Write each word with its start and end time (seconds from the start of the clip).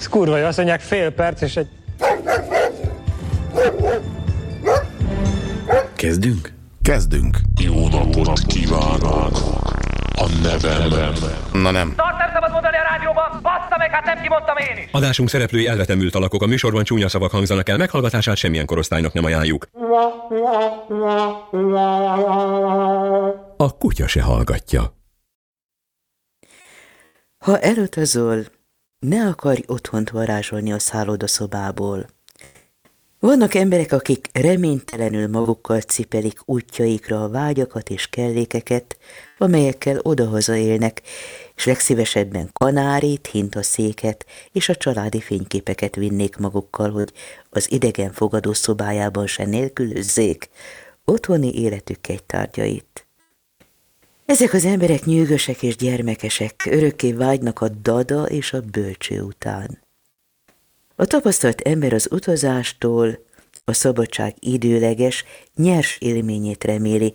Ez 0.00 0.08
kurva 0.08 0.36
jó, 0.36 0.44
azt 0.44 0.56
mondják 0.56 0.80
fél 0.80 1.10
perc, 1.10 1.40
és 1.40 1.56
egy... 1.56 1.68
Kezdünk? 5.94 6.52
Kezdünk. 6.82 7.36
Jó 7.60 7.88
napot 7.88 8.40
kívánok! 8.46 9.38
A 10.14 10.28
nevem 10.42 11.12
Na 11.52 11.70
nem. 11.70 11.94
Azt 11.96 12.18
nem 12.18 12.30
szabad 12.32 12.52
mondani 12.52 12.76
a 12.76 12.82
rádióban, 12.90 13.40
bassza 13.42 13.76
meg, 13.78 13.90
hát 13.90 14.04
nem 14.04 14.22
kimondtam 14.22 14.56
én 14.56 14.84
is. 14.84 14.88
Adásunk 14.92 15.28
szereplői 15.28 15.66
elvetemült 15.66 16.14
alakok, 16.14 16.42
a 16.42 16.46
műsorban 16.46 16.84
csúnya 16.84 17.08
szavak 17.08 17.30
hangzanak 17.30 17.68
el, 17.68 17.76
meghallgatását 17.76 18.36
semmilyen 18.36 18.66
korosztálynak 18.66 19.12
nem 19.12 19.24
ajánljuk. 19.24 19.68
A 23.56 23.76
kutya 23.78 24.06
se 24.06 24.22
hallgatja. 24.22 24.94
Ha 27.38 27.58
elutazol, 27.58 28.44
ne 29.00 29.26
akarj 29.26 29.62
otthont 29.66 30.10
varázsolni 30.10 30.72
a 30.72 30.78
szállodaszobából. 30.78 32.06
Vannak 33.18 33.54
emberek, 33.54 33.92
akik 33.92 34.28
reménytelenül 34.32 35.28
magukkal 35.28 35.80
cipelik 35.80 36.38
útjaikra 36.44 37.22
a 37.22 37.28
vágyakat 37.28 37.90
és 37.90 38.06
kellékeket, 38.06 38.98
amelyekkel 39.38 39.98
odahaza 40.02 40.56
élnek, 40.56 41.02
és 41.54 41.64
legszívesebben 41.64 42.50
kanárit, 42.52 43.26
hintaszéket 43.26 44.26
és 44.52 44.68
a 44.68 44.76
családi 44.76 45.20
fényképeket 45.20 45.94
vinnék 45.94 46.36
magukkal, 46.36 46.90
hogy 46.90 47.12
az 47.50 47.72
idegen 47.72 48.12
fogadó 48.12 48.52
szobájában 48.52 49.26
se 49.26 49.44
nélkülözzék 49.44 50.48
otthoni 51.04 51.54
életük 51.54 52.08
egy 52.08 52.24
tárgyait. 52.24 53.09
Ezek 54.30 54.52
az 54.52 54.64
emberek 54.64 55.04
nyűgösek 55.04 55.62
és 55.62 55.76
gyermekesek, 55.76 56.66
örökké 56.70 57.12
vágynak 57.12 57.60
a 57.60 57.68
dada 57.68 58.24
és 58.24 58.52
a 58.52 58.60
bölcső 58.60 59.20
után. 59.22 59.78
A 60.96 61.04
tapasztalt 61.04 61.60
ember 61.60 61.92
az 61.92 62.08
utazástól 62.10 63.24
a 63.64 63.72
szabadság 63.72 64.34
időleges, 64.38 65.24
nyers 65.56 65.98
élményét 66.00 66.64
reméli, 66.64 67.12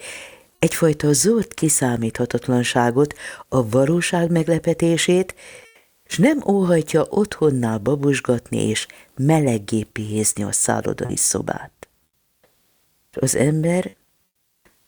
egyfajta 0.59 1.13
zord 1.13 1.53
kiszámíthatatlanságot, 1.53 3.13
a 3.49 3.69
valóság 3.69 4.31
meglepetését, 4.31 5.35
és 6.03 6.17
nem 6.17 6.43
óhajtja 6.47 7.05
otthonnál 7.09 7.77
babusgatni 7.77 8.67
és 8.67 8.87
meleggé 9.15 9.83
pihézni 9.83 10.43
a 10.43 10.51
szállodai 10.51 11.15
szobát. 11.15 11.87
Az 13.11 13.35
ember, 13.35 13.95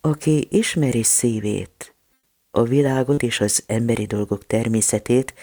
aki 0.02 0.48
ismeri 0.52 1.04
szívét, 1.04 1.92
a 2.58 2.64
világot 2.64 3.24
és 3.24 3.40
az 3.40 3.64
emberi 3.66 4.06
dolgok 4.06 4.48
természetét, 4.48 5.34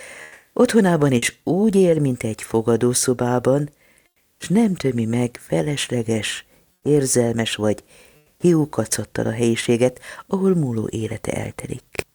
otthonában 0.52 1.12
is 1.12 1.40
úgy 1.44 1.74
él, 1.74 2.00
mint 2.00 2.22
egy 2.22 2.42
fogadószobában, 2.42 3.70
és 4.40 4.48
nem 4.48 4.74
tömi 4.74 5.04
meg 5.04 5.38
felesleges, 5.40 6.46
érzelmes 6.82 7.54
vagy 7.54 7.84
hiúkacottal 8.38 9.26
a 9.26 9.32
helyiséget, 9.32 10.00
ahol 10.26 10.54
múló 10.54 10.88
élete 10.90 11.32
eltelik. 11.32 12.06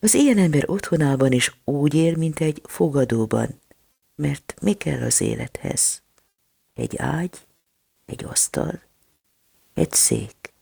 Az 0.00 0.14
ilyen 0.14 0.38
ember 0.38 0.70
otthonában 0.70 1.32
is 1.32 1.54
úgy 1.64 1.94
él, 1.94 2.16
mint 2.16 2.40
egy 2.40 2.62
fogadóban, 2.64 3.60
mert 4.14 4.54
mi 4.60 4.72
kell 4.72 5.02
az 5.02 5.20
élethez? 5.20 6.02
Egy 6.74 6.96
ágy, 6.96 7.38
egy 8.06 8.24
asztal, 8.24 8.82
egy 9.74 9.92
szék. 9.92 10.52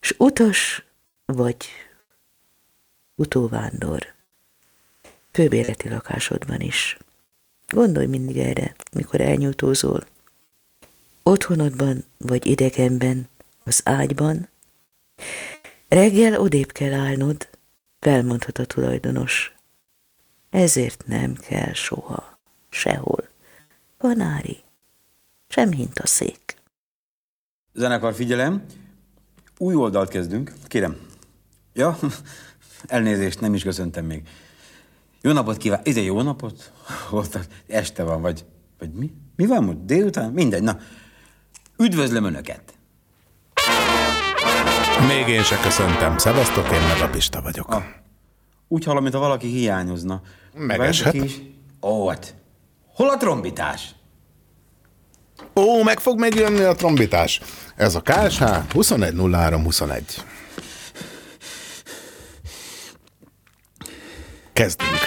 S 0.00 0.14
utas 0.18 0.89
vagy 1.32 1.68
utóvándor. 3.14 4.14
Főbéleti 5.32 5.88
lakásodban 5.88 6.60
is. 6.60 6.98
Gondolj 7.68 8.06
mindig 8.06 8.38
erre, 8.38 8.74
mikor 8.92 9.20
elnyújtózol. 9.20 10.06
Otthonodban 11.22 12.04
vagy 12.18 12.46
idegenben, 12.46 13.28
az 13.64 13.80
ágyban. 13.84 14.48
Reggel 15.88 16.40
odébb 16.40 16.72
kell 16.72 16.92
állnod, 16.92 17.48
felmondhat 17.98 18.58
a 18.58 18.64
tulajdonos. 18.64 19.54
Ezért 20.50 21.06
nem 21.06 21.34
kell 21.34 21.72
soha, 21.72 22.38
sehol. 22.68 23.28
Kanári, 23.98 24.62
sem 25.48 25.72
hintaszék. 25.72 26.56
Zenekar, 27.72 28.14
figyelem. 28.14 28.64
Új 29.58 29.74
oldalt 29.74 30.08
kezdünk. 30.08 30.52
Kérem. 30.66 31.09
Ja, 31.72 31.98
elnézést, 32.86 33.40
nem 33.40 33.54
is 33.54 33.62
köszöntem 33.62 34.04
még. 34.04 34.22
Jó 35.20 35.32
napot 35.32 35.56
kíván. 35.56 35.80
Ide 35.84 36.00
jó 36.00 36.22
napot? 36.22 36.72
Volt 37.10 37.38
este 37.66 38.02
van, 38.02 38.20
vagy, 38.20 38.44
vagy 38.78 38.92
mi? 38.92 39.12
Mi 39.36 39.46
van 39.46 39.64
most? 39.64 39.84
Délután? 39.84 40.30
Mindegy. 40.30 40.62
Na, 40.62 40.78
üdvözlöm 41.78 42.24
Önöket. 42.24 42.62
Még 45.06 45.28
én 45.28 45.42
se 45.42 45.58
köszöntem. 45.60 46.18
Szevasztok, 46.18 46.72
én 46.72 46.80
meg 46.80 47.00
a 47.00 47.08
Pista 47.08 47.42
vagyok. 47.42 47.74
Ah, 47.74 47.82
úgy 48.68 48.84
hallom, 48.84 49.02
mintha 49.02 49.20
valaki 49.20 49.46
hiányozna. 49.46 50.20
Megeshet. 50.54 51.14
Is. 51.14 51.40
Ó, 51.82 52.08
hát. 52.08 52.34
Hol 52.94 53.08
a 53.08 53.16
trombitás? 53.16 53.94
Ó, 55.54 55.82
meg 55.82 56.00
fog 56.00 56.18
még 56.18 56.34
jönni 56.34 56.62
a 56.62 56.74
trombitás. 56.74 57.40
Ez 57.76 57.94
a 57.94 58.00
KSH 58.00 58.44
210321. 58.68 60.24
Kezdünk. 64.60 64.98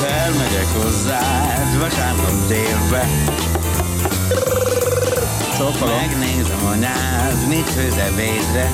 Felmegyek 0.00 0.66
hozzád 0.82 1.78
vasárnap 1.78 2.48
délbe. 2.48 3.08
Megnézem 5.80 6.66
anyád, 6.66 7.48
mit 7.48 7.68
főz 7.70 7.96
ebédre. 7.96 8.70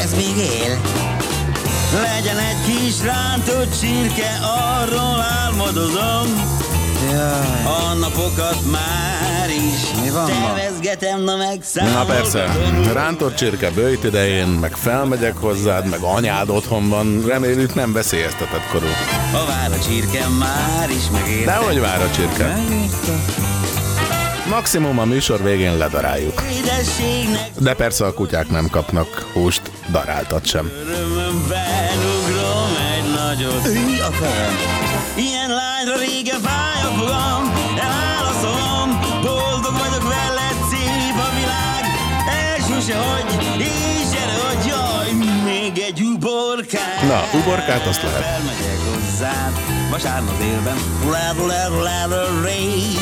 Ez 0.00 0.14
még 0.14 0.36
él. 0.36 0.80
Legyen 2.02 2.38
egy 2.38 2.56
kis 2.66 3.02
rántott 3.02 3.80
csirke, 3.80 4.38
arról 4.42 5.20
álmodozom. 5.20 6.66
Jaj. 7.10 7.64
A 7.64 7.94
napokat 8.00 8.70
már 8.70 9.48
is 9.48 10.00
Mi 10.02 10.10
van 10.10 10.26
Tevezgetem, 10.26 11.20
na 11.22 11.36
meg 11.36 11.60
Na 11.74 12.04
persze, 12.04 12.56
rántott 12.92 13.34
csirke 13.34 13.70
bőjt 13.70 14.04
idején, 14.04 14.46
meg 14.46 14.72
felmegyek 14.72 15.36
hozzád, 15.36 15.88
meg 15.88 16.00
anyád 16.00 16.50
otthon 16.50 16.88
van, 16.88 17.24
reméljük 17.26 17.74
nem 17.74 17.92
veszélyeztetett 17.92 18.68
korú. 18.72 18.86
Ha 19.32 19.46
vár 19.46 19.70
a 19.72 19.84
csirke, 19.84 20.28
már 20.38 20.90
is 20.90 21.10
megérte. 21.12 21.44
Dehogy 21.44 21.80
vár 21.80 22.02
a 22.02 22.10
csirke. 22.10 22.58
Maximum 24.48 24.98
a 24.98 25.04
műsor 25.04 25.42
végén 25.42 25.76
ledaráljuk. 25.76 26.42
De 27.58 27.74
persze 27.74 28.04
a 28.04 28.14
kutyák 28.14 28.48
nem 28.48 28.68
kapnak 28.70 29.26
húst, 29.32 29.62
daráltat 29.90 30.46
sem. 30.46 30.70
örömömben 30.86 31.98
ugrom 31.98 32.76
egy 32.96 33.14
nagyot. 33.14 33.66
Ülj 33.66 34.00
a 34.00 34.10
fejem. 34.10 34.52
Ilyen 35.16 35.48
lányra 35.48 35.96
régen 35.98 36.34
a 36.44 36.67
fogam, 36.98 37.42
elválaszolom, 37.86 38.88
boldog 39.26 39.74
vagyok 39.82 40.04
veled, 40.16 40.58
szép 40.70 41.16
a 41.26 41.30
világ. 41.38 41.82
Első 42.44 42.76
se 42.86 42.96
hogy, 43.06 43.28
és 43.58 44.04
gyere, 44.12 44.36
hogy 44.46 44.62
jaj, 44.72 45.10
még 45.50 45.78
egy 45.88 46.00
uborkát. 46.12 47.00
Na, 47.10 47.38
uborkát 47.38 47.86
azt 47.86 48.02
lehet. 48.02 48.24
Felmegyek 48.24 48.80
hozzád, 48.88 49.52
vasárnap 49.90 50.38
délben, 50.38 50.78
level, 51.14 51.82
level, 51.90 52.26
rain. 52.42 52.98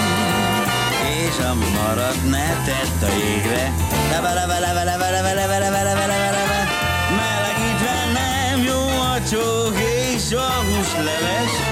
És 1.27 1.37
ami 1.51 1.69
marad, 1.79 2.17
ne 2.31 2.47
tedd 2.67 3.09
a 3.09 3.13
jégre. 3.23 3.65
Leve, 4.11 4.33
leve, 4.35 4.59
leve, 4.59 4.85
leve, 4.85 5.11
leve, 5.11 5.33
leve, 5.35 5.59
leve, 5.59 5.83
leve, 5.83 6.07
leve, 6.07 6.31
leve. 6.37 6.61
Melegítve 7.21 7.97
nem 8.21 8.63
jó 8.71 8.81
a 9.15 9.17
csók 9.31 9.77
és 10.15 10.33
a 10.33 10.49
húsleves. 10.67 11.66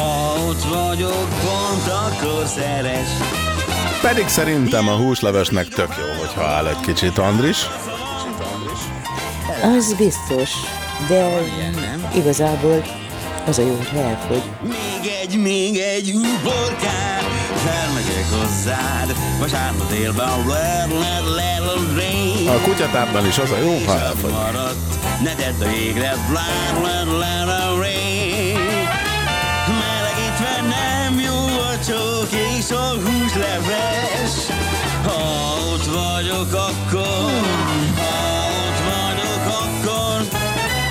Ha 0.00 0.34
ott 0.48 0.62
vagyok, 0.62 1.28
pont 1.28 1.88
akkor 1.88 2.46
szeres. 2.46 3.08
Pedig 4.02 4.28
szerintem 4.28 4.88
a 4.88 4.96
húslevesnek 4.96 5.68
tök 5.68 5.94
jó, 5.98 6.20
hogyha 6.20 6.44
áll 6.44 6.66
egy 6.66 6.80
kicsit, 6.80 7.18
Andris. 7.18 7.66
Az 9.62 9.94
biztos, 9.94 10.50
de 11.08 11.42
igazából 12.14 12.84
az 13.46 13.58
a 13.58 13.62
jó, 13.62 13.76
hogy 13.76 14.00
elfogy. 14.00 14.42
Még 14.62 15.12
egy, 15.22 15.36
még 15.36 15.76
egy 15.76 16.12
uborkát 16.14 17.24
Felmegyek 17.64 18.26
hozzád 18.40 19.14
Vasárnap 19.38 19.90
délben 19.90 20.46
let, 20.46 20.90
let, 20.90 21.34
let 21.34 21.60
rain 21.94 22.48
A 22.48 22.60
kutyatápban 22.60 23.26
is 23.26 23.38
az 23.38 23.50
a 23.50 23.58
jó, 23.58 23.78
ha 23.86 24.00
elfogy. 24.00 24.32
Ne 25.22 25.34
tedd 25.34 25.68
a 25.68 25.70
jégre 25.70 26.14
let, 26.32 27.06
let 27.18 27.76
rain 27.78 27.99
Melegítve 32.60 32.68
nem 32.68 32.68
jó 32.68 32.68
a 32.68 32.68
csók 32.68 32.68
És 32.68 32.70
a 32.70 33.08
húsleves 33.08 34.58
vagyok 35.92 36.52
akkor, 36.52 37.32
ha 37.96 38.48
ott 38.66 38.80
vagyok 38.90 39.46
akkor, 39.46 40.22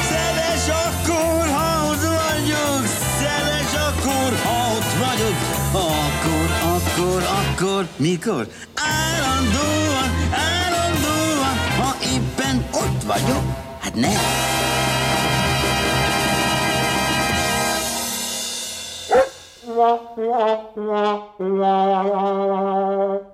szeles 0.10 0.68
akkor, 0.68 1.48
ha 1.48 1.90
ott 1.90 2.02
vagyok, 2.02 2.86
szeles 3.20 3.74
akkor, 3.74 4.38
ha 4.44 4.76
ott 4.76 5.08
vagyok, 5.08 5.36
akkor, 5.72 6.50
akkor, 6.76 7.24
akkor, 7.24 7.88
mikor? 7.96 8.48
Állandóan, 8.76 10.10
állandóan, 10.32 11.58
ha 11.78 11.96
éppen 12.04 12.66
ott 12.72 13.04
vagyok, 13.04 13.44
hát 13.80 13.96
ne. 13.96 14.12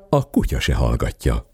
A 0.09 0.29
kutya 0.29 0.59
se 0.59 0.73
hallgatja. 0.73 1.45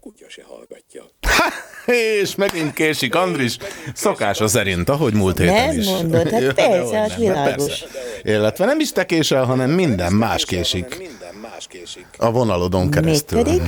És 1.86 2.34
megint 2.34 2.72
késik 2.72 3.14
Andris, 3.14 3.56
szokása 3.94 4.48
szerint, 4.48 4.88
ahogy 4.88 5.12
múlt 5.14 5.38
héten 5.38 5.54
Nem 5.66 5.78
is. 5.78 5.86
mondod, 5.86 6.30
hát 6.30 6.40
Ja, 6.42 6.54
persze, 6.54 6.70
dehogy 6.70 6.94
hát 6.94 7.08
nem, 7.08 7.18
világos. 7.18 7.84
Illetve 8.22 8.64
nem 8.64 8.80
is 8.80 8.92
te 8.92 9.06
késel, 9.06 9.44
hanem 9.44 9.70
minden 9.70 10.12
más 10.12 10.44
késik. 10.44 11.10
A 12.18 12.30
vonalodon 12.30 12.90
keresztül. 12.90 13.42
pedig? 13.42 13.62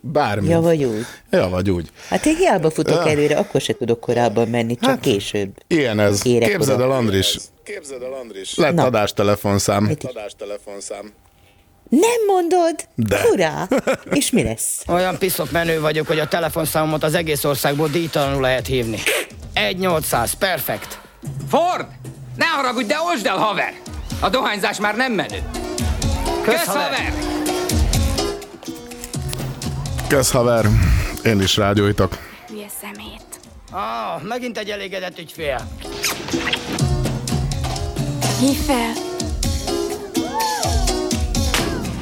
Bármi. 0.00 0.48
Ja, 0.48 0.60
vagy 0.60 0.84
úgy. 0.84 1.04
Ja, 1.30 1.48
vagy 1.48 1.70
úgy. 1.70 1.88
Hát 2.08 2.26
én 2.26 2.36
hiába 2.36 2.70
futok 2.70 3.04
Ja. 3.04 3.10
előre, 3.10 3.36
akkor 3.36 3.60
se 3.60 3.72
tudok 3.72 4.00
korábban 4.00 4.48
menni, 4.48 4.76
csak 4.76 4.90
Hát, 4.90 5.00
később. 5.00 5.50
Ilyen 5.66 6.00
ez. 6.00 6.26
Érek 6.26 6.48
Képzeld 6.48 6.80
el, 6.80 6.90
Andris. 6.90 7.36
Képzeld 7.64 8.02
el, 8.02 8.12
Andris. 8.12 8.54
Lett 8.54 8.74
Na. 8.74 8.84
adástelefonszám. 8.84 9.96
Adástelefonszám. 10.08 11.12
Nem 11.88 12.24
mondod? 12.26 12.74
De. 12.94 13.16
Furá. 13.16 13.68
És 14.10 14.30
mi 14.30 14.42
lesz? 14.42 14.82
Olyan 14.94 15.18
piszok 15.18 15.50
menő 15.50 15.80
vagyok, 15.80 16.06
hogy 16.06 16.18
a 16.18 16.28
telefonszámomat 16.28 17.02
az 17.02 17.14
egész 17.14 17.44
országból 17.44 17.88
díjtalanul 17.88 18.40
lehet 18.40 18.66
hívni. 18.66 18.98
1800, 19.52 20.32
perfekt. 20.34 20.98
Ford! 21.48 21.86
Ne 22.36 22.44
haragudj, 22.46 22.86
de 22.86 22.96
osd 23.14 23.26
el, 23.26 23.36
haver! 23.36 23.72
A 24.20 24.28
dohányzás 24.28 24.78
már 24.80 24.96
nem 24.96 25.12
menő. 25.12 25.38
Kösz, 26.44 26.66
haver! 26.66 27.12
Kösz, 30.08 30.30
haver. 30.30 30.66
Én 31.24 31.40
is 31.40 31.56
rágyújtok. 31.56 32.18
Hülye 32.48 32.66
szemét. 32.80 33.22
Ah, 33.70 34.22
megint 34.22 34.58
egy 34.58 34.68
elégedett 34.68 35.18
ügyfél. 35.18 35.68
Hív 38.40 38.56
fel. 38.66 38.92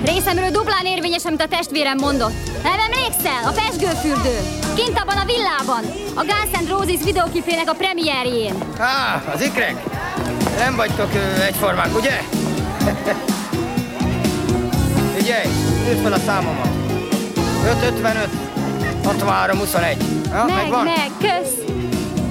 Részemről 0.04 0.50
duplán 0.50 0.86
érvényes, 0.86 1.24
amit 1.24 1.42
a 1.42 1.48
testvérem 1.48 1.96
mondott. 1.98 2.62
Nem 2.62 2.78
emlékszel? 2.92 3.42
A 3.44 3.52
pesgőfürdő. 3.52 4.38
Kint 4.74 4.98
abban 4.98 5.16
a 5.16 5.24
villában. 5.24 5.84
A 6.14 6.24
Guns 6.24 6.66
N' 6.66 6.68
Roses 6.68 7.04
videókipének 7.04 7.70
a 7.70 7.74
premierjén. 7.74 8.54
Ah, 8.78 9.34
az 9.34 9.42
ikrek? 9.42 9.82
Nem 10.58 10.76
vagytok 10.76 11.10
egyformák, 11.46 11.96
ugye? 11.96 12.20
Figyelj, 15.22 15.46
írd 15.88 16.02
fel 16.02 16.12
a 16.12 16.18
számomat. 16.18 16.68
555 17.64 18.28
63 19.04 19.58
21. 19.58 19.96
Ja, 20.30 20.44
meg, 20.44 20.54
megvan? 20.54 20.84
meg, 20.84 21.10
kösz. 21.18 21.54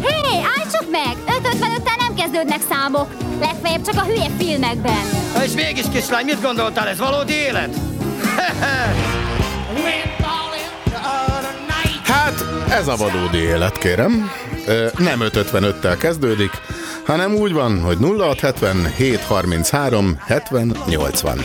Hé, 0.01 0.35
állj 0.35 0.67
csak 0.71 0.85
meg! 0.91 1.15
555-tel 1.25 1.97
nem 1.97 2.13
kezdődnek 2.15 2.59
számok. 2.69 3.07
Legfeljebb 3.39 3.85
csak 3.85 3.95
a 3.95 4.05
hülye 4.05 4.27
filmekben. 4.37 5.01
Na 5.33 5.43
és 5.43 5.51
mégis 5.51 5.85
kislány, 5.91 6.25
mit 6.25 6.41
gondoltál, 6.41 6.87
ez 6.87 6.97
valódi 6.97 7.33
élet? 7.33 7.75
Hát, 12.03 12.45
ez 12.69 12.87
a 12.87 12.95
vadódi 12.95 13.37
élet, 13.37 13.77
kérem. 13.77 14.31
Nem 14.97 15.19
555-tel 15.19 15.95
kezdődik, 15.99 16.51
hanem 17.05 17.33
úgy 17.33 17.53
van, 17.53 17.81
hogy 17.81 17.97
0670 17.99 18.93
733 18.97 20.17
70 20.27 20.75
80. 20.87 21.39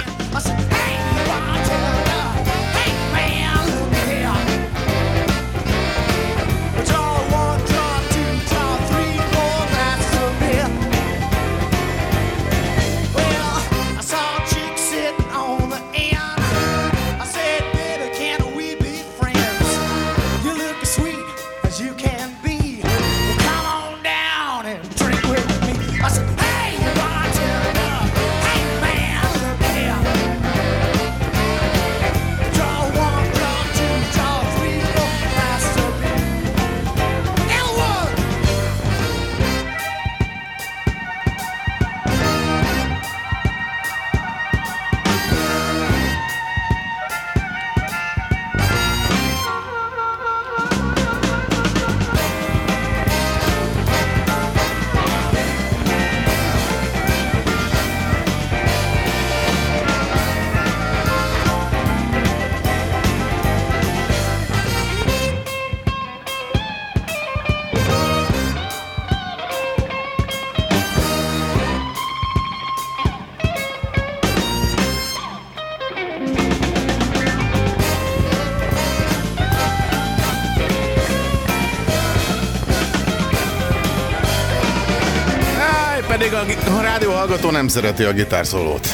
nem 87.67 87.75
szereti 87.75 88.03
a 88.03 88.13
gitárszólót. 88.13 88.89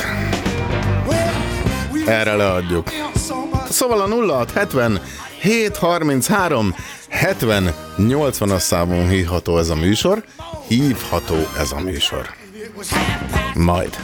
Erre 2.06 2.34
leadjuk. 2.34 2.88
Szóval 3.70 4.00
a 4.00 4.34
0670 4.34 5.00
733 5.40 6.74
70 7.08 7.74
80 7.96 8.58
számon 8.58 9.08
hívható 9.08 9.58
ez 9.58 9.68
a 9.68 9.74
műsor. 9.74 10.24
Hívható 10.68 11.36
ez 11.58 11.72
a 11.72 11.80
műsor. 11.80 12.34
Majd. 13.54 13.98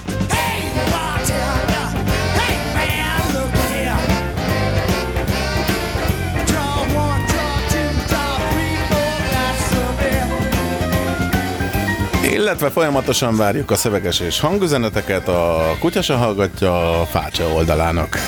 Illetve 12.48 12.70
folyamatosan 12.70 13.36
várjuk 13.36 13.70
a 13.70 13.76
szöveges 13.76 14.20
és 14.20 14.40
hangüzeneteket 14.40 15.28
a 15.28 15.76
Kutyasa 15.80 16.16
hallgatja 16.16 17.06
Fácsa 17.10 17.44
oldalának. 17.44 18.18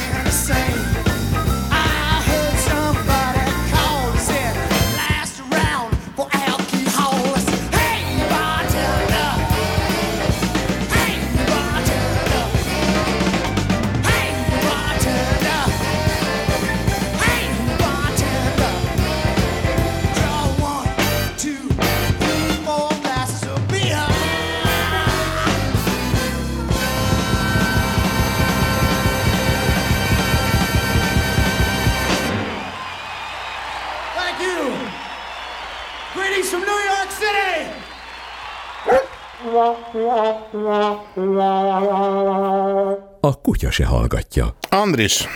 A 43.60 43.62
kutya 43.62 43.72
se 43.74 43.84
hallgatja. 43.84 44.56
Andris, 44.68 45.26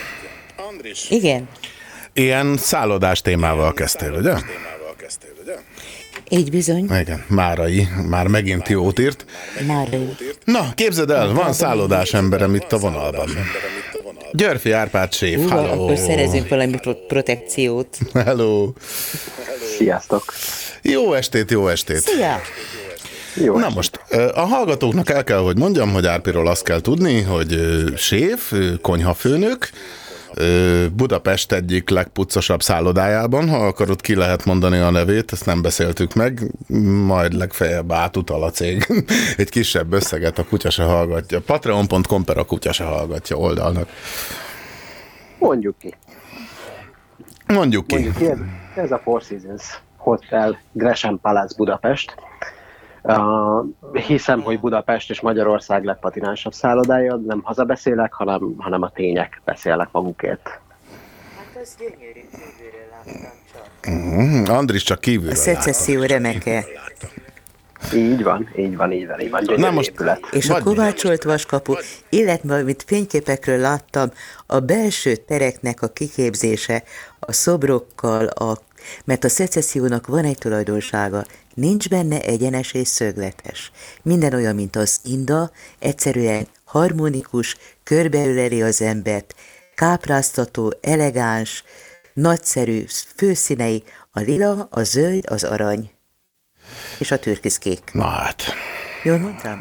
Igen. 1.11 1.49
Ilyen 2.13 2.57
szállodás 2.57 3.21
témával 3.21 3.75
kezdtél, 3.75 4.13
ugye? 4.13 4.35
Így 6.29 6.51
bizony. 6.51 6.85
Igen, 7.01 7.25
Márai, 7.29 7.89
már 8.09 8.27
megint 8.27 8.69
jót 8.69 8.99
írt. 8.99 9.25
Márai. 9.67 10.15
Na, 10.45 10.75
képzeld 10.75 11.11
el, 11.11 11.33
van 11.33 11.53
szállodás 11.53 12.15
emberem 12.15 12.55
itt 12.55 12.73
a 12.73 12.79
vonalban. 12.79 13.29
Györfi 14.33 14.71
Árpád 14.73 15.13
séf, 15.13 15.41
Hú, 15.41 15.49
halló. 15.49 15.83
akkor 15.85 15.97
szerezünk 15.97 16.49
valami 16.49 16.77
pro- 16.77 17.07
protekciót. 17.07 17.99
Hello. 18.15 18.73
Sziasztok. 19.77 20.33
Jó 20.83 21.13
estét, 21.13 21.51
jó 21.51 21.69
estét. 21.69 22.01
Szia! 22.01 22.41
Jó 23.35 23.59
Na 23.59 23.69
most, 23.75 24.01
a 24.35 24.41
hallgatóknak 24.41 25.11
el 25.11 25.25
kell, 25.25 25.39
hogy 25.39 25.59
mondjam, 25.59 25.93
hogy 25.93 26.07
Árpiról 26.07 26.49
azt 26.49 26.65
kell 26.65 26.81
tudni, 26.81 27.23
hogy 27.23 27.59
séf, 27.97 28.53
konyhafőnök, 28.83 29.69
Budapest 30.93 31.53
egyik 31.53 31.91
legpuccosabb 31.91 32.63
szállodájában, 32.63 33.49
ha 33.49 33.57
akarod, 33.57 34.01
ki 34.01 34.15
lehet 34.15 34.45
mondani 34.45 34.79
a 34.79 34.91
nevét, 34.91 35.33
ezt 35.33 35.47
nem 35.47 35.63
beszéltük 35.63 36.15
meg, 36.15 36.51
majd 37.07 37.33
legfeljebb 37.33 37.93
átutal 37.93 38.43
a 38.43 38.51
cég 38.51 38.87
egy 39.37 39.49
kisebb 39.49 39.93
összeget, 39.93 40.39
a 40.39 40.45
kutya 40.45 40.71
se 40.71 40.83
hallgatja. 40.83 41.41
Patreon.com 41.41 42.25
per 42.25 42.39
a 42.39 42.45
kutya 42.45 42.73
se 42.73 42.85
hallgatja 42.85 43.37
oldalnak. 43.37 43.89
Mondjuk 45.39 45.79
ki. 45.79 45.95
Mondjuk 47.47 47.87
ki. 47.87 47.95
Mondjuk 47.95 48.17
ki, 48.17 48.25
ez, 48.25 48.39
ez 48.75 48.93
a 48.93 49.01
Four 49.05 49.23
Seasons 49.23 49.83
Hotel 49.97 50.59
Gresham 50.73 51.21
Palace 51.21 51.55
Budapest. 51.57 52.15
Uh, 53.07 53.67
hiszem, 53.93 54.41
hogy 54.41 54.61
Budapest 54.61 55.11
és 55.11 55.21
Magyarország 55.21 55.85
legpatinánsabb 55.85 56.53
szállodája, 56.53 57.17
nem 57.27 57.41
hazabeszélek, 57.43 58.13
hanem, 58.13 58.55
hanem 58.59 58.83
a 58.83 58.91
tények 58.91 59.41
beszélnek 59.45 59.89
magukért. 59.93 60.61
Hát 61.37 61.63
az 61.63 61.77
gyönyörű 61.79 62.21
kívülről 62.31 62.89
láttam 62.91 63.31
csak. 63.53 63.91
Mm, 63.91 64.57
Andris 64.57 64.83
csak 64.83 65.01
kívülről 65.01 65.33
A 65.33 65.37
szecesszió 65.37 66.03
remeke. 66.03 66.65
Így 67.95 68.23
van, 68.23 68.49
így 68.57 68.77
van, 68.77 68.93
így 68.93 69.07
van, 69.07 69.21
így 69.21 69.31
van. 69.31 69.45
Na 69.57 69.71
most- 69.71 69.91
épület. 69.91 70.21
És 70.33 70.51
a 70.51 70.63
kovácsolt 70.63 71.23
vaskapu, 71.23 71.75
illetve 72.09 72.55
amit 72.55 72.85
fényképekről 72.87 73.59
láttam, 73.59 74.11
a 74.47 74.61
belső 74.61 75.17
tereknek 75.17 75.83
a 75.83 75.89
kiképzése, 75.89 76.83
a 77.27 77.33
szobrokkal, 77.33 78.27
a, 78.27 78.59
mert 79.05 79.25
a 79.25 79.29
szecessziónak 79.29 80.07
van 80.07 80.25
egy 80.25 80.39
tulajdonsága, 80.39 81.25
nincs 81.55 81.89
benne 81.89 82.23
egyenes 82.23 82.73
és 82.73 82.89
szögletes. 82.89 83.71
Minden 84.03 84.35
olyan, 84.35 84.55
mint 84.55 84.77
az 84.77 85.01
inda, 85.05 85.51
egyszerűen 85.79 86.49
harmonikus, 86.65 87.57
körbeöleli 87.83 88.63
az 88.63 88.83
embert, 88.83 89.35
kápráztató, 89.75 90.75
elegáns, 90.81 91.65
nagyszerű 92.13 92.85
főszínei, 93.17 93.83
a 94.11 94.21
lila, 94.21 94.69
a 94.71 94.83
zöld, 94.83 95.25
az 95.31 95.45
arany 95.45 95.91
és 96.99 97.11
a 97.11 97.19
türkiszkék. 97.19 97.93
Na 97.93 98.05
hát. 98.05 98.43
Jól 99.03 99.19
mondtam? 99.19 99.61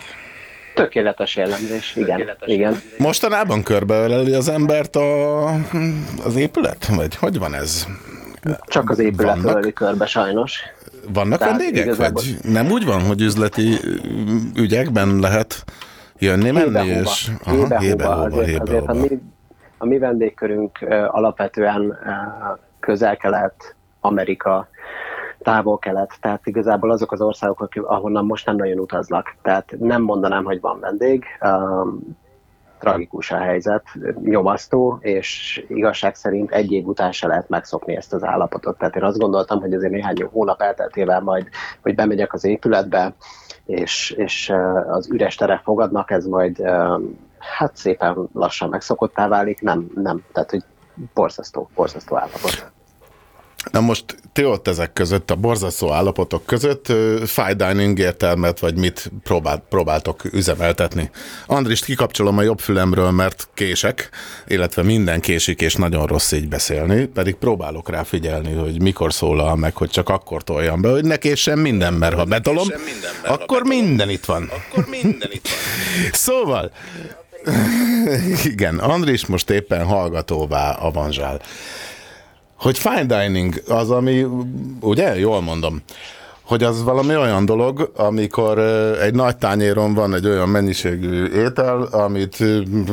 Tökéletes 0.73 1.35
jellemzés, 1.35 1.95
igen, 1.95 2.29
igen. 2.45 2.81
Mostanában 2.97 3.63
körbeöleli 3.63 4.33
az 4.33 4.47
embert 4.49 4.95
a, 4.95 5.43
az 6.25 6.35
épület? 6.35 6.85
Vagy 6.85 7.15
hogy 7.15 7.39
van 7.39 7.53
ez? 7.53 7.87
Csak 8.65 8.89
az 8.89 8.99
épület 8.99 9.35
Vannak? 9.35 9.51
öleli 9.51 9.73
körbe 9.73 10.05
sajnos. 10.05 10.59
Vannak 11.13 11.39
Tehát 11.39 11.57
vendégek? 11.57 11.85
igazából- 11.85 12.21
Vagy 12.23 12.51
nem 12.51 12.71
úgy 12.71 12.85
van, 12.85 13.01
hogy 13.01 13.21
üzleti 13.21 13.77
ügyekben 14.55 15.19
lehet 15.19 15.63
jönni, 16.17 16.51
menni? 16.51 16.65
Hébe-hóba. 16.81 17.09
És... 17.09 17.29
Hébe-hóba. 17.45 17.79
hébe-hóba, 17.79 18.21
Azért, 18.41 18.61
azért 18.61 18.87
a, 18.87 18.93
hébe-hóba. 18.93 18.93
mi, 18.93 19.19
a 19.77 19.85
mi 19.85 19.97
vendégkörünk 19.97 20.77
alapvetően 21.07 21.97
közel-kelet, 22.79 23.75
Amerika, 24.01 24.67
távol-kelet, 25.43 26.17
tehát 26.21 26.47
igazából 26.47 26.91
azok 26.91 27.12
az 27.12 27.21
országok, 27.21 27.69
ahonnan 27.75 28.25
most 28.25 28.45
nem 28.45 28.55
nagyon 28.55 28.79
utaznak. 28.79 29.35
Tehát 29.41 29.75
nem 29.79 30.01
mondanám, 30.01 30.43
hogy 30.43 30.62
van 30.62 30.79
vendég. 30.79 31.25
Um, 31.41 32.17
tragikus 32.83 33.31
a 33.31 33.38
helyzet, 33.38 33.83
nyomasztó, 34.23 34.97
és 35.01 35.63
igazság 35.67 36.15
szerint 36.15 36.51
egy 36.51 36.71
év 36.71 36.88
után 36.88 37.12
se 37.12 37.27
lehet 37.27 37.50
megszokni 37.50 37.95
ezt 37.95 38.13
az 38.13 38.23
állapotot. 38.23 38.77
Tehát 38.77 38.95
én 38.95 39.03
azt 39.03 39.17
gondoltam, 39.17 39.59
hogy 39.59 39.73
azért 39.73 39.91
néhány 39.91 40.29
hónap 40.31 40.62
elteltével 40.62 41.21
majd, 41.21 41.47
hogy 41.81 41.95
bemegyek 41.95 42.33
az 42.33 42.43
épületbe, 42.43 43.13
és, 43.65 44.12
és 44.12 44.53
az 44.88 45.09
üres 45.09 45.35
terek 45.35 45.62
fogadnak, 45.63 46.12
ez 46.12 46.25
majd 46.25 46.62
hát 47.39 47.75
szépen 47.75 48.29
lassan 48.33 48.69
megszokottá 48.69 49.27
válik, 49.27 49.62
nem, 49.62 49.91
nem, 49.95 50.23
tehát 50.33 50.51
hogy 50.51 50.63
borzasztó, 51.13 51.69
borzasztó 51.75 52.17
állapot. 52.17 52.71
Na 53.72 53.79
most 53.79 54.05
ti 54.34 54.46
ott 54.46 54.67
ezek 54.67 54.93
között, 54.93 55.32
a 55.32 55.36
borzasztó 55.36 55.91
állapotok 55.91 56.46
között 56.46 56.86
fine 57.25 57.53
dining 57.53 58.00
értelmet, 58.00 58.60
vagy 58.60 58.75
mit 58.75 59.12
próbált, 59.24 59.62
próbáltok 59.70 60.34
üzemeltetni? 60.34 61.10
Andrist 61.46 61.86
kikapcsolom 61.86 62.38
a 62.38 62.41
jobb 62.41 62.60
fülemről, 62.60 63.12
mert 63.12 63.48
kések, 63.53 64.10
illetve 64.48 64.84
minden 64.84 65.20
késik, 65.20 65.62
és 65.62 65.75
nagyon 65.75 66.05
rossz 66.05 66.32
így 66.32 66.48
beszélni, 66.48 67.05
pedig 67.05 67.36
próbálok 67.36 67.89
rá 67.89 68.03
figyelni, 68.03 68.53
hogy 68.53 68.82
mikor 68.82 69.13
szólal 69.13 69.55
meg, 69.55 69.75
hogy 69.75 69.89
csak 69.89 70.10
akkor 70.10 70.43
toljam 70.43 70.82
be, 70.82 70.89
hogy 70.89 71.05
ne 71.05 71.17
késsen 71.17 71.60
minden, 71.60 71.93
mert 71.93 72.15
ha 72.15 72.24
betolom, 72.24 72.67
akkor 73.25 73.63
minden 73.63 74.10
itt 74.10 74.25
van. 74.25 74.51
Akkor 74.51 74.88
minden 74.89 75.29
itt 75.32 75.48
van. 75.48 75.58
Szóval, 76.12 76.72
igen, 78.53 78.79
Andris 78.79 79.25
most 79.25 79.50
éppen 79.50 79.86
hallgatóvá 79.86 80.72
avanzsál. 80.72 81.41
Hogy 82.63 82.77
fine 82.77 83.05
dining 83.05 83.63
az, 83.67 83.91
ami, 83.91 84.25
ugye, 84.79 85.20
jól 85.20 85.41
mondom, 85.41 85.82
hogy 86.41 86.63
az 86.63 86.84
valami 86.84 87.15
olyan 87.15 87.46
dolog, 87.46 87.91
amikor 87.96 88.60
egy 89.01 89.13
nagy 89.13 89.38
tányéron 89.38 89.93
van 89.93 90.13
egy 90.13 90.25
olyan 90.25 90.50
mennyiségű 90.50 91.25
étel, 91.25 91.82
amit 91.82 92.38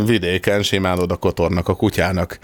vidéken 0.04 0.62
simán 0.62 0.98
oda 0.98 1.16
kotornak 1.16 1.68
a 1.68 1.74
kutyának. 1.74 2.38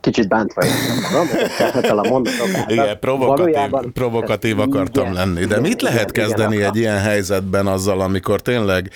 Kicsit 0.00 0.28
bántva 0.28 0.64
érzem 0.64 0.96
magam, 1.12 1.26
ezekkel 1.58 1.98
a 1.98 2.08
mondatok 2.08 2.54
által. 2.54 2.72
Igen, 2.72 2.98
provokatív, 2.98 3.36
Valójában- 3.44 3.92
provokatív 3.92 4.58
akartam 4.60 5.02
Igen, 5.04 5.14
lenni. 5.14 5.34
De 5.38 5.44
igen, 5.44 5.60
mit 5.60 5.82
lehet 5.82 6.10
igen, 6.10 6.24
kezdeni 6.26 6.54
igen, 6.54 6.68
egy 6.68 6.76
ilyen 6.76 6.98
helyzetben 6.98 7.66
azzal, 7.66 8.00
amikor 8.00 8.40
tényleg 8.42 8.90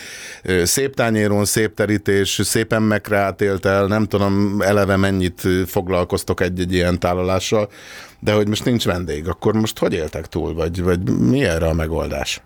szép 0.62 0.94
tányéron, 0.94 1.44
szép 1.44 1.74
terítés, 1.74 2.40
szépen 2.44 2.82
megreált 2.82 3.40
étel, 3.40 3.86
nem 3.86 4.04
tudom 4.04 4.56
eleve 4.60 4.96
mennyit 4.96 5.42
foglalkoztok 5.66 6.40
egy-egy 6.40 6.72
ilyen 6.72 6.98
tálalással, 6.98 7.68
de 8.20 8.32
hogy 8.32 8.48
most 8.48 8.64
nincs 8.64 8.84
vendég, 8.84 9.28
akkor 9.28 9.54
most 9.54 9.78
hogy 9.78 9.92
éltek 9.92 10.26
túl, 10.26 10.54
vagy, 10.54 10.82
vagy 10.82 11.10
mi 11.10 11.44
erre 11.44 11.66
a 11.66 11.72
megoldás? 11.74 12.40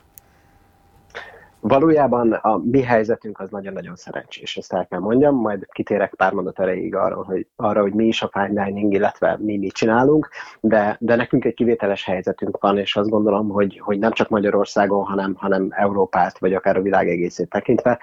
Valójában 1.64 2.32
a 2.32 2.56
mi 2.64 2.82
helyzetünk 2.82 3.40
az 3.40 3.50
nagyon-nagyon 3.50 3.96
szerencsés, 3.96 4.56
ezt 4.56 4.72
el 4.72 4.86
kell 4.86 4.98
mondjam, 4.98 5.36
majd 5.36 5.66
kitérek 5.72 6.14
pár 6.14 6.32
mondat 6.32 6.60
erejéig 6.60 6.94
arra, 6.94 7.24
hogy, 7.24 7.46
arra, 7.56 7.80
hogy 7.80 7.92
mi 7.92 8.06
is 8.06 8.22
a 8.22 8.30
fine 8.32 8.64
dining, 8.64 8.92
illetve 8.92 9.36
mi 9.40 9.58
mit 9.58 9.72
csinálunk, 9.72 10.28
de, 10.60 10.96
de 11.00 11.16
nekünk 11.16 11.44
egy 11.44 11.54
kivételes 11.54 12.04
helyzetünk 12.04 12.58
van, 12.60 12.78
és 12.78 12.96
azt 12.96 13.08
gondolom, 13.08 13.48
hogy, 13.48 13.78
hogy 13.78 13.98
nem 13.98 14.12
csak 14.12 14.28
Magyarországon, 14.28 15.04
hanem, 15.04 15.34
hanem 15.34 15.68
Európát, 15.70 16.38
vagy 16.38 16.54
akár 16.54 16.76
a 16.76 16.82
világ 16.82 17.08
egészét 17.08 17.48
tekintve, 17.48 17.98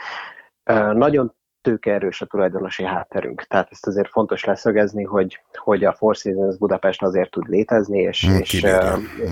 nagyon 0.93 1.33
tőkeerős 1.61 2.21
a 2.21 2.25
tulajdonosi 2.25 2.83
hátterünk. 2.83 3.43
Tehát 3.47 3.67
ezt 3.71 3.87
azért 3.87 4.09
fontos 4.09 4.43
leszögezni, 4.45 5.03
hogy, 5.03 5.39
hogy 5.53 5.83
a 5.83 5.93
Four 5.93 6.15
Seasons 6.15 6.57
Budapest 6.57 7.03
azért 7.03 7.31
tud 7.31 7.47
létezni, 7.47 7.99
és, 7.99 8.25
Hm, 8.25 8.37
és, 8.41 8.49
kibírja. 8.49 8.97
ö, 9.19 9.23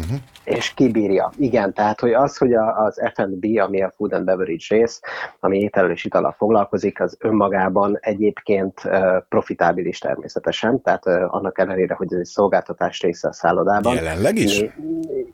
és 0.43 0.74
kibírja. 0.74 1.31
Igen, 1.38 1.74
tehát 1.74 2.00
hogy 2.00 2.13
az, 2.13 2.38
hogy 2.38 2.53
a, 2.53 2.77
az 2.84 3.01
F&B, 3.13 3.46
ami 3.60 3.81
a 3.81 3.91
Food 3.96 4.13
and 4.13 4.25
Beverage 4.25 4.65
rész, 4.69 5.01
ami 5.39 5.60
étel 5.60 5.91
és 5.91 6.05
italal 6.05 6.36
foglalkozik, 6.38 7.01
az 7.01 7.17
önmagában 7.19 7.98
egyébként 8.01 8.81
uh, 8.86 9.17
profitábilis 9.29 10.00
természetesen, 10.00 10.81
tehát 10.81 11.05
uh, 11.05 11.36
annak 11.36 11.60
ellenére, 11.60 11.93
hogy 11.93 12.13
ez 12.13 12.19
egy 12.19 12.25
szolgáltatás 12.25 13.01
része 13.01 13.27
a 13.27 13.34
szállodában. 13.34 13.96
Jelenleg 13.96 14.38
is? 14.38 14.65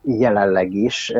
Jelenleg 0.05 0.73
is 0.73 1.13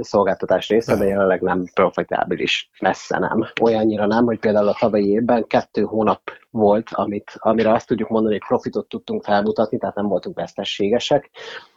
szolgáltatás 0.00 0.68
része, 0.68 0.96
de 0.96 1.04
jelenleg 1.06 1.40
nem 1.40 1.64
profitábilis, 1.74 2.70
messze 2.80 3.18
nem. 3.18 3.44
Olyannyira 3.60 4.06
nem, 4.06 4.24
hogy 4.24 4.38
például 4.38 4.68
a 4.68 4.76
tavalyi 4.80 5.01
évben 5.08 5.46
kettő 5.46 5.82
hónap 5.82 6.20
volt, 6.50 6.88
amit, 6.92 7.32
amire 7.38 7.72
azt 7.72 7.86
tudjuk 7.86 8.08
mondani, 8.08 8.34
hogy 8.34 8.46
profitot 8.46 8.88
tudtunk 8.88 9.22
felmutatni, 9.22 9.78
tehát 9.78 9.94
nem 9.94 10.06
voltunk 10.06 10.36
vesztességesek. 10.36 11.30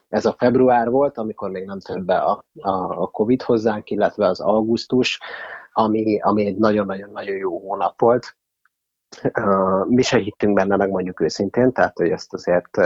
Ez 0.09 0.25
a 0.25 0.35
február 0.37 0.89
volt, 0.89 1.17
amikor 1.17 1.49
még 1.49 1.65
nem 1.65 1.79
tört 1.79 2.05
be 2.05 2.17
a, 2.17 2.43
a, 2.59 3.01
a 3.01 3.07
Covid 3.07 3.41
hozzánk, 3.41 3.89
illetve 3.89 4.27
az 4.27 4.39
augusztus, 4.39 5.19
ami, 5.71 6.19
ami 6.21 6.45
egy 6.45 6.57
nagyon-nagyon-nagyon 6.57 7.35
jó 7.35 7.59
hónap 7.59 7.99
volt. 7.99 8.37
Uh, 9.23 9.87
mi 9.87 10.01
se 10.01 10.17
hittünk 10.17 10.53
benne, 10.53 10.75
meg 10.75 10.89
mondjuk 10.89 11.19
őszintén, 11.19 11.71
tehát 11.71 11.97
hogy 11.97 12.09
ezt 12.09 12.33
azért 12.33 12.77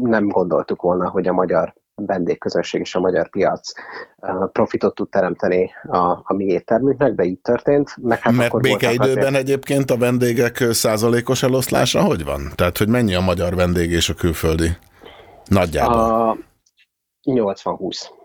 nem 0.00 0.28
gondoltuk 0.28 0.82
volna, 0.82 1.10
hogy 1.10 1.28
a 1.28 1.32
magyar 1.32 1.74
vendégközönség 2.06 2.80
és 2.80 2.94
a 2.94 3.00
magyar 3.00 3.30
piac 3.30 3.72
profitot 4.52 4.94
tud 4.94 5.08
teremteni 5.08 5.70
a, 5.88 5.98
a 6.22 6.34
mi 6.34 6.44
éttermünknek, 6.44 7.12
de 7.12 7.24
így 7.24 7.38
történt. 7.38 7.96
Meg 8.02 8.20
hát 8.20 8.32
Mert 8.32 8.60
békeidőben 8.60 9.18
azért... 9.18 9.34
egyébként 9.34 9.90
a 9.90 9.96
vendégek 9.96 10.64
százalékos 10.70 11.42
eloszlása 11.42 12.02
hogy 12.02 12.24
van? 12.24 12.52
Tehát, 12.54 12.78
hogy 12.78 12.88
mennyi 12.88 13.14
a 13.14 13.20
magyar 13.20 13.54
vendég 13.54 13.90
és 13.90 14.08
a 14.08 14.14
külföldi? 14.14 14.68
Nagyjából. 15.44 15.98
A 15.98 16.36
80-20. 17.24 18.20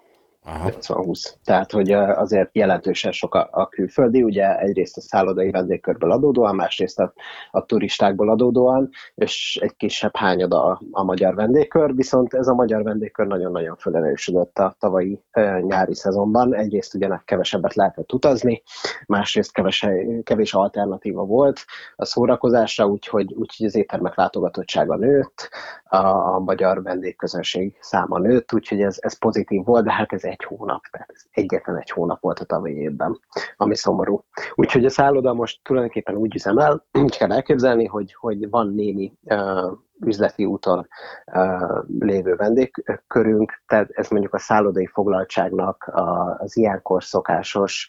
80-20. 0.47 1.33
Tehát, 1.43 1.71
hogy 1.71 1.91
azért 1.91 2.49
jelentősen 2.55 3.11
sok 3.11 3.35
a, 3.35 3.47
a 3.51 3.67
külföldi, 3.67 4.23
ugye 4.23 4.59
egyrészt 4.59 4.97
a 4.97 5.01
szállodai 5.01 5.51
vendégkörből 5.51 6.11
adódóan, 6.11 6.55
másrészt 6.55 6.99
a, 6.99 7.13
a 7.51 7.65
turistákból 7.65 8.29
adódóan, 8.29 8.89
és 9.15 9.59
egy 9.61 9.75
kisebb 9.75 10.15
hányad 10.15 10.53
a, 10.53 10.81
a 10.91 11.03
magyar 11.03 11.35
vendégkör, 11.35 11.95
viszont 11.95 12.33
ez 12.33 12.47
a 12.47 12.53
magyar 12.53 12.83
vendégkör 12.83 13.27
nagyon-nagyon 13.27 13.75
fölerősödött 13.75 14.57
a 14.57 14.75
tavalyi 14.79 15.21
e, 15.31 15.59
nyári 15.59 15.95
szezonban. 15.95 16.55
Egyrészt 16.55 16.95
ugye 16.95 17.09
kevesebbet 17.25 17.73
lehetett 17.73 18.13
utazni, 18.13 18.63
másrészt 19.07 19.53
keves, 19.53 19.87
kevés 20.23 20.53
alternatíva 20.53 21.23
volt 21.23 21.65
a 21.95 22.05
szórakozásra, 22.05 22.85
úgyhogy, 22.85 23.33
úgyhogy 23.33 23.65
az 23.65 23.75
éttermek 23.75 24.15
látogatottsága 24.15 24.95
nőtt, 24.95 25.49
a, 25.89 25.97
a 26.35 26.39
magyar 26.39 26.83
vendégközönség 26.83 27.77
száma 27.79 28.19
nőtt, 28.19 28.53
úgyhogy 28.53 28.81
ez, 28.81 28.97
ez 28.99 29.17
pozitív 29.17 29.63
volt, 29.63 29.85
de 29.85 29.91
hát 29.91 30.13
ez 30.13 30.23
hónap, 30.43 30.81
tehát 30.91 31.09
ez 31.13 31.23
egyetlen 31.31 31.77
egy 31.77 31.89
hónap 31.89 32.21
volt 32.21 32.39
a 32.39 32.45
tavalyi 32.45 32.75
évben, 32.75 33.19
ami 33.57 33.75
szomorú. 33.75 34.23
Úgyhogy 34.55 34.85
a 34.85 34.89
szálloda 34.89 35.33
most 35.33 35.59
tulajdonképpen 35.63 36.15
úgy 36.15 36.35
üzemel, 36.35 36.85
úgy 37.03 37.17
kell 37.17 37.31
elképzelni, 37.31 37.85
hogy, 37.85 38.13
hogy 38.13 38.49
van 38.49 38.73
némi 38.73 39.13
uh, 39.23 39.71
üzleti 39.99 40.45
úton 40.45 40.87
uh, 41.25 41.83
lévő 41.99 42.35
vendégkörünk, 42.35 43.61
tehát 43.67 43.89
ez 43.89 44.09
mondjuk 44.09 44.33
a 44.33 44.39
szállodai 44.39 44.85
foglaltságnak 44.85 45.83
a, 45.83 46.37
az 46.39 46.57
ilyenkor 46.57 47.03
szokásos 47.03 47.87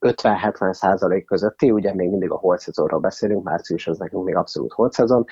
50-70 0.00 0.72
százalék 0.72 1.26
közötti, 1.26 1.70
ugye 1.70 1.94
még 1.94 2.10
mindig 2.10 2.30
a 2.30 2.36
holt 2.36 2.60
szezonról 2.60 3.00
beszélünk, 3.00 3.44
március 3.44 3.86
az 3.86 3.98
nekünk 3.98 4.24
még 4.24 4.36
abszolút 4.36 4.72
holt 4.72 4.92
szezon, 4.92 5.24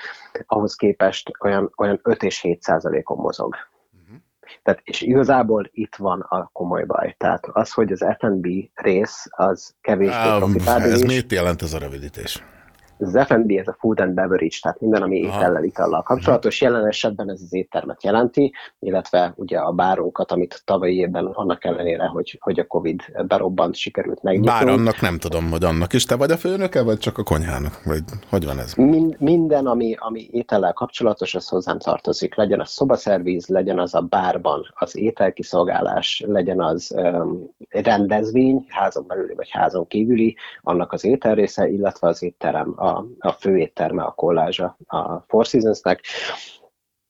ahhoz 0.45 0.75
képest 0.75 1.31
olyan, 1.39 1.73
olyan 1.77 1.99
5 2.03 2.23
és 2.23 2.41
7 2.41 2.61
százalékon 2.61 3.17
mozog. 3.17 3.55
Tehát, 4.63 4.81
és 4.83 5.01
igazából 5.01 5.69
itt 5.71 5.95
van 5.95 6.19
a 6.19 6.49
komoly 6.53 6.85
baj. 6.85 7.15
Tehát 7.17 7.45
az, 7.51 7.71
hogy 7.71 7.91
az 7.91 8.05
F&B 8.19 8.47
rész, 8.73 9.27
az 9.29 9.75
kevésbé 9.81 10.37
profitábilis. 10.37 10.93
Ez 10.93 11.01
miért 11.01 11.31
jelent 11.31 11.61
ez 11.61 11.73
a 11.73 11.77
rövidítés? 11.77 12.43
Az 12.97 13.19
F&B, 13.25 13.51
ez 13.51 13.67
a 13.67 13.75
food 13.79 13.99
and 13.99 14.13
beverage, 14.13 14.57
tehát 14.61 14.79
minden, 14.79 15.01
ami 15.01 15.17
étellel, 15.17 15.63
itallal 15.63 16.01
kapcsolatos. 16.01 16.61
Jelen 16.61 16.87
esetben 16.87 17.29
ez 17.29 17.41
az 17.41 17.53
éttermet 17.53 18.03
jelenti, 18.03 18.53
illetve 18.79 19.33
ugye 19.35 19.57
a 19.57 19.71
bárunkat, 19.71 20.31
amit 20.31 20.61
tavalyi 20.65 20.95
évben 20.95 21.25
annak 21.25 21.65
ellenére, 21.65 22.05
hogy, 22.05 22.37
hogy 22.41 22.59
a 22.59 22.65
Covid 22.65 23.01
berobbant, 23.27 23.75
sikerült 23.75 24.23
megnyitni. 24.23 24.47
Bár 24.47 24.67
annak 24.67 25.01
nem 25.01 25.17
tudom, 25.17 25.49
hogy 25.51 25.63
annak 25.63 25.93
is 25.93 26.05
te 26.05 26.15
vagy 26.15 26.31
a 26.31 26.37
főnöke, 26.37 26.83
vagy 26.83 26.97
csak 26.97 27.17
a 27.17 27.23
konyhának? 27.23 27.83
Vagy 27.83 28.03
hogy 28.29 28.45
van 28.45 28.59
ez? 28.59 28.73
Mind, 28.73 29.15
minden, 29.19 29.65
ami, 29.65 29.95
ami 29.99 30.27
étellel 30.31 30.73
kapcsolatos, 30.73 31.35
az 31.35 31.47
hozzám 31.47 31.79
tartozik. 31.79 32.35
Legyen 32.35 32.59
az 32.59 32.69
szobaszervíz, 32.69 33.47
legyen 33.47 33.79
az 33.79 33.93
a 33.93 34.01
bárban 34.01 34.73
az 34.73 34.97
ételkiszolgálás, 34.97 36.23
legyen 36.27 36.61
az 36.61 36.93
um, 36.95 37.49
rendezvény, 37.69 38.65
házon 38.69 39.07
belüli 39.07 39.33
vagy 39.33 39.49
házon 39.49 39.87
kívüli, 39.87 40.35
annak 40.61 40.91
az 40.91 41.03
ételrésze, 41.03 41.67
illetve 41.67 42.07
az 42.07 42.23
étterem, 42.23 42.73
a 42.83 43.05
a, 43.19 43.31
fő 43.31 43.57
étterme, 43.57 44.03
a 44.03 44.11
kollázsa 44.11 44.77
a 44.85 45.19
Four 45.19 45.45
Seasons-nek, 45.45 46.01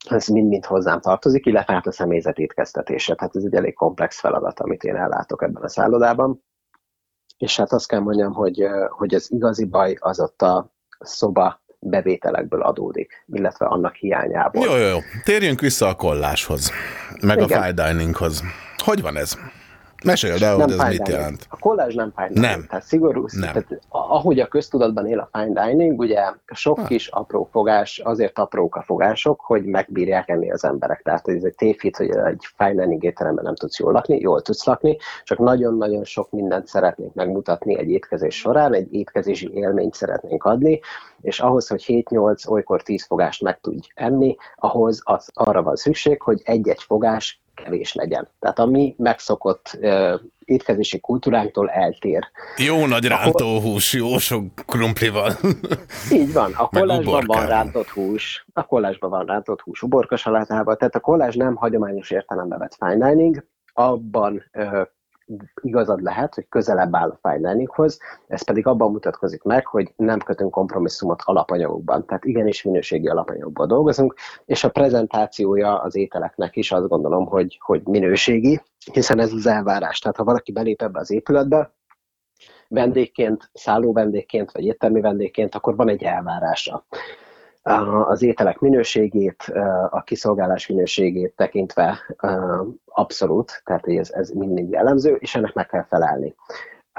ez 0.09 0.27
mind-mind 0.27 0.65
hozzám 0.65 1.01
tartozik, 1.01 1.45
illetve 1.45 1.73
hát 1.73 1.87
a 1.87 1.91
személyzet 1.91 2.37
étkeztetése. 2.37 3.15
Tehát 3.15 3.35
ez 3.35 3.43
egy 3.43 3.55
elég 3.55 3.73
komplex 3.73 4.19
feladat, 4.19 4.59
amit 4.59 4.83
én 4.83 4.95
ellátok 4.95 5.43
ebben 5.43 5.63
a 5.63 5.69
szállodában. 5.69 6.43
És 7.37 7.57
hát 7.57 7.71
azt 7.71 7.87
kell 7.87 7.99
mondjam, 7.99 8.33
hogy, 8.33 8.67
hogy 8.89 9.15
az 9.15 9.31
igazi 9.31 9.65
baj 9.65 9.95
az 9.99 10.19
ott 10.19 10.41
a 10.41 10.73
szoba 10.99 11.61
bevételekből 11.79 12.61
adódik, 12.61 13.23
illetve 13.25 13.65
annak 13.65 13.95
hiányából. 13.95 14.65
Jó, 14.65 14.75
jó, 14.75 14.87
jó. 14.87 14.97
Térjünk 15.23 15.59
vissza 15.59 15.87
a 15.87 15.95
kolláshoz, 15.95 16.71
meg 17.21 17.37
Igen. 17.37 17.59
a 17.59 17.61
fine 17.61 17.87
dininghoz. 17.87 18.43
Hogy 18.77 19.01
van 19.01 19.17
ez? 19.17 19.37
Meséld 20.03 20.41
el, 20.41 20.55
hogy 20.55 20.71
ez 20.71 20.87
mit 20.87 21.07
jelent. 21.07 21.45
A 21.49 21.57
kollázs 21.57 21.93
nem 21.95 22.13
fine 22.15 22.27
dining. 22.27 22.45
Nem. 22.45 22.65
Tehát 22.67 22.85
szigorú, 22.85 23.25
nem. 23.31 23.51
Tehát, 23.51 23.79
ahogy 23.89 24.39
a 24.39 24.47
köztudatban 24.47 25.07
él 25.07 25.19
a 25.19 25.39
fine 25.39 25.65
dining, 25.65 25.99
ugye 25.99 26.21
sok 26.53 26.79
ha. 26.79 26.85
kis 26.85 27.07
apró 27.07 27.47
fogás, 27.51 27.99
azért 27.99 28.39
aprók 28.39 28.75
a 28.75 28.81
fogások, 28.81 29.41
hogy 29.41 29.63
megbírják 29.65 30.29
enni 30.29 30.51
az 30.51 30.63
emberek. 30.63 31.01
Tehát 31.01 31.27
ez 31.27 31.43
egy 31.43 31.55
tévhit, 31.55 31.97
hogy 31.97 32.09
egy 32.09 32.47
fine 32.57 32.73
dining 32.73 33.03
étteremben 33.03 33.43
nem 33.43 33.55
tudsz 33.55 33.79
jól 33.79 33.91
lakni, 33.91 34.19
jól 34.19 34.41
tudsz 34.41 34.65
lakni, 34.65 34.97
csak 35.23 35.37
nagyon-nagyon 35.37 36.03
sok 36.03 36.31
mindent 36.31 36.67
szeretnénk 36.67 37.13
megmutatni 37.13 37.77
egy 37.77 37.89
étkezés 37.89 38.35
során, 38.35 38.73
egy 38.73 38.93
étkezési 38.93 39.51
élményt 39.53 39.93
szeretnénk 39.93 40.43
adni, 40.43 40.79
és 41.21 41.39
ahhoz, 41.39 41.67
hogy 41.67 41.83
7-8, 41.87 42.49
olykor 42.49 42.81
10 42.81 43.05
fogást 43.05 43.41
meg 43.41 43.59
tudj 43.59 43.87
enni, 43.93 44.35
ahhoz 44.55 45.01
az, 45.03 45.29
arra 45.33 45.63
van 45.63 45.75
szükség, 45.75 46.21
hogy 46.21 46.41
egy-egy 46.43 46.81
fogás 46.81 47.42
kevés 47.55 47.93
legyen. 47.93 48.27
Tehát 48.39 48.59
a 48.59 48.65
mi 48.65 48.95
megszokott 48.97 49.77
uh, 49.81 50.19
étkezési 50.45 50.99
kultúránktól 50.99 51.69
eltér. 51.69 52.27
Jó 52.57 52.85
nagy 52.85 53.05
rántóhús, 53.05 53.93
jó 53.93 54.17
sok 54.17 54.43
krumplival. 54.65 55.31
Így 56.11 56.33
van, 56.33 56.53
a 56.57 56.67
kollásban 56.67 57.23
van 57.25 57.45
rántott 57.45 57.87
hús, 57.87 58.45
a 58.53 58.65
kollásban 58.65 59.09
van 59.09 59.25
rántott 59.25 59.61
hús 59.61 59.81
uborka 59.81 60.15
salátában, 60.15 60.77
tehát 60.77 60.95
a 60.95 60.99
kollás 60.99 61.35
nem 61.35 61.55
hagyományos 61.55 62.11
értelembe 62.11 62.57
vett 62.57 62.75
fine 62.79 63.09
dining, 63.09 63.45
abban 63.73 64.43
uh, 64.53 64.81
igazad 65.61 66.01
lehet, 66.01 66.33
hogy 66.33 66.45
közelebb 66.49 66.95
áll 66.95 67.09
a 67.09 67.29
fine 67.29 67.51
dininghoz, 67.51 67.99
ez 68.27 68.43
pedig 68.43 68.67
abban 68.67 68.91
mutatkozik 68.91 69.43
meg, 69.43 69.65
hogy 69.65 69.93
nem 69.95 70.19
kötünk 70.19 70.51
kompromisszumot 70.51 71.21
alapanyagokban, 71.25 72.05
tehát 72.05 72.25
igenis 72.25 72.63
minőségi 72.63 73.07
alapanyagokban 73.07 73.67
dolgozunk, 73.67 74.15
és 74.45 74.63
a 74.63 74.69
prezentációja 74.69 75.81
az 75.81 75.95
ételeknek 75.95 76.55
is 76.55 76.71
azt 76.71 76.87
gondolom, 76.87 77.25
hogy, 77.25 77.59
hogy 77.61 77.81
minőségi, 77.83 78.61
hiszen 78.93 79.19
ez 79.19 79.33
az 79.33 79.47
elvárás. 79.47 79.99
Tehát 79.99 80.17
ha 80.17 80.23
valaki 80.23 80.51
belép 80.51 80.81
ebbe 80.81 80.99
az 80.99 81.11
épületbe, 81.11 81.73
vendégként, 82.67 83.49
szálló 83.53 83.93
vendégként, 83.93 84.51
vagy 84.51 84.65
éttermi 84.65 85.01
vendégként, 85.01 85.55
akkor 85.55 85.75
van 85.75 85.89
egy 85.89 86.03
elvárása 86.03 86.85
az 88.07 88.21
ételek 88.21 88.59
minőségét, 88.59 89.43
a 89.89 90.03
kiszolgálás 90.03 90.67
minőségét 90.67 91.33
tekintve 91.35 91.99
abszolút, 92.85 93.61
tehát 93.65 93.87
ez, 93.87 94.11
ez 94.11 94.29
mindig 94.29 94.69
jellemző, 94.69 95.15
és 95.19 95.35
ennek 95.35 95.53
meg 95.53 95.67
kell 95.67 95.85
felelni. 95.89 96.35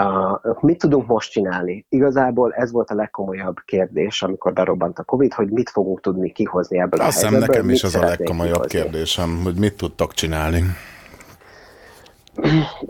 Uh, 0.01 0.61
mit 0.61 0.79
tudunk 0.79 1.07
most 1.07 1.31
csinálni? 1.31 1.87
Igazából 1.89 2.53
ez 2.53 2.73
volt 2.73 2.91
a 2.91 2.95
legkomolyabb 2.95 3.57
kérdés, 3.65 4.23
amikor 4.23 4.53
berobbant 4.53 4.99
a 4.99 5.03
Covid, 5.03 5.33
hogy 5.33 5.51
mit 5.51 5.71
fogunk 5.71 6.01
tudni 6.01 6.33
kihozni 6.33 6.79
ebből 6.79 7.01
Azt 7.01 7.23
a 7.23 7.29
helyzetből. 7.29 7.57
nekem 7.57 7.71
is 7.71 7.85
az 7.85 7.95
a 7.95 8.05
legkomolyabb 8.05 8.67
kihozni. 8.67 8.81
kérdésem, 8.81 9.41
hogy 9.43 9.55
mit 9.55 9.77
tudtak 9.77 10.13
csinálni. 10.13 10.63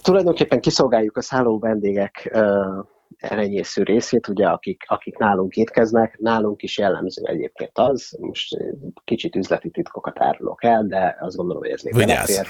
Tulajdonképpen 0.02 0.60
kiszolgáljuk 0.60 1.16
a 1.16 1.22
szálló 1.22 1.58
vendégek 1.58 2.30
uh, 2.34 2.84
elenyésző 3.18 3.82
részét, 3.82 4.28
ugye, 4.28 4.46
akik, 4.46 4.84
akik 4.86 5.18
nálunk 5.18 5.56
étkeznek, 5.56 6.18
nálunk 6.18 6.62
is 6.62 6.78
jellemző 6.78 7.22
egyébként 7.24 7.70
az, 7.74 8.16
most 8.20 8.56
kicsit 9.04 9.36
üzleti 9.36 9.70
titkokat 9.70 10.20
árulok 10.20 10.64
el, 10.64 10.84
de 10.86 11.16
azt 11.20 11.36
gondolom, 11.36 11.62
hogy 11.62 11.70
ez 11.70 11.82
még 11.82 11.94
Vigyázz! 11.94 12.40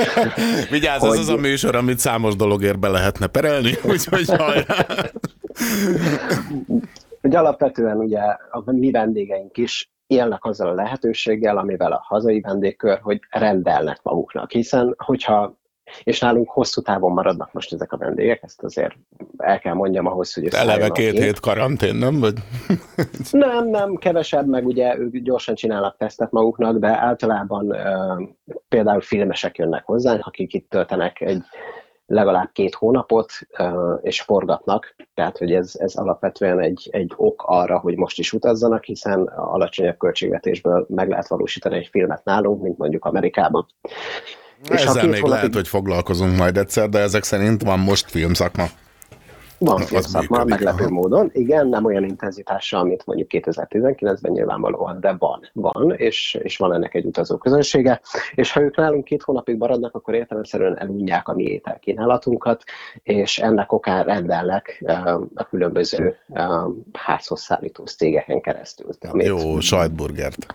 Vigyázz, 0.70 1.00
hogy... 1.00 1.10
ez 1.10 1.18
az 1.18 1.28
a 1.28 1.36
műsor, 1.36 1.76
amit 1.76 1.98
számos 1.98 2.36
dologért 2.36 2.78
be 2.78 2.88
lehetne 2.88 3.26
perelni, 3.26 3.72
úgyhogy 3.90 4.28
hajrá! 4.28 4.86
hogy 7.20 7.34
alapvetően 7.34 7.96
ugye 7.96 8.20
a 8.50 8.72
mi 8.72 8.90
vendégeink 8.90 9.56
is 9.56 9.90
élnek 10.06 10.44
azzal 10.44 10.68
a 10.68 10.74
lehetőséggel, 10.74 11.58
amivel 11.58 11.92
a 11.92 12.04
hazai 12.06 12.40
vendégkör, 12.40 12.98
hogy 13.02 13.20
rendelnek 13.30 13.98
maguknak, 14.02 14.50
hiszen 14.50 14.94
hogyha 14.98 15.58
és 16.02 16.20
nálunk 16.20 16.50
hosszú 16.50 16.80
távon 16.80 17.12
maradnak 17.12 17.52
most 17.52 17.72
ezek 17.72 17.92
a 17.92 17.96
vendégek, 17.96 18.42
ezt 18.42 18.62
azért 18.62 18.96
el 19.36 19.58
kell 19.58 19.74
mondjam 19.74 20.06
ahhoz, 20.06 20.34
hogy... 20.34 20.46
Eleve 20.46 20.88
két 20.88 21.18
hét 21.18 21.40
karantén, 21.40 21.94
nem? 21.94 22.20
Vagy? 22.20 22.34
nem, 23.30 23.68
nem, 23.68 23.96
kevesebb, 23.96 24.46
meg 24.46 24.66
ugye 24.66 24.98
ők 24.98 25.16
gyorsan 25.16 25.54
csinálnak 25.54 25.96
tesztet 25.96 26.30
maguknak, 26.30 26.78
de 26.78 26.88
általában 26.88 27.66
uh, 27.66 28.28
például 28.68 29.00
filmesek 29.00 29.56
jönnek 29.56 29.84
hozzánk, 29.84 30.26
akik 30.26 30.54
itt 30.54 30.70
töltenek 30.70 31.20
egy 31.20 31.42
legalább 32.08 32.50
két 32.52 32.74
hónapot, 32.74 33.32
és 34.00 34.20
forgatnak, 34.20 34.94
tehát 35.14 35.38
hogy 35.38 35.52
ez, 35.52 35.72
ez 35.78 35.94
alapvetően 35.94 36.60
egy, 36.60 36.88
egy 36.90 37.12
ok 37.16 37.42
arra, 37.46 37.78
hogy 37.78 37.96
most 37.96 38.18
is 38.18 38.32
utazzanak, 38.32 38.84
hiszen 38.84 39.22
alacsonyabb 39.26 39.96
költségvetésből 39.96 40.86
meg 40.88 41.08
lehet 41.08 41.28
valósítani 41.28 41.76
egy 41.76 41.86
filmet 41.86 42.24
nálunk, 42.24 42.62
mint 42.62 42.78
mondjuk 42.78 43.04
Amerikában. 43.04 43.66
És 44.62 44.84
Ezzel 44.84 44.92
még 44.94 45.02
hónapig... 45.02 45.28
lehet, 45.28 45.54
hogy 45.54 45.68
foglalkozunk 45.68 46.36
majd 46.36 46.56
egyszer, 46.56 46.88
de 46.88 46.98
ezek 46.98 47.22
szerint 47.22 47.62
van 47.62 47.78
most 47.78 48.10
filmszakma. 48.10 48.64
Van 49.58 49.82
szakma, 49.82 50.44
meglepő 50.44 50.84
aha. 50.84 50.92
módon. 50.92 51.30
Igen, 51.32 51.68
nem 51.68 51.84
olyan 51.84 52.04
intenzitással, 52.04 52.84
mint 52.84 53.06
mondjuk 53.06 53.28
2019-ben 53.32 54.32
nyilvánvalóan, 54.32 55.00
de 55.00 55.14
van, 55.18 55.40
van, 55.52 55.94
és, 55.96 56.38
és 56.42 56.56
van 56.56 56.72
ennek 56.72 56.94
egy 56.94 57.04
utazó 57.04 57.36
közönsége. 57.36 58.00
És 58.34 58.52
ha 58.52 58.60
ők 58.60 58.76
nálunk 58.76 59.04
két 59.04 59.22
hónapig 59.22 59.56
maradnak, 59.56 59.94
akkor 59.94 60.14
értelemszerűen 60.14 60.78
elunják 60.78 61.28
a 61.28 61.34
mi 61.34 61.42
ételkínálatunkat, 61.42 62.64
és 63.02 63.38
ennek 63.38 63.72
okán 63.72 64.04
rendelnek 64.04 64.84
a 65.34 65.44
különböző 65.44 66.16
házhoz 66.92 67.40
szállító 67.40 67.84
cégeken 67.84 68.40
keresztül. 68.40 68.88
Amit... 69.00 69.26
Jó, 69.26 69.60
sajtburgert. 69.60 70.46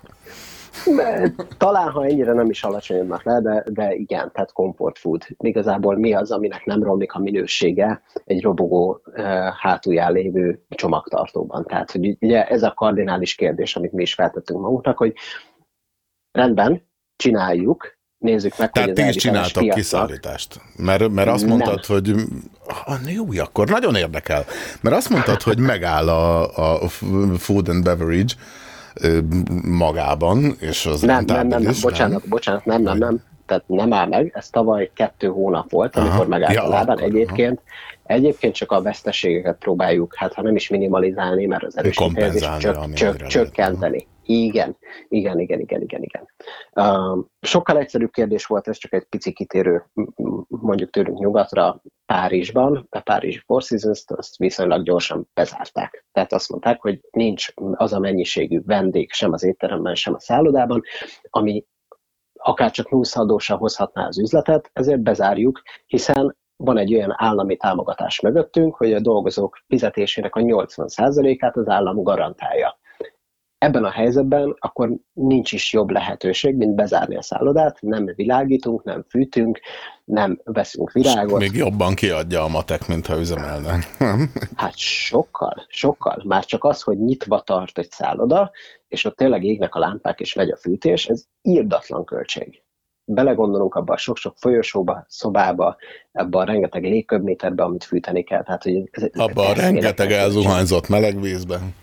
Talán, 1.57 1.89
ha 1.89 2.05
ennyire 2.05 2.33
nem 2.33 2.49
is 2.49 2.63
alacsonyodnak 2.63 3.23
le, 3.23 3.41
de, 3.41 3.63
de 3.69 3.93
igen, 3.93 4.31
tehát 4.31 4.51
comfort 4.51 4.97
food. 4.97 5.23
Igazából 5.37 5.97
mi 5.97 6.13
az, 6.13 6.31
aminek 6.31 6.65
nem 6.65 6.83
romlik 6.83 7.13
a 7.13 7.19
minősége 7.19 8.01
egy 8.25 8.41
robogó 8.41 9.01
uh, 9.05 9.23
hátulján 9.59 10.11
lévő 10.11 10.65
csomagtartóban. 10.69 11.65
Tehát, 11.65 11.91
hogy 11.91 12.17
ugye 12.19 12.47
ez 12.47 12.63
a 12.63 12.73
kardinális 12.73 13.35
kérdés, 13.35 13.75
amit 13.75 13.91
mi 13.91 14.01
is 14.01 14.13
feltettünk 14.13 14.61
magunknak, 14.61 14.97
hogy 14.97 15.13
rendben, 16.31 16.87
csináljuk, 17.15 17.97
nézzük 18.17 18.57
meg, 18.57 18.71
Tehát 18.71 18.89
hogy 18.89 18.97
ti 18.97 19.07
is 19.07 19.15
csináltak 19.15 19.69
kiszállítást. 19.69 20.61
Mert, 20.75 21.09
mert 21.09 21.29
azt 21.29 21.45
mondtad, 21.45 21.85
nem. 21.87 21.97
hogy 21.97 22.15
jó, 23.13 23.25
akkor 23.37 23.69
nagyon 23.69 23.95
érdekel. 23.95 24.45
Mert 24.81 24.95
azt 24.95 25.09
mondtad, 25.09 25.41
hogy 25.41 25.59
megáll 25.59 26.09
a, 26.09 26.83
a 26.83 26.87
food 27.37 27.69
and 27.69 27.83
beverage, 27.83 28.33
magában, 29.63 30.55
és 30.59 30.85
az 30.85 31.01
nem, 31.01 31.23
nem, 31.25 31.47
nem, 31.47 31.61
nem, 31.61 31.73
bocsánat, 31.81 32.27
bocsánat, 32.27 32.65
nem, 32.65 32.81
nem, 32.81 32.97
nem, 32.97 33.21
tehát 33.53 33.67
nem 33.67 33.93
áll 33.93 34.07
meg, 34.07 34.31
ez 34.35 34.49
tavaly 34.49 34.91
kettő 34.93 35.27
hónap 35.27 35.71
volt, 35.71 35.95
amikor 35.95 36.15
aha, 36.15 36.27
megállt 36.27 36.53
ja, 36.53 36.63
a 36.63 36.67
lábán. 36.67 36.99
Egyébként, 36.99 37.61
egyébként 38.03 38.55
csak 38.55 38.71
a 38.71 38.81
veszteségeket 38.81 39.57
próbáljuk, 39.57 40.15
hát 40.15 40.33
ha 40.33 40.41
nem 40.41 40.55
is 40.55 40.69
minimalizálni, 40.69 41.45
mert 41.45 41.63
az 41.63 41.77
erősítést 41.77 42.57
csök, 42.59 42.93
csök, 42.93 43.15
csökkenteni. 43.15 44.07
Igen, 44.25 44.77
igen, 45.07 45.39
igen, 45.39 45.59
igen, 45.59 45.81
igen, 45.81 46.01
igen. 46.01 46.27
Uh, 46.71 47.25
sokkal 47.41 47.77
egyszerűbb 47.77 48.11
kérdés 48.11 48.45
volt, 48.45 48.67
ez 48.67 48.77
csak 48.77 48.93
egy 48.93 49.03
pici 49.03 49.33
kitérő, 49.33 49.83
mondjuk 50.47 50.89
tőlünk 50.89 51.17
nyugatra, 51.17 51.81
Párizsban, 52.05 52.87
a 52.89 52.99
Párizsi 52.99 53.41
Four 53.45 53.61
Seasons-t 53.61 54.11
azt 54.11 54.37
viszonylag 54.37 54.83
gyorsan 54.83 55.29
bezárták. 55.33 56.05
Tehát 56.11 56.33
azt 56.33 56.49
mondták, 56.49 56.81
hogy 56.81 56.99
nincs 57.11 57.47
az 57.55 57.93
a 57.93 57.99
mennyiségű 57.99 58.61
vendég 58.65 59.11
sem 59.11 59.33
az 59.33 59.43
étteremben, 59.43 59.95
sem 59.95 60.13
a 60.13 60.19
szállodában, 60.19 60.81
ami 61.29 61.65
akár 62.43 62.71
csak 62.71 62.89
nullszadósan 62.89 63.57
hozhatná 63.57 64.07
az 64.07 64.19
üzletet, 64.19 64.69
ezért 64.73 64.99
bezárjuk, 64.99 65.61
hiszen 65.85 66.37
van 66.55 66.77
egy 66.77 66.95
olyan 66.95 67.13
állami 67.17 67.57
támogatás 67.57 68.19
mögöttünk, 68.19 68.75
hogy 68.75 68.93
a 68.93 68.99
dolgozók 68.99 69.57
fizetésének 69.67 70.35
a 70.35 70.39
80%-át 70.39 71.57
az 71.57 71.67
állam 71.67 72.03
garantálja 72.03 72.77
ebben 73.63 73.83
a 73.83 73.89
helyzetben 73.89 74.55
akkor 74.59 74.89
nincs 75.13 75.51
is 75.51 75.73
jobb 75.73 75.89
lehetőség, 75.89 76.55
mint 76.55 76.75
bezárni 76.75 77.15
a 77.15 77.21
szállodát, 77.21 77.77
nem 77.81 78.11
világítunk, 78.15 78.83
nem 78.83 79.05
fűtünk, 79.09 79.59
nem 80.05 80.41
veszünk 80.43 80.91
virágot. 80.91 81.39
Még 81.39 81.55
jobban 81.55 81.93
kiadja 81.93 82.43
a 82.43 82.47
matek, 82.47 82.87
mint 82.87 83.05
ha 83.05 83.19
üzemelne. 83.19 83.79
hát 84.55 84.77
sokkal, 84.77 85.65
sokkal. 85.67 86.23
Már 86.25 86.45
csak 86.45 86.63
az, 86.63 86.81
hogy 86.81 86.97
nyitva 86.97 87.39
tart 87.39 87.77
egy 87.77 87.91
szálloda, 87.91 88.51
és 88.87 89.05
ott 89.05 89.15
tényleg 89.15 89.43
égnek 89.43 89.75
a 89.75 89.79
lámpák 89.79 90.19
és 90.19 90.33
megy 90.33 90.49
a 90.49 90.57
fűtés, 90.57 91.05
ez 91.05 91.23
írdatlan 91.41 92.05
költség. 92.05 92.61
Belegondolunk 93.05 93.75
abba 93.75 93.93
a 93.93 93.97
sok-sok 93.97 94.33
folyosóba, 94.37 95.05
szobába, 95.07 95.75
ebbe 96.11 96.37
a 96.37 96.43
rengeteg 96.43 96.83
légköbméterbe, 96.83 97.63
amit 97.63 97.83
fűteni 97.83 98.23
kell. 98.23 98.43
Tehát, 98.43 98.63
hogy 98.63 98.89
ez, 98.91 99.03
abba 99.13 99.47
a 99.47 99.53
rengeteg 99.53 100.11
elzuhányzott 100.11 100.87
meleg 100.87 101.21
vízben. 101.21 101.81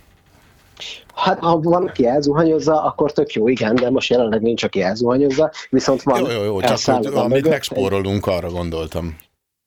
Hát 1.15 1.39
ha 1.39 1.61
van, 1.61 1.87
aki 1.87 2.07
elzuhanyozza, 2.07 2.83
akkor 2.83 3.13
tök 3.13 3.33
jó, 3.33 3.49
igen, 3.49 3.75
de 3.75 3.91
most 3.91 4.11
jelenleg 4.11 4.43
nincs, 4.43 4.63
aki 4.63 4.83
elzuhanyozza, 4.83 5.51
viszont 5.71 6.03
van... 6.03 6.21
Jó, 6.21 6.31
jó, 6.31 6.43
jó, 6.43 6.61
csak 6.61 6.97
hogy 6.97 7.07
amit 7.07 7.49
megspórolunk, 7.49 8.27
egy... 8.27 8.35
arra 8.35 8.51
gondoltam. 8.51 9.17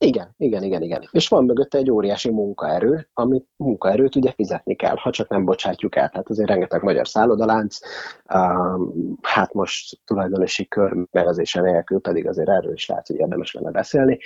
Igen, 0.03 0.33
igen, 0.37 0.63
igen, 0.63 0.81
igen. 0.81 1.07
És 1.11 1.27
van 1.27 1.45
mögötte 1.45 1.77
egy 1.77 1.91
óriási 1.91 2.29
munkaerő, 2.29 3.09
amit 3.13 3.47
munkaerőt 3.55 4.15
ugye 4.15 4.31
fizetni 4.31 4.75
kell, 4.75 4.95
ha 4.95 5.11
csak 5.11 5.29
nem 5.29 5.45
bocsátjuk 5.45 5.95
el. 5.95 6.09
Tehát 6.09 6.29
azért 6.29 6.49
rengeteg 6.49 6.83
magyar 6.83 7.07
szállodalánc, 7.07 7.77
um, 8.33 9.17
hát 9.21 9.53
most 9.53 9.99
tulajdonosi 10.05 10.67
kör 10.67 10.93
megazése 11.11 11.61
nélkül 11.61 11.99
pedig 12.01 12.27
azért 12.27 12.49
erről 12.49 12.73
is 12.73 12.87
lehet, 12.87 13.07
hogy 13.07 13.15
érdemes 13.15 13.53
lenne 13.53 13.71
beszélni 13.71 14.19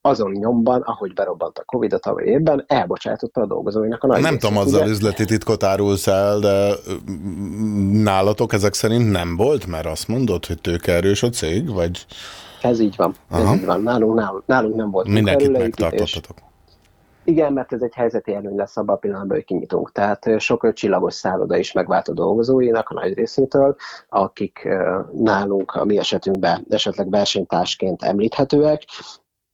azon 0.00 0.30
nyomban, 0.30 0.80
ahogy 0.80 1.14
berobbant 1.14 1.58
a 1.58 1.64
Covid 1.64 1.92
a 1.92 1.98
tavaly 1.98 2.24
évben, 2.24 2.64
elbocsátotta 2.66 3.40
a 3.40 3.46
dolgozóinak 3.46 4.02
a 4.02 4.06
nagy 4.06 4.20
Nem 4.20 4.38
tudom, 4.38 4.56
azzal 4.56 4.80
ugye? 4.80 4.90
üzleti 4.90 5.24
titkot 5.24 5.62
árulsz 5.62 6.06
el, 6.06 6.38
de 6.38 6.72
nálatok 7.92 8.52
ezek 8.52 8.74
szerint 8.74 9.10
nem 9.10 9.36
volt, 9.36 9.66
mert 9.66 9.86
azt 9.86 10.08
mondod, 10.08 10.46
hogy 10.46 10.60
tőkeerős 10.60 11.22
a 11.22 11.28
cég, 11.28 11.72
vagy... 11.72 12.06
Ez 12.62 12.80
így 12.80 12.96
van, 12.96 13.14
Aha. 13.30 13.52
ez 13.52 13.58
így 13.58 13.64
van. 13.64 13.82
Nálunk, 13.82 14.14
nálunk, 14.14 14.46
nálunk 14.46 14.74
nem 14.74 14.90
volt 14.90 15.06
Mindenkit 15.06 15.52
megtartottatok. 15.52 16.36
Igen, 17.24 17.52
mert 17.52 17.72
ez 17.72 17.82
egy 17.82 17.94
helyzeti 17.94 18.34
előny 18.34 18.56
lesz 18.56 18.76
abban 18.76 18.94
a 18.94 18.98
pillanatban, 18.98 19.36
hogy 19.36 19.44
kinyitunk. 19.44 19.92
Tehát 19.92 20.40
sok 20.40 20.72
csillagos 20.72 21.14
szálloda 21.14 21.56
is 21.56 21.72
megvált 21.72 22.08
a 22.08 22.12
dolgozóinak 22.12 22.88
a 22.88 22.94
nagy 22.94 23.14
részétől, 23.14 23.76
akik 24.08 24.68
nálunk, 25.12 25.72
a 25.72 25.84
mi 25.84 25.98
esetünkben 25.98 26.66
esetleg 26.68 27.10
versenytársként 27.10 28.02
említhetőek, 28.02 28.84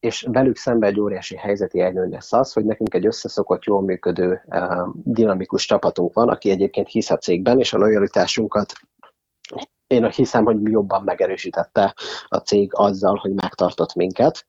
és 0.00 0.26
velük 0.32 0.56
szemben 0.56 0.90
egy 0.90 1.00
óriási 1.00 1.36
helyzeti 1.36 1.80
előny 1.80 2.10
lesz 2.10 2.32
az, 2.32 2.52
hogy 2.52 2.64
nekünk 2.64 2.94
egy 2.94 3.06
összeszokott, 3.06 3.64
jól 3.64 3.82
működő, 3.82 4.42
dinamikus 4.92 5.66
csapatunk 5.66 6.12
van, 6.14 6.28
aki 6.28 6.50
egyébként 6.50 6.88
hisz 6.88 7.10
a 7.10 7.16
cégben, 7.16 7.58
és 7.58 7.72
a 7.72 7.78
lojalitásunkat 7.78 8.72
én 9.86 10.10
hiszem, 10.10 10.44
hogy 10.44 10.62
jobban 10.62 11.02
megerősítette 11.02 11.94
a 12.28 12.36
cég 12.36 12.70
azzal, 12.74 13.16
hogy 13.16 13.34
megtartott 13.34 13.94
minket. 13.94 14.44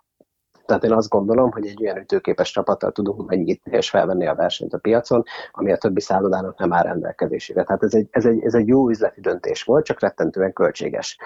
Tehát 0.66 0.84
én 0.84 0.92
azt 0.92 1.10
gondolom, 1.10 1.52
hogy 1.52 1.68
egy 1.68 1.82
olyan 1.82 1.98
ütőképes 1.98 2.52
csapattal 2.52 2.92
tudunk 2.92 3.28
megnyitni 3.30 3.78
és 3.78 3.90
felvenni 3.90 4.28
a 4.28 4.36
versenyt 4.36 4.74
a 4.74 4.78
piacon, 4.78 5.24
ami 5.52 5.72
a 5.72 5.78
többi 5.78 6.02
szállodának 6.02 6.60
nem 6.60 6.74
áll 6.74 6.84
rendelkezésére. 6.84 7.64
Tehát 7.64 7.84
ez 7.84 7.94
egy, 7.94 8.08
ez 8.12 8.26
egy, 8.26 8.44
ez 8.44 8.54
egy 8.54 8.68
jó 8.68 8.90
üzleti 8.90 9.22
döntés 9.22 9.64
volt, 9.64 9.86
csak 9.86 10.00
rettentően 10.00 10.54
költséges 10.54 11.18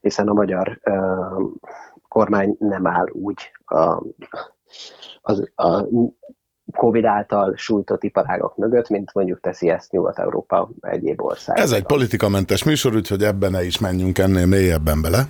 hiszen 0.00 0.28
a 0.28 0.32
magyar 0.32 0.80
uh, 0.84 1.50
kormány 2.16 2.56
nem 2.58 2.86
áll 2.86 3.06
úgy 3.12 3.50
a, 3.64 4.02
az, 5.20 5.50
a 5.54 5.86
Covid 6.76 7.04
által 7.04 7.54
sújtott 7.56 8.02
iparágok 8.02 8.56
mögött, 8.56 8.88
mint 8.88 9.14
mondjuk 9.14 9.40
teszi 9.40 9.68
ezt 9.68 9.90
Nyugat-Európa 9.90 10.70
egyéb 10.80 11.22
ország. 11.22 11.58
Ez 11.58 11.72
egy 11.72 11.82
politikamentes 11.82 12.64
műsor, 12.64 12.94
úgyhogy 12.94 13.22
ebben 13.22 13.50
ne 13.50 13.64
is 13.64 13.78
menjünk 13.78 14.18
ennél 14.18 14.46
mélyebben 14.46 15.02
bele. 15.02 15.26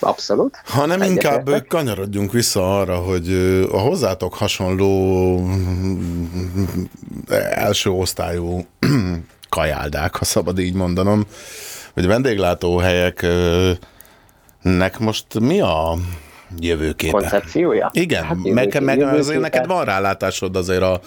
Abszolút. 0.00 0.60
Hanem 0.64 1.02
inkább 1.02 1.50
kanyarodjunk 1.68 2.32
vissza 2.32 2.80
arra, 2.80 2.96
hogy 2.96 3.32
a 3.72 3.78
hozzátok 3.78 4.34
hasonló 4.34 5.40
első 7.50 7.90
osztályú 7.90 8.60
kajáldák, 9.48 10.16
ha 10.16 10.24
szabad 10.24 10.58
így 10.58 10.74
mondanom, 10.74 11.26
hogy 11.94 12.06
vendéglátóhelyeknek 14.66 14.98
most 14.98 15.40
mi 15.40 15.60
a 15.60 15.94
jövőképe? 16.58 17.12
Koncepciója? 17.12 17.90
Igen, 17.92 18.24
hát 18.24 18.36
meg, 18.42 18.82
meg 18.82 19.00
azért 19.00 19.40
neked 19.40 19.66
van 19.66 19.84
rálátásod 19.84 20.56
azért 20.56 20.82
a, 20.82 21.00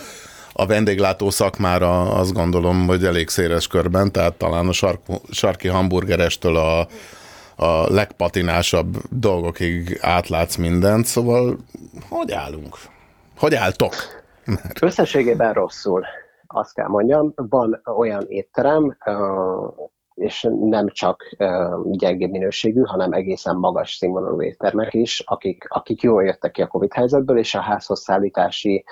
a 0.53 0.65
vendéglátó 0.65 1.29
szakmára, 1.29 2.01
azt 2.13 2.33
gondolom, 2.33 2.87
hogy 2.87 3.05
elég 3.05 3.29
széles 3.29 3.67
körben, 3.67 4.11
tehát 4.11 4.33
talán 4.33 4.67
a 4.67 4.71
sark, 4.71 4.99
sarki 5.31 5.67
hamburgerestől 5.67 6.55
a, 6.55 6.87
a 7.55 7.93
legpatinásabb 7.93 8.97
dolgokig 9.09 9.97
átlátsz 10.01 10.55
mindent, 10.55 11.05
szóval 11.05 11.57
hogy 12.09 12.31
állunk? 12.31 12.77
Hogy 13.37 13.55
álltok? 13.55 13.93
Összességében 14.81 15.53
rosszul, 15.53 16.05
azt 16.47 16.73
kell 16.73 16.87
mondjam. 16.87 17.33
Van 17.35 17.81
olyan 17.97 18.25
étterem, 18.27 18.97
és 20.19 20.47
nem 20.59 20.87
csak 20.87 21.35
gyengébb 21.83 22.29
minőségű, 22.29 22.81
hanem 22.81 23.11
egészen 23.11 23.55
magas 23.55 23.93
színvonalú 23.93 24.41
éttermek 24.41 24.93
is, 24.93 25.19
akik, 25.19 25.65
akik 25.69 26.01
jól 26.01 26.23
jöttek 26.23 26.51
ki 26.51 26.61
a 26.61 26.67
Covid 26.67 26.93
helyzetből, 26.93 27.37
és 27.37 27.55
a 27.55 27.61
házhoz 27.61 27.99
szállítási 27.99 28.83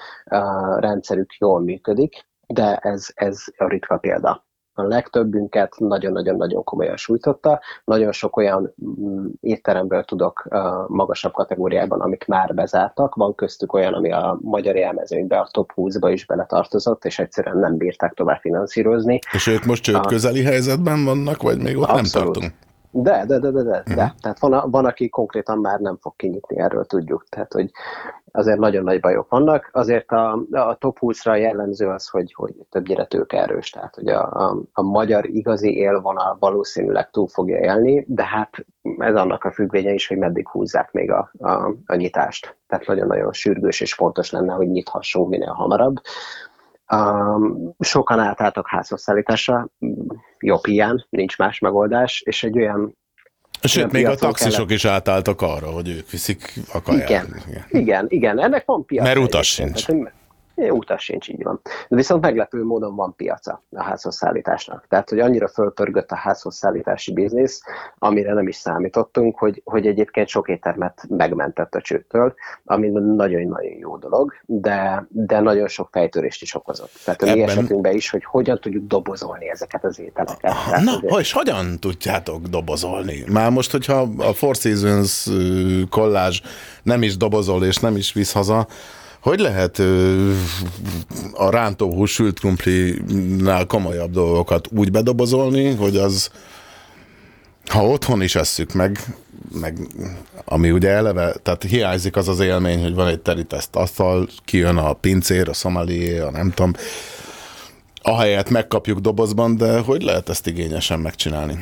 rendszerük 0.78 1.34
jól 1.40 1.60
működik, 1.60 2.28
de 2.48 2.76
ez, 2.76 3.08
ez 3.14 3.44
a 3.58 3.68
ritka 3.68 3.98
példa 3.98 4.47
a 4.78 4.84
legtöbbünket 4.84 5.76
nagyon-nagyon-nagyon 5.78 6.64
komolyan 6.64 6.98
sújtotta. 6.98 7.60
Nagyon 7.84 8.12
sok 8.12 8.38
olyan 8.38 8.74
mm, 9.02 9.26
étteremből 9.42 10.04
tudok 10.04 10.48
magasabb 10.88 11.34
kategóriában, 11.34 12.02
amik 12.02 12.26
már 12.28 12.54
bezártak. 12.54 13.16
Van 13.16 13.36
köztük 13.36 13.74
olyan, 13.74 13.94
ami 13.94 14.12
a 14.12 14.38
magyar 14.42 14.76
élmezőnybe, 14.76 15.38
a 15.38 15.50
top 15.52 15.72
20-ba 15.76 16.10
is 16.12 16.26
beletartozott, 16.26 17.06
és 17.06 17.20
egyszerűen 17.20 17.58
nem 17.58 17.78
bírták 17.78 18.14
tovább 18.14 18.40
finanszírozni. 18.40 19.20
És 19.32 19.48
ők 19.48 19.66
most 19.66 19.84
csőd 19.84 20.06
közeli 20.06 20.44
helyzetben 20.44 21.04
vannak, 21.06 21.42
vagy 21.42 21.58
még 21.58 21.78
ott 21.78 21.84
Abszolút. 21.84 22.14
nem 22.14 22.24
tartunk? 22.24 22.67
De, 22.92 23.26
de, 23.26 23.40
de, 23.40 23.52
de, 23.52 23.64
de, 23.64 23.84
de. 23.86 23.94
Uh-huh. 23.94 24.20
Tehát 24.22 24.40
van, 24.40 24.72
van, 24.72 24.86
aki 24.86 25.10
konkrétan 25.10 25.58
már 25.58 25.80
nem 25.80 25.98
fog 25.98 26.16
kinyitni, 26.16 26.60
erről 26.60 26.86
tudjuk. 26.86 27.26
Tehát, 27.30 27.54
hogy 27.54 27.72
azért 28.32 28.60
nagyon 28.60 28.84
nagy 28.84 29.00
bajok 29.00 29.30
vannak. 29.30 29.70
Azért 29.72 30.12
a, 30.12 30.46
a 30.52 30.76
top 30.76 30.98
20-ra 31.02 31.40
jellemző 31.40 31.88
az, 31.88 32.08
hogy, 32.08 32.34
hogy 32.34 32.54
többnyire 32.70 33.08
erős. 33.28 33.70
Tehát, 33.70 33.96
hogy 33.96 34.08
a, 34.08 34.32
a, 34.32 34.58
a 34.74 34.82
magyar 34.82 35.30
igazi 35.30 35.76
élvonal 35.76 36.38
valószínűleg 36.40 37.10
túl 37.10 37.28
fogja 37.28 37.60
élni, 37.60 38.06
de 38.08 38.24
hát 38.26 38.66
ez 38.98 39.16
annak 39.16 39.44
a 39.44 39.52
függvénye 39.52 39.94
is, 39.94 40.08
hogy 40.08 40.18
meddig 40.18 40.48
húzzák 40.48 40.92
még 40.92 41.12
a, 41.12 41.32
a, 41.40 41.76
a 41.86 41.96
nyitást. 41.96 42.58
Tehát 42.68 42.86
nagyon-nagyon 42.86 43.34
sürgős 43.34 43.82
és 43.82 43.94
fontos 43.94 44.32
lenne, 44.32 44.54
hogy 44.54 44.68
nyithassunk 44.68 45.30
minél 45.30 45.52
hamarabb. 45.52 45.96
Um, 46.92 47.76
sokan 47.80 48.20
átálltak 48.20 48.68
házhozszállításra, 48.68 49.70
jobb 50.40 50.68
ilyen, 50.68 51.06
nincs 51.10 51.38
más 51.38 51.60
megoldás, 51.60 52.22
és 52.22 52.44
egy 52.44 52.58
olyan 52.58 52.98
Sőt, 53.62 53.92
még 53.92 54.08
a 54.08 54.16
taxisok 54.16 54.54
kellett. 54.54 54.72
is 54.72 54.86
átálltak 54.86 55.42
arra, 55.42 55.68
hogy 55.68 55.90
ők 55.90 56.10
viszik 56.10 56.54
a 56.74 56.82
kaját. 56.82 57.10
Igen, 57.10 57.42
igen, 57.48 57.66
igen, 57.70 58.06
igen. 58.10 58.40
ennek 58.40 58.66
van 58.66 58.86
piac. 58.86 59.06
Mert 59.06 59.18
utas 59.18 59.48
sincs. 59.48 59.86
Tehát, 59.86 60.14
utas 60.58 61.04
sincs, 61.04 61.30
így 61.30 61.44
van. 61.44 61.60
De 61.90 61.96
viszont 61.96 62.22
meglepő 62.22 62.64
módon 62.64 62.96
van 62.96 63.16
piaca 63.16 63.64
a 63.72 63.84
házhozszállításnak. 63.84 64.86
Tehát, 64.90 65.10
hogy 65.10 65.20
annyira 65.20 65.48
fölpörgött 65.48 66.12
a 66.12 66.16
házhozszállítási 66.16 67.14
biznisz, 67.14 67.62
amire 67.98 68.34
nem 68.34 68.48
is 68.48 68.56
számítottunk, 68.56 69.38
hogy, 69.38 69.62
hogy 69.66 69.88
egyébként 69.88 70.28
sok 70.28 70.48
éttermet 70.50 71.06
megmentett 71.10 71.76
a 71.76 71.82
csőtől, 71.82 72.34
ami 72.66 72.88
nagyon-nagyon 72.88 73.78
jó 73.80 73.98
dolog, 73.98 74.34
de, 74.46 75.08
de 75.10 75.40
nagyon 75.40 75.68
sok 75.68 75.90
fejtörést 75.92 76.42
is 76.42 76.56
okozott. 76.56 76.92
Tehát 77.06 77.22
a 77.22 77.34
mi 77.34 77.42
esetünkben 77.42 77.94
is, 77.94 78.10
hogy 78.10 78.24
hogyan 78.24 78.60
tudjuk 78.60 78.88
dobozolni 78.88 79.50
ezeket 79.50 79.84
az 79.84 80.00
ételeket. 80.00 80.40
Tehát, 80.40 80.84
Na, 80.84 80.92
hogy... 81.08 81.20
és 81.20 81.32
hogyan 81.32 81.80
tudjátok 81.80 82.42
dobozolni? 82.42 83.24
Már 83.32 83.52
most, 83.52 83.72
hogyha 83.72 84.08
a 84.18 84.34
Four 84.34 84.56
Seasons 84.56 85.30
kollázs 85.90 86.42
nem 86.84 87.02
is 87.02 87.18
dobozol 87.18 87.64
és 87.64 87.78
nem 87.78 87.96
is 87.96 88.14
visz 88.14 88.34
haza, 88.34 88.68
hogy 89.28 89.40
lehet 89.40 89.80
a 91.34 91.50
rántóhús 91.50 92.12
sült 92.12 92.40
krumplinál 92.40 93.66
komolyabb 93.66 94.12
dolgokat 94.12 94.68
úgy 94.76 94.92
bedobozolni, 94.92 95.76
hogy 95.76 95.98
az, 95.98 96.30
ha 97.66 97.88
otthon 97.88 98.22
is 98.22 98.36
esszük 98.36 98.74
meg, 98.74 99.00
meg 99.60 99.78
ami 100.46 100.72
ugye 100.72 100.90
eleve, 100.90 101.36
tehát 101.44 101.64
hiányzik 101.64 102.16
az 102.16 102.28
az 102.28 102.40
élmény, 102.40 102.82
hogy 102.82 102.94
van 102.94 103.08
egy 103.08 103.20
teríteszt 103.20 103.76
asztal, 103.76 104.28
kijön 104.46 104.78
a 104.78 104.94
pincér, 104.94 105.50
a 105.50 105.54
szomalié, 105.54 106.20
a 106.20 106.32
nem 106.32 106.52
tudom, 106.52 106.74
ahelyett 108.02 108.50
megkapjuk 108.50 109.00
dobozban, 109.00 109.58
de 109.58 109.80
hogy 109.80 110.02
lehet 110.02 110.30
ezt 110.30 110.48
igényesen 110.48 111.00
megcsinálni? 111.00 111.58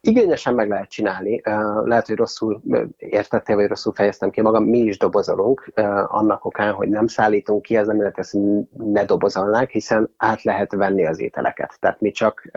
Igényesen 0.00 0.54
meg 0.54 0.68
lehet 0.68 0.90
csinálni, 0.90 1.40
lehet, 1.84 2.06
hogy 2.06 2.16
rosszul 2.16 2.62
értettél, 2.96 3.56
vagy 3.56 3.66
rosszul 3.66 3.92
fejeztem 3.92 4.30
ki 4.30 4.40
magam, 4.40 4.64
mi 4.64 4.78
is 4.78 4.98
dobozolunk, 4.98 5.72
annak 6.06 6.44
okán, 6.44 6.72
hogy 6.72 6.88
nem 6.88 7.06
szállítunk 7.06 7.62
ki, 7.62 7.76
ez 7.76 7.86
nem 7.86 7.98
lehet, 7.98 8.18
ezt 8.18 8.36
ne 8.76 9.04
dobozolnánk, 9.04 9.70
hiszen 9.70 10.14
át 10.16 10.42
lehet 10.42 10.72
venni 10.72 11.06
az 11.06 11.20
ételeket. 11.20 11.76
Tehát 11.80 12.00
mi 12.00 12.10
csak 12.10 12.50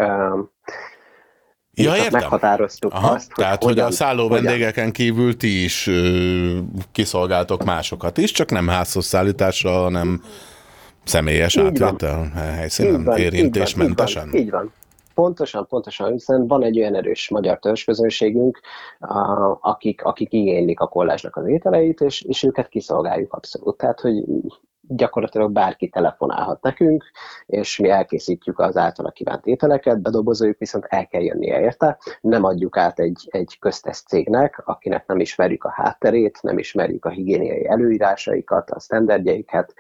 Ja, 1.76 1.96
értem. 1.96 2.12
meghatároztuk 2.12 2.94
Aha, 2.94 3.12
azt, 3.12 3.32
hogy 3.34 3.44
Tehát, 3.44 3.64
hogyan, 3.64 3.84
hogy 3.84 3.94
a 3.94 3.96
szálló 3.96 4.28
vendégeken 4.28 4.92
kívül 4.92 5.38
ti 5.38 5.64
is 5.64 5.88
ö, 5.88 6.58
kiszolgáltok 6.92 7.64
másokat 7.64 8.18
is, 8.18 8.32
csak 8.32 8.52
nem 8.52 8.68
házhoz 8.68 9.06
szállításra, 9.06 9.72
hanem 9.72 10.22
személyes 11.04 11.58
átvétel 11.58 12.32
helyszínen, 12.36 13.18
érintésmentesen? 13.18 14.26
Így 14.26 14.32
van, 14.32 14.42
így 14.42 14.50
van. 14.50 14.74
Pontosan, 15.14 15.68
pontosan, 15.68 16.12
hiszen 16.12 16.48
van 16.48 16.64
egy 16.64 16.80
olyan 16.80 16.96
erős 16.96 17.30
magyar 17.30 17.60
törzsközönségünk, 17.60 18.60
akik, 19.60 20.04
akik 20.04 20.34
igénylik 20.34 20.80
a 20.80 20.88
kollásnak 20.88 21.36
az 21.36 21.48
ételeit, 21.48 22.02
és, 22.02 22.22
és 22.22 22.44
őket 22.44 22.68
kiszolgáljuk 22.68 23.34
abszolút. 23.34 23.78
Tehát, 23.78 24.00
hogy 24.00 24.24
gyakorlatilag 24.88 25.52
bárki 25.52 25.90
telefonálhat 25.90 26.62
nekünk, 26.62 27.04
és 27.46 27.78
mi 27.78 27.90
elkészítjük 27.90 28.60
az 28.60 28.78
általa 28.78 29.12
kívánt 29.12 29.46
ételeket, 29.46 30.02
bedobozoljuk, 30.02 30.58
viszont 30.58 30.86
el 30.90 31.08
kell 31.08 31.22
jönnie 31.22 31.60
érte. 31.60 31.98
Nem 32.22 32.44
adjuk 32.44 32.78
át 32.78 33.00
egy, 33.00 33.28
egy 33.30 33.58
köztes 33.60 34.02
cégnek, 34.02 34.62
akinek 34.66 35.08
nem 35.08 35.20
ismerjük 35.20 35.64
a 35.64 35.72
hátterét, 35.72 36.40
nem 36.42 36.58
ismerjük 36.58 37.06
a 37.06 37.10
higiéniai 37.10 37.68
előírásaikat, 37.68 38.72
a 38.72 38.80
sztenderdjeiket, 38.80 39.74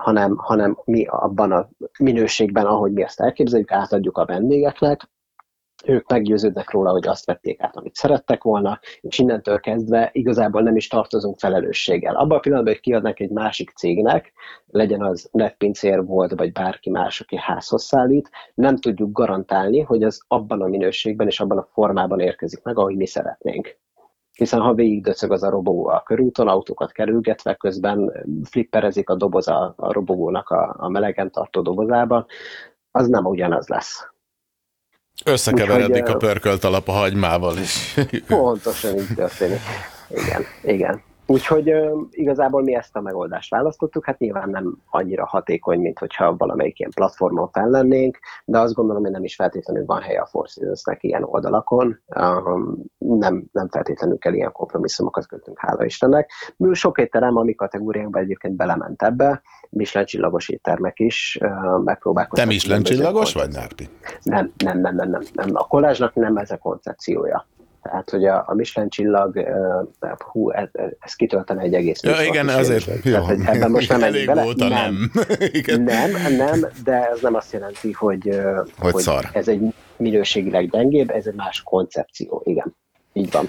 hanem, 0.00 0.36
hanem 0.36 0.78
mi 0.84 1.06
abban 1.06 1.52
a 1.52 1.68
minőségben, 1.98 2.66
ahogy 2.66 2.92
mi 2.92 3.02
ezt 3.02 3.20
elképzeljük, 3.20 3.72
átadjuk 3.72 4.18
a 4.18 4.26
vendégeknek, 4.26 5.08
ők 5.84 6.10
meggyőződnek 6.10 6.70
róla, 6.70 6.90
hogy 6.90 7.08
azt 7.08 7.26
vették 7.26 7.62
át, 7.62 7.76
amit 7.76 7.94
szerettek 7.94 8.42
volna, 8.42 8.80
és 9.00 9.18
innentől 9.18 9.60
kezdve 9.60 10.10
igazából 10.12 10.62
nem 10.62 10.76
is 10.76 10.88
tartozunk 10.88 11.38
felelősséggel. 11.38 12.16
Abban 12.16 12.36
a 12.36 12.40
pillanatban, 12.40 12.72
hogy 12.72 12.82
kiadnak 12.82 13.20
egy 13.20 13.30
másik 13.30 13.70
cégnek, 13.70 14.32
legyen 14.66 15.02
az 15.02 15.28
netpincér 15.32 16.04
volt, 16.04 16.32
vagy 16.36 16.52
bárki 16.52 16.90
más, 16.90 17.20
aki 17.20 17.36
házhoz 17.38 17.82
szállít, 17.82 18.30
nem 18.54 18.76
tudjuk 18.76 19.12
garantálni, 19.12 19.80
hogy 19.80 20.02
az 20.02 20.24
abban 20.28 20.62
a 20.62 20.66
minőségben 20.66 21.26
és 21.26 21.40
abban 21.40 21.58
a 21.58 21.68
formában 21.72 22.20
érkezik 22.20 22.62
meg, 22.62 22.78
ahogy 22.78 22.96
mi 22.96 23.06
szeretnénk 23.06 23.78
hiszen 24.40 24.60
ha 24.60 24.74
végig 24.74 25.02
döcög 25.02 25.32
az 25.32 25.42
a 25.42 25.50
robogó 25.50 25.88
a 25.88 26.02
körúton, 26.02 26.48
autókat 26.48 26.92
kerülgetve, 26.92 27.54
közben 27.54 28.12
flipperezik 28.44 29.08
a 29.08 29.14
doboz 29.14 29.48
a, 29.48 29.74
a 29.76 29.92
robogónak 29.92 30.48
a, 30.48 30.76
a 30.78 30.88
melegen 30.88 31.30
tartó 31.30 31.60
dobozában, 31.60 32.26
az 32.90 33.08
nem 33.08 33.24
ugyanaz 33.24 33.68
lesz. 33.68 34.06
Összekeveredik 35.24 36.02
Úgyhogy, 36.02 36.14
a 36.14 36.16
pörkölt 36.16 36.64
alap 36.64 36.88
a 36.88 36.92
hagymával 36.92 37.56
is. 37.56 37.94
Pontosan 38.26 38.98
így 38.98 39.14
történik. 39.14 39.60
Igen, 40.08 40.42
igen. 40.62 41.02
Úgyhogy 41.30 41.72
uh, 41.72 42.00
igazából 42.10 42.62
mi 42.62 42.74
ezt 42.74 42.96
a 42.96 43.00
megoldást 43.00 43.50
választottuk, 43.50 44.04
hát 44.04 44.18
nyilván 44.18 44.50
nem 44.50 44.76
annyira 44.90 45.26
hatékony, 45.26 45.80
mint 45.80 45.98
hogyha 45.98 46.36
valamelyik 46.36 46.78
ilyen 46.78 46.90
platformon 46.94 47.48
fel 47.48 47.68
lennénk, 47.68 48.18
de 48.44 48.58
azt 48.58 48.74
gondolom, 48.74 49.02
hogy 49.02 49.10
nem 49.10 49.24
is 49.24 49.34
feltétlenül 49.34 49.84
van 49.84 50.00
helye 50.00 50.20
a 50.20 50.26
Force 50.26 50.98
ilyen 51.00 51.24
oldalakon, 51.24 52.00
um, 52.16 52.84
nem, 52.98 53.44
nem 53.52 53.68
feltétlenül 53.68 54.18
kell 54.18 54.32
ilyen 54.32 54.52
kompromisszumokat 54.52 55.26
kötünk, 55.26 55.58
hála 55.58 55.84
Istennek. 55.84 56.30
Sok 56.72 56.98
étterem 56.98 57.36
a 57.36 57.42
mi 57.42 57.54
kategóriánkban 57.54 58.22
egyébként 58.22 58.56
belement 58.56 59.02
ebbe, 59.02 59.42
Michelin 59.70 60.06
csillagos 60.06 60.48
éttermek 60.48 60.98
is 60.98 61.38
uh, 61.40 61.82
megpróbálkoztak. 61.84 62.48
Te 62.48 62.54
Michelin 62.54 62.82
csillagos 62.82 63.32
vagy, 63.32 63.50
Nárpi? 63.50 63.88
Nem, 64.22 64.52
nem, 64.64 64.80
nem, 64.80 64.94
nem, 64.94 65.10
nem, 65.10 65.22
nem. 65.32 65.48
A 65.52 65.66
kollázsnak 65.66 66.14
nem 66.14 66.36
ez 66.36 66.50
a 66.50 66.56
koncepciója. 66.56 67.46
Tehát, 67.82 68.10
hogy 68.10 68.24
a, 68.24 68.44
a 68.46 68.54
Michelin 68.54 68.88
csillag, 68.88 69.36
uh, 70.00 70.10
hú, 70.18 70.50
ez, 70.50 70.68
ez 70.98 71.14
kitöltene 71.14 71.62
egy 71.62 71.74
egész 71.74 72.02
ja, 72.02 72.22
igen, 72.22 72.48
azért, 72.48 73.04
jó. 73.04 73.12
Tehát, 73.12 73.26
hogy 73.26 73.40
ebben 73.44 73.70
most 73.70 73.88
nem 73.88 74.02
Elég 74.02 74.26
bele. 74.26 74.44
Óta 74.44 74.68
nem. 74.68 75.10
Nem. 75.66 75.84
nem, 75.84 76.34
nem, 76.36 76.66
de 76.84 77.08
ez 77.08 77.20
nem 77.20 77.34
azt 77.34 77.52
jelenti, 77.52 77.92
hogy, 77.92 78.40
hogy, 78.76 78.92
hogy 78.92 79.02
szar. 79.02 79.28
ez 79.32 79.48
egy 79.48 79.74
minőségileg 79.96 80.70
gyengébb, 80.70 81.10
ez 81.10 81.26
egy 81.26 81.34
más 81.34 81.62
koncepció, 81.62 82.42
igen. 82.44 82.76
Így 83.12 83.30
van. 83.30 83.48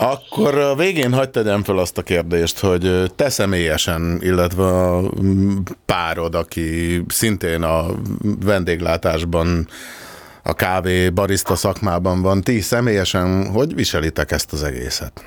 Akkor 0.00 0.58
a 0.58 0.74
végén 0.74 1.12
hagyd 1.12 1.30
tegyem 1.30 1.62
fel 1.62 1.78
azt 1.78 1.98
a 1.98 2.02
kérdést, 2.02 2.58
hogy 2.58 3.12
te 3.16 3.28
személyesen, 3.28 4.18
illetve 4.22 4.64
a 4.64 5.02
párod, 5.84 6.34
aki 6.34 7.02
szintén 7.08 7.62
a 7.62 7.86
vendéglátásban 8.44 9.68
a 10.42 10.54
kávé 10.54 11.10
barista 11.10 11.54
szakmában 11.54 12.22
van. 12.22 12.40
Ti 12.40 12.60
személyesen 12.60 13.50
hogy 13.52 13.74
viselitek 13.74 14.30
ezt 14.30 14.52
az 14.52 14.62
egészet? 14.62 15.24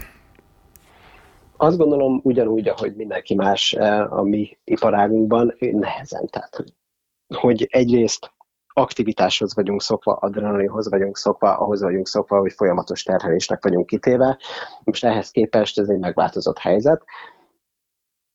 Azt 1.57 1.77
gondolom 1.77 2.19
ugyanúgy, 2.23 2.67
ahogy 2.67 2.95
mindenki 2.95 3.35
más 3.35 3.73
eh, 3.73 4.13
a 4.17 4.23
mi 4.23 4.57
iparágunkban, 4.63 5.55
nehezen. 5.59 6.27
Tehát, 6.27 6.63
hogy 7.27 7.67
egyrészt 7.69 8.31
aktivitáshoz 8.73 9.55
vagyunk 9.55 9.81
szokva, 9.81 10.13
adrenalinhoz 10.13 10.89
vagyunk 10.89 11.17
szokva, 11.17 11.57
ahhoz 11.57 11.81
vagyunk 11.81 12.07
szokva, 12.07 12.39
hogy 12.39 12.53
folyamatos 12.53 13.03
terhelésnek 13.03 13.63
vagyunk 13.63 13.85
kitéve. 13.85 14.37
Most 14.83 15.03
ehhez 15.03 15.31
képest 15.31 15.79
ez 15.79 15.87
egy 15.89 15.99
megváltozott 15.99 16.57
helyzet. 16.57 17.03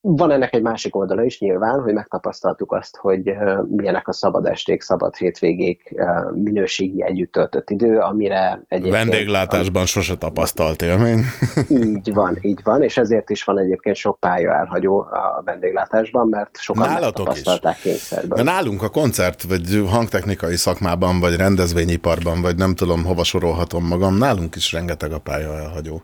Van 0.01 0.31
ennek 0.31 0.55
egy 0.55 0.63
másik 0.63 0.97
oldala 0.97 1.25
is 1.25 1.39
nyilván, 1.39 1.81
hogy 1.81 1.93
megtapasztaltuk 1.93 2.73
azt, 2.73 2.97
hogy 2.97 3.33
milyenek 3.69 4.09
a 4.09 4.13
szabad 4.13 4.47
esték, 4.47 4.83
szabad 4.83 5.17
hétvégék, 5.17 5.95
minőségi 6.35 7.03
együtt 7.03 7.33
töltött 7.33 7.71
idő, 7.71 7.99
amire 7.99 8.65
egyébként... 8.69 8.95
Vendéglátásban 8.95 9.83
a... 9.83 9.87
sose 9.87 10.17
tapasztalt 10.17 10.83
élmény. 10.83 11.25
így 11.69 12.15
van, 12.15 12.39
így 12.41 12.61
van, 12.63 12.83
és 12.83 12.97
ezért 12.97 13.31
is 13.31 13.45
van 13.45 13.59
egyébként 13.59 13.97
sok 13.97 14.21
pálya 14.21 14.53
elhagyó 14.53 14.99
a 14.99 15.43
vendéglátásban, 15.45 16.29
mert 16.29 16.57
sokan 16.59 16.89
Nálatok 16.89 17.27
megtapasztalták 17.27 17.77
kényszerben. 17.77 18.37
De 18.37 18.43
nálunk 18.43 18.83
a 18.83 18.89
koncert, 18.89 19.43
vagy 19.43 19.85
hangtechnikai 19.91 20.57
szakmában, 20.57 21.21
vagy 21.21 21.37
rendezvényiparban, 21.37 22.41
vagy 22.43 22.57
nem 22.57 22.75
tudom, 22.75 23.05
hova 23.05 23.25
sorolhatom 23.25 23.87
magam, 23.87 24.17
nálunk 24.17 24.57
is 24.57 24.73
rengeteg 24.73 25.13
a 25.13 25.19
pálya 25.19 25.59
elhagyó. 25.59 26.03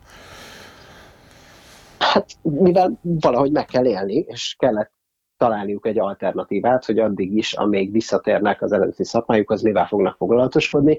Hát 2.12 2.26
mivel 2.42 2.98
valahogy 3.02 3.52
meg 3.52 3.64
kell 3.64 3.84
élni, 3.86 4.14
és 4.14 4.54
kellett 4.58 4.92
találniuk 5.36 5.86
egy 5.86 5.98
alternatívát, 5.98 6.84
hogy 6.84 6.98
addig 6.98 7.36
is, 7.36 7.52
amíg 7.52 7.92
visszatérnek 7.92 8.62
az 8.62 8.72
eredeti 8.72 9.04
szakmájukhoz, 9.04 9.62
mivel 9.62 9.86
fognak 9.86 10.16
foglalatoskodni. 10.16 10.98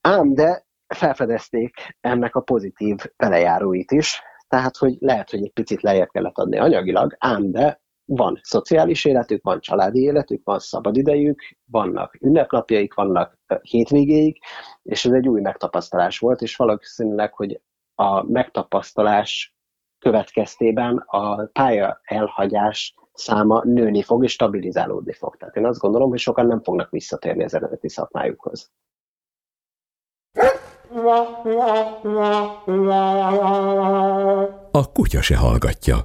Ám 0.00 0.34
de 0.34 0.66
felfedezték 0.86 1.96
ennek 2.00 2.34
a 2.34 2.40
pozitív 2.40 2.96
velejáróit 3.16 3.90
is, 3.90 4.22
tehát, 4.48 4.76
hogy 4.76 4.96
lehet, 4.98 5.30
hogy 5.30 5.42
egy 5.42 5.52
picit 5.52 5.82
lejjebb 5.82 6.08
kellett 6.08 6.38
adni 6.38 6.58
anyagilag, 6.58 7.16
ám 7.18 7.50
de 7.50 7.80
van 8.04 8.40
szociális 8.42 9.04
életük, 9.04 9.42
van 9.42 9.60
családi 9.60 10.00
életük, 10.00 10.44
van 10.44 10.58
szabadidejük, 10.58 11.40
vannak 11.70 12.16
ünnepnapjaik, 12.20 12.94
vannak 12.94 13.38
hétvégéig, 13.62 14.38
és 14.82 15.04
ez 15.04 15.12
egy 15.12 15.28
új 15.28 15.40
megtapasztalás 15.40 16.18
volt, 16.18 16.40
és 16.40 16.56
valószínűleg, 16.56 17.34
hogy 17.34 17.60
a 17.94 18.22
megtapasztalás 18.22 19.57
következtében 19.98 20.96
a 21.06 21.44
pálya 21.44 22.00
elhagyás 22.02 22.94
száma 23.12 23.62
nőni 23.64 24.02
fog 24.02 24.24
és 24.24 24.32
stabilizálódni 24.32 25.12
fog. 25.12 25.36
Tehát 25.36 25.56
én 25.56 25.66
azt 25.66 25.80
gondolom, 25.80 26.08
hogy 26.08 26.18
sokan 26.18 26.46
nem 26.46 26.62
fognak 26.62 26.90
visszatérni 26.90 27.44
az 27.44 27.54
eredeti 27.54 27.88
szakmájukhoz. 27.88 28.70
A 34.70 34.92
kutya 34.92 35.22
se 35.22 35.36
hallgatja. 35.36 35.96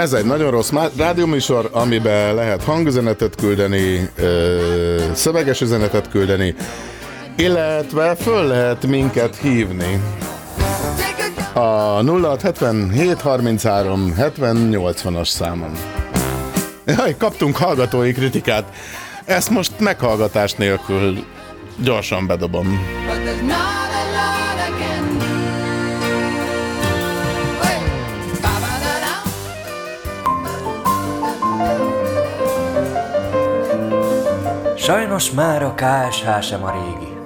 Ez 0.00 0.12
egy 0.12 0.24
nagyon 0.24 0.50
rossz 0.50 0.70
rádióműsor, 0.96 1.68
amiben 1.72 2.34
lehet 2.34 2.64
hangüzenetet 2.64 3.34
küldeni, 3.34 4.10
szöveges 5.12 5.60
üzenetet 5.60 6.08
küldeni, 6.08 6.54
illetve 7.36 8.14
föl 8.14 8.46
lehet 8.46 8.86
minket 8.86 9.36
hívni. 9.36 10.00
A 11.52 12.02
0677 12.02 13.20
33 13.20 14.14
70 14.14 14.70
80-as 14.72 15.28
számon. 15.28 15.72
Jaj, 16.84 17.16
kaptunk 17.18 17.56
hallgatói 17.56 18.12
kritikát. 18.12 18.64
Ezt 19.24 19.50
most 19.50 19.72
meghallgatás 19.78 20.52
nélkül 20.52 21.24
gyorsan 21.82 22.26
bedobom. 22.26 22.99
Sajnos 34.90 35.30
már 35.30 35.62
a 35.62 35.74
KSH 35.74 36.40
sem 36.40 36.64
a 36.64 36.70
régi. 36.70 37.18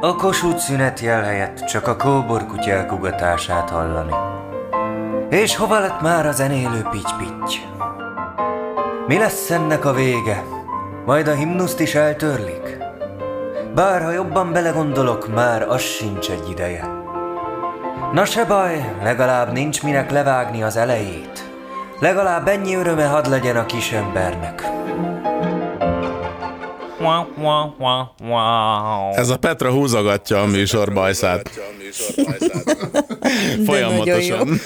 A 0.00 0.16
Kossuth 0.16 0.58
szünet 0.58 1.00
jel 1.00 1.22
helyett 1.22 1.64
csak 1.64 1.86
a 1.86 1.96
kóborkuty 1.96 2.70
elkugatását 2.70 3.70
hallani. 3.70 4.14
És 5.30 5.56
hova 5.56 5.78
lett 5.78 6.00
már 6.00 6.26
a 6.26 6.32
zenélő 6.32 6.86
pitty-pitty? 6.90 7.60
Mi 9.06 9.18
lesz 9.18 9.50
ennek 9.50 9.84
a 9.84 9.92
vége? 9.92 10.42
Majd 11.06 11.28
a 11.28 11.34
himnuszt 11.34 11.80
is 11.80 11.94
eltörlik? 11.94 12.78
Bár 13.74 14.02
ha 14.02 14.10
jobban 14.10 14.52
belegondolok, 14.52 15.34
már 15.34 15.62
az 15.62 15.80
sincs 15.80 16.30
egy 16.30 16.50
ideje. 16.50 16.88
Na 18.12 18.24
se 18.24 18.44
baj, 18.44 18.94
legalább 19.02 19.52
nincs 19.52 19.82
minek 19.82 20.10
levágni 20.10 20.62
az 20.62 20.76
elejét. 20.76 21.50
Legalább 22.00 22.48
ennyi 22.48 22.74
öröme 22.74 23.06
had 23.06 23.28
legyen 23.28 23.56
a 23.56 23.66
kisembernek. 23.66 24.71
Ez 29.14 29.28
a 29.28 29.36
Petra 29.36 29.70
húzogatja 29.70 30.42
a 30.42 30.46
műsor 30.46 30.92
bajszát. 30.92 31.50
Folyamatosan. 33.66 34.60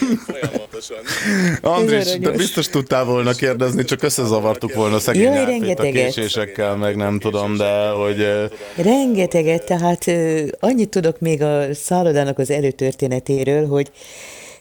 Andris, 1.62 2.04
te 2.22 2.30
biztos 2.30 2.68
tudtál 2.68 3.04
volna 3.04 3.32
kérdezni, 3.32 3.84
csak 3.84 4.02
összezavartuk 4.02 4.74
volna 4.74 4.98
szegény 4.98 5.32
Jaj, 5.32 5.72
a 5.76 5.82
késésekkel, 5.82 6.76
meg 6.76 6.96
nem 6.96 7.18
tudom, 7.18 7.56
de 7.56 7.88
hogy... 7.88 8.26
Rengeteget, 8.76 9.64
tehát 9.64 10.04
annyit 10.60 10.88
tudok 10.88 11.20
még 11.20 11.42
a 11.42 11.74
szállodának 11.74 12.38
az 12.38 12.50
előtörténetéről, 12.50 13.66
hogy 13.66 13.90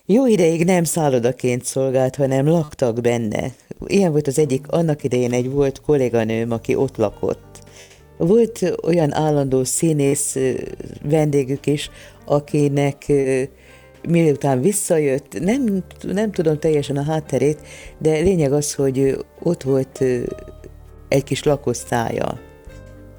jó 0.06 0.28
ideig 0.28 0.66
nem 0.66 0.84
szállodaként 0.84 1.66
szolgált, 1.66 2.16
hanem 2.16 2.48
laktak 2.48 3.02
benne. 3.02 3.52
Ilyen 3.86 4.12
volt 4.12 4.28
az 4.28 4.40
egyik, 4.40 4.68
annak 4.68 5.04
idején 5.04 5.34
egy 5.34 5.50
volt 5.50 5.82
kolléganőm, 5.82 6.52
aki 6.52 6.76
ott 6.76 6.98
lakott. 6.98 7.60
Volt 8.18 8.78
olyan 8.84 9.14
állandó 9.14 9.64
színész 9.64 10.38
vendégük 11.04 11.66
is, 11.66 11.90
akinek 12.26 13.12
miután 14.08 14.62
visszajött, 14.62 15.40
nem, 15.40 15.84
nem 16.02 16.32
tudom 16.32 16.60
teljesen 16.60 16.98
a 16.98 17.04
hátterét, 17.04 17.60
de 17.98 18.20
lényeg 18.20 18.54
az, 18.54 18.74
hogy 18.74 19.26
ott 19.44 19.64
volt 19.64 20.04
egy 21.08 21.24
kis 21.24 21.44
lakosztálya. 21.44 22.40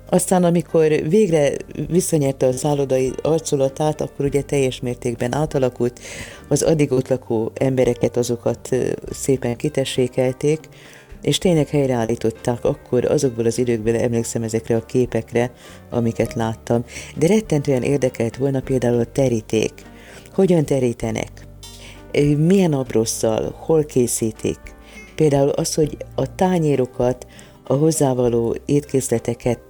Aztán, 0.09 0.45
amikor 0.45 0.89
végre 0.89 1.53
visszanyerte 1.89 2.47
a 2.47 2.53
szállodai 2.53 3.13
arculatát, 3.23 4.01
akkor 4.01 4.25
ugye 4.25 4.43
teljes 4.43 4.81
mértékben 4.81 5.35
átalakult, 5.35 6.01
az 6.49 6.63
addig 6.63 6.93
ott 6.93 7.09
lakó 7.09 7.53
embereket, 7.55 8.17
azokat 8.17 8.77
szépen 9.11 9.57
kitessékelték, 9.57 10.69
és 11.23 11.39
tényleg 11.39 11.69
helyreállították 11.69 12.65
akkor 12.65 13.05
azokból 13.05 13.47
az 13.47 13.59
időkből 13.59 13.97
emlékszem 13.97 14.43
ezekre 14.43 14.77
a 14.77 14.85
képekre, 14.85 15.53
amiket 15.91 16.35
láttam, 16.35 16.85
de 17.17 17.27
rettentően 17.27 17.83
érdekelt 17.83 18.37
volna 18.37 18.61
például 18.61 19.01
a 19.01 19.13
teríték. 19.13 19.73
Hogyan 20.35 20.65
terítenek? 20.65 21.31
Milyen 22.37 22.73
abrosszal? 22.73 23.55
Hol 23.59 23.85
készítik? 23.85 24.59
Például 25.15 25.49
az, 25.49 25.75
hogy 25.75 25.97
a 26.15 26.35
tányérokat, 26.35 27.27
a 27.65 27.75
hozzávaló 27.75 28.57
étkészleteket 28.65 29.61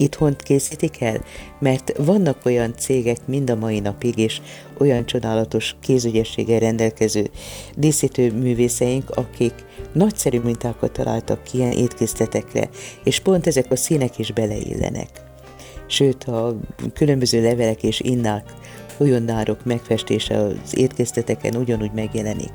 itthon 0.00 0.36
készítik 0.36 1.00
el? 1.00 1.24
Mert 1.58 1.96
vannak 1.96 2.44
olyan 2.44 2.74
cégek 2.76 3.26
mind 3.26 3.50
a 3.50 3.54
mai 3.54 3.80
napig 3.80 4.18
is, 4.18 4.42
olyan 4.78 5.06
csodálatos 5.06 5.76
kézügyességgel 5.80 6.58
rendelkező 6.58 7.30
díszítő 7.76 8.32
művészeink, 8.32 9.10
akik 9.10 9.54
nagyszerű 9.92 10.40
mintákat 10.40 10.92
találtak 10.92 11.42
ki 11.42 11.58
ilyen 11.58 11.72
étkészletekre, 11.72 12.68
és 13.04 13.20
pont 13.20 13.46
ezek 13.46 13.70
a 13.70 13.76
színek 13.76 14.18
is 14.18 14.32
beleillenek. 14.32 15.08
Sőt, 15.86 16.24
a 16.24 16.56
különböző 16.94 17.42
levelek 17.42 17.82
és 17.82 18.00
innák, 18.00 18.52
folyondárok 18.86 19.64
megfestése 19.64 20.36
az 20.36 20.76
étkészleteken 20.78 21.56
ugyanúgy 21.56 21.92
megjelenik. 21.94 22.52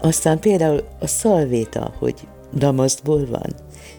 Aztán 0.00 0.38
például 0.38 0.82
a 0.98 1.06
szalvéta, 1.06 1.94
hogy 1.98 2.14
damasztból 2.54 3.26
van, 3.26 3.54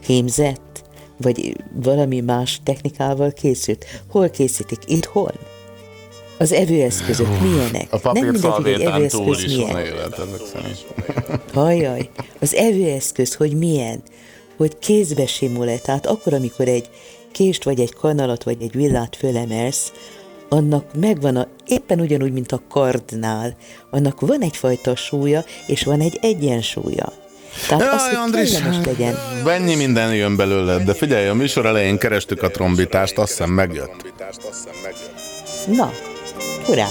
hímzett, 0.06 0.81
vagy 1.22 1.56
valami 1.74 2.20
más 2.20 2.60
technikával 2.64 3.32
készült. 3.32 3.86
Hol 4.10 4.30
készítik? 4.30 4.80
Itthon? 4.86 5.32
Az 6.38 6.52
evőeszközök 6.52 7.28
milyenek? 7.42 7.94
A 7.94 8.12
Nem 8.14 8.24
mindegy, 8.24 8.52
hogy 8.52 8.68
egy 8.68 8.82
evőeszköz 8.82 9.46
milyen. 9.46 9.78
élet 9.78 10.20
ezek 10.20 10.46
szerint. 10.54 10.86
Hajjaj, 11.54 12.10
az 12.40 12.56
evőeszköz, 12.56 13.36
hogy 13.36 13.58
milyen, 13.58 14.02
hogy 14.58 14.78
kézbe 14.80 15.26
simul-e, 15.26 15.78
tehát 15.78 16.06
akkor, 16.06 16.34
amikor 16.34 16.68
egy 16.68 16.90
kést, 17.32 17.64
vagy 17.64 17.80
egy 17.80 17.94
kanalat, 17.94 18.44
vagy 18.44 18.58
egy 18.62 18.72
villát 18.76 19.16
fölemelsz, 19.16 19.92
annak 20.50 20.86
megvan 21.00 21.36
a, 21.36 21.48
éppen 21.68 22.00
ugyanúgy, 22.00 22.32
mint 22.32 22.52
a 22.52 22.62
kardnál, 22.70 23.56
annak 23.90 24.20
van 24.20 24.42
egyfajta 24.42 24.96
súlya, 24.96 25.44
és 25.68 25.84
van 25.84 26.00
egy 26.00 26.20
egyensúlya. 26.22 27.14
Tehát 27.68 27.94
az, 27.94 28.02
Jaj, 28.02 28.10
hogy 28.10 28.16
Andris, 28.16 28.60
legyen. 28.86 29.16
mennyi 29.44 29.76
minden 29.76 30.16
jön 30.16 30.36
belőle, 30.36 30.84
de 30.84 30.94
figyelj, 30.94 31.28
a 31.28 31.34
műsor 31.34 31.66
elején 31.66 31.98
kerestük 31.98 32.44
a 32.44 32.50
trombitást, 32.50 33.18
azt 33.18 33.30
hiszem 33.30 33.50
megjött. 33.50 34.14
Na, 35.68 35.92
hurrá! 36.66 36.88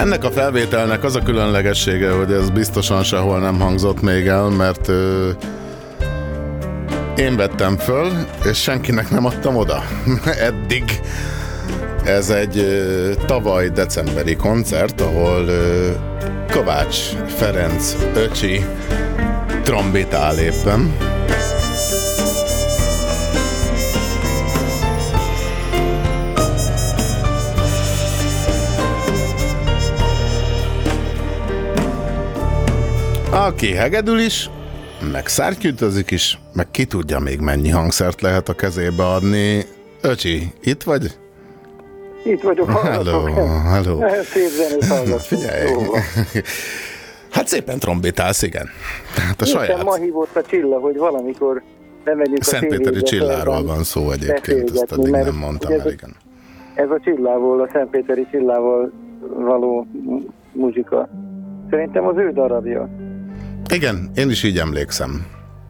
Ennek 0.00 0.24
a 0.24 0.30
felvételnek 0.30 1.04
az 1.04 1.14
a 1.14 1.20
különlegessége, 1.20 2.10
hogy 2.10 2.32
ez 2.32 2.50
biztosan 2.50 3.02
sehol 3.02 3.38
nem 3.38 3.60
hangzott 3.60 4.00
még 4.00 4.26
el, 4.26 4.48
mert 4.48 4.88
ö, 4.88 5.28
én 7.16 7.36
vettem 7.36 7.76
föl, 7.76 8.10
és 8.44 8.58
senkinek 8.62 9.10
nem 9.10 9.24
adtam 9.24 9.56
oda. 9.56 9.82
Eddig. 10.48 11.00
Ez 12.04 12.30
egy 12.30 12.58
ö, 12.58 13.12
tavaly 13.26 13.68
decemberi 13.68 14.36
koncert, 14.36 15.00
ahol 15.00 15.44
ö, 15.48 15.90
Kovács 16.50 16.98
Ferenc 17.26 17.96
öcsi 18.14 18.64
trombitál 19.62 20.38
éppen. 20.38 20.96
Aki 33.46 33.72
hegedül 33.72 34.18
is, 34.18 34.50
meg 35.12 35.26
szártyűtözik 35.26 36.10
is, 36.10 36.38
meg 36.52 36.70
ki 36.70 36.84
tudja 36.84 37.18
még 37.18 37.40
mennyi 37.40 37.68
hangszert 37.68 38.20
lehet 38.20 38.48
a 38.48 38.52
kezébe 38.52 39.06
adni. 39.06 39.64
Öcsi, 40.02 40.52
itt 40.62 40.82
vagy? 40.82 41.18
Itt 42.24 42.40
vagyok, 42.40 42.70
Hello, 42.70 43.10
hallgatok. 43.10 43.28
hello. 43.64 43.98
Szép 44.32 44.48
zenét 44.48 44.84
hallgatok. 44.86 45.20
Figyelj. 45.20 45.70
Hát 47.30 47.46
szépen 47.46 47.78
trombitálsz, 47.78 48.42
igen. 48.42 48.68
Tehát 49.14 49.40
a 49.40 49.46
Éppen 49.46 49.64
saját 49.66 49.84
ma 49.84 49.94
hívott 49.94 50.36
a 50.36 50.42
Csilla, 50.42 50.78
hogy 50.78 50.96
valamikor 50.96 51.62
bemegyünk 52.04 52.38
a 52.40 52.44
Szentpéteri 52.44 52.82
tévébe 52.84 53.02
Csilláról 53.06 53.64
van 53.64 53.84
szó 53.84 54.10
egyébként, 54.10 54.70
ezt 54.70 54.92
eddig 54.92 55.10
nem 55.12 55.34
mondtam 55.36 55.72
ugye 55.72 55.80
el, 55.80 55.86
ez, 55.86 55.92
igen. 55.92 56.16
ez 56.74 56.90
a 56.90 57.00
Csillából, 57.04 57.60
a 57.60 57.68
Szentpéteri 57.72 58.26
Csillával 58.30 58.92
való 59.34 59.86
mu- 60.04 60.28
muzsika. 60.52 61.08
Szerintem 61.70 62.06
az 62.06 62.16
ő 62.16 62.32
darabja. 62.32 62.88
Igen, 63.72 64.10
én 64.16 64.30
is 64.30 64.42
így 64.42 64.58
emlékszem. 64.58 65.26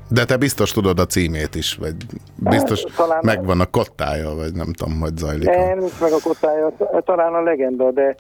De 0.09 0.25
te 0.25 0.37
biztos 0.37 0.71
tudod 0.71 0.99
a 0.99 1.07
címét 1.07 1.55
is, 1.55 1.75
vagy 1.75 1.95
biztos 2.37 2.83
talán- 2.83 3.25
megvan 3.25 3.61
a 3.61 3.67
kottája, 3.67 4.35
vagy 4.35 4.53
nem 4.55 4.73
tudom, 4.73 5.01
hogy 5.01 5.17
zajlik. 5.17 5.49
Nem, 5.49 5.79
nincs 5.79 6.01
meg 6.01 6.13
a 6.13 6.21
kotája, 6.23 6.73
talán 7.05 7.35
a 7.35 7.43
legenda, 7.43 7.91
de, 7.91 8.17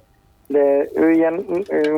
de 0.46 0.88
ő 0.94 1.10
ilyen 1.10 1.44
ő, 1.68 1.96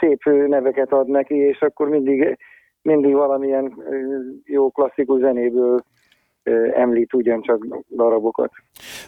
szép 0.00 0.22
neveket 0.48 0.92
ad 0.92 1.08
neki, 1.08 1.34
és 1.34 1.60
akkor 1.60 1.88
mindig, 1.88 2.38
mindig 2.82 3.12
valamilyen 3.12 3.72
jó 4.44 4.70
klasszikus 4.70 5.20
zenéből 5.20 5.84
említ 6.74 7.14
ugyancsak 7.14 7.66
darabokat. 7.88 8.50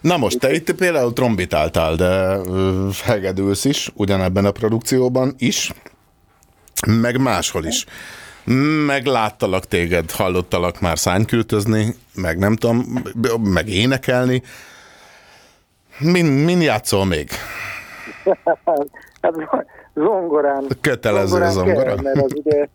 Na 0.01 0.17
most, 0.17 0.39
te 0.39 0.53
itt 0.53 0.75
például 0.75 1.13
trombitáltál, 1.13 1.95
de 1.95 2.37
hegedülsz 3.05 3.65
is, 3.65 3.91
ugyanebben 3.97 4.45
a 4.45 4.51
produkcióban 4.51 5.35
is, 5.39 5.73
meg 6.87 7.21
máshol 7.21 7.65
is. 7.65 7.87
Meg 8.87 9.05
láttalak 9.05 9.65
téged, 9.65 10.11
hallottalak 10.11 10.81
már 10.81 10.99
szánykültözni, 10.99 11.95
meg 12.15 12.39
nem 12.39 12.57
tudom, 12.57 13.03
meg 13.43 13.69
énekelni. 13.69 14.43
Min, 15.99 16.27
min 16.27 16.61
játszol 16.61 17.05
még? 17.05 17.29
hát 19.23 19.35
zongorán. 19.95 20.67
Kötelező 20.81 21.43
a 21.43 21.51
zongorán 21.51 21.51
zongora? 21.51 21.95
Kell, 21.95 22.03
mert 22.03 22.23
az 22.25 22.33
ugye 22.35 22.69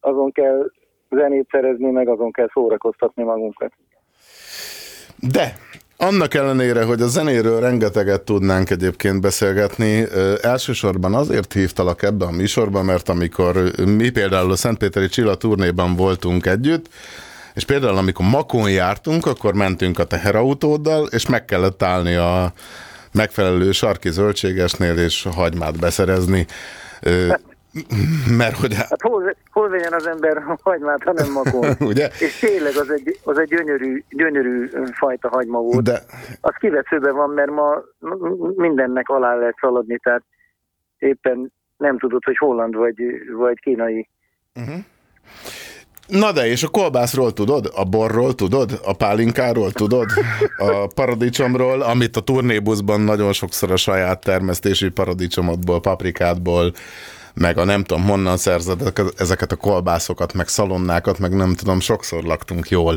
azon 0.00 0.32
kell 0.32 0.70
zenét 1.10 1.48
szerezni, 1.50 1.90
meg 1.90 2.08
azon 2.08 2.30
kell 2.30 2.48
szórakoztatni 2.52 3.22
magunkat. 3.22 3.72
De 5.16 5.56
annak 6.02 6.34
ellenére, 6.34 6.84
hogy 6.84 7.00
a 7.02 7.06
zenéről 7.06 7.60
rengeteget 7.60 8.20
tudnánk 8.20 8.70
egyébként 8.70 9.20
beszélgetni, 9.20 10.06
elsősorban 10.40 11.14
azért 11.14 11.52
hívtalak 11.52 12.02
ebbe 12.02 12.24
a 12.24 12.30
műsorba, 12.30 12.82
mert 12.82 13.08
amikor 13.08 13.70
mi 13.84 14.10
például 14.10 14.50
a 14.50 14.56
Szentpéteri 14.56 15.08
Csilla 15.08 15.34
turnéban 15.34 15.96
voltunk 15.96 16.46
együtt, 16.46 16.88
és 17.54 17.64
például 17.64 17.96
amikor 17.96 18.26
Makón 18.26 18.70
jártunk, 18.70 19.26
akkor 19.26 19.54
mentünk 19.54 19.98
a 19.98 20.04
teherautóddal, 20.04 21.06
és 21.06 21.26
meg 21.26 21.44
kellett 21.44 21.82
állni 21.82 22.14
a 22.14 22.52
megfelelő 23.12 23.72
sarki 23.72 24.10
zöldségesnél, 24.10 24.98
és 24.98 25.26
hagymát 25.34 25.78
beszerezni. 25.78 26.46
Mert 28.28 28.56
hogy 28.56 28.74
Hát 28.74 29.02
hol, 29.62 29.70
vegyen 29.70 29.92
az 29.92 30.06
ember 30.06 30.42
hagymát, 30.62 31.02
ha 31.02 31.12
nem 31.12 31.32
makon. 31.32 31.70
Ugye? 31.90 32.08
És 32.18 32.38
tényleg 32.38 32.76
az 32.76 32.90
egy, 32.90 33.18
az 33.24 33.38
egy 33.38 33.48
gyönyörű, 33.48 34.02
gyönyörű 34.10 34.68
fajta 34.92 35.28
hagyma 35.28 35.58
volt. 35.58 35.82
De 35.82 36.02
Az 36.40 36.54
kivetszőben 36.58 37.14
van, 37.14 37.30
mert 37.30 37.50
ma 37.50 37.82
mindennek 38.54 39.08
alá 39.08 39.34
lehet 39.34 39.56
szaladni, 39.60 39.98
tehát 40.02 40.22
éppen 40.98 41.52
nem 41.76 41.98
tudod, 41.98 42.24
hogy 42.24 42.36
holland 42.36 42.74
vagy, 42.74 43.02
vagy 43.36 43.60
kínai. 43.60 44.08
Na 46.06 46.32
de, 46.32 46.46
és 46.46 46.62
a 46.62 46.68
kolbászról 46.68 47.32
tudod? 47.32 47.70
A 47.74 47.84
borról 47.84 48.34
tudod? 48.34 48.80
A 48.84 48.92
pálinkáról 48.92 49.72
tudod? 49.72 50.06
A 50.56 50.86
paradicsomról, 50.94 51.80
amit 51.82 52.16
a 52.16 52.20
turnébuszban 52.20 53.00
nagyon 53.00 53.32
sokszor 53.32 53.70
a 53.70 53.76
saját 53.76 54.24
termesztési 54.24 54.88
paradicsomodból, 54.88 55.80
paprikádból, 55.80 56.72
meg 57.34 57.56
a 57.58 57.64
nem 57.64 57.82
tudom 57.82 58.02
honnan 58.04 58.36
szerzed 58.36 58.80
ezeket 59.18 59.52
a 59.52 59.56
kolbászokat, 59.56 60.34
meg 60.34 60.46
szalonnákat, 60.46 61.18
meg 61.18 61.32
nem 61.34 61.52
tudom, 61.54 61.80
sokszor 61.80 62.22
laktunk 62.22 62.68
jól. 62.68 62.94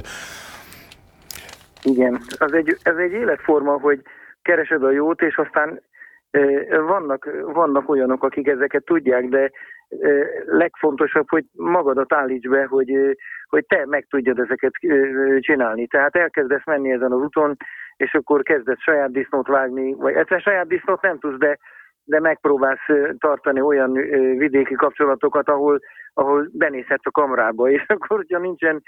Igen, 1.84 2.22
az 2.38 2.54
egy, 2.54 2.78
ez 2.82 2.96
egy 2.98 3.12
életforma, 3.12 3.72
hogy 3.80 4.02
keresed 4.42 4.84
a 4.84 4.92
jót, 4.92 5.22
és 5.22 5.38
aztán 5.38 5.82
vannak, 6.88 7.30
vannak 7.54 7.90
olyanok, 7.90 8.24
akik 8.24 8.48
ezeket 8.48 8.84
tudják, 8.84 9.26
de 9.26 9.52
legfontosabb, 10.46 11.30
hogy 11.30 11.46
magadat 11.52 12.14
állíts 12.14 12.48
be, 12.48 12.66
hogy, 12.66 12.92
hogy 13.48 13.66
te 13.66 13.86
meg 13.86 14.08
tudjad 14.10 14.40
ezeket 14.40 14.72
csinálni. 15.40 15.88
Tehát 15.88 16.16
elkezdesz 16.16 16.66
menni 16.66 16.92
ezen 16.92 17.12
az 17.12 17.22
úton, 17.22 17.58
és 17.98 18.14
akkor 18.14 18.44
kezdesz 18.44 18.82
saját 18.82 19.12
disznót 19.12 19.48
vágni, 19.48 19.94
vagy 19.94 20.14
egyszer 20.14 20.42
saját 20.42 20.68
disznót 20.68 21.02
nem 21.02 21.20
tudsz, 21.20 21.38
de, 21.38 21.58
de 22.06 22.20
megpróbálsz 22.20 22.86
tartani 23.18 23.62
olyan 23.62 23.92
vidéki 24.38 24.74
kapcsolatokat, 24.74 25.50
ahol, 25.50 25.80
ahol 26.14 26.50
benézhetsz 26.52 27.06
a 27.06 27.12
kamrába, 27.12 27.70
és 27.78 27.86
akkor, 27.88 28.18
hogyha 28.18 28.40
nincsen, 28.40 28.84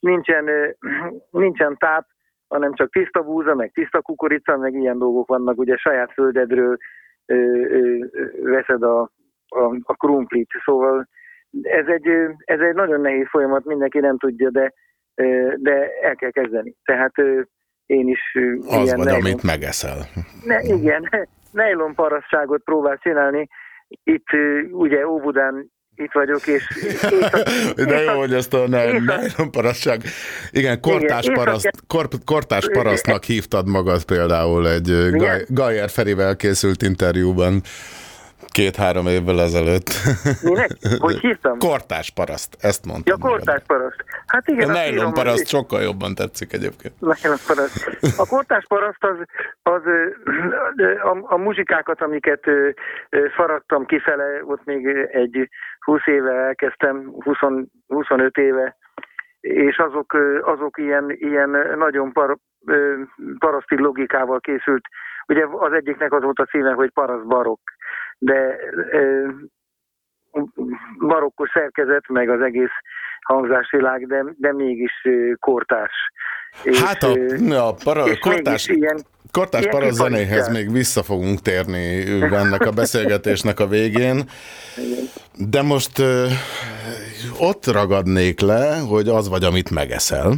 nincsen, 0.00 0.44
nincsen 1.30 1.76
táp, 1.76 2.06
hanem 2.48 2.74
csak 2.74 2.90
tiszta 2.90 3.22
búza, 3.22 3.54
meg 3.54 3.70
tiszta 3.72 4.00
kukorica, 4.00 4.56
meg 4.56 4.74
ilyen 4.74 4.98
dolgok 4.98 5.28
vannak, 5.28 5.58
ugye 5.58 5.76
saját 5.76 6.12
földedről 6.12 6.76
ö, 7.26 7.34
ö, 7.34 7.96
veszed 8.42 8.82
a, 8.82 9.00
a, 9.48 9.62
a 9.82 9.94
krumplit, 9.94 10.50
szóval 10.64 11.08
ez 11.62 11.86
egy, 11.86 12.06
ez 12.44 12.60
egy 12.60 12.74
nagyon 12.74 13.00
nehéz 13.00 13.26
folyamat, 13.28 13.64
mindenki 13.64 13.98
nem 13.98 14.18
tudja, 14.18 14.50
de, 14.50 14.72
de 15.56 15.90
el 16.02 16.14
kell 16.16 16.30
kezdeni. 16.30 16.74
Tehát 16.84 17.12
én 17.86 18.08
is 18.08 18.20
Az 18.34 18.40
ilyen 18.66 18.96
vagy, 18.96 19.06
nejlon- 19.06 19.24
amit 19.24 19.42
megeszel. 19.42 19.98
ne, 20.44 20.60
igen, 20.60 21.08
nejlon 21.50 21.94
parasztságot 21.94 22.62
próbál 22.64 22.98
csinálni. 23.02 23.48
Itt 24.04 24.26
ugye 24.70 25.06
Óbudán 25.06 25.70
itt 25.94 26.12
vagyok, 26.12 26.46
és 26.46 26.64
De 27.90 28.00
jó, 28.02 28.18
hogy 28.18 28.32
ezt 28.32 28.54
a 28.54 28.68
ne- 28.68 28.90
nylon 28.90 29.50
parasztság. 29.50 30.02
Igen, 30.50 30.80
kortás, 30.80 31.24
Igen, 31.24 31.36
paraszt, 31.36 31.64
észak- 31.64 31.86
kor, 31.86 32.08
kortás 32.24 32.66
parasztnak 32.72 33.24
hívtad 33.24 33.68
magad 33.68 34.04
például 34.04 34.68
egy 34.68 35.10
Gaj, 35.10 35.44
Gajer 35.48 35.88
Ferivel 35.90 36.36
készült 36.36 36.82
interjúban. 36.82 37.62
Két-három 38.62 39.06
évvel 39.06 39.40
ezelőtt. 39.40 39.88
Minek? 40.42 40.70
Hogy 40.98 41.18
hívtam? 41.26 41.58
Kortás 41.58 42.10
paraszt, 42.10 42.56
ezt 42.60 42.86
mondtam. 42.86 43.18
Ja, 43.18 43.28
kortás 43.28 43.62
paraszt. 43.66 44.04
Hát 44.26 44.48
igen. 44.48 44.70
A 44.70 44.86
írom, 44.86 45.12
paraszt 45.12 45.36
hogy- 45.36 45.46
sokkal 45.46 45.82
jobban 45.82 46.14
tetszik 46.14 46.52
egyébként. 46.52 46.94
Nylon 47.00 47.36
paraszt. 47.46 48.18
A 48.18 48.26
kortás 48.26 48.64
paraszt 48.68 49.04
az, 49.04 49.16
az 49.62 49.82
a, 51.02 51.34
a 51.34 51.36
muzsikákat, 51.36 52.02
amiket 52.02 52.44
faragtam 53.36 53.86
kifele, 53.86 54.44
ott 54.44 54.64
még 54.64 54.86
egy 55.12 55.48
20 55.80 56.06
éve 56.06 56.32
elkezdtem, 56.32 57.12
20, 57.24 57.36
25 57.86 58.36
éve, 58.36 58.76
és 59.40 59.76
azok, 59.76 60.16
azok 60.42 60.78
ilyen, 60.78 61.10
ilyen 61.10 61.50
nagyon 61.76 62.12
par, 62.12 62.36
paraszti 63.38 63.78
logikával 63.78 64.40
készült. 64.40 64.84
Ugye 65.26 65.44
az 65.50 65.72
egyiknek 65.72 66.12
az 66.12 66.22
volt 66.22 66.38
a 66.38 66.44
címe, 66.44 66.72
hogy 66.72 66.90
paraszt 66.90 67.26
barokk, 67.26 67.68
de 68.18 68.56
ö, 68.92 69.28
barokkos 70.98 71.50
szerkezet, 71.52 72.08
meg 72.08 72.28
az 72.28 72.40
egész 72.40 72.76
hangzásvilág, 73.22 74.06
de, 74.06 74.24
de 74.36 74.52
mégis 74.52 74.92
kortárs. 75.38 76.10
Hát 76.84 77.02
a, 77.02 77.12
a 77.66 77.74
para, 77.84 78.06
és 78.06 78.18
kortás, 78.18 78.66
mégis 78.66 78.82
ilyen, 78.82 79.00
zenéhez 79.90 80.48
még 80.48 80.72
vissza 80.72 81.02
fogunk 81.02 81.40
térni 81.40 82.10
ennek 82.22 82.66
a 82.66 82.70
beszélgetésnek 82.70 83.60
a 83.60 83.66
végén. 83.66 84.28
De 85.34 85.62
most 85.62 85.98
ö, 85.98 86.26
ott 87.40 87.66
ragadnék 87.66 88.40
le, 88.40 88.78
hogy 88.88 89.08
az 89.08 89.28
vagy, 89.28 89.44
amit 89.44 89.70
megeszel, 89.70 90.32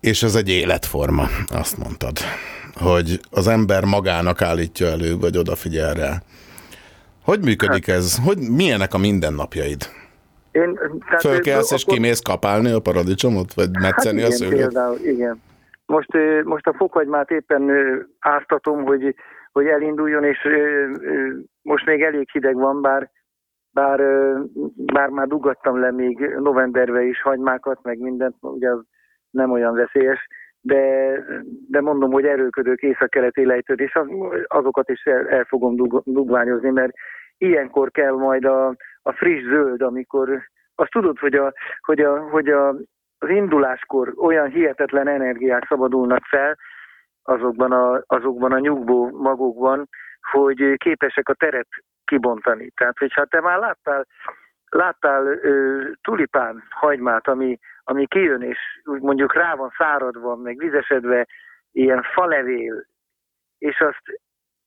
és 0.00 0.22
ez 0.22 0.34
egy 0.34 0.48
életforma, 0.48 1.28
azt 1.48 1.78
mondtad. 1.78 2.18
Hogy 2.74 3.20
az 3.30 3.48
ember 3.48 3.84
magának 3.84 4.42
állítja 4.42 4.86
elő, 4.86 5.16
vagy 5.16 5.36
odafigyel 5.36 5.94
rá. 5.94 6.22
Hogy 7.24 7.40
működik 7.44 7.88
ez? 7.88 8.18
Hogy 8.24 8.38
milyenek 8.56 8.94
a 8.94 8.98
mindennapjaid? 8.98 9.82
Én, 10.50 10.74
tehát, 11.06 11.20
Fölkelsz 11.20 11.72
és 11.72 11.82
akkor- 11.82 11.94
kimész 11.94 12.20
kapálni 12.20 12.70
a 12.72 12.80
paradicsomot, 12.80 13.54
vagy 13.54 13.68
metszeni 13.80 14.20
hát 14.20 14.30
a 14.30 14.34
igen, 14.34 14.38
szőlőt? 14.38 14.58
Például, 14.58 14.98
igen. 14.98 15.42
Most, 15.86 16.10
most 16.44 16.66
a 16.66 16.74
fokhagymát 16.74 17.30
éppen 17.30 17.70
áztatom, 18.18 18.84
hogy, 18.84 19.14
hogy 19.52 19.66
elinduljon, 19.66 20.24
és 20.24 20.38
most 21.62 21.86
még 21.86 22.02
elég 22.02 22.30
hideg 22.30 22.54
van, 22.54 22.80
bár, 22.80 23.10
bár, 23.70 24.00
bár 24.74 25.08
már 25.08 25.26
dugattam 25.26 25.80
le 25.80 25.90
még 25.90 26.18
novemberbe 26.38 27.02
is 27.02 27.22
hagymákat, 27.22 27.78
meg 27.82 27.98
mindent, 27.98 28.36
ugye 28.40 28.70
az 28.70 28.80
nem 29.30 29.50
olyan 29.50 29.74
veszélyes, 29.74 30.28
de, 30.62 31.12
de 31.68 31.80
mondom, 31.80 32.10
hogy 32.10 32.24
erőködők 32.24 32.80
észak-keleti 32.80 33.44
lejtődés, 33.44 33.94
az, 33.94 34.06
azokat 34.46 34.88
is 34.88 35.04
el, 35.04 35.28
el 35.28 35.44
fogom 35.44 35.76
dug, 35.76 36.02
dugványozni, 36.04 36.70
mert 36.70 36.92
ilyenkor 37.38 37.90
kell 37.90 38.12
majd 38.12 38.44
a, 38.44 38.66
a 39.02 39.12
friss 39.12 39.42
zöld, 39.42 39.82
amikor 39.82 40.42
azt 40.74 40.90
tudod, 40.90 41.18
hogy, 41.18 41.34
a, 41.34 41.52
hogy, 41.80 42.00
a, 42.00 42.18
hogy 42.18 42.48
a, 42.48 42.68
az 43.18 43.28
induláskor 43.28 44.12
olyan 44.16 44.48
hihetetlen 44.48 45.08
energiák 45.08 45.66
szabadulnak 45.68 46.24
fel 46.24 46.56
azokban 47.22 47.72
a, 47.72 48.02
azokban 48.06 48.52
a 48.52 48.58
nyugvó 48.58 49.10
magokban, 49.10 49.88
hogy 50.30 50.74
képesek 50.76 51.28
a 51.28 51.34
teret 51.34 51.68
kibontani. 52.04 52.70
Tehát, 52.76 52.98
hogyha 52.98 53.24
te 53.24 53.40
már 53.40 53.58
láttál, 53.58 54.06
láttál 54.72 55.26
ö, 55.26 55.82
tulipán 56.02 56.62
hagymát, 56.70 57.28
ami, 57.28 57.58
ami 57.84 58.06
kijön, 58.06 58.42
és 58.42 58.58
úgy 58.84 59.00
mondjuk 59.00 59.34
rá 59.34 59.54
van 59.54 59.72
száradva, 59.76 60.36
meg 60.36 60.58
vizesedve, 60.58 61.26
ilyen 61.72 62.02
falevél, 62.02 62.84
és 63.58 63.80
azt 63.80 64.20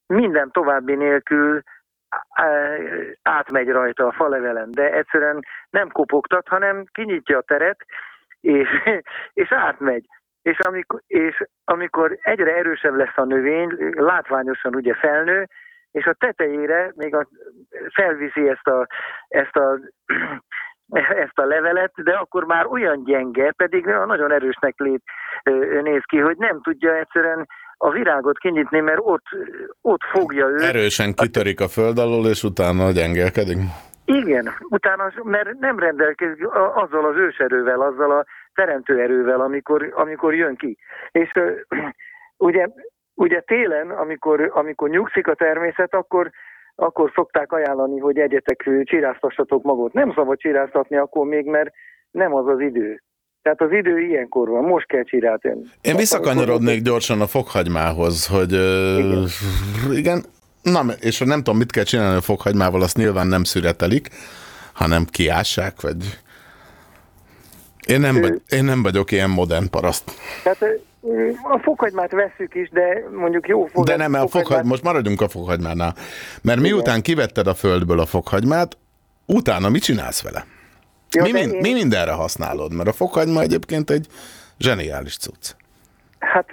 minden 0.08 0.52
további 0.52 0.96
nélkül 0.96 1.62
átmegy 3.22 3.70
rajta 3.70 4.08
a 4.08 4.12
falevelen, 4.12 4.72
de 4.72 4.94
egyszerűen 4.94 5.40
nem 5.70 5.90
kopogtat, 5.90 6.48
hanem 6.48 6.84
kinyitja 6.92 7.38
a 7.38 7.42
teret, 7.42 7.86
és, 8.42 8.70
és 9.44 9.52
átmegy. 9.52 10.06
És 10.42 10.60
amikor, 10.60 11.02
és 11.08 11.44
amikor 11.64 12.18
egyre 12.22 12.56
erősebb 12.56 12.96
lesz 12.96 13.18
a 13.18 13.24
növény, 13.24 13.76
látványosan 13.92 14.76
ugye 14.76 14.94
felnő, 14.94 15.48
és 15.96 16.06
a 16.06 16.14
tetejére 16.14 16.92
még 16.96 17.16
a, 17.16 17.28
felviszi 17.94 18.50
ezt 18.50 18.68
a, 18.68 18.88
ezt 19.28 19.56
a 19.56 19.80
ezt 21.24 21.40
a 21.40 21.46
levelet, 21.46 21.92
de 22.04 22.12
akkor 22.12 22.44
már 22.44 22.66
olyan 22.66 23.04
gyenge, 23.04 23.52
pedig 23.52 23.86
nagyon 23.86 24.32
erősnek 24.32 24.74
lép, 24.78 25.02
néz 25.82 26.02
ki, 26.06 26.18
hogy 26.18 26.38
nem 26.38 26.62
tudja 26.62 26.96
egyszerűen 26.96 27.48
a 27.78 27.90
virágot 27.90 28.38
kinyitni, 28.38 28.80
mert 28.80 29.00
ott, 29.02 29.26
ott 29.82 30.04
fogja 30.04 30.48
ő. 30.48 30.58
Erősen 30.62 31.14
kitörik 31.14 31.60
a 31.60 31.68
föld 31.68 31.98
alól, 31.98 32.28
és 32.28 32.44
utána 32.44 32.92
gyengélkedik. 32.92 33.58
Igen, 34.06 34.50
utána, 34.70 35.12
mert 35.24 35.60
nem 35.60 35.80
rendelkezik 35.80 36.48
azzal 36.74 37.06
az 37.06 37.16
őserővel, 37.16 37.82
azzal 37.82 38.12
a 38.12 38.26
teremtő 38.54 39.00
erővel, 39.00 39.42
amikor, 39.42 39.94
amikor 39.96 40.36
jön 40.36 40.56
ki. 40.56 40.78
És 41.12 41.32
ugye, 42.38 42.68
ugye 43.16 43.40
télen, 43.40 43.90
amikor, 43.90 44.52
amikor 44.54 44.90
nyugszik 44.90 45.28
a 45.28 45.36
természet, 45.36 45.94
akkor, 45.94 46.32
akkor 46.76 47.12
szokták 47.16 47.52
ajánlani, 47.52 48.00
hogy 48.00 48.18
egyetek 48.18 48.70
csiráztassatok 48.84 49.64
magot. 49.64 49.94
Nem 49.94 50.14
szabad 50.14 50.38
csiráztatni 50.38 50.96
akkor 50.98 51.26
még, 51.26 51.46
mert 51.46 51.72
nem 52.12 52.34
az 52.34 52.48
az 52.48 52.60
idő. 52.60 53.02
Tehát 53.42 53.62
az 53.62 53.72
idő 53.72 54.00
ilyenkor 54.00 54.50
van, 54.50 54.64
most 54.64 54.88
kell 54.88 55.04
csirálni. 55.04 55.62
Én 55.82 55.96
visszakanyarodnék 55.96 56.82
gyorsan 56.82 57.22
a 57.22 57.28
fokhagymához, 57.28 58.28
hogy 58.28 58.52
igen. 58.98 59.28
igen, 59.92 60.24
na, 60.62 60.82
és 61.00 61.20
nem 61.20 61.38
tudom, 61.38 61.58
mit 61.58 61.72
kell 61.72 61.84
csinálni 61.84 62.18
a 62.18 62.22
fokhagymával, 62.22 62.82
azt 62.82 62.98
nyilván 62.98 63.28
nem 63.28 63.44
szüretelik, 63.44 64.08
hanem 64.74 65.06
kiássák, 65.06 65.82
vagy... 65.82 66.20
Én 67.88 68.00
nem, 68.00 68.22
vagy, 68.22 68.42
én 68.50 68.64
nem 68.64 68.84
vagyok 68.84 69.12
ilyen 69.12 69.30
modern 69.30 69.70
paraszt. 69.70 70.12
Tehát 70.44 70.80
a 71.44 71.60
fokhagymát 71.60 72.12
vesszük 72.12 72.56
is, 72.56 72.70
de 72.70 73.04
mondjuk 73.12 73.48
jó 73.48 73.66
fog, 73.66 73.86
De 73.86 73.96
nem, 73.96 74.14
a 74.14 74.28
fokhagy, 74.28 74.64
most 74.66 74.84
maradjunk 74.84 75.22
a 75.22 75.28
fokhagymánál. 75.28 75.94
Mert 76.42 76.60
miután 76.60 77.02
kivetted 77.02 77.48
a 77.48 77.54
földből 77.54 78.00
a 78.00 78.06
fokhagymát, 78.06 78.78
utána 79.26 79.70
mit 79.70 79.84
csinálsz 79.84 80.24
vele? 80.24 80.46
Jó, 81.12 81.24
mi, 81.24 81.32
min, 81.32 81.50
én- 81.50 81.62
mi 81.62 81.74
mindenre 81.74 82.12
használod? 82.12 82.74
Mert 82.74 82.90
a 82.90 82.94
fokhagyma 82.94 83.42
egyébként 83.42 83.90
egy 83.90 84.08
zseniális 84.58 85.18
cucc. 85.18 85.52
Hát 86.20 86.50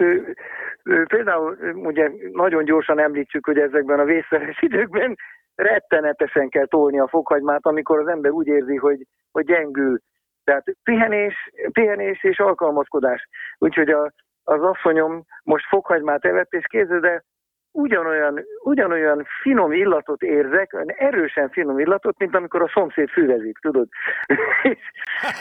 például 1.06 1.58
ugye 1.74 2.10
nagyon 2.32 2.64
gyorsan 2.64 3.00
említsük, 3.00 3.44
hogy 3.46 3.58
ezekben 3.58 3.98
a 3.98 4.04
vészszeres 4.04 4.58
időkben 4.60 5.16
rettenetesen 5.54 6.48
kell 6.48 6.66
tolni 6.66 6.98
a 6.98 7.08
fokhagymát, 7.08 7.66
amikor 7.66 7.98
az 7.98 8.08
ember 8.08 8.30
úgy 8.30 8.46
érzi, 8.46 8.76
hogy, 8.76 9.06
hogy 9.30 9.44
gyengül. 9.44 10.00
Tehát 10.44 10.64
pihenés, 10.82 11.34
pihenés 11.72 12.24
és 12.24 12.38
alkalmazkodás. 12.38 13.28
Úgyhogy 13.58 13.90
a, 13.90 14.12
az 14.44 14.62
asszonyom 14.62 15.24
most 15.42 15.66
fokhagymát 15.68 16.24
evett, 16.24 16.52
és 16.52 16.64
képzeld 16.66 17.04
el, 17.04 17.24
ugyanolyan, 17.72 18.44
ugyanolyan 18.62 19.26
finom 19.42 19.72
illatot 19.72 20.22
érzek, 20.22 20.72
olyan 20.72 20.92
erősen 20.96 21.48
finom 21.50 21.78
illatot, 21.78 22.18
mint 22.18 22.34
amikor 22.34 22.62
a 22.62 22.70
szomszéd 22.74 23.08
füvezik, 23.08 23.58
tudod? 23.58 23.88
és, 24.72 24.78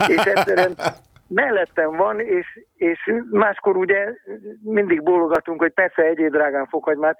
és 0.08 0.24
egyszerűen 0.26 0.74
mellettem 1.28 1.92
van, 1.96 2.20
és, 2.20 2.60
és 2.74 3.14
máskor 3.30 3.78
ugye 3.78 4.14
mindig 4.64 5.04
bólogatunk, 5.04 5.62
hogy 5.62 5.74
persze 5.74 6.02
egyéb 6.02 6.32
drágán 6.32 6.68
fokhagymát, 6.68 7.18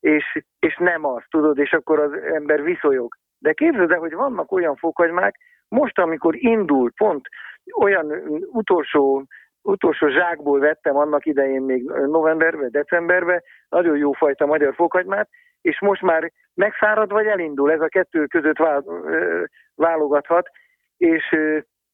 és, 0.00 0.44
és 0.58 0.76
nem 0.76 1.04
az, 1.04 1.22
tudod, 1.30 1.58
és 1.58 1.72
akkor 1.72 2.00
az 2.00 2.12
ember 2.12 2.62
viszonyog. 2.62 3.14
De 3.38 3.52
képzeld 3.52 3.90
el, 3.90 3.98
hogy 3.98 4.14
vannak 4.14 4.52
olyan 4.52 4.76
fokhagymák, 4.76 5.36
most, 5.68 5.98
amikor 5.98 6.34
indul, 6.36 6.92
pont 6.96 7.28
olyan 7.80 8.12
utolsó, 8.52 9.24
utolsó 9.62 10.08
zsákból 10.08 10.58
vettem 10.58 10.96
annak 10.96 11.26
idején 11.26 11.62
még 11.62 11.82
novemberben, 12.06 12.70
decemberben, 12.70 13.42
nagyon 13.68 13.96
jó 13.96 14.12
fajta 14.12 14.46
magyar 14.46 14.74
fokhagymát, 14.74 15.28
és 15.60 15.80
most 15.80 16.02
már 16.02 16.32
megszárad 16.54 17.10
vagy 17.10 17.26
elindul, 17.26 17.72
ez 17.72 17.80
a 17.80 17.88
kettő 17.88 18.26
között 18.26 18.56
válogathat, 19.74 20.48
és, 20.96 21.36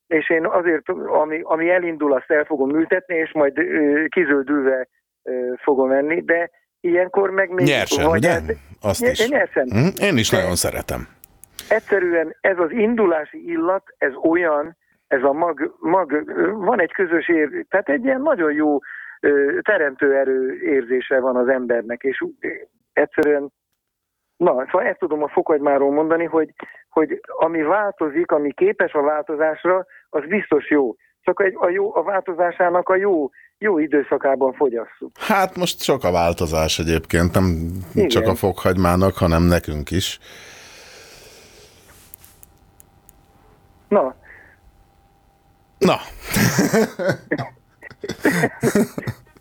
és 0.06 0.30
én 0.30 0.46
azért, 0.46 0.88
ami, 0.88 1.40
ami 1.42 1.70
elindul, 1.70 2.12
azt 2.12 2.30
el 2.30 2.44
fogom 2.44 2.70
ültetni, 2.76 3.14
és 3.16 3.32
majd 3.32 3.52
kizöldülve 4.08 4.88
fogom 5.62 5.90
enni, 5.90 6.20
de 6.20 6.50
ilyenkor 6.80 7.30
meg 7.30 7.50
még... 7.50 7.66
Nyersen, 7.66 8.06
ugye? 8.06 8.30
ez- 8.30 8.42
Azt 8.82 9.00
Nye- 9.00 9.10
is. 9.10 9.28
Nyersen. 9.28 9.68
Hm? 9.70 10.04
Én 10.04 10.16
is 10.16 10.30
nagyon 10.30 10.54
szeretem. 10.54 11.08
Egyszerűen 11.70 12.36
ez 12.40 12.58
az 12.58 12.70
indulási 12.70 13.48
illat, 13.48 13.82
ez 13.98 14.12
olyan, 14.22 14.76
ez 15.08 15.22
a 15.22 15.32
mag, 15.32 15.76
mag 15.78 16.24
van 16.54 16.80
egy 16.80 16.92
közös 16.92 17.28
ér, 17.28 17.66
tehát 17.68 17.88
egy 17.88 18.04
ilyen 18.04 18.20
nagyon 18.20 18.52
jó 18.52 18.78
teremtő 19.60 20.16
erő 20.16 20.60
érzése 20.62 21.20
van 21.20 21.36
az 21.36 21.48
embernek, 21.48 22.02
és 22.02 22.24
egyszerűen, 22.92 23.52
na, 24.36 24.50
szóval 24.50 24.86
ezt 24.86 24.98
tudom 24.98 25.22
a 25.22 25.28
fokhagymáról 25.28 25.92
mondani, 25.92 26.24
hogy, 26.24 26.52
hogy 26.88 27.20
ami 27.26 27.62
változik, 27.62 28.30
ami 28.30 28.52
képes 28.52 28.92
a 28.92 29.02
változásra, 29.02 29.86
az 30.08 30.22
biztos 30.28 30.70
jó. 30.70 30.94
Csak 31.20 31.42
egy, 31.42 31.54
a, 31.56 31.68
jó, 31.68 31.96
a 31.96 32.02
változásának 32.02 32.88
a 32.88 32.96
jó, 32.96 33.30
jó 33.58 33.78
időszakában 33.78 34.52
fogyasszuk. 34.52 35.10
Hát 35.18 35.56
most 35.56 35.82
sok 35.82 36.04
a 36.04 36.12
változás 36.12 36.78
egyébként, 36.78 37.34
nem 37.34 37.44
Igen. 37.94 38.08
csak 38.08 38.26
a 38.26 38.34
fokhagymának, 38.34 39.16
hanem 39.16 39.42
nekünk 39.42 39.90
is. 39.90 40.18
Na, 43.90 44.14
Na, 45.80 45.96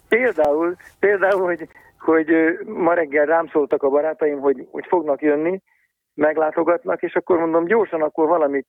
például, 0.09 0.75
például 0.99 1.45
hogy, 1.45 1.67
hogy 1.99 2.27
ma 2.65 2.93
reggel 2.93 3.25
rám 3.25 3.47
szóltak 3.47 3.83
a 3.83 3.89
barátaim, 3.89 4.39
hogy, 4.39 4.67
hogy 4.71 4.85
fognak 4.87 5.21
jönni, 5.21 5.61
meglátogatnak, 6.13 7.01
és 7.01 7.15
akkor 7.15 7.39
mondom, 7.39 7.65
gyorsan 7.65 8.01
akkor 8.01 8.27
valamit 8.27 8.67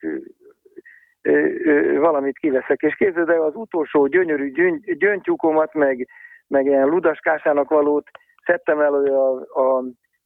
valamit 1.99 2.39
kiveszek. 2.39 2.83
És 2.83 2.95
képzeld 2.95 3.29
el, 3.29 3.43
az 3.43 3.55
utolsó 3.55 4.07
gyönyörű 4.07 4.51
gyön, 4.51 4.83
gyöngytyúkomat, 4.85 5.75
meg, 5.75 6.09
meg 6.47 6.67
ilyen 6.67 6.89
ludaskásának 6.89 7.69
valót 7.69 8.11
szedtem 8.45 8.81
elő 8.81 9.15
a, 9.15 9.31
a, 9.61 9.85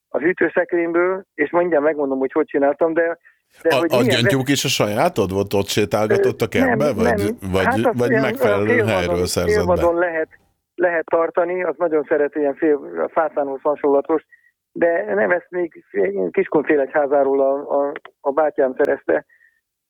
a 0.09 0.19
hűtőszekrényből, 0.19 1.25
és 1.35 1.51
mindjárt 1.51 1.85
megmondom, 1.85 2.19
hogy 2.19 2.33
hogy 2.33 2.47
csináltam, 2.47 2.93
de 2.93 3.19
de 3.63 3.75
a, 3.75 3.79
a 3.79 3.85
milyen 3.89 4.05
gyöngytyúk 4.09 4.49
is 4.49 4.65
a 4.65 4.69
sajátod 4.69 5.33
volt? 5.33 5.55
Ott 5.55 5.67
sétálgatott 5.67 6.41
a 6.41 6.49
kertbe? 6.49 6.85
nem, 6.85 6.95
vagy 6.95 7.05
nem. 7.05 7.51
vagy, 7.53 7.65
Hát 7.65 7.79
vagy 7.99 8.11
olyan- 8.11 8.23
megfelelő 8.23 8.67
helyről 8.67 8.87
félvadon- 8.87 9.27
szerzett 9.27 9.67
be? 9.67 9.75
félvadon 9.75 9.99
lehet, 9.99 10.29
lehet 10.75 11.05
tartani, 11.05 11.63
az 11.65 11.75
nagyon 11.79 12.05
szeret 12.09 12.35
ilyen 12.35 12.55
fél, 12.55 12.75
a 13.05 13.09
fászánhoz 13.13 13.61
hasonlatos, 13.63 14.23
de 14.73 15.15
nem 15.15 15.31
ezt 15.31 15.47
még 15.51 15.85
Kiskunfélegyházáról 16.31 17.41
a, 17.41 17.81
a, 17.81 17.93
a 18.21 18.31
bátyám 18.33 18.75
szerezte, 18.77 19.25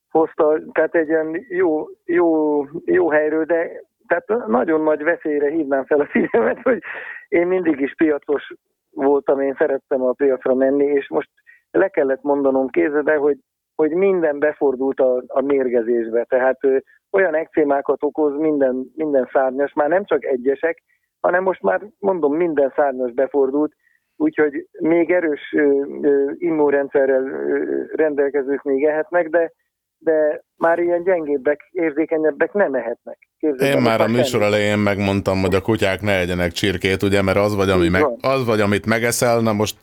hozta, 0.09 0.59
tehát 0.71 0.95
egy 0.95 1.07
ilyen 1.07 1.45
jó, 1.49 1.85
jó, 2.05 2.61
jó 2.85 3.09
helyről, 3.09 3.45
de 3.45 3.83
tehát 4.07 4.47
nagyon 4.47 4.81
nagy 4.81 5.03
veszélyre 5.03 5.49
hívnám 5.49 5.85
fel 5.85 5.99
a 5.99 6.05
figyelmet, 6.11 6.59
hogy 6.61 6.81
én 7.27 7.47
mindig 7.47 7.79
is 7.79 7.93
piacos 7.95 8.53
voltam, 8.89 9.41
én 9.41 9.55
szerettem 9.57 10.01
a 10.01 10.11
piacra 10.11 10.53
menni, 10.53 10.85
és 10.85 11.09
most 11.09 11.29
le 11.71 11.87
kellett 11.87 12.21
mondanom 12.21 12.67
kézbe, 12.69 13.15
hogy, 13.15 13.37
hogy 13.75 13.91
minden 13.91 14.39
befordult 14.39 14.99
a, 14.99 15.23
a 15.27 15.41
mérgezésbe. 15.41 16.23
Tehát 16.23 16.57
ö, 16.61 16.77
olyan 17.11 17.35
ekcémákat 17.35 18.03
okoz 18.03 18.37
minden, 18.37 18.91
minden 18.95 19.29
szárnyas, 19.31 19.73
már 19.73 19.89
nem 19.89 20.05
csak 20.05 20.25
egyesek, 20.25 20.83
hanem 21.19 21.43
most 21.43 21.61
már 21.61 21.81
mondom, 21.99 22.35
minden 22.35 22.73
szárnyas 22.75 23.11
befordult, 23.11 23.73
úgyhogy 24.15 24.67
még 24.79 25.11
erős 25.11 25.53
ö, 25.55 25.85
ö, 26.01 26.31
immunrendszerrel 26.37 27.23
ö, 27.23 27.83
rendelkezők 27.95 28.63
még 28.63 28.85
ehetnek, 28.85 29.29
de, 29.29 29.51
de 29.97 30.43
már 30.57 30.79
ilyen 30.79 31.03
gyengébbek, 31.03 31.69
érzékenyebbek 31.71 32.53
nem 32.53 32.73
ehetnek. 32.73 33.17
Képzeld 33.39 33.71
el, 33.71 33.77
Én 33.77 33.83
már 33.83 34.01
a 34.01 34.07
műsor 34.07 34.41
semmi. 34.41 34.43
elején 34.43 34.77
megmondtam, 34.77 35.41
hogy 35.41 35.55
a 35.55 35.61
kutyák 35.61 36.01
ne 36.01 36.19
egyenek 36.19 36.51
csirkét, 36.51 37.03
ugye, 37.03 37.21
mert 37.21 37.37
az 37.37 37.55
vagy, 37.55 37.69
ami 37.69 37.89
meg, 37.89 38.03
az 38.21 38.45
vagy 38.45 38.59
amit 38.59 38.85
megeszel, 38.85 39.39
na 39.39 39.53
most 39.53 39.77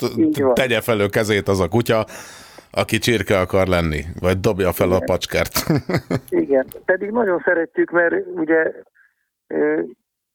tegye 0.53 0.81
fel 0.81 1.01
ő 1.01 1.07
kezét 1.09 1.49
az 1.49 1.61
a 1.61 1.69
kutya, 1.69 2.05
aki 2.73 2.99
csirke 2.99 3.39
akar 3.39 3.67
lenni, 3.67 4.01
vagy 4.21 4.41
dobja 4.41 4.73
fel 4.73 4.93
a 4.93 5.03
pacskert. 5.05 5.53
Igen, 6.45 6.67
pedig 6.85 7.11
nagyon 7.11 7.43
szeretjük, 7.45 7.91
mert 7.91 8.15
ugye 8.35 8.73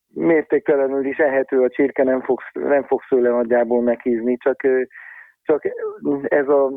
mértéktelenül 0.07 1.05
is 1.05 1.17
ehető 1.17 1.61
a 1.63 1.69
csirke, 1.69 2.03
nem 2.03 2.21
fogsz, 2.21 2.49
nem 2.53 2.83
fogsz 2.83 3.07
tőle 3.09 3.29
nagyjából 3.29 3.81
meghízni, 3.81 4.37
csak, 4.37 4.61
csak 5.41 5.61
ez 6.23 6.47
a, 6.47 6.71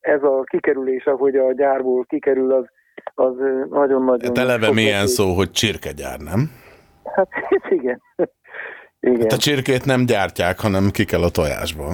ez 0.00 0.22
a 0.22 0.42
kikerülés, 0.44 1.04
ahogy 1.04 1.36
a 1.36 1.52
gyárból 1.52 2.04
kikerül, 2.04 2.52
az, 2.52 2.64
az 3.14 3.34
nagyon-nagyon... 3.70 4.36
Hát 4.36 4.38
eleve 4.38 4.72
milyen 4.72 5.00
veszély. 5.00 5.14
szó, 5.14 5.34
hogy 5.34 5.50
csirkegyár, 5.50 6.18
nem? 6.18 6.50
Hát 7.04 7.28
igen. 7.78 8.02
igen. 9.00 9.20
Hát 9.20 9.32
a 9.32 9.36
csirkét 9.36 9.84
nem 9.84 10.04
gyártják, 10.06 10.60
hanem 10.60 10.90
ki 10.90 11.04
kell 11.04 11.22
a 11.22 11.30
tojásból. 11.30 11.92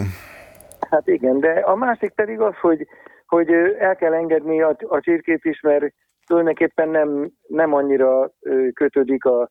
Hát 0.91 1.07
igen, 1.07 1.41
de 1.41 1.51
a 1.51 1.77
másik 1.77 2.11
pedig 2.11 2.41
az, 2.41 2.55
hogy, 2.61 2.87
hogy 3.31 3.49
el 3.79 3.97
kell 3.97 4.13
engedni 4.13 4.63
a, 4.63 4.77
a 4.89 5.01
csirkét 5.01 5.45
is, 5.45 5.61
mert 5.61 5.85
tulajdonképpen 6.27 6.89
nem, 6.89 7.31
nem 7.49 7.73
annyira 7.75 8.31
kötődik 8.75 9.25
a, 9.25 9.51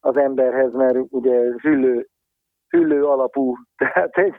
az 0.00 0.16
emberhez, 0.16 0.72
mert 0.72 0.96
ugye 1.08 1.38
hüllő, 1.62 2.08
hüllő 2.68 3.04
alapú, 3.04 3.54
tehát 3.76 4.16
egy 4.16 4.34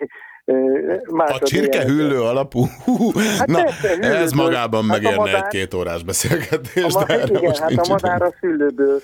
A 1.07 1.39
csirke 1.43 1.77
ilyen- 1.77 1.87
hüllő 1.87 2.21
alapú? 2.21 2.59
Hú, 2.83 3.11
Hát 3.37 3.47
Na, 3.47 3.63
persze, 3.63 4.15
ez 4.17 4.31
magában 4.31 4.81
Hát 4.83 4.89
a 4.89 4.93
megérne 4.93 5.17
madár- 5.17 5.43
egy-két 5.43 5.73
órás 5.73 6.03
beszélgetés, 6.03 6.93
A, 6.93 6.99
ma, 6.99 7.05
de 7.05 7.23
igen, 7.27 7.53
hát 7.55 7.71
a 7.71 7.89
madár 7.89 8.21
az 8.21 8.33
hüllőből, 8.39 8.99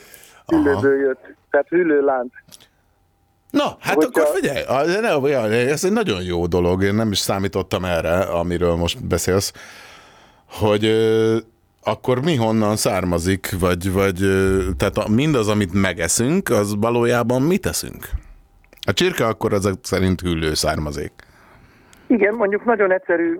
hüllőből 0.47 0.99
jött, 0.99 1.33
tehát 1.49 1.67
hüllőlánc. 1.67 2.33
Na, 3.51 3.77
hát 3.79 3.95
Hogyha- 3.95 4.21
akkor 4.21 4.35
figyelj, 4.35 5.69
ez 5.69 5.83
egy 5.83 5.91
nagyon 5.91 6.23
jó 6.23 6.45
dolog, 6.45 6.83
én 6.83 6.95
nem 6.95 7.11
is 7.11 7.17
számítottam 7.17 7.85
erre, 7.85 8.17
amiről 8.19 8.75
most 8.75 9.07
beszélsz, 9.07 9.53
hogy 10.59 10.85
akkor 11.83 12.21
mi 12.23 12.35
honnan 12.35 12.75
származik, 12.75 13.59
vagy, 13.59 13.91
vagy 13.91 14.17
tehát 14.77 15.07
mindaz, 15.07 15.49
amit 15.49 15.73
megeszünk, 15.73 16.49
az 16.49 16.75
valójában 16.79 17.41
mit 17.41 17.61
teszünk? 17.61 18.05
A 18.87 18.93
csirke 18.93 19.25
akkor 19.25 19.53
ezek 19.53 19.73
szerint 19.81 20.21
hüllő 20.21 20.53
származék. 20.53 21.11
Igen, 22.07 22.33
mondjuk 22.33 22.65
nagyon 22.65 22.91
egyszerű, 22.91 23.39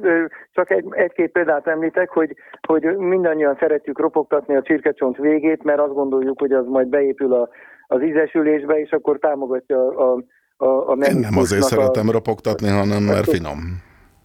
csak 0.51 0.71
egy, 0.71 0.85
egy-két 0.89 1.31
példát 1.31 1.67
említek, 1.67 2.09
hogy, 2.09 2.35
hogy 2.67 2.83
mindannyian 2.97 3.57
szeretjük 3.59 3.99
ropogtatni 3.99 4.55
a 4.55 4.61
csirkecsont 4.61 5.17
végét, 5.17 5.63
mert 5.63 5.79
azt 5.79 5.93
gondoljuk, 5.93 6.39
hogy 6.39 6.51
az 6.51 6.65
majd 6.67 6.87
beépül 6.87 7.33
a, 7.33 7.49
az 7.91 8.01
ízesülésbe, 8.01 8.79
és 8.79 8.91
akkor 8.91 9.17
támogatja 9.19 9.87
a, 9.87 10.23
a, 10.57 10.91
a 10.91 10.91
Én 10.91 11.19
nem 11.19 11.37
azért 11.37 11.61
szeretem 11.61 12.09
ropogtatni, 12.09 12.67
hanem 12.67 13.03
mert 13.03 13.29
finom. 13.29 13.57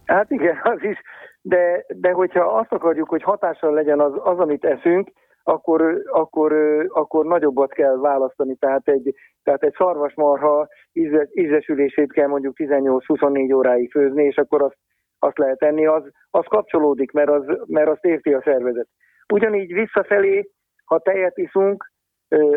Hát 0.05 0.31
igen, 0.31 0.57
az 0.62 0.83
is, 0.83 0.99
de, 1.41 1.85
de 1.89 2.11
hogyha 2.11 2.45
azt 2.45 2.73
akarjuk, 2.73 3.09
hogy 3.09 3.23
hatással 3.23 3.73
legyen 3.73 4.01
az, 4.01 4.12
az 4.25 4.39
amit 4.39 4.64
eszünk, 4.64 5.11
akkor, 5.43 6.03
akkor, 6.11 6.53
akkor 6.89 7.25
nagyobbat 7.25 7.73
kell 7.73 7.97
választani. 7.97 8.55
Tehát 8.55 8.89
egy, 8.89 9.14
tehát 9.43 9.62
egy 9.62 9.75
szarvasmarha 9.79 10.69
íze, 10.93 11.29
ízesülését 11.33 12.12
kell 12.12 12.27
mondjuk 12.27 12.55
18-24 12.57 13.55
óráig 13.55 13.91
főzni, 13.91 14.25
és 14.25 14.37
akkor 14.37 14.62
azt, 14.62 14.77
azt 15.19 15.39
lehet 15.39 15.62
enni, 15.62 15.87
az, 15.87 16.03
az 16.31 16.45
kapcsolódik, 16.49 17.12
mert, 17.12 17.31
az, 17.31 17.45
mert 17.67 17.89
azt 17.89 18.05
érti 18.05 18.33
a 18.33 18.43
szervezet. 18.45 18.89
Ugyanígy 19.33 19.73
visszafelé, 19.73 20.51
ha 20.85 20.99
tejet 20.99 21.39
iszunk, 21.39 21.95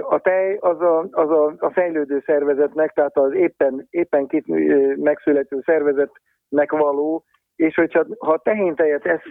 a 0.10 0.20
tej 0.20 0.58
az 0.60 0.82
a, 0.82 1.08
az 1.12 1.30
a, 1.30 1.54
a 1.58 1.72
fejlődő 1.72 2.24
szervezetnek, 2.26 2.94
tehát 2.94 3.18
az 3.18 3.34
éppen, 3.34 3.88
éppen 3.90 4.28
kit, 4.28 4.50
ö, 4.50 4.94
megszülető 4.96 5.62
szervezetnek 5.66 6.72
való, 6.72 7.24
és 7.56 7.76
hogyha 7.76 8.06
ha 8.20 8.38
tehéntejet 8.38 9.06
esz, 9.06 9.22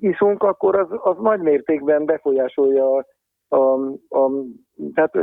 iszunk, 0.00 0.42
akkor 0.42 0.76
az, 0.78 0.86
az 0.90 1.16
nagy 1.18 1.40
mértékben 1.40 2.04
befolyásolja 2.04 2.96
a, 2.96 3.04
a, 3.48 3.74
a, 4.08 4.30
tehát 4.94 5.14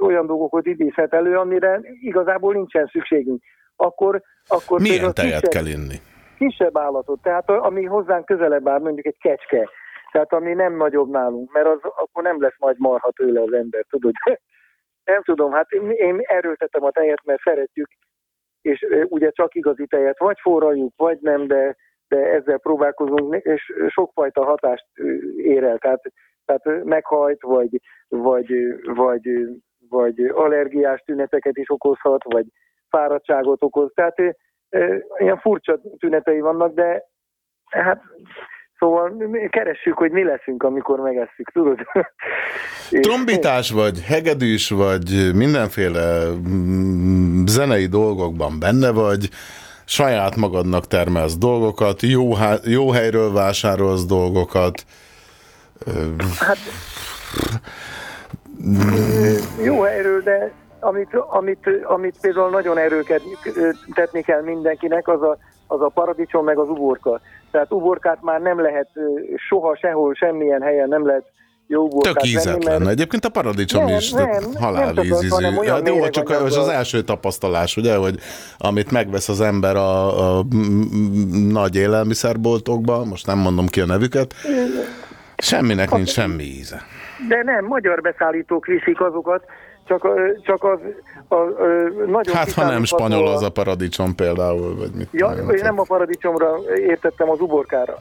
olyan 0.00 0.26
dolgokat 0.26 0.66
idézhet 0.66 1.14
elő, 1.14 1.36
amire 1.36 1.80
igazából 2.00 2.52
nincsen 2.52 2.86
szükségünk. 2.86 3.42
Akkor, 3.76 4.22
akkor 4.48 4.80
Milyen 4.80 5.14
tejet 5.14 5.40
kisebb- 5.40 5.50
kell 5.50 5.66
inni? 5.66 5.96
kisebb 6.38 6.78
állatot, 6.78 7.22
tehát 7.22 7.50
ami 7.50 7.84
hozzánk 7.84 8.24
közelebb 8.24 8.68
áll, 8.68 8.78
mondjuk 8.78 9.06
egy 9.06 9.18
kecske, 9.18 9.68
tehát 10.12 10.32
ami 10.32 10.52
nem 10.52 10.76
nagyobb 10.76 11.10
nálunk, 11.10 11.52
mert 11.52 11.66
az 11.66 11.78
akkor 11.82 12.22
nem 12.22 12.40
lesz 12.40 12.58
nagy 12.58 12.76
marha 12.78 13.10
tőle 13.10 13.40
az 13.40 13.52
ember, 13.52 13.84
tudod? 13.88 14.12
nem 15.04 15.22
tudom, 15.22 15.52
hát 15.52 15.70
én, 15.70 15.90
én 15.90 16.20
erőltetem 16.20 16.84
a 16.84 16.90
tejet, 16.90 17.24
mert 17.24 17.40
szeretjük, 17.42 17.88
és 18.60 18.86
ugye 19.04 19.30
csak 19.30 19.54
igazi 19.54 19.86
tejet, 19.86 20.18
vagy 20.18 20.38
forraljuk, 20.40 20.92
vagy 20.96 21.18
nem, 21.20 21.46
de, 21.46 21.76
de 22.08 22.16
ezzel 22.16 22.58
próbálkozunk, 22.58 23.34
és 23.34 23.72
sokfajta 23.88 24.44
hatást 24.44 24.86
ér 25.36 25.64
el, 25.64 25.78
tehát, 25.78 26.02
tehát 26.44 26.84
meghajt, 26.84 27.42
vagy, 27.42 27.80
vagy, 28.08 28.52
vagy, 28.82 29.28
vagy 29.88 30.20
allergiás 30.20 31.00
tüneteket 31.00 31.56
is 31.56 31.70
okozhat, 31.70 32.22
vagy 32.24 32.46
fáradtságot 32.88 33.62
okoz, 33.62 33.92
tehát 33.94 34.16
ilyen 35.18 35.38
furcsa 35.38 35.80
tünetei 35.98 36.40
vannak, 36.40 36.74
de 36.74 37.04
hát 37.64 38.02
szóval 38.80 39.08
mi 39.08 39.48
keressük, 39.48 39.98
hogy 39.98 40.10
mi 40.10 40.24
leszünk, 40.24 40.62
amikor 40.62 40.98
megesszük, 41.00 41.50
tudod? 41.52 41.78
Trombitás 43.00 43.70
vagy, 43.70 44.02
hegedűs 44.02 44.68
vagy, 44.68 45.30
mindenféle 45.34 46.24
mm, 46.48 47.44
zenei 47.46 47.86
dolgokban 47.86 48.58
benne 48.58 48.90
vagy, 48.90 49.28
saját 49.84 50.36
magadnak 50.36 50.86
termelsz 50.86 51.38
dolgokat, 51.38 52.02
jó, 52.02 52.32
jó 52.64 52.90
helyről 52.90 53.32
vásárolsz 53.32 54.06
dolgokat. 54.06 54.84
Hát 56.38 56.58
jó 59.62 59.80
helyről, 59.80 60.20
de 60.22 60.52
amit, 60.80 61.14
amit, 61.14 61.68
amit 61.82 62.16
például 62.20 62.50
nagyon 62.50 62.78
erőket 62.78 63.22
tetni 63.94 64.22
kell 64.22 64.42
mindenkinek, 64.42 65.08
az 65.08 65.22
a, 65.22 65.36
az 65.66 65.80
a 65.80 65.88
paradicsom 65.94 66.44
meg 66.44 66.58
az 66.58 66.68
uborka. 66.68 67.20
Tehát 67.50 67.72
uborkát 67.72 68.22
már 68.22 68.40
nem 68.40 68.60
lehet 68.60 68.88
soha, 69.48 69.76
sehol, 69.76 70.14
semmilyen 70.14 70.62
helyen 70.62 70.88
nem 70.88 71.06
lehet 71.06 71.24
jó 71.66 71.82
uborkát 71.82 72.12
Tök 72.12 72.22
venni, 72.22 72.34
ízetlen. 72.34 72.78
mert 72.80 72.90
Egyébként 72.90 73.24
a 73.24 73.28
paradicsom 73.28 73.84
Nem, 73.84 73.96
is 73.96 74.10
nem, 74.10 74.28
nem 74.28 74.54
halálvízízű. 74.60 75.56
olyan 75.58 75.74
Hát 75.74 75.88
jó, 75.88 76.08
csak 76.08 76.30
az 76.30 76.56
az 76.56 76.68
első 76.68 77.02
tapasztalás, 77.02 77.76
ugye, 77.76 77.96
hogy 77.96 78.18
amit 78.58 78.90
megvesz 78.90 79.28
az 79.28 79.40
ember 79.40 79.76
a, 79.76 80.38
a 80.38 80.44
nagy 81.48 81.76
élelmiszerboltokban, 81.76 83.06
most 83.06 83.26
nem 83.26 83.38
mondom 83.38 83.66
ki 83.66 83.80
a 83.80 83.86
nevüket, 83.86 84.34
semminek 85.36 85.90
nincs 85.90 86.08
semmi 86.08 86.42
íze. 86.42 86.82
De 87.28 87.42
nem, 87.42 87.64
magyar 87.64 88.00
beszállítók 88.00 88.66
viszik 88.66 89.00
azokat, 89.00 89.44
csak, 89.90 90.06
csak 90.42 90.64
az 90.64 90.78
a, 91.28 91.34
ö, 91.36 91.88
nagyon 92.06 92.34
Hát 92.34 92.52
ha 92.52 92.64
nem 92.70 92.84
spanyol 92.84 93.26
az 93.26 93.42
a 93.42 93.50
paradicsom 93.50 94.14
például, 94.14 94.76
vagy 94.76 94.90
mit 94.94 95.08
Ja, 95.12 95.28
tudom 95.34 95.50
én 95.50 95.62
nem 95.62 95.78
a 95.80 95.82
paradicsomra 95.82 96.56
értettem, 96.74 97.30
az 97.30 97.40
uborkára. 97.40 97.94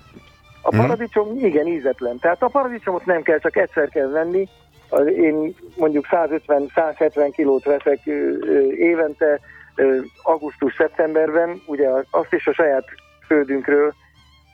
A 0.61 0.75
Mhm. 0.75 0.81
paradicsom 0.81 1.37
igen 1.37 1.67
ízetlen. 1.67 2.19
Tehát 2.19 2.41
a 2.43 2.47
paradicsomot 2.47 3.05
nem 3.05 3.21
kell, 3.21 3.39
csak 3.39 3.55
egyszer 3.57 3.89
kell 3.89 4.07
venni. 4.07 4.47
Az 4.89 5.07
Én 5.07 5.55
mondjuk 5.77 6.05
150-170 6.09 7.31
kilót 7.35 7.63
veszek 7.63 7.99
évente 8.77 9.39
augusztus-szeptemberben, 10.23 11.61
ugye 11.65 11.89
azt 12.11 12.33
is 12.33 12.47
a 12.47 12.53
saját 12.53 12.85
földünkről, 13.27 13.93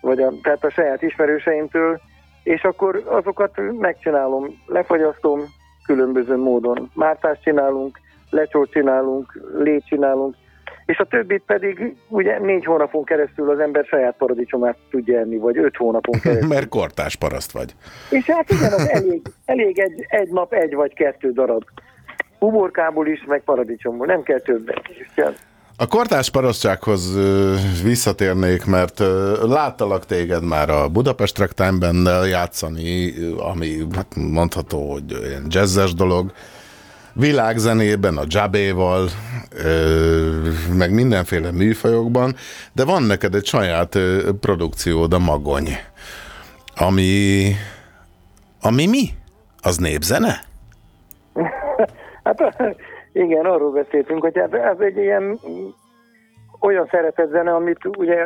vagy 0.01 0.21
a, 0.21 0.31
tehát 0.43 0.63
a 0.63 0.69
saját 0.69 1.01
ismerőseimtől, 1.01 1.99
és 2.43 2.63
akkor 2.63 3.03
azokat 3.05 3.51
megcsinálom, 3.79 4.61
lefagyasztom 4.65 5.39
különböző 5.85 6.37
módon. 6.37 6.91
Mártást 6.93 7.41
csinálunk, 7.41 7.99
lecsót 8.29 8.71
csinálunk, 8.71 9.41
lét 9.57 9.85
csinálunk, 9.85 10.35
és 10.85 10.97
a 10.97 11.05
többit 11.05 11.43
pedig 11.45 11.95
ugye 12.07 12.39
négy 12.39 12.65
hónapon 12.65 13.03
keresztül 13.03 13.49
az 13.49 13.59
ember 13.59 13.85
saját 13.85 14.15
paradicsomát 14.17 14.77
tudja 14.89 15.19
enni, 15.19 15.37
vagy 15.37 15.57
öt 15.57 15.75
hónapon 15.75 16.19
keresztül. 16.23 16.47
Mert 16.47 16.67
kortás 16.67 17.15
paraszt 17.15 17.51
vagy. 17.51 17.75
És 18.09 18.25
hát 18.25 18.49
igen, 18.49 18.73
az 18.73 18.89
elég, 18.89 19.21
elég 19.45 19.79
egy, 19.79 20.05
egy 20.07 20.29
nap 20.29 20.53
egy 20.53 20.73
vagy 20.73 20.93
kettő 20.93 21.31
darab. 21.31 21.63
Uborkából 22.39 23.07
is, 23.07 23.23
meg 23.27 23.41
paradicsomból, 23.41 24.05
nem 24.05 24.23
kell 24.23 24.39
többet. 24.39 24.81
A 25.77 25.87
kortás 25.87 26.29
parasztsághoz 26.29 27.15
ö, 27.15 27.55
visszatérnék, 27.83 28.65
mert 28.65 28.99
láttalak 29.41 30.05
téged 30.05 30.43
már 30.43 30.69
a 30.69 30.87
Budapest 30.89 31.37
Ragtime 31.37 32.27
játszani, 32.27 33.17
ö, 33.17 33.37
ami 33.37 33.77
hát 33.95 34.15
mondható, 34.15 34.91
hogy 34.91 35.13
olyan 35.21 35.45
jazzes 35.49 35.93
dolog, 35.93 36.31
világzenében, 37.13 38.17
a 38.17 38.23
Jabéval, 38.27 39.09
ö, 39.49 40.49
meg 40.73 40.91
mindenféle 40.91 41.51
műfajokban, 41.51 42.35
de 42.73 42.83
van 42.85 43.03
neked 43.03 43.35
egy 43.35 43.45
saját 43.45 43.97
produkciód, 44.39 45.13
a 45.13 45.19
Magony, 45.19 45.69
ami, 46.75 47.51
ami 48.61 48.85
mi? 48.85 49.09
Az 49.61 49.77
népzene? 49.77 50.43
Hát 52.23 52.41
igen, 53.15 53.45
arról 53.45 53.71
beszéltünk, 53.71 54.21
hogy 54.21 54.37
hát 54.37 54.53
ez 54.53 54.79
egy 54.79 54.97
ilyen 54.97 55.39
olyan 56.59 56.87
szeretett 56.91 57.29
zene, 57.29 57.53
amit 57.53 57.85
ugye 57.97 58.25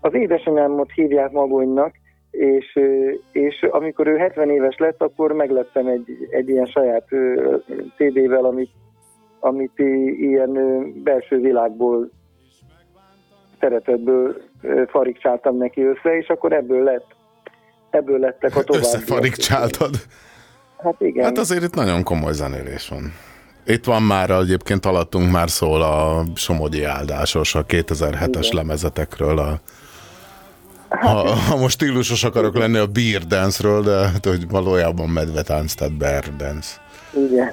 az 0.00 0.14
édesanyámot 0.14 0.90
hívják 0.92 1.30
Magonynak, 1.30 1.94
és, 2.30 2.78
és 3.32 3.62
amikor 3.70 4.06
ő 4.06 4.16
70 4.16 4.50
éves 4.50 4.76
lett, 4.76 5.02
akkor 5.02 5.32
meglettem 5.32 5.86
egy, 5.86 6.28
egy 6.30 6.48
ilyen 6.48 6.66
saját 6.66 7.06
CD-vel, 7.96 8.44
amit, 8.44 8.70
amit 9.40 9.78
ilyen 10.18 10.52
belső 11.02 11.40
világból 11.40 12.10
szeretetből 13.60 14.36
farigcsáltam 14.86 15.56
neki 15.56 15.82
össze, 15.82 16.16
és 16.16 16.28
akkor 16.28 16.52
ebből 16.52 16.82
lett 16.82 17.06
ebből 17.90 18.18
lettek 18.18 18.56
a 18.56 18.62
további. 18.62 18.86
Összefarigcsáltad? 18.86 19.94
Hát 20.78 21.00
igen. 21.00 21.24
Hát 21.24 21.38
azért 21.38 21.62
itt 21.62 21.74
nagyon 21.74 22.02
komoly 22.02 22.32
zenélés 22.32 22.88
van. 22.88 23.12
Itt 23.66 23.84
van 23.84 24.02
már 24.02 24.30
egyébként 24.30 24.86
alattunk 24.86 25.30
már 25.30 25.50
szól 25.50 25.82
a 25.82 26.22
Somogyi 26.34 26.84
áldásos, 26.84 27.54
a 27.54 27.64
2007-es 27.64 28.26
Igen. 28.28 28.42
lemezetekről. 28.52 29.38
A, 29.38 29.60
ha, 30.88 31.34
ha 31.34 31.56
most 31.56 31.74
stílusos 31.74 32.24
akarok 32.24 32.56
lenni 32.56 32.78
a 32.78 32.86
beer 32.86 33.26
dance-ről, 33.26 33.82
de 33.82 33.96
hát, 33.96 34.26
hogy 34.26 34.48
valójában 34.48 35.08
medvetánc, 35.08 35.74
tehát 35.74 35.96
bear 35.96 36.24
dance. 36.36 36.68
Igen. 37.12 37.52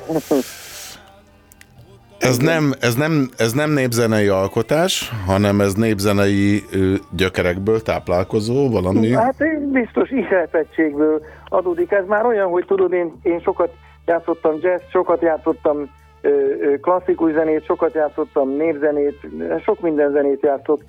Ez 2.19 2.37
nem, 2.37 2.73
ez, 2.79 2.95
nem, 2.95 3.29
ez 3.37 3.51
nem 3.51 3.71
népzenei 3.71 4.27
alkotás, 4.27 5.11
hanem 5.25 5.61
ez 5.61 5.73
népzenei 5.73 6.63
gyökerekből 7.15 7.81
táplálkozó 7.81 8.69
valami. 8.69 9.13
Hát 9.13 9.35
biztos 9.71 10.09
ihletettségből 10.09 11.21
adódik. 11.47 11.91
Ez 11.91 12.03
már 12.07 12.25
olyan, 12.25 12.49
hogy 12.49 12.65
tudod, 12.65 12.93
én, 12.93 13.19
én 13.23 13.39
sokat 13.39 13.69
játszottam 14.05 14.57
jazz, 14.61 14.81
sokat 14.91 15.21
játszottam 15.21 15.89
klasszikus 16.81 17.33
zenét, 17.33 17.65
sokat 17.65 17.93
játszottam 17.93 18.49
népzenét, 18.49 19.19
sok 19.63 19.79
minden 19.79 20.11
zenét 20.11 20.41
játszok, 20.41 20.81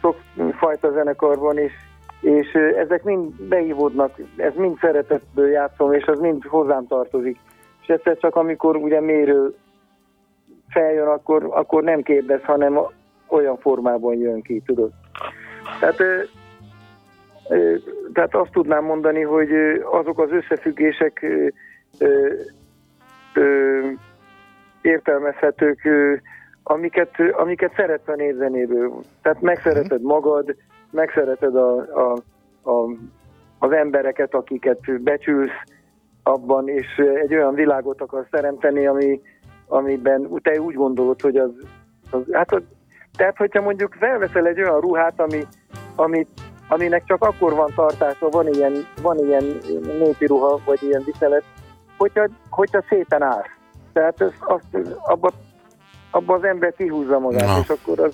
sok 0.00 0.16
fajta 0.52 0.90
zenekarban, 0.92 1.58
és, 1.58 1.72
és 2.20 2.52
ezek 2.76 3.02
mind 3.02 3.32
beívódnak, 3.48 4.10
ez 4.36 4.52
mind 4.54 4.78
szeretetből 4.80 5.48
játszom, 5.48 5.92
és 5.92 6.04
az 6.04 6.18
mind 6.18 6.44
hozzám 6.44 6.86
tartozik. 6.86 7.38
És 7.82 7.88
egyszer 7.88 8.16
csak 8.18 8.36
amikor 8.36 8.76
ugye 8.76 9.00
méről 9.00 9.54
feljön, 10.68 11.08
akkor, 11.08 11.48
akkor 11.50 11.82
nem 11.82 12.02
kérdez, 12.02 12.42
hanem 12.42 12.80
olyan 13.28 13.56
formában 13.56 14.14
jön 14.14 14.42
ki, 14.42 14.62
tudod. 14.66 14.90
Tehát 15.80 15.96
Tehát 18.12 18.34
azt 18.34 18.52
tudnám 18.52 18.84
mondani, 18.84 19.22
hogy 19.22 19.50
azok 19.92 20.18
az 20.18 20.30
összefüggések 20.30 21.26
ö, 21.98 22.32
ö, 23.34 23.80
értelmezhetők, 24.80 25.84
ö, 25.84 26.14
amiket, 26.62 27.10
amiket 27.32 27.72
szeretsz 27.76 28.08
a 28.08 28.14
népzenéből. 28.14 29.02
Tehát 29.22 29.40
megszereted 29.40 30.02
magad, 30.02 30.56
megszereted 30.90 31.56
a, 31.56 31.76
a, 31.76 32.12
a, 32.70 32.88
az 33.58 33.72
embereket, 33.72 34.34
akiket 34.34 35.02
becsülsz 35.02 35.62
abban, 36.22 36.68
és 36.68 36.86
egy 37.22 37.34
olyan 37.34 37.54
világot 37.54 38.00
akarsz 38.00 38.28
teremteni, 38.30 38.86
ami, 38.86 39.20
amiben 39.66 40.28
te 40.42 40.60
úgy 40.60 40.74
gondolod, 40.74 41.20
hogy 41.20 41.36
az, 41.36 41.50
az 42.10 42.22
hát 42.32 42.52
az, 42.52 42.62
tehát, 43.16 43.36
hogyha 43.36 43.62
mondjuk 43.62 43.94
felveszel 43.98 44.46
egy 44.46 44.62
olyan 44.62 44.80
ruhát, 44.80 45.20
ami, 45.20 45.46
ami, 45.96 46.26
aminek 46.68 47.04
csak 47.04 47.24
akkor 47.24 47.54
van 47.54 47.72
tartása, 47.74 48.28
van 48.28 48.46
ilyen, 48.46 48.72
van 49.02 49.18
ilyen 49.18 49.44
népi 49.98 50.26
ruha, 50.26 50.60
vagy 50.64 50.82
ilyen 50.82 51.02
viselet, 51.04 51.44
hogyha, 52.02 52.28
hogyha 52.50 52.84
szépen 52.88 53.22
állsz. 53.22 53.50
Tehát 53.92 54.20
ez, 54.20 54.30
azt, 54.40 54.86
abba, 55.04 55.32
abba 56.10 56.34
az 56.34 56.44
ember 56.44 56.74
kihúzza 56.76 57.18
magát, 57.18 57.46
Na. 57.46 57.58
és 57.62 57.68
akkor 57.68 58.00
az... 58.00 58.12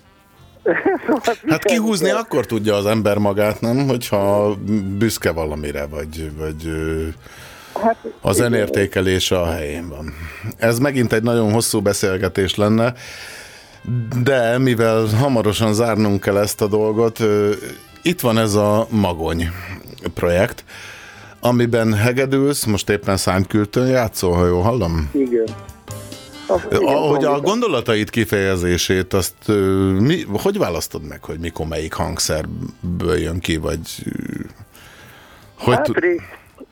szóval 1.07 1.35
Hát 1.49 1.65
kihúzni 1.65 2.07
kell. 2.07 2.17
akkor 2.17 2.47
tudja 2.47 2.75
az 2.75 2.87
ember 2.87 3.19
magát, 3.19 3.61
nem? 3.61 3.89
Hogyha 3.89 4.55
büszke 4.99 5.33
valamire, 5.33 5.87
vagy, 5.87 6.31
vagy 6.39 6.71
Hát, 7.83 7.97
az 8.21 8.41
önértékelése 8.41 9.39
a 9.39 9.47
helyén 9.47 9.89
van. 9.89 10.15
Ez 10.57 10.79
megint 10.79 11.13
egy 11.13 11.23
nagyon 11.23 11.53
hosszú 11.53 11.81
beszélgetés 11.81 12.55
lenne, 12.55 12.93
de 14.23 14.59
mivel 14.59 15.05
hamarosan 15.05 15.75
zárnunk 15.75 16.21
kell 16.21 16.39
ezt 16.39 16.61
a 16.61 16.67
dolgot, 16.67 17.19
itt 18.03 18.21
van 18.21 18.39
ez 18.39 18.55
a 18.55 18.87
Magony 18.91 19.49
projekt, 20.15 20.65
amiben 21.41 21.95
hegedülsz, 21.95 22.65
most 22.65 22.91
éppen 22.91 23.17
szánykültön 23.17 23.87
játszol, 23.87 24.33
ha 24.33 24.47
jól 24.47 24.63
hallom? 24.63 25.11
Igen. 25.13 25.47
Az, 26.47 26.61
igen, 26.71 26.83
Ahogy 26.83 27.25
a 27.25 27.31
mondjuk. 27.31 27.45
gondolatait 27.45 28.11
kifejezését, 28.11 29.13
azt 29.13 29.49
mi, 29.99 30.23
hogy 30.43 30.59
választod 30.59 31.03
meg, 31.09 31.25
hogy 31.25 31.39
mikor 31.39 31.67
melyik 31.67 31.93
hangszerből 31.93 33.17
jön 33.19 33.39
ki, 33.39 33.57
vagy 33.57 33.81
hogy 35.59 35.75
hát 35.75 35.89
rég, 35.89 36.21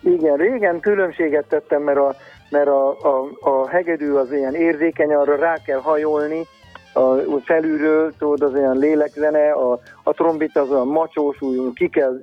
igen, 0.01 0.37
régen 0.37 0.81
különbséget 0.81 1.45
tettem, 1.45 1.83
mert 1.83 1.99
a, 1.99 2.17
mert 2.51 2.69
a, 2.69 2.89
a, 2.89 3.29
a 3.41 3.69
hegedű 3.69 4.11
az 4.13 4.33
ilyen 4.33 4.55
érzékeny, 4.55 5.15
arra 5.15 5.37
rá 5.37 5.57
kell 5.67 5.81
hajolni, 5.81 6.47
a, 6.93 7.41
felülről, 7.45 8.13
tudod, 8.19 8.43
az 8.43 8.55
olyan 8.55 8.79
lélekzene, 8.79 9.51
a, 9.51 9.81
a 10.03 10.13
trombita 10.13 10.61
az 10.61 10.71
olyan 10.71 10.87
macsós, 10.87 11.41
úgy 11.41 11.73
ki 11.75 11.89
kell 11.89 12.21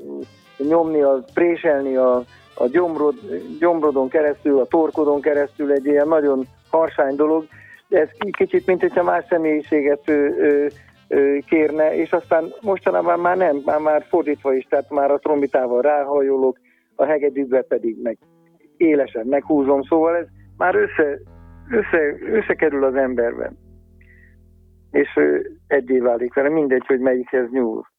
nyomni, 0.57 1.01
a, 1.01 1.23
préselni 1.33 1.95
a, 1.95 2.23
a 2.55 2.67
gyomrod, 2.67 3.15
gyomrodon 3.59 4.09
keresztül, 4.09 4.59
a 4.59 4.65
torkodon 4.65 5.21
keresztül 5.21 5.71
egy 5.71 5.85
ilyen 5.85 6.07
nagyon 6.07 6.47
harsány 6.69 7.15
dolog. 7.15 7.45
Ez 7.89 8.09
kicsit, 8.37 8.65
mint 8.65 8.81
hogyha 8.81 9.03
más 9.03 9.25
személyiséget 9.29 10.09
ö, 10.09 10.27
ö, 11.07 11.37
kérne, 11.45 11.95
és 11.95 12.11
aztán 12.11 12.53
mostanában 12.61 13.19
már 13.19 13.37
nem, 13.37 13.61
már, 13.65 13.79
már 13.79 14.05
fordítva 14.09 14.53
is, 14.53 14.65
tehát 14.69 14.89
már 14.89 15.11
a 15.11 15.19
trombitával 15.19 15.81
ráhajolok, 15.81 16.57
a 16.95 17.03
hegedűbe 17.03 17.61
pedig 17.61 18.01
meg 18.01 18.17
élesen 18.77 19.25
meghúzom, 19.27 19.81
szóval 19.81 20.15
ez 20.15 20.25
már 20.57 20.75
össze, 20.75 21.19
össze, 21.69 22.15
összekerül 22.31 22.83
az 22.83 22.95
emberben. 22.95 23.57
És 24.91 25.19
egyé 25.67 25.99
válik 25.99 26.33
vele, 26.33 26.49
mindegy, 26.49 26.85
hogy 26.85 26.99
melyikhez 26.99 27.49
nyúl. 27.49 27.91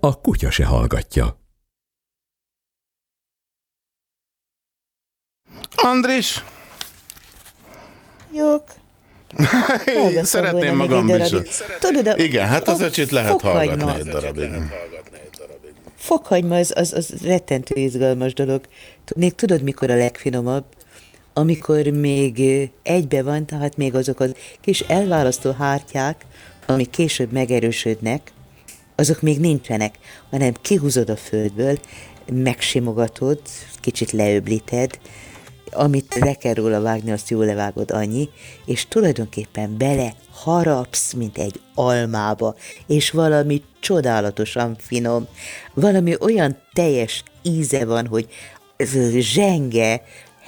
A 0.00 0.20
kutya 0.20 0.50
se 0.50 0.64
hallgatja. 0.64 1.36
Andris? 5.76 6.44
Jók. 8.32 8.64
Szeretném 10.22 10.76
magam 10.76 11.08
is. 11.08 11.30
Tudod, 11.80 12.06
a 12.06 12.16
Igen, 12.16 12.46
hát 12.46 12.68
az 12.68 12.80
öcsit 12.80 13.10
lehet 13.10 13.40
hallgatni 13.40 13.94
egy 13.94 14.04
darabig. 14.04 14.50
Fokhagyma 15.96 16.56
az, 16.56 16.72
az, 16.76 16.92
az 16.92 17.22
rettentő 17.22 17.74
izgalmas 17.74 18.34
dolog. 18.34 18.60
Még 19.16 19.34
tudod, 19.34 19.62
mikor 19.62 19.90
a 19.90 19.94
legfinomabb? 19.94 20.64
Amikor 21.32 21.86
még 21.86 22.42
egybe 22.82 23.22
van, 23.22 23.46
tehát 23.46 23.76
még 23.76 23.94
azok 23.94 24.20
az 24.20 24.34
kis 24.60 24.80
elválasztó 24.80 25.50
hártyák, 25.50 26.26
amik 26.66 26.90
később 26.90 27.32
megerősödnek, 27.32 28.32
azok 28.96 29.20
még 29.20 29.40
nincsenek, 29.40 29.98
hanem 30.30 30.52
kihúzod 30.62 31.10
a 31.10 31.16
földből, 31.16 31.78
megsimogatod, 32.32 33.40
kicsit 33.80 34.10
leöblíted, 34.10 34.98
amit 35.70 36.14
le 36.14 36.34
kell 36.34 36.54
róla 36.54 36.80
vágni, 36.80 37.12
azt 37.12 37.30
jól 37.30 37.44
levágod 37.44 37.90
annyi, 37.90 38.28
és 38.66 38.86
tulajdonképpen 38.88 39.76
bele 39.78 40.14
harapsz, 40.30 41.12
mint 41.12 41.38
egy 41.38 41.60
almába, 41.74 42.54
és 42.86 43.10
valami 43.10 43.62
csodálatosan 43.80 44.76
finom, 44.78 45.26
valami 45.74 46.16
olyan 46.20 46.56
teljes 46.72 47.22
íze 47.42 47.84
van, 47.84 48.06
hogy 48.06 48.28
zsenge, 49.18 50.02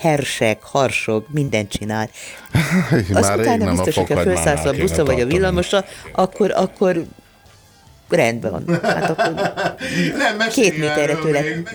hersek, 0.08 0.62
harsog, 0.62 1.24
mindent 1.30 1.70
csinál. 1.70 2.10
Már 2.90 3.04
Azt 3.12 3.36
utána 3.36 3.56
nem 3.64 3.68
a 3.68 3.70
biztos, 3.70 3.94
hogyha 3.94 4.14
fokhagymánál 4.14 4.42
felszállsz 4.44 4.76
a 4.78 4.80
buszra 4.80 5.04
vagy 5.04 5.20
a 5.20 5.26
villamosra, 5.26 5.84
akkor, 6.12 6.50
akkor 6.56 7.04
rendben 8.08 8.50
van. 8.50 8.78
Hát 8.82 9.10
akkor 9.10 9.32
Nem, 10.38 10.48
két 10.48 10.78
méterre 10.78 11.14
tőle. 11.14 11.40
még. 11.40 11.68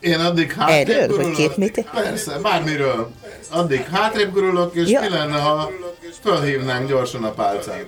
Én 0.00 0.18
addig 0.18 0.52
hátrébb 0.52 0.88
Erről, 0.88 1.06
hogy 1.06 1.16
gurulok. 1.16 1.34
két 1.36 1.56
méter? 1.56 1.84
Persze, 1.94 2.38
bármiről. 2.38 3.10
Addig 3.50 3.84
hátrébb 3.92 4.32
gurulok, 4.32 4.74
és 4.74 4.88
Ja. 4.88 5.00
mi 5.00 5.08
lenne, 5.08 5.38
ha 5.38 5.70
fölhívnánk 6.22 6.88
gyorsan 6.88 7.24
a 7.24 7.30
pálcát? 7.30 7.84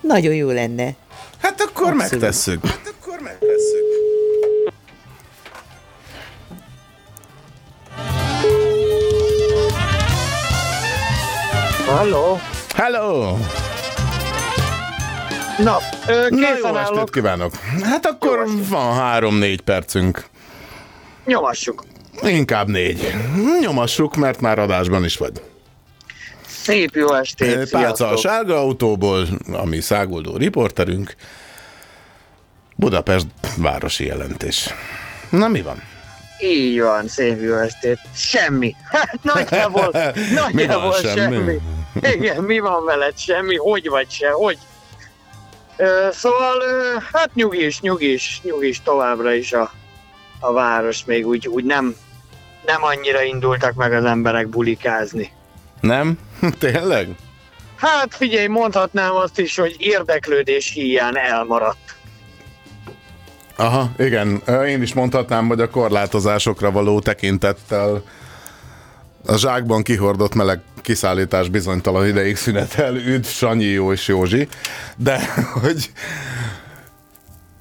Nagyon 0.00 0.34
jó 0.34 0.50
lenne. 0.50 0.94
Hát 1.42 1.60
akkor 1.60 1.86
Abszolút. 1.92 2.10
megtesszük. 2.10 2.66
Hát 2.66 2.94
akkor 3.00 3.18
megtesszük. 3.20 3.84
Halló? 11.86 12.40
Hello! 12.74 13.36
Na, 15.58 15.78
ö, 16.08 16.26
Na 16.28 16.38
jó 16.40 16.54
estét 16.54 16.76
állok. 16.76 17.10
kívánok! 17.10 17.54
Hát 17.82 18.06
akkor 18.06 18.44
van 18.68 18.94
három-négy 18.94 19.60
percünk. 19.60 20.24
Nyomassuk. 21.24 21.84
Inkább 22.22 22.68
négy. 22.68 23.14
Nyomassuk, 23.60 24.16
mert 24.16 24.40
már 24.40 24.58
adásban 24.58 25.04
is 25.04 25.16
vagy. 25.16 25.42
Szép 26.46 26.94
jó 26.94 27.14
estét, 27.14 27.70
Pálca 27.70 28.08
a 28.08 28.16
sárga 28.16 28.56
autóból, 28.58 29.26
ami 29.52 29.80
száguldó 29.80 30.36
riporterünk. 30.36 31.14
Budapest 32.76 33.26
városi 33.56 34.06
jelentés. 34.06 34.68
Na 35.30 35.48
mi 35.48 35.62
van? 35.62 35.82
Így 36.42 36.80
van, 36.80 37.08
szép 37.08 37.40
jó 37.42 37.54
estét. 37.54 37.98
Semmi. 38.14 38.74
Hát 38.90 39.18
nagyjából, 39.34 39.92
nagyjából 40.42 40.92
semmi? 40.92 41.34
semmi. 41.36 41.58
Igen, 42.00 42.44
mi 42.44 42.58
van 42.58 42.84
veled? 42.84 43.18
Semmi. 43.18 43.56
Hogy 43.56 43.88
vagy 43.88 44.10
se? 44.10 44.30
Hogy? 44.30 44.58
Szóval, 46.10 46.62
hát 47.12 47.34
nyugis, 47.34 47.80
nyugis, 47.80 48.40
nyugis 48.42 48.82
továbbra 48.82 49.32
is 49.32 49.52
a, 49.52 49.72
a 50.40 50.52
város 50.52 51.04
még 51.04 51.26
úgy, 51.26 51.48
úgy 51.48 51.64
nem, 51.64 51.96
nem 52.66 52.84
annyira 52.84 53.22
indultak 53.22 53.74
meg 53.74 53.92
az 53.92 54.04
emberek 54.04 54.48
bulikázni. 54.48 55.32
Nem? 55.80 56.18
Tényleg? 56.58 57.08
Hát 57.76 58.14
figyelj, 58.14 58.46
mondhatnám 58.46 59.14
azt 59.14 59.38
is, 59.38 59.56
hogy 59.56 59.76
érdeklődés 59.78 60.72
hiány 60.72 61.18
elmaradt. 61.18 61.96
Aha, 63.56 63.90
igen. 63.98 64.42
Én 64.66 64.82
is 64.82 64.94
mondhatnám, 64.94 65.46
hogy 65.46 65.60
a 65.60 65.70
korlátozásokra 65.70 66.70
való 66.70 67.00
tekintettel 67.00 68.02
a 69.26 69.36
zsákban 69.36 69.82
kihordott 69.82 70.34
meleg 70.34 70.60
kiszállítás 70.82 71.48
bizonytalan 71.48 72.06
ideig 72.06 72.36
szünetel. 72.36 72.96
Üdv 72.96 73.26
Sanyi 73.26 73.64
Jó 73.64 73.92
és 73.92 74.08
Józsi. 74.08 74.48
De, 74.96 75.20
hogy... 75.62 75.92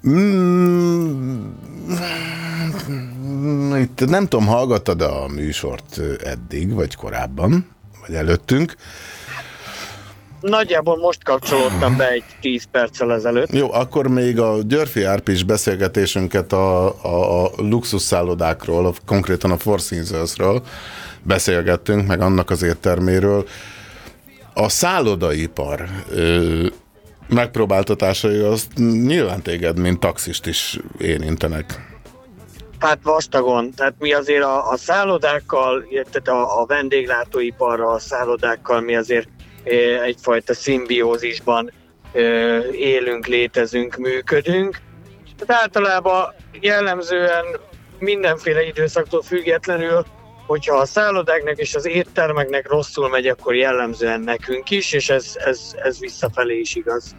Mm, 0.07 1.45
itt 3.75 4.09
nem 4.09 4.27
tudom, 4.27 4.45
hallgattad 4.45 5.01
a 5.01 5.27
műsort 5.27 6.01
eddig, 6.23 6.73
vagy 6.73 6.95
korábban, 6.95 7.67
vagy 8.05 8.15
előttünk. 8.15 8.75
Nagyjából 10.41 10.97
most 10.97 11.23
kapcsolódtam 11.23 11.97
be 11.97 12.09
egy 12.09 12.23
10 12.41 12.63
perccel 12.71 13.13
ezelőtt. 13.13 13.51
Jó, 13.51 13.73
akkor 13.73 14.07
még 14.07 14.39
a 14.39 14.57
Györfi 14.61 15.03
Árpis 15.03 15.43
beszélgetésünket 15.43 16.53
a, 16.53 16.85
a, 17.03 17.43
a 17.43 17.51
luxusszállodákról, 17.57 18.85
a, 18.85 18.93
konkrétan 19.05 19.51
a 19.51 19.57
Four 19.57 19.79
Seasons-ről 19.79 20.63
beszélgettünk, 21.25 22.07
meg 22.07 22.21
annak 22.21 22.49
az 22.49 22.63
étterméről. 22.63 23.47
A 24.53 24.69
szállodaipar 24.69 25.85
ö, 26.11 26.65
megpróbáltatásai 27.27 28.39
azt 28.39 28.67
nyilván 28.75 29.41
téged, 29.41 29.79
mint 29.79 29.99
taxist 29.99 30.45
is 30.45 30.79
érintenek. 30.97 31.93
Hát 32.79 32.99
vastagon, 33.03 33.71
tehát 33.71 33.93
mi 33.99 34.13
azért 34.13 34.43
a, 34.43 34.69
a 34.69 34.77
szállodákkal, 34.77 35.87
tehát 35.89 36.27
a, 36.27 36.61
a 36.61 36.65
vendéglátóiparral, 36.65 37.93
a 37.93 37.99
szállodákkal 37.99 38.81
mi 38.81 38.95
azért 38.95 39.27
egyfajta 40.03 40.53
szimbiózisban 40.53 41.71
élünk, 42.71 43.25
létezünk, 43.25 43.95
működünk. 43.95 44.77
Tehát 45.37 45.63
általában 45.63 46.33
jellemzően 46.59 47.45
mindenféle 47.99 48.65
időszaktól 48.65 49.21
függetlenül, 49.21 50.05
hogyha 50.45 50.75
a 50.75 50.85
szállodáknak 50.85 51.57
és 51.57 51.75
az 51.75 51.85
éttermeknek 51.85 52.69
rosszul 52.69 53.09
megy, 53.09 53.27
akkor 53.27 53.55
jellemzően 53.55 54.21
nekünk 54.21 54.69
is, 54.69 54.93
és 54.93 55.09
ez, 55.09 55.31
ez, 55.35 55.75
ez 55.83 55.99
visszafelé 55.99 56.59
is 56.59 56.75
igaz. 56.75 57.15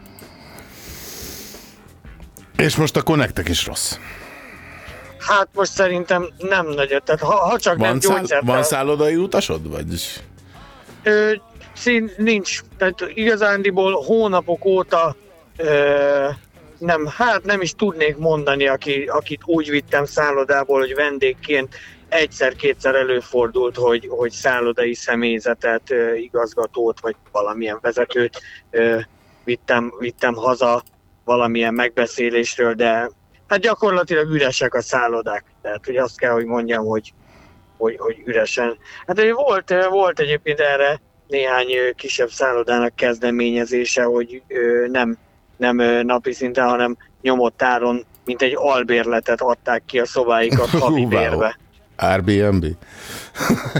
És 2.55 2.75
most 2.75 2.95
akkor 2.95 3.17
nektek 3.17 3.49
is 3.49 3.65
rossz. 3.65 3.97
Hát 5.17 5.47
most 5.53 5.71
szerintem 5.71 6.29
nem 6.37 6.67
nagyon, 6.67 7.01
tehát 7.05 7.21
ha, 7.21 7.35
ha 7.35 7.59
csak 7.59 7.77
nem 7.77 7.89
Van, 7.89 7.99
száll, 7.99 8.17
gyógyszert 8.17 8.45
van 8.45 8.63
szállodai 8.63 9.15
utasod? 9.15 9.69
Vagy? 9.69 9.85
Ö, 11.03 11.33
szín, 11.75 12.11
nincs. 12.17 12.59
Tehát 12.77 13.11
igazándiból 13.13 13.93
hónapok 13.93 14.65
óta 14.65 15.15
ö, 15.57 16.29
nem, 16.77 17.07
hát 17.17 17.43
nem 17.43 17.61
is 17.61 17.73
tudnék 17.73 18.17
mondani, 18.17 18.67
aki, 18.67 19.03
akit 19.03 19.41
úgy 19.45 19.69
vittem 19.69 20.05
szállodából, 20.05 20.79
hogy 20.79 20.95
vendégként 20.95 21.75
egyszer-kétszer 22.17 22.95
előfordult, 22.95 23.75
hogy, 23.75 24.07
hogy 24.09 24.31
szállodai 24.31 24.93
személyzetet, 24.93 25.93
igazgatót, 26.15 26.99
vagy 26.99 27.15
valamilyen 27.31 27.79
vezetőt 27.81 28.41
vittem, 29.43 29.93
vittem 29.99 30.33
haza 30.33 30.83
valamilyen 31.23 31.73
megbeszélésről, 31.73 32.73
de 32.73 33.09
hát 33.47 33.59
gyakorlatilag 33.59 34.29
üresek 34.29 34.73
a 34.73 34.81
szállodák. 34.81 35.43
Tehát, 35.61 35.85
hogy 35.85 35.97
azt 35.97 36.19
kell, 36.19 36.31
hogy 36.31 36.45
mondjam, 36.45 36.85
hogy, 36.85 37.13
hogy, 37.77 37.95
hogy 37.97 38.21
üresen. 38.25 38.77
Hát 39.07 39.31
volt, 39.31 39.73
volt 39.89 40.19
egyébként 40.19 40.59
erre 40.59 41.01
néhány 41.27 41.67
kisebb 41.95 42.29
szállodának 42.29 42.95
kezdeményezése, 42.95 44.03
hogy 44.03 44.41
nem, 44.91 45.17
nem 45.57 45.75
napi 46.05 46.33
szinten, 46.33 46.67
hanem 46.67 46.97
nyomott 47.21 47.61
áron, 47.61 48.05
mint 48.25 48.41
egy 48.41 48.53
albérletet 48.55 49.41
adták 49.41 49.83
ki 49.85 49.99
a 49.99 50.05
szobáikat 50.05 50.69
havi 50.79 51.05
bérbe. 51.05 51.57
Airbnb? 51.97 52.65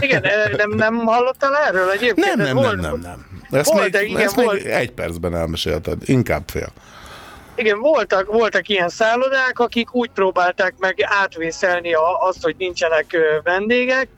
Igen, 0.00 0.24
nem, 0.56 0.70
nem 0.70 0.96
hallottál 0.96 1.56
erről 1.56 1.90
egyébként? 1.90 2.34
Nem, 2.36 2.56
nem, 2.56 2.56
nem, 2.56 2.80
nem, 2.80 3.00
nem. 3.00 3.26
Ezt, 3.50 3.72
Volt, 3.72 3.92
még, 4.00 4.08
igen, 4.08 4.20
ezt 4.20 4.34
volt. 4.34 4.52
még 4.52 4.72
egy 4.72 4.90
percben 4.90 5.34
elmesélted, 5.34 5.98
inkább 6.04 6.42
fél. 6.46 6.68
Igen, 7.54 7.78
voltak, 7.78 8.26
voltak 8.26 8.68
ilyen 8.68 8.88
szállodák, 8.88 9.58
akik 9.58 9.94
úgy 9.94 10.10
próbálták 10.10 10.74
meg 10.78 10.96
átvészelni 11.02 11.92
azt, 12.20 12.42
hogy 12.42 12.54
nincsenek 12.58 13.16
vendégek, 13.42 14.08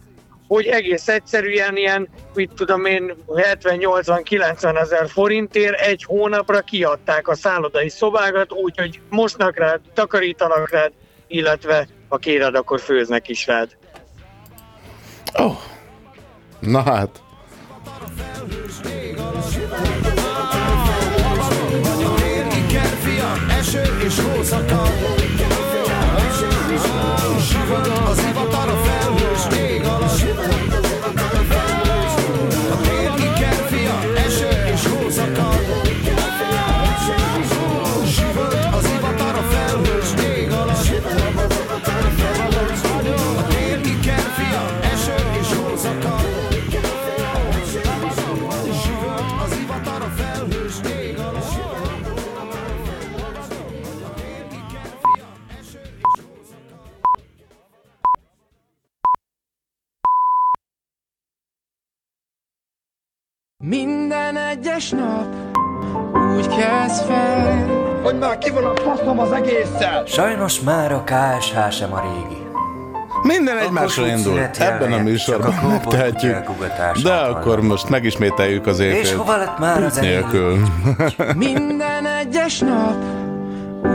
hogy 0.48 0.66
egész 0.66 1.08
egyszerűen 1.08 1.76
ilyen, 1.76 2.08
mit 2.34 2.50
tudom 2.56 2.84
én, 2.84 3.14
70-80-90 3.28 4.80
ezer 4.80 5.08
forintért 5.08 5.80
egy 5.80 6.04
hónapra 6.04 6.60
kiadták 6.60 7.28
a 7.28 7.34
szállodai 7.34 7.88
szobákat, 7.88 8.52
úgyhogy 8.52 9.00
mosnak 9.08 9.58
rád, 9.58 9.80
takarítanak 9.94 10.70
rád, 10.70 10.92
illetve 11.26 11.86
ha 12.08 12.16
kéred, 12.16 12.54
akkor 12.54 12.80
főznek 12.80 13.28
is 13.28 13.46
rád. 13.46 13.76
Oh. 15.34 15.56
Na 16.60 16.82
hát. 16.82 17.22
Eső 23.58 23.82
és 24.04 24.20
hó 24.20 24.42
szakad 24.42 24.88
Sivad 27.40 27.92
az 28.10 28.18
ivatar 28.18 28.68
a 28.68 28.76
felhős 28.76 30.49
Minden 63.64 64.36
egyes 64.36 64.90
nap 64.90 65.26
úgy 66.36 66.46
kezd 66.46 67.04
fel, 67.04 67.66
hogy 68.02 68.18
már 68.18 68.38
ki 68.38 68.50
van 68.50 68.64
a 68.64 68.76
faszom 68.76 69.18
az 69.18 69.32
egésszel! 69.32 70.04
Sajnos 70.06 70.60
már 70.60 70.92
a 70.92 71.04
KSH 71.04 71.70
sem 71.70 71.92
a 71.92 72.00
régi. 72.00 72.42
Minden 73.22 73.58
egymásra 73.58 74.06
indul. 74.06 74.38
Ebben 74.58 74.92
a 74.92 74.98
műsorban 74.98 75.54
megtehetjük. 75.68 76.50
De 77.02 77.12
akkor 77.14 77.60
most 77.60 77.88
megismételjük 77.88 78.66
az 78.66 78.78
És 78.78 78.94
éjfélt. 78.94 79.16
hova 79.16 79.36
lett 79.36 79.58
már 79.58 79.82
az 79.82 79.98
nélkül. 79.98 80.58
minden 81.34 82.06
egyes 82.06 82.58
nap 82.58 82.96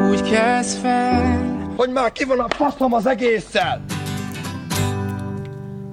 úgy 0.09 0.21
kezd 0.31 0.79
fel, 0.79 1.39
Hogy 1.77 1.89
már 1.89 2.11
ki 2.11 2.23
van 2.23 2.39
a 2.39 2.47
faszom 2.55 2.93
az 2.93 3.07
egésszel! 3.07 3.81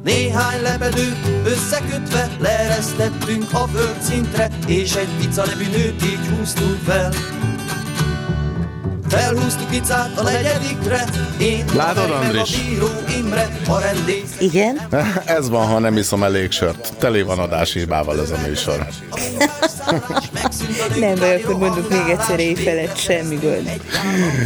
Néhány 0.04 0.62
lepedőt 0.62 1.16
összekötve 1.44 2.28
leeresztettünk 2.40 3.52
a 3.52 3.66
földszintre, 3.66 4.48
és 4.66 4.94
egy 4.94 5.08
pica 5.18 5.46
nevű 5.46 5.64
nőt 5.64 6.02
így 6.04 6.26
húztunk 6.26 6.78
fel. 6.84 7.12
Felhúztuk 9.12 9.74
icát 9.74 10.18
a 10.18 10.22
negyedikre, 10.22 11.04
én 11.40 11.64
Látod, 11.76 12.10
Andris? 12.10 12.40
a 12.40 12.68
bíró 12.68 12.86
Imre, 13.18 13.48
a 13.68 13.78
rendész. 13.78 14.36
Igen? 14.38 14.80
Ez 15.24 15.48
van, 15.48 15.66
ha 15.66 15.78
nem 15.78 15.96
iszom 15.96 16.22
elég 16.22 16.50
sört. 16.50 16.92
Tele 16.98 17.22
van 17.24 17.38
adáshibával 17.38 18.20
ez 18.20 18.30
a 18.30 18.36
műsor. 18.46 18.86
Nem 20.98 21.14
baj, 21.14 21.42
akkor 21.42 21.56
mondjuk 21.58 21.90
még 21.90 22.00
egyszer 22.10 22.38
éjfelett, 22.40 22.96
semmi 22.96 23.34
gond. 23.42 23.70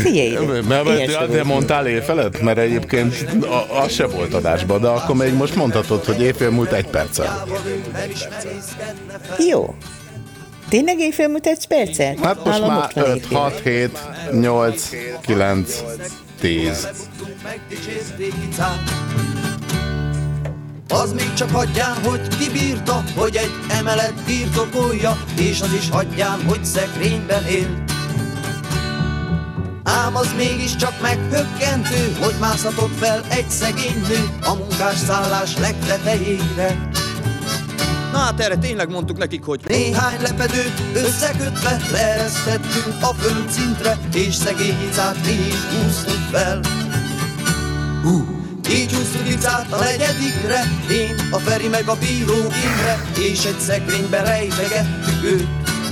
Figyelj 0.01 0.29
ide, 0.31 0.63
Mert, 0.69 0.85
volt. 1.29 1.45
mondtál 1.45 1.87
éjfelet? 1.87 2.41
Mert 2.41 2.59
egyébként 2.59 3.15
a- 3.43 3.81
az 3.83 3.93
se 3.93 4.07
volt 4.07 4.35
adásban, 4.35 4.81
de 4.81 4.89
akkor 4.89 5.17
még 5.17 5.33
most 5.35 5.55
mondhatod, 5.55 6.05
hogy 6.05 6.21
éjfél 6.23 6.51
múlt 6.51 6.73
egy 6.73 6.87
perccel. 6.87 7.45
Jó. 9.49 9.75
Tényleg 10.69 10.99
éjfél 10.99 11.29
múlt 11.29 11.47
egy 11.47 11.67
percet? 11.67 12.19
Hát 12.21 12.45
most 12.45 12.59
Nálam 12.59 12.77
már 12.77 12.85
ott 12.85 12.93
van 12.95 13.11
5, 13.11 13.17
éjfél. 13.17 13.39
6, 13.39 13.61
7, 13.61 13.99
8, 14.41 14.91
9, 15.21 15.83
10. 16.41 16.89
Megdicsérték 17.43 18.35
icát. 18.51 18.81
Az 20.89 21.13
még 21.13 21.33
csak 21.35 21.51
hagyján, 21.51 21.97
hogy 22.05 22.21
kibírta, 22.39 23.05
hogy 23.17 23.37
egy 23.37 23.51
emelet 23.79 24.15
birtokolja, 24.27 25.17
és 25.41 25.61
az 25.61 25.73
is 25.73 25.91
hagyján, 25.91 26.43
hogy 26.47 26.65
szekrényben 26.65 27.47
él. 27.47 27.85
Ám 29.85 30.17
az 30.17 30.35
mégiscsak 30.37 31.01
meghökkentő, 31.01 32.17
hogy 32.21 32.35
mászhatott 32.41 32.97
fel 32.99 33.25
egy 33.29 33.51
szegény 33.51 34.03
nő 34.09 34.29
a 34.43 34.55
munkásszállás 34.55 35.59
legtetejére. 35.59 36.89
Na 38.17 38.23
hát 38.23 38.41
erre 38.41 38.57
tényleg 38.57 38.91
mondtuk 38.91 39.19
nekik, 39.19 39.45
hogy 39.45 39.61
Néhány 39.67 40.21
lepedőt 40.23 40.83
összekötve 40.95 41.81
leeresztettünk 41.93 42.97
a 43.01 43.15
földszintre, 43.15 43.99
és 44.15 44.35
szegény 44.35 44.77
icát 44.91 45.17
mi 45.27 45.33
is 45.33 45.55
húztuk 45.55 46.21
fel. 46.31 46.61
Hú, 48.03 48.27
így 48.71 48.93
húztuk 48.93 49.29
icát 49.29 49.73
a 49.73 49.79
negyedikre, 49.79 50.61
én, 50.91 51.15
a 51.31 51.37
Feri 51.39 51.69
meg 51.69 51.89
a 51.89 51.95
bíró 51.95 52.35
Imre, 52.35 53.11
és 53.19 53.45
egy 53.45 53.59
szekrénybe 53.59 54.23
rejtegettük 54.23 55.25
őt. 55.25 55.49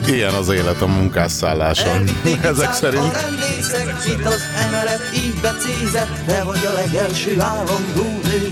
Ilyen 0.09 0.35
az 0.35 0.49
élet 0.49 0.83
a 0.83 0.87
munkásszálláson. 0.87 2.05
Ezek 2.43 2.68
A 2.68 2.72
szerint. 2.72 3.12
rendészek 3.12 3.95
itt 4.07 4.25
az 4.27 4.43
emelet 4.66 5.11
így 5.14 5.41
becézett, 5.43 6.27
de 6.27 6.41
hogy 6.41 6.68
a 6.70 6.72
legelső 6.72 7.41
állandó 7.41 8.20
nő. 8.22 8.51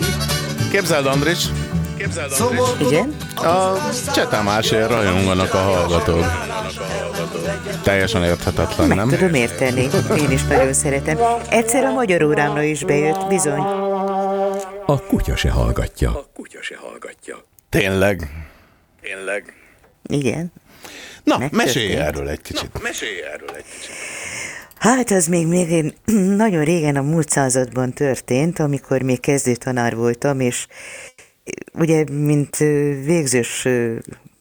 Képzeld, 0.71 1.07
Andris, 1.07 1.45
Igen? 2.81 3.17
a 3.35 3.77
Csetamásért 4.15 4.91
rajonganak 4.91 5.55
a 5.55 5.59
hallgatók. 5.59 6.25
Teljesen 7.83 8.25
érthetetlen, 8.25 8.89
Meg 8.89 8.97
nem? 8.97 9.09
tudom 9.09 9.35
érteni, 9.35 9.89
én 10.19 10.31
is 10.31 10.43
nagyon 10.45 10.73
szeretem. 10.73 11.19
Egyszer 11.51 11.85
a 11.85 11.93
magyar 11.93 12.23
órámra 12.23 12.63
is 12.63 12.85
bejött, 12.85 13.27
bizony. 13.29 13.61
A 14.87 15.01
kutya 15.07 15.37
se 15.37 15.51
hallgatja. 15.51 16.27
Tényleg. 17.69 18.31
Tényleg. 19.01 19.53
Igen. 20.09 20.53
Na, 21.25 21.39
Megtörtént. 21.39 21.65
mesélj 21.65 21.97
erről 21.97 22.29
egy 22.29 22.43
kicsit. 22.43 22.83
Mesélj 22.83 23.23
erről 23.23 23.51
egy 23.57 23.65
kicsit. 23.73 23.95
Hát 24.79 25.11
az 25.11 25.27
még, 25.27 25.47
még 25.47 25.71
én 25.71 25.95
nagyon 26.45 26.65
régen 26.65 26.97
a 26.97 27.03
múlt 27.03 27.29
században 27.31 27.93
történt, 27.93 28.59
amikor 28.59 29.03
még 29.03 29.21
kezdő 29.21 29.55
tanár 29.55 29.97
voltam, 29.97 30.41
és 30.41 30.67
ugye, 31.73 32.05
mint 32.11 32.57
végzős 33.05 33.69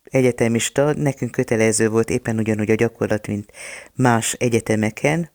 egyetemista, 0.03 0.93
nekünk 0.93 1.32
kötelező 1.32 1.89
volt 1.89 2.09
éppen 2.09 2.38
ugyanúgy 2.38 2.72
a 2.72 2.76
gyakorlat, 2.76 3.28
mint 3.28 3.51
más 3.95 4.34
egyetemeken, 4.34 5.30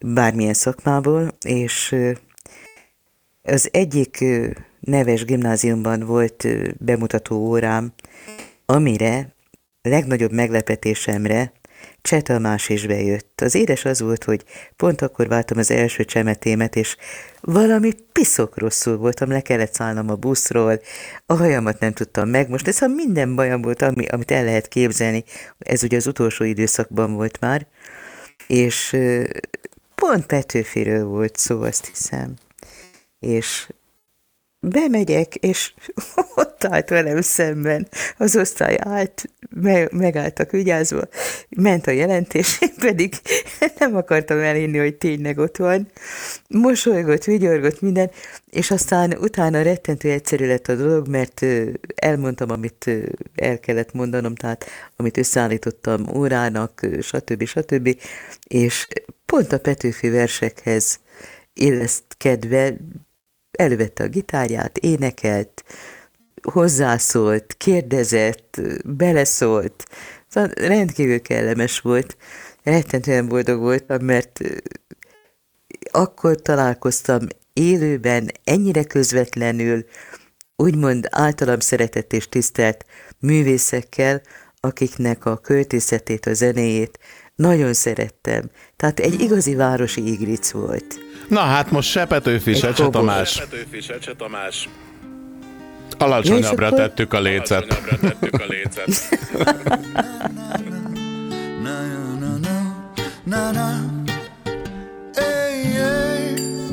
bármilyen 0.00 0.54
szakmából, 0.54 1.36
és 1.42 1.96
az 3.42 3.68
egyik 3.72 4.24
neves 4.80 5.24
gimnáziumban 5.24 6.00
volt 6.00 6.46
bemutató 6.84 7.36
órám, 7.36 7.92
amire 8.66 9.34
legnagyobb 9.82 10.32
meglepetésemre 10.32 11.52
Cseh 12.02 12.20
Tamás 12.20 12.68
is 12.68 12.86
bejött. 12.86 13.40
Az 13.40 13.54
édes 13.54 13.84
az 13.84 14.00
volt, 14.00 14.24
hogy 14.24 14.44
pont 14.76 15.02
akkor 15.02 15.28
váltam 15.28 15.58
az 15.58 15.70
első 15.70 16.04
csemetémet, 16.04 16.76
és 16.76 16.96
valami 17.40 17.92
piszok 18.12 18.58
rosszul 18.58 18.96
voltam, 18.96 19.30
le 19.30 19.40
kellett 19.40 19.74
szállnom 19.74 20.10
a 20.10 20.14
buszról, 20.14 20.80
a 21.26 21.34
hajamat 21.34 21.80
nem 21.80 21.92
tudtam 21.92 22.28
megmosni, 22.28 22.72
szóval 22.72 22.96
minden 22.96 23.34
bajom 23.34 23.62
volt, 23.62 23.82
ami, 23.82 24.06
amit 24.06 24.30
el 24.30 24.44
lehet 24.44 24.68
képzelni. 24.68 25.24
Ez 25.58 25.82
ugye 25.82 25.96
az 25.96 26.06
utolsó 26.06 26.44
időszakban 26.44 27.14
volt 27.14 27.40
már, 27.40 27.66
és 28.46 28.96
pont 29.94 30.26
Petőfiről 30.26 31.04
volt 31.04 31.36
szó, 31.36 31.62
azt 31.62 31.86
hiszem. 31.86 32.34
És 33.18 33.68
bemegyek, 34.60 35.34
és 35.34 35.74
ott 36.34 36.64
állt 36.64 36.88
velem 36.88 37.20
szemben, 37.20 37.88
az 38.16 38.36
osztály 38.36 38.78
állt, 38.80 39.24
me- 39.50 39.92
megálltak 39.92 40.50
vigyázva, 40.50 41.08
ment 41.48 41.86
a 41.86 41.90
jelentés, 41.90 42.58
én 42.60 42.74
pedig 42.78 43.14
nem 43.78 43.96
akartam 43.96 44.38
elhinni, 44.38 44.78
hogy 44.78 44.94
tényleg 44.94 45.38
ott 45.38 45.56
van. 45.56 45.90
Mosolygott, 46.48 47.24
vigyorgott 47.24 47.80
minden, 47.80 48.10
és 48.50 48.70
aztán 48.70 49.12
utána 49.12 49.62
rettentő 49.62 50.10
egyszerű 50.10 50.46
lett 50.46 50.68
a 50.68 50.74
dolog, 50.74 51.08
mert 51.08 51.46
elmondtam, 51.94 52.50
amit 52.50 52.90
el 53.34 53.60
kellett 53.60 53.92
mondanom, 53.92 54.34
tehát 54.34 54.64
amit 54.96 55.16
összeállítottam 55.16 56.08
órának, 56.16 56.86
stb. 57.00 57.44
stb. 57.44 57.96
És 58.46 58.86
pont 59.26 59.52
a 59.52 59.58
Petőfi 59.58 60.08
versekhez 60.08 61.00
illeszkedve 61.52 62.76
elővette 63.52 64.04
a 64.04 64.08
gitárját, 64.08 64.78
énekelt, 64.78 65.64
hozzászólt, 66.42 67.54
kérdezett, 67.58 68.60
beleszólt. 68.84 69.84
Szóval 70.28 70.50
rendkívül 70.54 71.22
kellemes 71.22 71.80
volt. 71.80 72.16
Rettentően 72.62 73.28
boldog 73.28 73.60
voltam, 73.60 74.04
mert 74.04 74.40
akkor 75.90 76.42
találkoztam 76.42 77.26
élőben, 77.52 78.30
ennyire 78.44 78.84
közvetlenül, 78.84 79.84
úgymond 80.56 81.06
általam 81.10 81.60
szeretett 81.60 82.12
és 82.12 82.28
tisztelt 82.28 82.84
művészekkel, 83.18 84.22
akiknek 84.60 85.24
a 85.24 85.36
költészetét, 85.36 86.26
a 86.26 86.34
zenéjét 86.34 86.98
nagyon 87.40 87.72
szerettem. 87.72 88.50
Tehát 88.76 89.00
egy 89.00 89.20
igazi 89.20 89.54
városi 89.54 90.12
igric 90.12 90.50
volt. 90.50 91.00
Na 91.28 91.40
hát 91.40 91.70
most 91.70 91.90
se 91.90 92.06
Petőfi, 92.06 92.54
se 92.54 92.66
Egy 92.66 92.74
Cseh 92.74 92.84
kóbor. 92.84 93.00
Tamás. 93.00 93.38
Petőfi 93.38 93.80
Secse 93.80 94.12
Tamás. 94.14 94.68
Alacsonyabbra 95.98 96.66
akkor- 96.66 96.78
tettük 96.78 97.12
a 97.12 97.20
lécet. 97.20 97.62
Alacsonyabbra 97.62 98.08
tettük 98.08 98.40
a 98.40 98.44
lécet. 98.48 98.88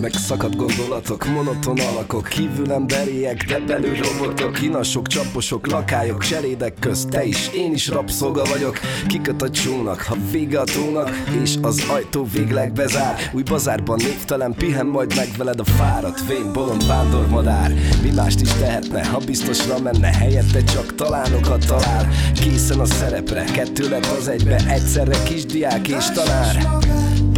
Megszakadt 0.07 0.55
gondolatok, 0.55 1.25
monoton 1.25 1.79
alakok 1.79 2.27
Kívül 2.27 2.71
emberiek, 2.71 3.43
de 3.43 3.59
belül 3.59 3.95
robotok 3.95 4.61
Inasok, 4.61 5.07
csaposok, 5.07 5.67
lakályok, 5.67 6.23
cserédek 6.23 6.73
közt 6.79 7.09
Te 7.09 7.25
is, 7.25 7.49
én 7.53 7.73
is 7.73 7.87
rabszolga 7.87 8.43
vagyok. 8.43 8.79
Kiköt 9.07 9.41
a 9.41 9.49
csónak, 9.49 10.01
ha 10.01 10.15
vége 10.31 10.59
a 10.59 10.63
tónak 10.63 11.09
És 11.43 11.55
az 11.61 11.83
ajtó 11.89 12.27
végleg 12.33 12.73
bezár. 12.73 13.15
Új 13.33 13.43
bazárban 13.43 13.97
névtelen 14.03 14.53
pihen 14.53 14.85
majd 14.85 15.15
meg 15.15 15.27
veled 15.37 15.59
a 15.59 15.63
fáradt 15.63 16.27
Vén, 16.27 16.53
bolond, 16.53 16.87
vándor, 16.87 17.27
madár 17.27 17.73
Mi 18.01 18.11
mást 18.15 18.41
is 18.41 18.51
tehetne, 18.51 19.05
ha 19.05 19.17
biztosra 19.25 19.79
menne 19.79 20.07
Helyette 20.07 20.63
csak 20.63 20.95
talánokat 20.95 21.65
talál. 21.65 22.07
Készen 22.33 22.79
a 22.79 22.85
szerepre, 22.85 23.43
kettő 23.43 23.89
lett 23.89 24.05
az 24.05 24.27
egybe 24.27 24.55
Egyszerre 24.67 25.23
kisdiák 25.23 25.87
és 25.87 26.05
tanár 26.13 26.77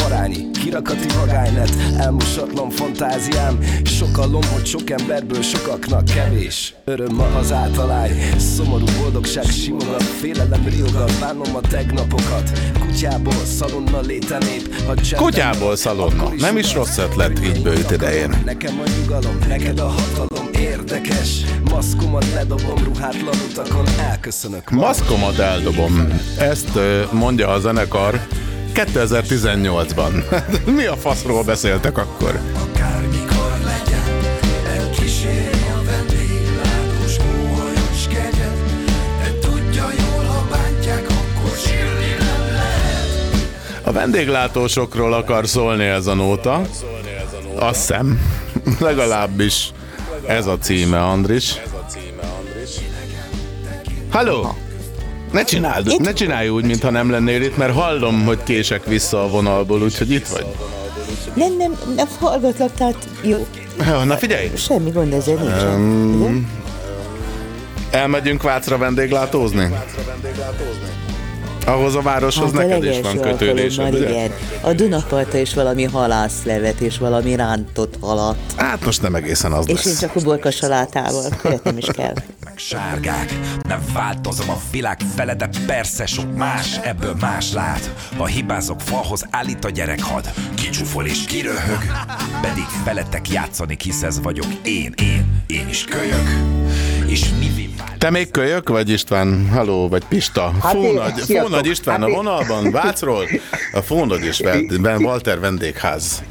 parányi, 0.04 0.52
kirakati 0.52 1.08
vagánynet 1.20 1.72
Elmosatlan 1.98 2.70
fantáziám. 2.70 3.60
Sokalom, 3.84 4.44
hogy 4.54 4.66
sok 4.66 4.90
emberből 4.90 5.42
sokaknak 5.42 6.04
kevés 6.04 6.74
Öröm 6.86 7.16
ma 7.16 7.26
az 7.26 7.52
általány. 7.52 8.12
Szomorú 8.38 8.86
boldogság 9.00 9.46
simogat 9.46 10.04
Félelem 10.04 10.66
riogat, 10.66 11.20
bánom 11.20 11.56
a 11.56 11.60
tegnapokat. 11.60 12.52
Kutyából 12.80 13.46
szalonna 13.58 14.00
létenép 14.00 14.70
Kutyából 15.16 15.76
szalonna. 15.76 16.30
Nem 16.38 16.58
is 16.58 16.74
rossz 16.74 16.98
ötlet 16.98 17.46
így 17.46 17.62
bőjt 17.62 17.92
idején. 17.92 18.42
Nekem 18.46 18.80
a 18.80 18.90
nyugalom, 19.00 19.38
neked 19.48 19.80
a 19.80 19.88
hatalom 19.88 20.50
érdekes. 20.60 21.44
Maszkomat 21.72 22.26
ledobom 22.34 22.84
ruhátlan 22.84 23.36
utakon. 23.50 23.86
Elköszönök. 24.10 24.70
Maszkomat 24.70 25.38
eldobom. 25.38 26.08
Ezt 26.38 26.80
mondja 27.12 27.50
a 27.50 27.60
zenekar 27.60 28.20
2018-ban. 28.74 30.24
Mi 30.76 30.86
a 30.86 30.96
faszról 30.96 31.44
beszéltek 31.44 31.98
akkor? 31.98 32.40
Akármikor 32.54 33.60
legyen 33.64 34.20
Elkíséri 34.78 35.66
a 35.78 35.84
vendéglátós 35.84 37.18
óhajos 37.18 38.08
kegyet 38.08 38.58
De 39.24 39.48
tudja 39.48 39.88
jól, 40.00 40.24
ha 40.24 40.48
bántják, 40.50 41.06
akkor 41.10 41.58
sírni 41.58 42.16
nem 42.20 42.48
lehet 42.52 43.82
A 43.84 43.92
vendéglátósokról 43.92 45.14
akar 45.14 45.48
szólni 45.48 45.84
ez 45.84 46.08
a 46.08 46.14
nóta. 46.14 46.62
Azt 47.56 47.80
hiszem. 47.80 48.22
Legalábbis 48.80 49.72
ez 50.28 50.46
a 50.46 50.58
címe, 50.58 51.02
Andris. 51.02 51.56
Halló! 54.10 54.69
Ne 55.32 55.44
csináld, 55.44 56.02
ne 56.02 56.14
csinálj 56.14 56.50
úgy, 56.50 56.66
mintha 56.66 56.90
nem 56.90 57.10
lennél 57.10 57.42
itt, 57.42 57.58
mert 57.58 57.74
hallom, 57.74 58.24
hogy 58.26 58.44
kések 58.44 58.86
vissza 58.86 59.24
a 59.24 59.28
vonalból, 59.28 59.82
úgyhogy 59.82 60.12
itt 60.12 60.28
vagy. 60.28 60.46
Nem, 61.34 61.58
nem, 61.58 61.78
nem 61.96 62.08
hallgatlak, 62.20 62.74
tehát 62.74 63.08
jó. 63.22 63.48
Jó, 63.88 64.04
Na 64.04 64.18
figyelj! 64.18 64.52
Semmi 64.56 64.90
gond 64.90 65.14
ezzel 65.14 65.36
nincsen. 65.36 65.74
Um, 65.74 66.52
elmegyünk 67.92 68.42
Vácra 68.44 68.78
vendéglátózni? 68.78 69.70
Ahhoz 71.70 71.96
a 71.96 72.02
városhoz 72.02 72.52
Hát 72.52 72.64
a 72.64 72.68
neked 72.68 72.84
is 73.58 73.76
van 73.76 73.88
ugye? 73.94 74.10
igen. 74.10 74.32
A 74.62 74.74
Dunaparta 74.74 75.38
és 75.38 75.54
valami 75.54 75.84
halászlevet 75.84 76.80
és 76.80 76.98
valami 76.98 77.36
rántott 77.36 77.94
halat. 78.02 78.38
Hát 78.56 78.86
most 78.86 79.02
nem 79.02 79.16
egészen 79.16 79.52
az 79.52 79.68
És 79.70 79.86
én 79.86 79.92
lesz. 79.92 80.00
csak 80.00 80.16
uborka 80.16 80.52
salátával. 80.52 81.30
Követnem 81.42 81.78
is 81.78 81.86
kell. 81.86 82.14
Sárgák, 82.56 83.40
nem 83.68 83.82
változom 83.94 84.50
a 84.50 84.58
világ 84.72 84.98
fele, 85.16 85.36
de 85.36 85.50
persze 85.66 86.06
sok 86.06 86.36
más, 86.36 86.80
ebből 86.84 87.16
más 87.20 87.54
lát. 87.54 87.94
Ha 88.18 88.26
hibázok 88.26 88.82
falhoz, 88.82 89.26
állít 89.30 89.66
a 89.66 89.70
gyerekhad, 89.70 90.30
kicsúfol 90.56 91.06
és 91.06 91.24
kiröhög. 91.26 91.82
Pedig 92.42 92.64
feletek 92.84 93.30
játszani, 93.32 93.78
hisz 93.84 94.02
ez 94.04 94.22
vagyok 94.22 94.48
én, 94.64 94.94
én, 95.02 95.44
én 95.48 95.68
is 95.70 95.86
kölyök. 95.86 96.30
És 97.08 97.30
mi 97.40 97.46
Te 97.98 98.10
még 98.10 98.32
kölyök 98.32 98.70
vagy 98.70 98.90
István? 98.90 99.50
Haló, 99.50 99.88
vagy 99.88 100.04
Pista? 100.06 100.54
Hát 100.62 100.72
Fónagy. 100.72 101.20
Fónagy 101.20 101.68
István 101.68 102.02
Hát 102.02 102.10
a 102.10 102.14
vonalban, 102.14 102.72
Vácról? 102.72 103.26
A 103.74 103.82
Fónagy 103.82 104.26
is, 104.26 104.42
Ben 104.82 105.04
Walter 105.04 105.40
vendégház. 105.40 106.24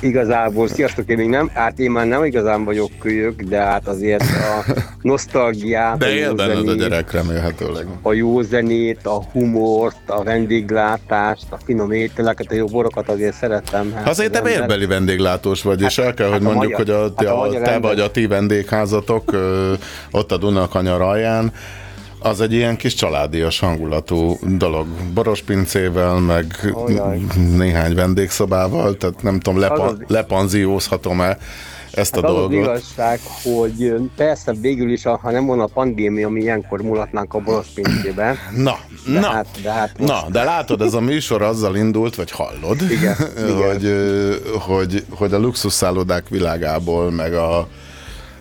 Igazából, 0.00 0.68
sziasztok, 0.68 1.08
én 1.08 1.16
még 1.16 1.28
nem, 1.28 1.50
hát 1.54 1.78
én 1.78 1.90
már 1.90 2.06
nem 2.06 2.24
igazán 2.24 2.64
vagyok 2.64 2.90
kölyök, 3.00 3.42
de 3.42 3.58
hát 3.58 3.88
azért 3.88 4.22
a 4.22 4.72
nosztalgiát, 5.02 5.98
De 5.98 6.06
a 6.06 6.08
jó 6.08 6.34
benned 6.34 6.56
a 6.56 6.60
zenét, 6.60 6.78
gyerek 6.78 7.12
remélhetőleg. 7.12 7.86
a 8.02 8.12
jó 8.12 8.42
zenét, 8.42 9.06
a 9.06 9.22
humort, 9.32 9.96
a 10.06 10.22
vendéglátást, 10.22 11.46
a 11.50 11.58
finom 11.64 11.92
ételeket, 11.92 12.50
a 12.50 12.54
jó 12.54 12.66
borokat 12.66 13.08
azért 13.08 13.34
szeretem. 13.34 13.92
Hát 13.94 14.08
Azért 14.08 14.32
te 14.32 14.42
vérbeli 14.42 14.86
vendéglátós 14.86 15.62
vagy, 15.62 15.80
és 15.82 15.98
el 15.98 16.14
kell, 16.14 16.28
hogy 16.28 16.42
hát 16.42 16.52
mondjuk, 16.54 16.78
magyar- 16.78 17.12
hogy 17.16 17.26
a, 17.26 17.26
hát 17.28 17.36
a 17.36 17.42
a, 17.58 17.62
te 17.62 17.78
vagy 17.78 18.00
a 18.00 18.10
ti 18.10 18.26
vendégházatok 18.26 19.36
ott 20.10 20.32
a 20.32 20.36
Dunakanyar 20.36 21.00
alján, 21.00 21.52
az 22.18 22.40
egy 22.40 22.52
ilyen 22.52 22.76
kis 22.76 22.94
családias 22.94 23.58
hangulatú 23.58 24.38
dolog. 24.56 24.86
Boros 25.14 25.42
pincével, 25.42 26.18
meg 26.18 26.72
Ajaj. 26.74 27.20
néhány 27.56 27.94
vendégszobával, 27.94 28.96
tehát 28.96 29.22
nem 29.22 29.40
tudom, 29.40 29.58
lepa, 29.60 29.82
Az 29.82 29.92
az- 29.92 29.98
lepanziózhatom-e 30.06 31.38
ezt 31.92 32.16
a 32.16 32.20
Hát 32.20 32.30
az 32.30 32.36
az 32.36 32.40
dolgot. 32.40 32.58
igazság, 32.62 33.20
hogy 33.42 33.94
persze 34.16 34.52
végül 34.60 34.90
is, 34.92 35.02
ha 35.02 35.30
nem 35.30 35.46
volna 35.46 35.62
a 35.62 35.66
pandémia, 35.66 36.28
mi 36.28 36.40
ilyenkor 36.40 36.82
mulatnánk 36.82 37.34
a 37.34 37.38
boros 37.38 37.66
pincébe. 37.74 38.36
Na, 38.56 38.78
de 39.12 39.20
na, 39.20 39.26
Hát, 39.30 39.46
de 39.62 39.72
hát 39.72 39.98
most, 39.98 40.12
Na, 40.12 40.24
de 40.30 40.42
látod, 40.44 40.80
ez 40.82 40.94
a 40.94 41.00
műsor 41.00 41.42
azzal 41.42 41.76
indult, 41.76 42.14
vagy 42.14 42.30
hallod, 42.30 42.82
Igen, 42.90 43.16
igen. 43.48 43.56
Hogy, 43.72 43.84
ö, 43.84 44.34
hogy, 44.58 45.04
hogy 45.10 45.32
a 45.32 45.38
luxusszállodák 45.38 46.28
világából, 46.28 47.10
meg 47.10 47.34
a 47.34 47.68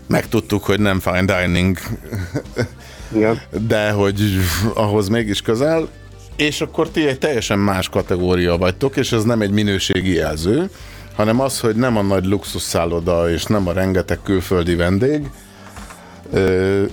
megtudtuk, 0.07 0.63
hogy 0.63 0.79
nem 0.79 0.99
fine 0.99 1.25
dining, 1.41 1.77
Igen. 3.15 3.41
de 3.67 3.91
hogy 3.91 4.21
ahhoz 4.73 5.07
mégis 5.07 5.41
közel, 5.41 5.87
és 6.35 6.61
akkor 6.61 6.89
ti 6.89 7.07
egy 7.07 7.17
teljesen 7.19 7.59
más 7.59 7.89
kategória 7.89 8.57
vagytok, 8.57 8.95
és 8.97 9.11
ez 9.11 9.23
nem 9.23 9.41
egy 9.41 9.51
minőségi 9.51 10.13
jelző, 10.13 10.69
hanem 11.15 11.39
az, 11.39 11.59
hogy 11.59 11.75
nem 11.75 11.97
a 11.97 12.01
nagy 12.01 12.25
luxusszálloda, 12.25 13.29
és 13.29 13.43
nem 13.43 13.67
a 13.67 13.71
rengeteg 13.71 14.19
külföldi 14.23 14.75
vendég, 14.75 15.29
ö, 16.33 16.83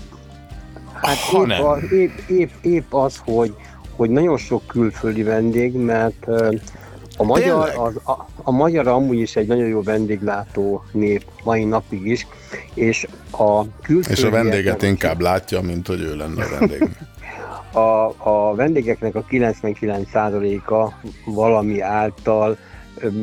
Hát 1.02 1.16
hanem- 1.16 1.58
épp, 1.60 1.66
az, 1.66 1.92
épp, 1.92 2.18
épp, 2.28 2.50
épp 2.62 2.94
az, 2.94 3.20
hogy, 3.24 3.54
hogy 3.96 4.10
nagyon 4.10 4.36
sok 4.36 4.66
külföldi 4.66 5.22
vendég, 5.22 5.72
mert 5.74 6.26
a 7.16 7.24
magyar, 7.24 7.72
az, 7.76 8.00
a, 8.04 8.26
a 8.42 8.50
magyar 8.50 8.86
amúgy 8.86 9.18
is 9.18 9.36
egy 9.36 9.46
nagyon 9.46 9.66
jó 9.66 9.82
vendéglátó 9.82 10.84
nép 10.92 11.24
mai 11.44 11.64
napig 11.64 12.06
is, 12.06 12.26
és 12.74 13.06
a 13.30 13.80
külföldi 13.82 14.20
és 14.20 14.24
a 14.24 14.30
vendéget 14.30 14.82
inkább 14.82 15.20
látja, 15.20 15.60
mint 15.60 15.86
hogy 15.86 16.00
ő 16.00 16.16
lenne 16.16 16.44
a 16.44 16.58
vendég. 16.58 16.88
a, 17.74 18.14
a 18.18 18.54
vendégeknek 18.54 19.14
a 19.14 19.24
99%-a 19.30 20.92
valami 21.24 21.80
által, 21.80 22.56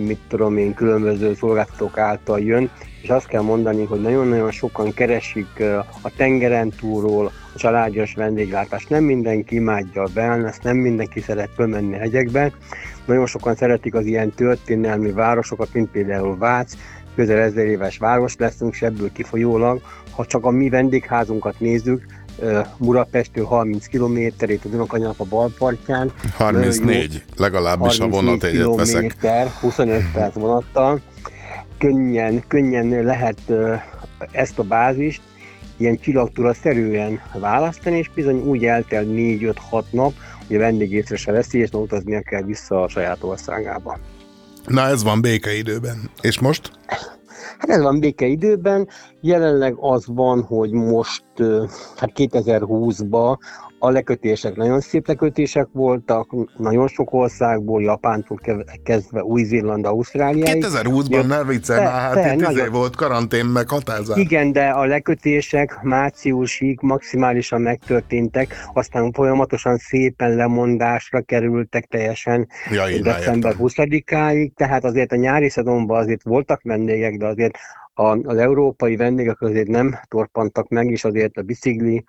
mit 0.06 0.20
tudom 0.28 0.58
én, 0.58 0.74
különböző 0.74 1.36
szolgáltatók 1.36 1.98
által 1.98 2.39
jön, 2.39 2.70
és 3.02 3.10
azt 3.10 3.28
kell 3.28 3.42
mondani, 3.42 3.86
hogy 3.86 4.02
nagyon-nagyon 4.02 4.52
sokan 4.52 4.94
keresik 4.94 5.64
a 6.02 6.16
tengeren 6.16 6.70
túlról 6.70 7.32
a 7.54 7.58
családias 7.58 8.13
vendéglátást. 8.13 8.89
Nem 8.89 9.04
mindenki 9.04 9.55
imádja 9.55 10.04
a 10.04 10.09
wellness, 10.16 10.58
nem 10.62 10.78
mindenki 10.78 11.20
szeret 11.20 11.50
fölmenni 11.55 11.96
a 11.96 12.00
hegyekbe. 12.00 12.51
Nagyon 13.12 13.25
sokan 13.28 13.55
szeretik 13.55 13.96
az 13.96 14.05
ilyen 14.05 14.33
történelmi 14.36 15.12
városokat, 15.12 15.74
mint 15.74 15.92
például 15.92 16.38
Vác, 16.38 16.74
közel 17.16 17.38
ezer 17.38 17.66
éves 17.66 17.97
város 17.97 18.36
leszünk, 18.38 18.74
és 18.74 18.82
ebből 18.82 19.12
kifolyólag, 19.12 19.82
ha 20.12 20.25
csak 20.25 20.46
a 20.46 20.50
mi 20.50 20.70
vendégházunkat 20.70 21.59
nézzük, 21.59 22.05
ö, 22.39 22.59
Budapesttől 22.78 23.46
30 23.46 23.86
kilométerét 23.86 24.66
a 24.66 24.70
Dunakanyar 24.70 25.13
a 25.17 25.24
bal 25.24 25.54
partján. 25.58 26.12
34, 26.33 27.24
legalábbis 27.38 28.00
a 28.00 28.04
34 28.04 28.25
vonategyet 28.25 28.75
veszek. 28.75 28.93
kilométer, 28.93 29.47
25 29.62 30.12
perc 30.13 30.33
vonattal. 30.33 31.01
Könnyen, 31.78 32.43
könnyen 32.47 33.04
lehet 33.04 33.39
ezt 34.32 34.59
a 34.59 34.63
bázist 34.63 35.21
ilyen 35.78 36.00
csillagtúra 36.00 36.54
szerűen 36.54 37.21
választani, 37.39 37.97
és 37.97 38.09
bizony 38.16 38.38
úgy 38.38 38.66
eltel 38.66 39.04
4-5-6 39.08 39.83
nap, 39.89 40.13
hogy 40.51 40.59
vendég 40.59 40.91
észre 40.91 41.15
se 41.15 41.32
veszi, 41.32 41.59
és 41.59 41.69
utaznia 41.71 42.21
kell 42.21 42.41
vissza 42.41 42.82
a 42.82 42.87
saját 42.87 43.23
országába. 43.23 43.99
Na 44.65 44.82
ez 44.82 45.03
van 45.03 45.21
békeidőben. 45.21 46.09
És 46.21 46.39
most? 46.39 46.71
Hát 47.57 47.69
ez 47.69 47.82
van 47.82 47.99
békeidőben, 47.99 48.87
jelenleg 49.21 49.75
az 49.78 50.03
van, 50.07 50.43
hogy 50.43 50.71
most 50.71 51.23
hát 51.95 52.11
2020-ban 52.15 53.37
a 53.83 53.89
lekötések 53.89 54.55
nagyon 54.55 54.79
szép 54.79 55.08
lekötések 55.08 55.67
voltak, 55.71 56.29
nagyon 56.58 56.87
sok 56.87 57.13
országból, 57.13 57.82
Japántól 57.82 58.39
kezdve 58.83 59.24
Új-Zéland, 59.24 59.86
Ausztráliáig. 59.86 60.66
2020-ban 60.66 61.28
ne 61.28 61.43
már, 61.75 61.91
hát 61.91 62.13
te, 62.13 62.33
itt 62.33 62.41
izé 62.41 62.43
nagyon- 62.43 62.71
volt 62.71 62.95
karantén, 62.95 63.45
meg 63.45 63.70
határozás. 63.70 64.17
Igen, 64.17 64.51
de 64.51 64.70
a 64.70 64.86
lekötések 64.86 65.79
márciusig 65.82 66.79
maximálisan 66.82 67.62
megtörténtek, 67.62 68.55
aztán 68.74 69.12
folyamatosan 69.12 69.78
szépen 69.78 70.36
lemondásra 70.36 71.21
kerültek 71.21 71.86
teljesen 71.86 72.47
Ja, 72.71 73.01
december 73.01 73.55
20-áig, 73.59 74.51
tehát 74.55 74.83
azért 74.83 75.12
a 75.12 75.16
nyári 75.16 75.49
szezonban 75.49 75.99
azért 75.99 76.24
voltak 76.24 76.62
vendégek, 76.63 77.17
de 77.17 77.25
azért 77.25 77.58
a, 77.93 78.17
az 78.24 78.37
európai 78.37 78.95
vendégek 78.95 79.41
azért 79.41 79.67
nem 79.67 79.99
torpantak 80.08 80.70
meg, 80.70 80.89
és 80.89 81.03
azért 81.03 81.37
a 81.37 81.41
bicikli 81.41 82.03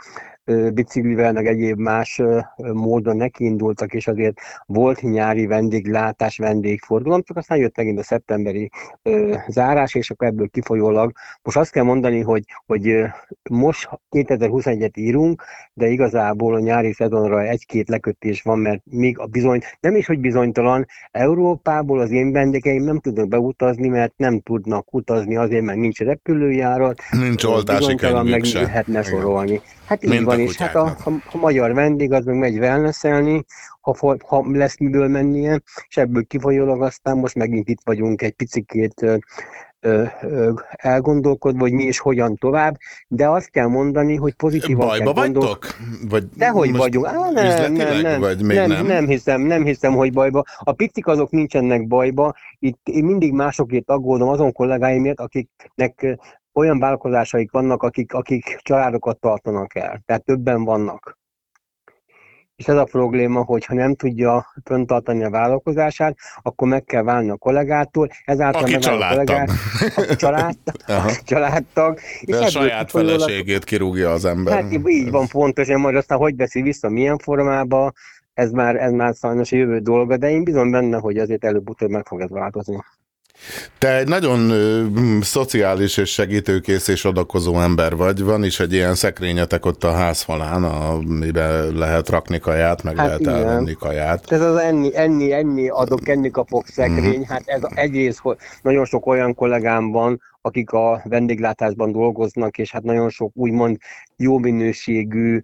biciklivel, 0.75 1.33
meg 1.33 1.47
egyéb 1.47 1.79
más 1.79 2.23
módon 2.57 3.17
nekiindultak, 3.17 3.93
és 3.93 4.07
azért 4.07 4.41
volt 4.67 5.03
nyári 5.03 5.47
vendéglátás, 5.47 6.39
vendégforgalom, 6.39 7.23
csak 7.23 7.37
aztán 7.37 7.59
jött 7.59 7.77
megint 7.77 7.99
a 7.99 8.03
szeptemberi 8.03 8.71
zárás, 9.49 9.95
és 9.95 10.11
akkor 10.11 10.27
ebből 10.27 10.49
kifolyólag 10.49 11.13
most 11.43 11.57
azt 11.57 11.71
kell 11.71 11.85
mondani, 11.85 12.21
hogy, 12.21 12.45
hogy 12.67 13.05
most 13.51 13.89
2021-et 14.11 14.99
írunk, 14.99 15.43
de 15.75 15.87
igazából 15.89 16.55
a 16.55 16.59
nyári 16.59 16.93
szezonra 16.93 17.43
egy-két 17.43 17.89
lekötés 17.89 18.43
van, 18.43 18.59
mert 18.59 18.81
még 18.85 19.19
a 19.19 19.27
bizony, 19.27 19.61
nem 19.81 19.97
is, 19.97 20.07
hogy 20.07 20.19
bizonytalan, 20.19 20.87
Európából 21.11 22.01
az 22.01 22.11
én 22.11 22.33
vendégeim 22.33 22.85
nem 22.85 22.99
tudnak 22.99 23.29
beutazni, 23.29 23.89
mert 23.89 24.13
nem 24.17 24.41
tudnak 24.41 24.95
utazni 24.95 25.37
azért, 25.37 25.65
mert 25.65 25.79
nincs 25.79 25.99
repülőjárat. 25.99 27.01
Nincs 27.11 27.45
oltási 27.45 27.95
könyvük 27.95 28.31
meg 28.31 28.45
se. 28.45 28.61
lehetne 28.61 29.01
Igen. 29.01 29.61
Hát 29.93 30.05
így 30.05 30.25
van, 30.25 30.41
és 30.41 30.57
hát 30.57 30.75
a, 30.75 30.85
a, 31.05 31.11
a 31.33 31.37
magyar 31.37 31.75
vendég 31.75 32.13
az 32.13 32.25
meg 32.25 32.37
megy 32.39 32.59
wellnesselni, 32.59 33.45
ha, 33.81 33.95
for- 33.95 34.23
ha 34.23 34.45
lesz 34.53 34.79
miből 34.79 35.09
mennie, 35.09 35.61
és 35.89 35.97
ebből 35.97 36.25
kifolyólag 36.25 36.83
aztán 36.83 37.17
most 37.17 37.35
megint 37.35 37.69
itt 37.69 37.81
vagyunk 37.85 38.23
egy 38.23 38.33
picikét 38.33 39.03
ö, 39.03 39.17
ö, 39.81 40.05
ö, 40.23 40.53
elgondolkodva, 40.71 41.61
hogy 41.61 41.73
mi 41.73 41.83
és 41.83 41.99
hogyan 41.99 42.37
tovább, 42.37 42.77
de 43.09 43.29
azt 43.29 43.51
kell 43.51 43.67
mondani, 43.67 44.17
hogy 44.17 44.35
pozitívan 44.35 44.87
Bajba 44.87 45.13
kell 45.13 45.23
gondol- 45.23 45.43
vagytok? 45.45 45.77
Vagy 46.09 46.29
Dehogy 46.37 46.77
vagyunk. 46.77 47.07
Á, 47.07 47.31
nem, 47.31 47.73
nem, 47.73 48.01
nem, 48.01 48.21
vagy 48.21 48.43
még 48.43 48.57
nem, 48.57 48.69
nem? 48.69 48.87
nem, 48.87 49.07
hiszem, 49.07 49.41
nem 49.41 49.65
hiszem, 49.65 49.93
hogy 49.93 50.13
bajba. 50.13 50.45
A 50.59 50.73
picik 50.73 51.07
azok 51.07 51.31
nincsenek 51.31 51.87
bajba. 51.87 52.35
Itt 52.59 52.89
én 52.89 53.05
mindig 53.05 53.33
másokért 53.33 53.91
aggódom 53.91 54.29
azon 54.29 54.53
kollégáimért, 54.53 55.21
akiknek 55.21 56.19
olyan 56.53 56.79
vállalkozásaik 56.79 57.51
vannak, 57.51 57.83
akik, 57.83 58.13
akik 58.13 58.59
családokat 58.63 59.21
tartanak 59.21 59.75
el. 59.75 60.03
Tehát 60.07 60.25
többen 60.25 60.65
vannak. 60.65 61.21
És 62.57 62.69
ez 62.69 62.77
a 62.77 62.85
probléma, 62.85 63.45
hogy 63.45 63.65
ha 63.65 63.75
nem 63.75 63.95
tudja 63.95 64.47
föntartani 64.65 65.25
a 65.25 65.31
vállalkozását, 65.31 66.17
akkor 66.43 66.69
meg 66.69 66.85
kell 66.85 67.03
válni 67.03 67.31
a 67.31 67.37
kollégától, 67.37 68.09
ezáltal 68.25 68.63
Aki 68.63 68.73
megáll 68.73 69.01
a 69.01 69.09
kollégát, 69.15 69.51
a 69.97 70.17
család, 70.17 70.57
családtag, 71.25 71.99
De 72.23 72.39
a 72.39 72.49
saját 72.49 72.91
feleségét 72.91 73.65
kirúgja 73.65 74.11
az 74.11 74.25
ember. 74.25 74.63
Hát 74.63 74.73
így 74.87 75.11
van 75.11 75.27
pontosan, 75.27 75.81
majd 75.81 75.97
aztán 75.97 76.19
hogy 76.19 76.37
veszi 76.37 76.63
vissza, 76.63 76.89
milyen 76.89 77.19
formába, 77.19 77.93
ez 78.35 78.51
már, 78.51 78.77
ez 78.77 78.93
már 78.93 79.15
sajnos 79.15 79.53
a 79.53 79.57
jövő 79.57 79.79
dolga, 79.79 80.17
de 80.17 80.31
én 80.31 80.45
bizony 80.45 80.71
benne, 80.71 80.99
hogy 80.99 81.19
azért 81.19 81.45
előbb-utóbb 81.45 81.91
meg 81.91 82.07
fog 82.07 82.21
ez 82.21 82.31
változni. 82.31 82.77
Te 83.79 83.97
egy 83.97 84.09
nagyon 84.09 84.51
ö, 84.51 84.83
mm, 84.83 85.21
szociális 85.21 85.97
és 85.97 86.11
segítőkész 86.11 86.89
és 86.89 87.05
adakozó 87.05 87.61
ember 87.61 87.97
vagy. 87.97 88.23
Van 88.23 88.45
is 88.45 88.61
egy 88.61 88.73
ilyen 88.73 88.95
szekrényetek 88.95 89.67
ott 89.67 89.85
a 89.85 89.93
házfalán, 89.93 90.65
amiben 90.65 91.75
lehet 91.75 92.09
rakni 92.09 92.39
kaját, 92.39 92.83
meg 92.83 92.97
Hát 92.97 93.07
lehet 93.07 93.21
igen. 93.21 93.35
elvenni 93.35 93.73
kaját. 93.73 94.33
Ez 94.33 94.41
az 94.41 94.57
enni, 94.57 94.97
enni, 94.97 95.33
enni, 95.33 95.69
adok, 95.69 96.09
enni 96.09 96.31
kapok 96.31 96.67
szekrény, 96.67 97.19
Mhm. 97.21 97.29
hát 97.31 97.43
ez 97.47 97.61
egyrészt, 97.75 98.19
hogy 98.19 98.37
nagyon 98.63 98.85
sok 98.85 99.07
olyan 99.07 99.35
kollégám 99.35 99.91
van, 99.91 100.21
akik 100.41 100.71
a 100.71 101.01
vendéglátásban 101.05 101.93
dolgoznak, 101.93 102.59
és 102.59 102.71
hát 102.73 102.83
nagyon 102.83 103.11
sok 103.11 103.31
úgymond 103.35 103.77
jó 104.17 104.39
minőségű 104.39 105.41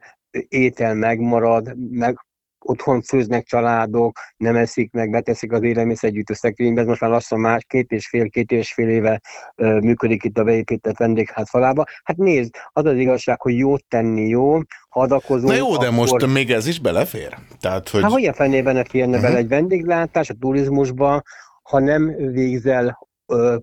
étel 0.48 0.94
megmarad, 0.94 1.76
meg 1.90 2.18
otthon 2.64 3.02
főznek 3.02 3.44
családok, 3.44 4.18
nem 4.36 4.56
eszik 4.56 4.92
meg, 4.92 5.10
beteszik 5.10 5.52
az 5.52 5.62
élelmiszergyűjtő 5.62 6.34
szekrénybe, 6.34 6.80
ez 6.80 6.86
most 6.86 7.00
már 7.00 7.10
lassan 7.10 7.40
más 7.40 7.64
két 7.66 7.90
és 7.90 8.08
fél, 8.08 8.30
két 8.30 8.50
és 8.50 8.72
fél 8.72 8.88
éve 8.88 9.20
ö, 9.54 9.78
működik 9.78 10.24
itt 10.24 10.38
a 10.38 10.44
beépített 10.44 10.96
vendégház 10.96 11.48
falába. 11.48 11.84
Hát 12.04 12.16
nézd, 12.16 12.54
az 12.72 12.84
az 12.84 12.96
igazság, 12.96 13.40
hogy 13.40 13.56
jót 13.58 13.84
tenni 13.88 14.28
jó, 14.28 14.58
ha 14.88 15.00
adakozunk, 15.00 15.50
Na 15.50 15.56
jó, 15.56 15.76
de 15.76 15.86
akkor... 15.86 15.98
most 15.98 16.26
még 16.26 16.50
ez 16.50 16.66
is 16.66 16.80
belefér? 16.80 17.36
Tehát, 17.60 17.88
hogy... 17.88 18.02
Hát 18.02 18.10
hogy 18.10 18.26
a 18.26 18.32
fenében 18.34 18.74
ne 18.74 18.84
férne 18.84 19.16
Mhm. 19.16 19.22
bele 19.26 19.36
egy 19.36 19.48
vendéglátás 19.48 20.30
a 20.30 20.34
turizmusba, 20.40 21.22
ha 21.62 21.78
nem 21.78 22.14
végzel 22.32 22.98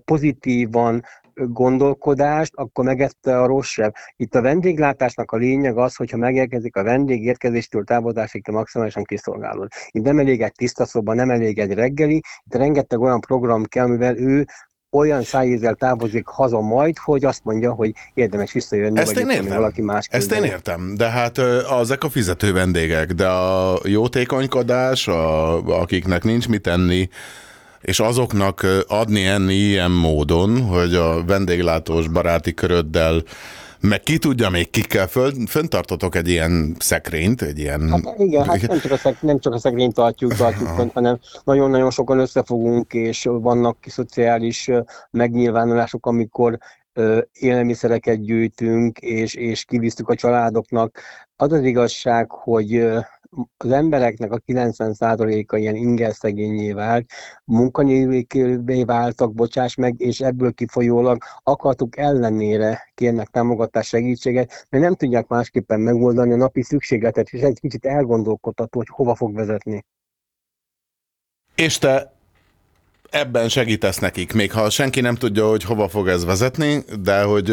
pozitívan 0.04 1.04
gondolkodást, 1.44 2.52
akkor 2.54 2.84
megette 2.84 3.40
a 3.40 3.46
rosszabb. 3.46 3.92
Itt 4.16 4.34
a 4.34 4.40
vendéglátásnak 4.40 5.30
a 5.30 5.36
lényeg 5.36 5.78
az, 5.78 5.96
hogyha 5.96 6.16
megérkezik 6.16 6.76
a 6.76 6.82
vendég 6.82 7.24
érkezéstől 7.24 7.84
távozásig, 7.84 8.44
te 8.44 8.52
maximálisan 8.52 9.04
kiszolgálod. 9.04 9.68
Itt 9.90 10.04
nem 10.04 10.18
elég 10.18 10.42
egy 10.42 10.52
tiszta 10.52 10.86
szoba, 10.86 11.14
nem 11.14 11.30
elég 11.30 11.58
egy 11.58 11.72
reggeli, 11.72 12.22
itt 12.44 12.54
rengeteg 12.54 13.00
olyan 13.00 13.20
program 13.20 13.64
kell, 13.64 13.86
mivel 13.86 14.16
ő 14.18 14.46
olyan 14.90 15.22
szájézzel 15.22 15.74
távozik 15.74 16.26
haza 16.26 16.60
majd, 16.60 16.98
hogy 16.98 17.24
azt 17.24 17.44
mondja, 17.44 17.72
hogy 17.72 17.92
érdemes 18.14 18.52
visszajönni, 18.52 18.98
Ezt 18.98 19.14
vagy 19.14 19.22
én 19.22 19.30
értem. 19.30 19.56
valaki 19.56 19.82
más 19.82 20.06
Ezt 20.10 20.32
én 20.32 20.44
értem, 20.44 20.94
de 20.96 21.10
hát 21.10 21.38
azok 21.68 22.04
a 22.04 22.08
fizető 22.08 22.52
vendégek, 22.52 23.12
de 23.12 23.28
a 23.28 23.78
jótékonykodás, 23.84 25.08
a, 25.08 25.56
akiknek 25.80 26.24
nincs 26.24 26.48
mit 26.48 26.66
enni, 26.66 27.08
és 27.80 28.00
azoknak 28.00 28.66
adni 28.88 29.24
enni 29.24 29.54
ilyen 29.54 29.90
módon, 29.90 30.60
hogy 30.60 30.94
a 30.94 31.24
vendéglátós 31.24 32.08
baráti 32.08 32.54
köröddel 32.54 33.22
meg 33.80 34.00
ki 34.00 34.18
tudja 34.18 34.50
még 34.50 34.70
kikkel 34.70 35.06
föl, 35.06 35.32
föntartotok 35.48 36.14
egy 36.14 36.28
ilyen 36.28 36.76
szekrényt, 36.78 37.42
egy 37.42 37.58
ilyen... 37.58 37.90
Hát 37.90 38.18
igen, 38.18 38.44
hát 38.44 38.66
nem 38.66 38.78
csak 38.78 38.92
a, 38.92 38.96
szeg, 38.96 39.16
nem 39.20 39.38
csak 39.38 39.52
a 39.52 39.58
szegrényt 39.58 39.94
tartjuk, 39.94 40.34
tartjuk 40.34 40.68
fönt, 40.68 40.92
hanem 40.92 41.18
nagyon-nagyon 41.44 41.90
sokan 41.90 42.18
összefogunk, 42.18 42.92
és 42.92 43.28
vannak 43.30 43.76
szociális 43.86 44.70
megnyilvánulások, 45.10 46.06
amikor 46.06 46.58
élelmiszereket 47.32 48.20
gyűjtünk, 48.20 48.98
és, 48.98 49.34
és 49.34 49.64
kivisztük 49.64 50.08
a 50.08 50.14
családoknak. 50.14 51.00
Az 51.36 51.52
az 51.52 51.62
igazság, 51.62 52.30
hogy 52.30 52.88
az 53.56 53.70
embereknek 53.70 54.32
a 54.32 54.38
90%-a 54.38 55.56
ilyen 55.56 55.74
ingerszegényé 55.74 56.72
vált, 56.72 57.10
munkanélkülvé 57.44 58.84
váltak, 58.84 59.34
bocsáss 59.34 59.74
meg, 59.74 60.00
és 60.00 60.20
ebből 60.20 60.52
kifolyólag 60.52 61.22
akartuk 61.42 61.96
ellenére 61.96 62.90
kérnek 62.94 63.28
támogatás 63.28 63.86
segítséget, 63.86 64.66
mert 64.70 64.84
nem 64.84 64.94
tudják 64.94 65.26
másképpen 65.26 65.80
megoldani 65.80 66.32
a 66.32 66.36
napi 66.36 66.62
szükségletet, 66.62 67.28
és 67.28 67.40
egy 67.40 67.60
kicsit 67.60 67.84
elgondolkodható, 67.86 68.78
hogy 68.78 68.88
hova 68.90 69.14
fog 69.14 69.34
vezetni. 69.34 69.84
És 71.54 71.78
te 71.78 72.15
ebben 73.18 73.48
segítesz 73.48 73.98
nekik, 73.98 74.32
még 74.32 74.52
ha 74.52 74.70
senki 74.70 75.00
nem 75.00 75.14
tudja, 75.14 75.48
hogy 75.48 75.64
hova 75.64 75.88
fog 75.88 76.08
ez 76.08 76.24
vezetni, 76.24 76.84
de 77.00 77.22
hogy 77.22 77.52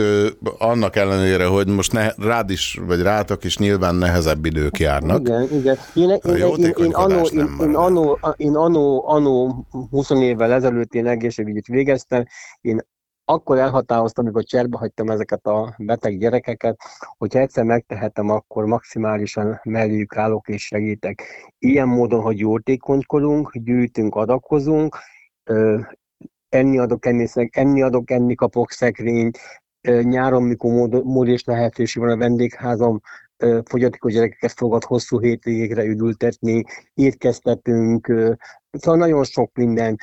annak 0.58 0.96
ellenére, 0.96 1.46
hogy 1.46 1.68
most 1.68 1.92
ne, 1.92 2.10
rád 2.18 2.50
is, 2.50 2.80
vagy 2.88 3.02
rátok 3.02 3.44
is 3.44 3.58
nyilván 3.58 3.96
nehezebb 3.96 4.46
idők 4.46 4.80
járnak. 4.80 5.20
Igen, 5.20 5.48
igen. 5.52 5.78
Én, 5.94 6.10
én, 6.10 6.20
én, 6.24 6.74
én, 6.78 6.92
nem 6.98 7.24
én, 7.32 7.50
én, 7.60 7.76
anno, 7.76 8.18
én 8.36 8.56
anno 8.56 9.54
20 9.90 10.10
évvel 10.10 10.52
ezelőtt 10.52 10.94
én 10.94 11.08
egészségügyet 11.08 11.68
végeztem, 11.68 12.26
én 12.62 12.82
akkor 13.26 13.58
elhatároztam, 13.58 14.24
amikor 14.24 14.44
cserbe 14.44 14.78
hagytam 14.78 15.10
ezeket 15.10 15.46
a 15.46 15.76
beteg 15.78 16.20
gyerekeket, 16.20 16.78
hogyha 17.18 17.40
egyszer 17.40 17.64
megtehetem, 17.64 18.30
akkor 18.30 18.66
maximálisan 18.66 19.60
melléjük 19.64 20.18
állok 20.18 20.48
és 20.48 20.66
segítek. 20.66 21.24
Ilyen 21.60 21.88
módon, 21.88 22.22
hogy 22.22 22.40
jótékonykodunk, 22.40 23.58
gyűjtünk, 23.58 24.16
adakozunk, 24.16 24.98
enni 26.50 26.78
adok, 26.78 27.06
enni, 27.06 27.28
szeg, 27.28 27.50
enni 27.54 27.82
adok, 27.82 28.12
enni 28.12 28.36
kapok 28.36 28.72
szekrényt, 28.72 29.38
nyáron, 30.02 30.44
mikor 30.44 30.90
mód, 31.04 31.28
és 31.28 31.44
lehetőség 31.44 32.02
van 32.02 32.12
a 32.12 32.18
vendégházam, 32.18 33.02
fogyatékos 33.66 34.14
gyerekeket 34.14 34.52
fogad 34.52 34.84
hosszú 34.84 35.20
hétvégékre 35.20 35.84
üdültetni, 35.84 36.64
étkeztetünk, 36.94 38.06
szóval 38.72 39.00
nagyon 39.00 39.24
sok 39.24 39.52
minden, 39.54 39.98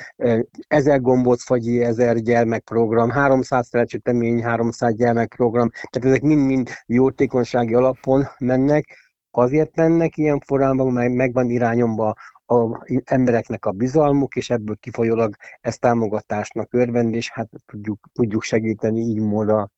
ezer 0.67 1.01
gombóc 1.01 1.43
fagyi, 1.43 1.83
ezer 1.83 2.17
gyermekprogram, 2.17 3.09
300 3.09 3.69
felecsütemény, 3.69 4.43
300 4.43 4.95
gyermekprogram, 4.95 5.69
tehát 5.89 6.07
ezek 6.07 6.21
mind-mind 6.21 6.69
jótékonysági 6.85 7.73
alapon 7.73 8.27
mennek, 8.37 8.85
azért 9.31 9.75
mennek 9.75 10.17
ilyen 10.17 10.39
formában, 10.39 10.93
mert 10.93 11.13
megvan 11.13 11.49
irányomba 11.49 12.15
az 12.51 13.01
embereknek 13.03 13.65
a 13.65 13.71
bizalmuk, 13.71 14.35
és 14.35 14.49
ebből 14.49 14.75
kifolyólag 14.79 15.35
ez 15.61 15.77
támogatásnak 15.77 16.73
örvend, 16.73 17.13
és 17.13 17.29
hát 17.31 17.49
tudjuk, 17.65 17.99
tudjuk 18.13 18.43
segíteni 18.43 18.99
így 18.99 19.19
módon 19.19 19.71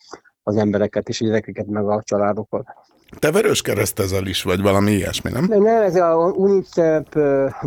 az 0.43 0.55
embereket 0.55 1.09
és 1.09 1.21
a 1.21 1.25
gyerekeket, 1.25 1.67
meg 1.67 1.87
a 1.87 2.01
családokat. 2.03 2.65
Te 3.19 3.31
vörös 3.31 3.61
keresztezel 3.61 4.25
is, 4.25 4.43
vagy 4.43 4.61
valami 4.61 4.91
ilyesmi, 4.91 5.31
nem? 5.31 5.45
De 5.45 5.57
nem, 5.57 5.81
ez 5.81 5.95
a 5.95 6.15
UNICEF, 6.35 7.15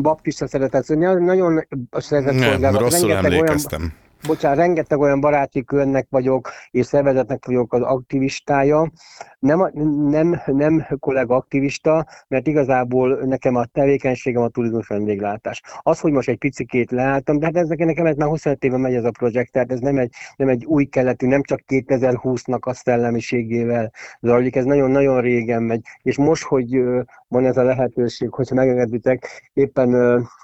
baptista 0.01 0.49
szeretet, 0.49 0.89
nagyon 0.89 1.23
nagyon 1.23 1.67
szeretett 1.91 2.35
Nem, 2.35 2.51
szolgálat. 2.51 2.81
rosszul 2.81 3.09
rengeteg 3.09 3.33
emlékeztem. 3.33 3.93
Bocsánat, 4.27 4.59
rengeteg 4.59 4.99
olyan 4.99 5.21
baráti 5.21 5.65
körnek 5.65 6.07
vagyok, 6.11 6.51
és 6.71 6.87
szervezetnek 6.87 7.47
vagyok 7.47 7.73
az 7.73 7.81
aktivistája. 7.81 8.91
Nem, 9.39 9.71
nem, 10.09 10.41
nem 10.47 10.87
kollega 10.99 11.37
aktivista, 11.37 12.07
mert 12.29 12.47
igazából 12.47 13.19
nekem 13.25 13.55
a 13.55 13.65
tevékenységem 13.65 14.43
a 14.43 14.49
turizmus 14.49 14.87
vendéglátás. 14.87 15.63
Az, 15.83 16.01
hogy 16.01 16.13
most 16.13 16.29
egy 16.29 16.39
picikét 16.39 16.91
leálltam, 16.91 17.39
de 17.39 17.45
hát 17.47 17.57
ez 17.57 17.69
nekem, 17.69 17.87
nekem 17.87 18.05
már 18.05 18.29
25 18.29 18.65
éve 18.65 18.77
megy 18.77 18.95
ez 18.95 19.05
a 19.05 19.11
projekt, 19.11 19.53
tehát 19.53 19.73
ez 19.73 19.81
nem 19.81 19.99
egy, 19.99 20.13
nem 20.37 20.49
egy 20.49 20.65
új 20.65 20.85
keletű, 20.85 21.27
nem 21.27 21.43
csak 21.43 21.61
2020-nak 21.67 22.61
a 22.61 22.75
szellemiségével 22.75 23.93
zajlik, 24.21 24.57
ez 24.57 24.65
nagyon-nagyon 24.65 25.21
régen 25.21 25.63
megy, 25.63 25.81
és 26.03 26.17
most, 26.17 26.43
hogy 26.43 26.83
van 27.29 27.45
ez 27.47 27.57
a 27.57 27.63
lehetőség, 27.63 28.31
hogyha 28.31 28.55
megengeditek, 28.55 29.51
éppen 29.53 29.95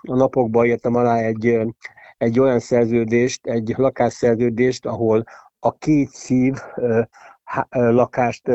a 0.01 0.15
napokban 0.15 0.67
írtam 0.67 0.95
alá 0.95 1.17
egy, 1.17 1.61
egy 2.23 2.41
olyan 2.41 2.59
szerződést, 2.59 3.47
egy 3.47 3.75
lakásszerződést, 3.77 4.87
ahol 4.87 5.25
a 5.59 5.73
két 5.73 6.09
szív 6.09 6.55
lakást 7.71 8.51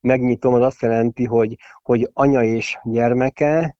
megnyitom, 0.00 0.54
az 0.54 0.62
azt 0.62 0.82
jelenti, 0.82 1.24
hogy, 1.24 1.56
hogy 1.82 2.10
anya 2.12 2.42
és 2.42 2.78
gyermeke, 2.84 3.76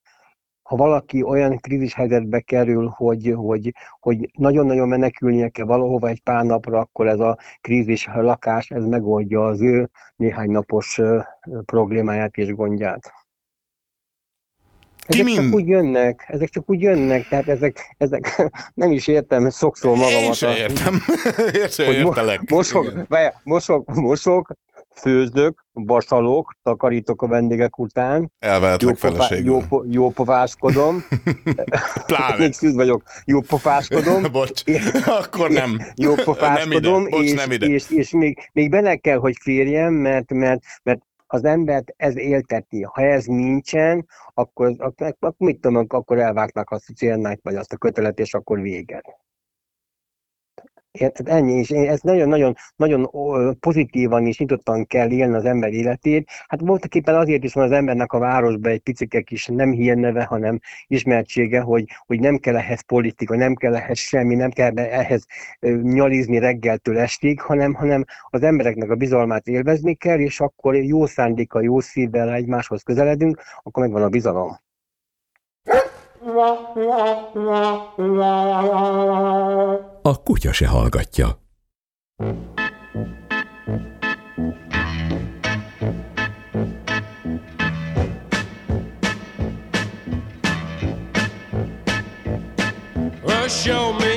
ha 0.63 0.77
valaki 0.77 1.23
olyan 1.23 1.59
krízis 1.59 1.95
helyzetbe 1.95 2.41
kerül, 2.41 2.87
hogy, 2.97 3.33
hogy, 3.37 3.73
hogy 4.01 4.31
nagyon-nagyon 4.39 4.89
menekülnie 4.89 5.49
kell 5.49 5.67
valahova 5.67 6.09
egy 6.09 6.23
pár 6.23 6.45
napra, 6.45 6.79
akkor 6.79 7.07
ez 7.07 7.21
a 7.21 7.37
krízis 7.61 8.07
lakás, 8.15 8.71
ez 8.71 8.85
megoldja 8.85 9.47
az 9.47 9.63
ő 9.63 9.91
néhány 10.17 10.51
napos 10.51 11.01
problémáját 11.65 12.37
és 12.37 12.55
gondját. 12.55 13.26
Ezek 15.07 15.27
csak 15.27 15.55
úgy 15.55 15.69
jönnek, 15.69 16.25
ezek 16.29 16.49
csak 16.49 16.71
úgy 16.71 16.81
jönnek, 16.81 17.29
tehát 17.29 17.49
ezek, 17.49 17.95
ezek 17.99 18.51
nem 18.75 18.93
is 18.93 19.07
értem 19.07 19.51
sokszor 19.51 19.97
magamat. 19.97 20.21
Én 20.21 20.33
se 20.33 20.57
értem. 20.57 20.95
Én 21.61 21.69
se 21.69 21.87
hogy 21.87 21.99
mo- 22.01 22.07
értelek. 22.07 22.51
Mosok, 22.51 22.93
várjál, 23.09 23.41
mosok, 23.45 23.95
mosok, 23.95 24.53
főzök, 24.95 25.65
vasalok, 25.73 26.55
takarítok 26.63 27.23
a 27.23 27.27
vendégek 27.27 27.79
után. 27.79 28.33
Elvehetlek 28.39 28.97
feleségül. 28.97 29.45
jó, 29.45 29.61
po- 29.69 29.85
jó 29.89 30.11
pofáskodom. 30.11 31.05
Pláne. 32.07 32.37
Még 32.39 32.53
szűz 32.53 32.75
vagyok. 32.75 33.03
Jó 33.25 33.41
pofáskodom. 33.41 34.23
Bocs, 34.33 34.63
akkor 35.07 35.51
nem. 35.51 35.79
Jó 35.95 36.15
Nem 36.15 36.25
pofáskodom, 36.25 37.01
ide, 37.01 37.11
bocs, 37.17 37.25
és, 37.25 37.33
nem 37.33 37.51
ide. 37.51 37.67
és, 37.67 37.91
és 37.91 38.11
még, 38.11 38.51
még 38.53 38.71
bele 38.71 38.97
kell, 38.97 39.19
hogy 39.19 39.35
férjem, 39.41 39.93
mert, 39.93 40.33
mert, 40.33 40.61
mert 40.83 41.01
az 41.27 41.45
embert 41.45 41.95
ez 41.97 42.17
élteti. 42.17 42.83
Ha 42.83 43.03
ez 43.03 43.25
nincsen, 43.25 44.07
akkor, 44.35 44.75
akkor, 44.79 45.17
akkor 45.19 45.35
mit 45.39 45.61
tudom, 45.61 45.87
akkor 45.89 46.19
elvágnak 46.19 46.71
azt 46.71 46.89
a 46.89 46.93
célnát, 46.93 47.41
vagy 47.43 47.55
azt 47.55 47.73
a 47.73 47.77
kötelet, 47.77 48.19
és 48.19 48.35
akkor 48.35 48.61
vége. 48.61 49.03
Érted? 50.99 51.29
Ennyi, 51.29 51.53
és 51.53 51.71
ez 51.71 52.01
nagyon-nagyon 52.01 52.57
nagyon 52.77 53.11
pozitívan 53.61 54.27
és 54.27 54.39
nyitottan 54.39 54.87
kell 54.87 55.11
élni 55.11 55.35
az 55.35 55.45
ember 55.45 55.73
életét. 55.73 56.31
Hát 56.49 56.61
voltak 56.61 56.95
éppen 56.95 57.15
azért 57.15 57.45
is 57.45 57.53
van 57.53 57.65
az 57.65 57.71
embernek 57.71 58.13
a 58.13 58.19
városban 58.19 58.73
egy 58.73 58.81
picike 58.81 59.21
kis 59.21 59.47
nem 59.47 59.71
hírneve, 59.71 60.25
hanem 60.25 60.59
ismertsége, 60.87 61.61
hogy, 61.61 61.85
hogy 62.07 62.21
nem 62.21 62.37
kell 62.37 62.57
ehhez 62.57 62.81
politika, 62.81 63.37
nem 63.37 63.55
kell 63.55 63.75
ehhez 63.75 63.99
semmi, 63.99 64.35
nem 64.35 64.51
kell 64.51 64.79
ehhez 64.79 65.27
nyalizni 65.83 66.39
reggeltől 66.39 66.99
estig, 66.99 67.41
hanem, 67.41 67.75
hanem 67.75 68.05
az 68.31 68.43
embereknek 68.43 68.91
a 68.91 68.95
bizalmát 68.95 69.47
élvezni 69.47 69.95
kell, 69.95 70.19
és 70.19 70.41
akkor 70.41 70.75
jó 70.75 71.07
szándéka, 71.07 71.61
jó 71.61 71.81
szívvel 71.81 72.33
egymáshoz 72.33 72.83
közeledünk, 72.83 73.43
akkor 73.63 73.83
megvan 73.83 74.03
a 74.03 74.09
bizalom. 74.09 74.59
A 80.07 80.15
kutya 80.15 80.55
se 80.55 80.67
hallgatja. 80.67 81.35
Show 93.49 93.93
me 93.95 94.15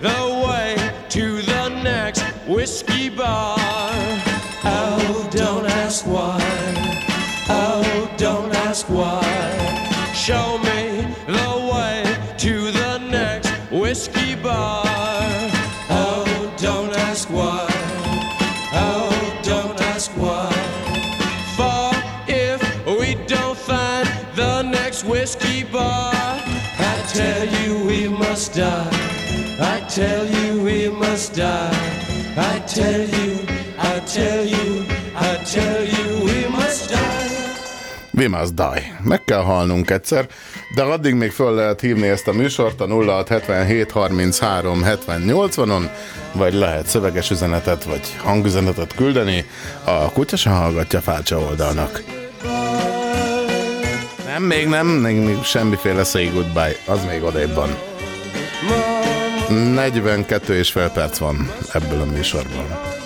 the 0.00 0.20
way 0.44 0.76
to 1.08 1.42
the 1.42 1.68
next 1.82 2.22
whiskey 2.46 3.08
bar. 3.10 3.61
Must 28.42 28.54
die. 28.54 28.88
I 29.60 29.80
tell 29.88 30.26
you 30.26 30.64
we 30.64 30.88
must 30.88 31.34
die. 31.34 31.70
I 32.36 32.60
tell 32.66 33.00
you, 33.00 33.38
I 33.78 34.00
tell 34.00 34.44
you, 34.44 34.84
I 35.14 35.36
tell 35.44 35.84
you 35.84 36.24
we 36.24 36.48
must 36.48 36.90
die. 36.90 37.30
We 38.10 38.28
must 38.28 38.54
die. 38.54 38.98
Meg 39.02 39.24
kell 39.24 39.42
halnunk 39.42 39.90
egyszer, 39.90 40.26
de 40.74 40.82
addig 40.82 41.14
még 41.14 41.30
föl 41.30 41.54
lehet 41.54 41.80
hívni 41.80 42.08
ezt 42.08 42.28
a 42.28 42.32
műsort 42.32 42.80
a 42.80 42.86
0677 42.86 43.90
33 43.90 44.82
70 44.82 45.22
80-on, 45.26 45.90
vagy 46.32 46.54
lehet 46.54 46.86
szöveges 46.86 47.30
üzenetet, 47.30 47.84
vagy 47.84 48.16
hangüzenetet 48.24 48.94
küldeni 48.94 49.44
a 49.84 50.12
kutya 50.12 50.36
se 50.36 50.50
hallgatja 50.50 51.00
fácsa 51.00 51.38
oldalnak. 51.38 52.02
Nem, 54.26 54.42
még 54.42 54.68
nem, 54.68 54.86
még, 54.86 55.16
még 55.16 55.42
semmiféle 55.42 56.04
say 56.04 56.30
goodbye, 56.32 56.76
az 56.86 57.04
még 57.04 57.22
odébb 57.22 57.54
van. 57.54 57.90
42 59.52 60.54
és 60.54 60.70
fél 60.70 60.90
perc 60.90 61.18
van 61.18 61.50
ebből 61.72 62.00
a 62.00 62.04
műsorból. 62.04 63.01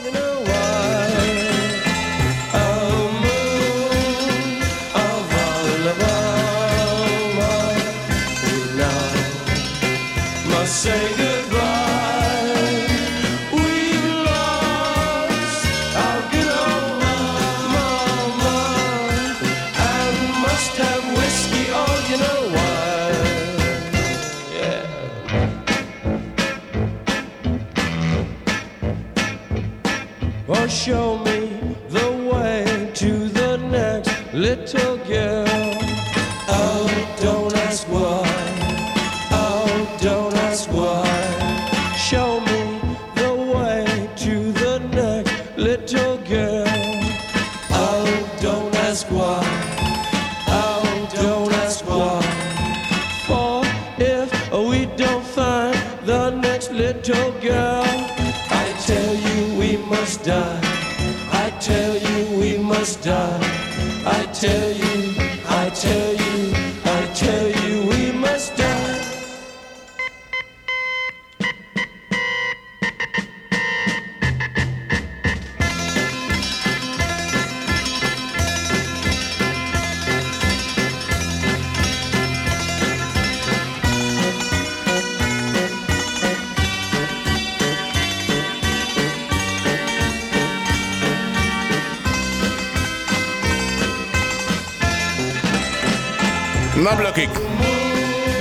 Nablakik! 96.91 97.29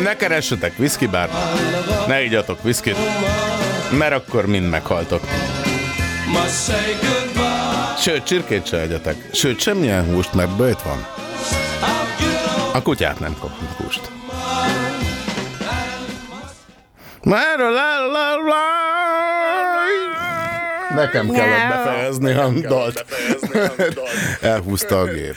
Ne 0.03 0.15
keressetek 0.15 0.73
whisky 0.79 1.07
bár, 1.07 1.29
ne 2.07 2.23
igyatok 2.23 2.63
whiskyt. 2.63 2.97
Mert 3.97 4.13
akkor 4.13 4.45
mind 4.45 4.69
meghaltok. 4.69 5.21
Sőt, 7.99 8.23
csirkét 8.23 8.67
se 8.67 8.79
egyetek. 8.79 9.15
Sőt, 9.31 9.59
semmilyen 9.59 10.05
húst, 10.05 10.33
mert 10.33 10.55
bőjt 10.55 10.81
van. 10.81 11.07
A 12.73 12.81
kutyát 12.81 13.19
nem 13.19 13.35
kapunk 13.39 13.71
húst. 13.71 14.11
Már 17.23 17.59
a 17.59 17.69
lá. 17.69 17.95
Nekem 20.95 21.29
kellett 21.29 21.69
befejezni 21.69 22.33
a 22.33 22.49
dalt. 22.67 23.05
Elhúzta 24.41 24.99
a 24.99 25.05
gép. 25.05 25.35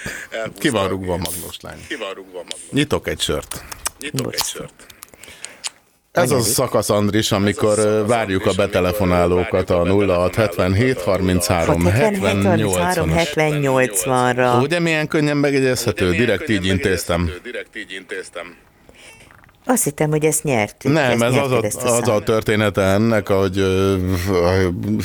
Ki 0.59 0.69
van 0.69 0.89
rúgva 0.89 1.13
a 1.13 1.17
magnós 1.17 1.57
lány? 1.61 1.85
Ki 1.89 1.97
van 1.97 2.13
rúgva 2.15 2.39
maga? 2.39 2.57
Nyitok 2.71 3.09
egy 3.09 3.21
sört. 3.21 3.65
Nyitok 4.01 4.35
egy 4.35 4.43
sört. 4.45 4.73
Ez 6.13 6.31
az 6.31 6.47
szakasz, 6.49 6.91
Andris, 6.91 7.33
amikor 7.33 8.05
várjuk 8.07 8.47
a 8.47 8.53
betelefonálókat 8.57 9.71
a 9.71 9.85
0677 9.85 11.01
33 11.03 11.85
70 11.87 12.21
33 12.21 12.55
80 12.55 13.13
70-80-ra. 13.15 14.63
Ugye 14.63 14.79
milyen 14.79 15.07
könnyen 15.09 15.37
megegyezhető? 15.37 16.11
Direkt 16.11 16.49
így 16.49 16.67
intéztem. 16.67 17.31
Direkt 17.43 17.77
így 17.77 17.93
intéztem. 17.93 18.55
Azt 19.71 19.85
hittem, 19.85 20.11
hogy 20.11 20.25
ezt 20.25 20.45
nyertük. 20.45 20.93
Nem, 20.93 21.11
ezt 21.11 21.23
ez 21.23 21.43
az 21.43 21.53
a, 21.53 21.65
ezt 21.65 21.83
az 21.83 22.09
a 22.09 22.21
története 22.21 22.83
ennek, 22.83 23.29
hogy 23.29 23.59
a 24.29 24.51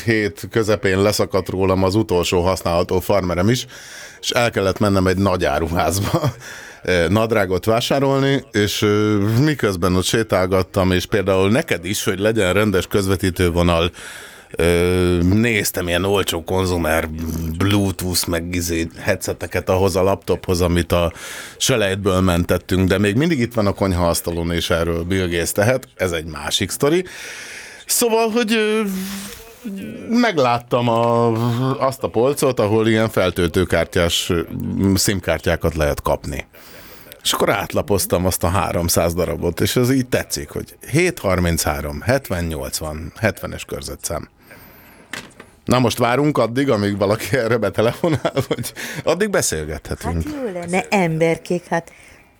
hét 0.06 0.48
közepén 0.52 1.02
leszakadt 1.02 1.50
rólam 1.50 1.84
az 1.84 1.96
utolsó 1.96 2.42
használható 2.42 3.00
farmerem 3.00 3.50
is, 3.50 3.66
és 4.22 4.30
el 4.30 4.52
kellett 4.52 4.80
mennem 4.80 5.08
egy 5.08 5.18
nagy 5.18 5.46
áruházba 5.46 6.22
ö, 6.84 7.08
nadrágot 7.10 7.66
vásárolni, 7.66 8.44
és 8.52 8.86
miközben 9.40 9.96
ott 9.96 10.04
sétálgattam, 10.04 10.92
és 10.92 11.06
például 11.06 11.50
neked 11.50 11.86
is, 11.86 12.04
hogy 12.04 12.20
legyen 12.20 12.54
rendes 12.54 12.88
közvetítővonal, 12.88 13.92
Ö, 14.58 15.18
néztem 15.22 15.88
ilyen 15.88 16.06
olcsó 16.06 16.44
konzumer 16.44 17.10
bluetooth 17.58 18.28
meg 18.28 18.56
izé 18.56 18.88
headseteket 19.00 19.70
ahhoz 19.70 19.96
a 19.96 20.04
laptophoz, 20.04 20.62
amit 20.62 20.92
a 20.92 21.14
selejtből 21.58 22.22
mentettünk, 22.22 22.88
de 22.88 22.98
még 22.98 23.16
mindig 23.16 23.40
itt 23.40 23.54
van 23.54 23.68
a 23.68 23.74
konyhaasztalon, 23.74 24.52
és 24.52 24.70
erről 24.70 25.04
Bill 25.04 25.28
Gates 25.28 25.52
tehet, 25.52 25.88
ez 25.96 26.12
egy 26.12 26.26
másik 26.26 26.70
sztori. 26.70 27.06
Szóval, 27.86 28.30
hogy 28.30 28.54
ö, 28.54 28.82
megláttam 30.10 30.90
a, 30.90 31.32
azt 31.88 32.04
a 32.04 32.08
polcot, 32.08 32.60
ahol 32.60 32.88
ilyen 32.88 33.10
feltöltőkártyás 33.10 34.32
szimkártyákat 34.96 35.76
lehet 35.76 36.02
kapni. 36.02 36.46
És 37.24 37.32
akkor 37.32 37.50
átlapoztam 37.50 38.26
azt 38.26 38.44
a 38.44 38.48
300 38.48 39.14
darabot, 39.14 39.62
és 39.62 39.76
ez 39.76 39.92
így 39.92 40.08
tetszik, 40.08 40.50
hogy 40.50 40.78
733, 40.92 42.02
70, 42.02 42.44
80, 42.44 43.14
70-es 43.22 43.62
körzetszám. 43.68 44.30
Na 45.66 45.80
most 45.80 45.98
várunk 45.98 46.38
addig, 46.38 46.70
amíg 46.70 46.98
valaki 46.98 47.38
erre 47.38 47.58
betelefonál, 47.58 48.34
vagy 48.48 48.74
addig 49.04 49.30
beszélgethetünk. 49.30 50.24
Jó 50.24 50.52
lenne 50.52 50.86
emberkék, 50.90 51.66
hát 51.66 51.92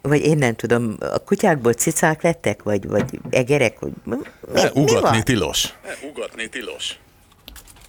vagy 0.02 0.26
én 0.26 0.38
nem 0.38 0.56
tudom, 0.56 0.98
a 1.00 1.20
kutyákból 1.20 1.74
cicák 1.74 2.22
lettek, 2.22 2.64
vagy, 2.64 2.88
vagy 2.88 3.20
egerek, 3.30 3.80
vagy 3.80 3.92
mi, 4.04 4.16
mi 4.54 4.62
Ugatni 4.74 5.02
van? 5.02 5.24
tilos. 5.24 5.74
Ugatni 6.12 6.50
tilos. 6.50 6.98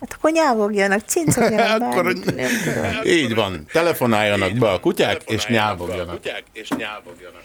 Hát 0.00 0.14
akkor 0.16 0.30
nyávogjanak, 0.30 1.00
cincogjanak, 1.06 1.82
Akkor 1.92 2.04
bármit, 2.04 2.34
nem 2.34 2.50
tudom. 2.64 3.04
így 3.04 3.34
van, 3.34 3.66
telefonáljanak 3.72 4.52
be 4.52 4.70
a 4.70 4.80
kutyák, 4.80 5.22
és 5.26 5.46
nyávogjanak. 5.46 6.14
Kutyák 6.14 6.42
és 6.52 6.68
nyávogjanak. 6.68 7.42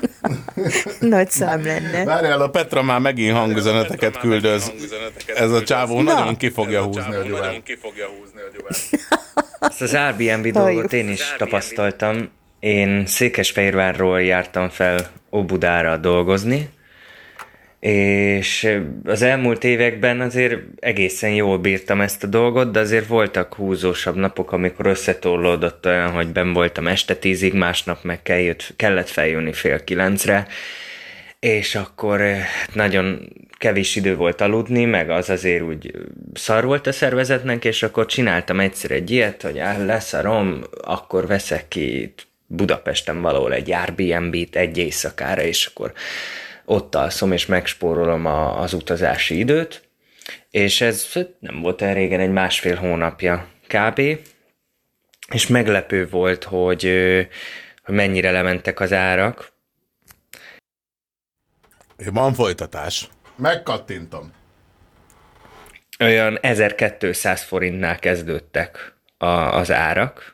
Nagy 1.00 1.30
szám 1.30 1.64
lenne. 1.64 2.04
Várjál, 2.04 2.40
a 2.40 2.48
Petra 2.48 2.82
már 2.82 3.00
megint 3.00 3.36
hangüzeneteket 3.36 4.18
küldöz. 4.18 4.72
Ez 5.34 5.50
a 5.50 5.62
csávó 5.62 6.02
Na. 6.02 6.14
nagyon 6.14 6.36
ki 6.36 6.50
fogja 6.50 6.82
húzni 6.82 7.14
a 7.14 7.22
gyuvát. 7.22 7.42
Nagyon 7.42 7.62
ki 7.62 7.76
fogja 7.82 8.06
húzni 8.06 8.40
a 8.40 8.56
gyuvát. 8.56 8.78
Ezt 9.70 9.82
az 9.82 9.94
Airbnb 9.94 10.46
dolgot 10.46 10.92
én 10.92 11.08
is 11.08 11.34
tapasztaltam. 11.38 12.30
Én 12.60 13.06
Székesfehérvárról 13.06 14.22
jártam 14.22 14.68
fel 14.68 15.10
Óbudára 15.32 15.96
dolgozni, 15.96 16.68
és 17.90 18.78
az 19.04 19.22
elmúlt 19.22 19.64
években 19.64 20.20
azért 20.20 20.60
egészen 20.78 21.30
jól 21.30 21.58
bírtam 21.58 22.00
ezt 22.00 22.24
a 22.24 22.26
dolgot, 22.26 22.70
de 22.70 22.80
azért 22.80 23.06
voltak 23.06 23.54
húzósabb 23.54 24.16
napok, 24.16 24.52
amikor 24.52 24.86
összetorlódott 24.86 25.86
olyan, 25.86 26.10
hogy 26.10 26.26
ben 26.26 26.52
voltam 26.52 26.86
este 26.86 27.14
tízig, 27.14 27.54
másnap 27.54 28.02
meg 28.02 28.22
kellett, 28.22 28.72
kellett 28.76 29.08
feljönni 29.08 29.52
fél 29.52 29.84
kilencre, 29.84 30.46
és 31.38 31.74
akkor 31.74 32.20
eh, 32.20 32.46
nagyon 32.72 33.32
kevés 33.58 33.96
idő 33.96 34.16
volt 34.16 34.40
aludni, 34.40 34.84
meg 34.84 35.10
az 35.10 35.30
azért 35.30 35.62
úgy 35.62 35.90
szar 36.34 36.64
volt 36.64 36.86
a 36.86 36.92
szervezetnek, 36.92 37.64
és 37.64 37.82
akkor 37.82 38.06
csináltam 38.06 38.60
egyszer 38.60 38.90
egy 38.90 39.10
ilyet, 39.10 39.42
hogy 39.42 39.58
áh, 39.58 39.84
leszarom, 39.84 40.62
akkor 40.82 41.26
veszek 41.26 41.68
ki 41.68 42.14
Budapesten 42.46 43.20
valahol 43.20 43.52
egy 43.52 43.72
Airbnb-t 43.72 44.56
egy 44.56 44.78
éjszakára, 44.78 45.42
és 45.42 45.66
akkor 45.66 45.92
ott 46.64 46.94
alszom, 46.94 47.32
és 47.32 47.46
megspórolom 47.46 48.26
a, 48.26 48.60
az 48.60 48.72
utazási 48.72 49.38
időt, 49.38 49.88
és 50.50 50.80
ez 50.80 51.08
nem 51.38 51.60
volt 51.60 51.80
olyan 51.80 51.94
régen, 51.94 52.20
egy 52.20 52.32
másfél 52.32 52.76
hónapja 52.76 53.48
kb. 53.66 54.00
És 55.28 55.46
meglepő 55.46 56.08
volt, 56.08 56.44
hogy, 56.44 56.82
hogy 57.82 57.94
mennyire 57.94 58.30
lementek 58.30 58.80
az 58.80 58.92
árak, 58.92 59.54
Van 61.96 62.34
folytatás. 62.34 63.08
Megkattintom. 63.36 64.32
olyan 66.00 66.38
1200 66.40 67.42
forintnál 67.42 67.98
kezdődtek 67.98 68.94
a, 69.18 69.26
az 69.26 69.70
árak. 69.70 70.33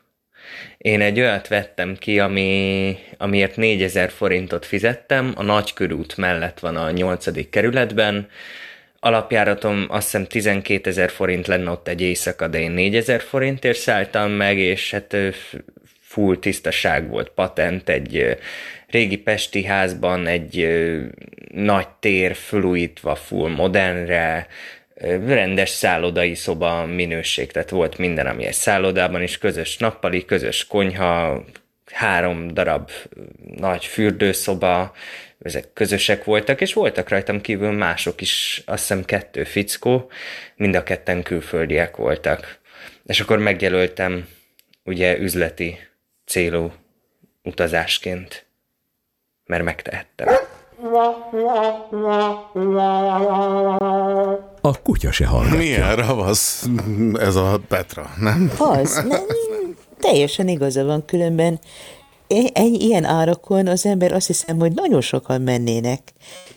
Én 0.81 1.01
egy 1.01 1.20
olyat 1.20 1.48
vettem 1.48 1.97
ki, 1.98 2.20
ami, 2.20 2.97
amiért 3.19 3.57
4000 3.57 4.11
forintot 4.11 4.66
fizettem, 4.66 5.32
a 5.36 5.43
Nagykörút 5.43 6.16
mellett 6.16 6.59
van 6.59 6.77
a 6.77 6.90
8. 6.90 7.51
kerületben, 7.51 8.28
alapjáratom 9.01 9.86
azt 9.89 10.05
hiszem 10.05 10.27
12 10.27 10.90
ezer 10.90 11.11
forint 11.11 11.47
lenne 11.47 11.70
ott 11.70 11.89
egy 11.89 12.01
éjszaka, 12.01 12.48
de 12.48 12.61
én 12.61 12.70
4000 12.70 13.20
forintért 13.20 13.78
szálltam 13.78 14.31
meg, 14.31 14.59
és 14.59 14.90
hát 14.90 15.16
full 16.01 16.36
tisztaság 16.36 17.09
volt, 17.09 17.28
patent, 17.28 17.89
egy 17.89 18.36
régi 18.86 19.19
pesti 19.19 19.65
házban, 19.65 20.27
egy 20.27 20.69
nagy 21.55 21.89
tér 21.89 22.35
fölújítva 22.35 23.15
full 23.15 23.51
modernre, 23.51 24.47
rendes 25.27 25.70
szállodai 25.70 26.35
szoba 26.35 26.86
minőség, 26.86 27.52
tehát 27.52 27.70
volt 27.70 27.98
minden, 27.98 28.27
ami 28.27 28.44
egy 28.44 28.52
szállodában 28.52 29.22
is, 29.22 29.39
közös 29.39 29.77
nappali, 29.77 30.24
közös 30.24 30.66
konyha, 30.66 31.44
három 31.93 32.55
darab 32.55 32.90
nagy 33.56 33.85
fürdőszoba, 33.85 34.93
ezek 35.43 35.72
közösek 35.72 36.24
voltak, 36.24 36.60
és 36.60 36.72
voltak 36.72 37.09
rajtam 37.09 37.40
kívül 37.40 37.70
mások 37.70 38.20
is, 38.20 38.62
azt 38.66 38.81
hiszem 38.81 39.05
kettő 39.05 39.44
fickó, 39.44 40.10
mind 40.56 40.74
a 40.74 40.82
ketten 40.82 41.22
külföldiek 41.22 41.97
voltak. 41.97 42.59
És 43.05 43.20
akkor 43.20 43.39
megjelöltem 43.39 44.28
ugye 44.85 45.18
üzleti 45.18 45.78
célú 46.27 46.72
utazásként, 47.43 48.47
mert 49.44 49.64
megtehettem. 49.64 50.28
A 54.61 54.81
kutya 54.82 55.12
se 55.12 55.27
hallgatja. 55.27 55.59
Milyen 55.59 55.97
ravasz 55.97 56.69
ez 57.19 57.37
a 57.37 57.61
Petra, 57.69 58.11
nem? 58.20 58.53
Az, 58.59 58.95
nem, 59.09 59.24
teljesen 60.01 60.49
igaza 60.49 60.85
van, 60.85 61.05
különben 61.05 61.61
ennyi 62.53 62.85
ilyen 62.85 63.05
árakon 63.05 63.66
az 63.66 63.87
ember 63.87 64.12
azt 64.12 64.27
hiszem, 64.27 64.59
hogy 64.59 64.73
nagyon 64.73 65.01
sokan 65.01 65.41
mennének. 65.41 66.01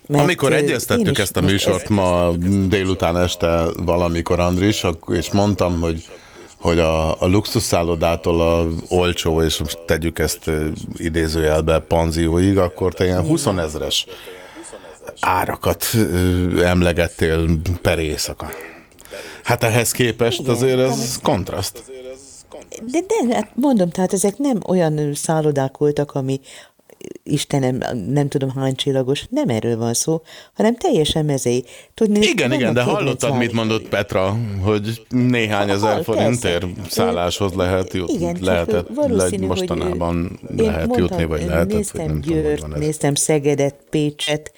Mert, 0.07 0.23
Amikor 0.23 0.53
egyeztettük 0.53 1.17
ezt 1.17 1.37
a 1.37 1.41
műsort 1.41 1.89
ma 1.89 2.31
délután 2.67 3.17
este 3.17 3.63
valamikor, 3.85 4.39
Andris, 4.39 4.85
és 5.07 5.31
mondtam, 5.31 5.79
hogy 5.81 6.05
hogy 6.63 6.79
a, 6.79 7.21
a 7.21 7.27
luxusszállodától 7.27 8.41
a 8.41 8.67
olcsó, 8.89 9.41
és 9.41 9.57
most 9.57 9.79
tegyük 9.85 10.19
ezt 10.19 10.51
idézőjelbe 10.95 11.79
panzióig, 11.79 12.57
akkor 12.57 12.93
te 12.93 13.05
ilyen 13.05 13.21
20 13.21 13.45
ezres 13.45 14.05
árakat 15.19 15.85
emlegettél 16.63 17.45
per 17.81 17.99
éjszaka. 17.99 18.49
Hát 19.43 19.63
ehhez 19.63 19.91
képest 19.91 20.47
azért 20.47 20.79
ez 20.79 21.19
kontraszt. 21.21 21.83
De, 22.91 22.99
de 22.99 23.35
hát 23.35 23.51
mondom, 23.55 23.89
tehát 23.89 24.13
ezek 24.13 24.37
nem 24.37 24.59
olyan 24.67 25.13
szállodák 25.13 25.77
voltak, 25.77 26.11
ami 26.11 26.39
Istenem, 27.23 27.77
nem 28.07 28.27
tudom 28.27 28.49
hány 28.49 28.75
csillagos, 28.75 29.25
nem 29.29 29.49
erről 29.49 29.77
van 29.77 29.93
szó, 29.93 30.21
hanem 30.53 30.75
teljesen 30.75 31.25
mezei. 31.25 31.65
Tudni, 31.93 32.19
Igen, 32.25 32.51
igen, 32.51 32.73
de 32.73 32.81
hallottad, 32.81 33.37
mit 33.37 33.51
mondott 33.51 33.87
Petra, 33.87 34.37
hogy 34.61 35.05
néhány 35.09 35.69
ezer 35.69 35.93
Hall, 35.93 36.03
forintért 36.03 36.65
szálláshoz 36.89 37.53
lehet 37.53 37.93
jut, 37.93 38.09
Igen, 38.09 38.37
lehetett, 38.41 38.87
le, 38.95 39.37
mostanában 39.47 40.39
lehet 40.57 40.87
mondtam, 40.87 40.99
jutni, 40.99 41.25
vagy 41.25 41.45
lehetett, 41.45 41.65
vagy 41.65 41.75
néztem 41.75 42.05
nem 42.05 42.21
tudom, 42.21 42.37
hogy 42.37 42.43
Győrt, 42.43 42.63
ez. 42.73 42.79
néztem 42.79 43.15
Szegedet, 43.15 43.75
Pécset, 43.89 44.51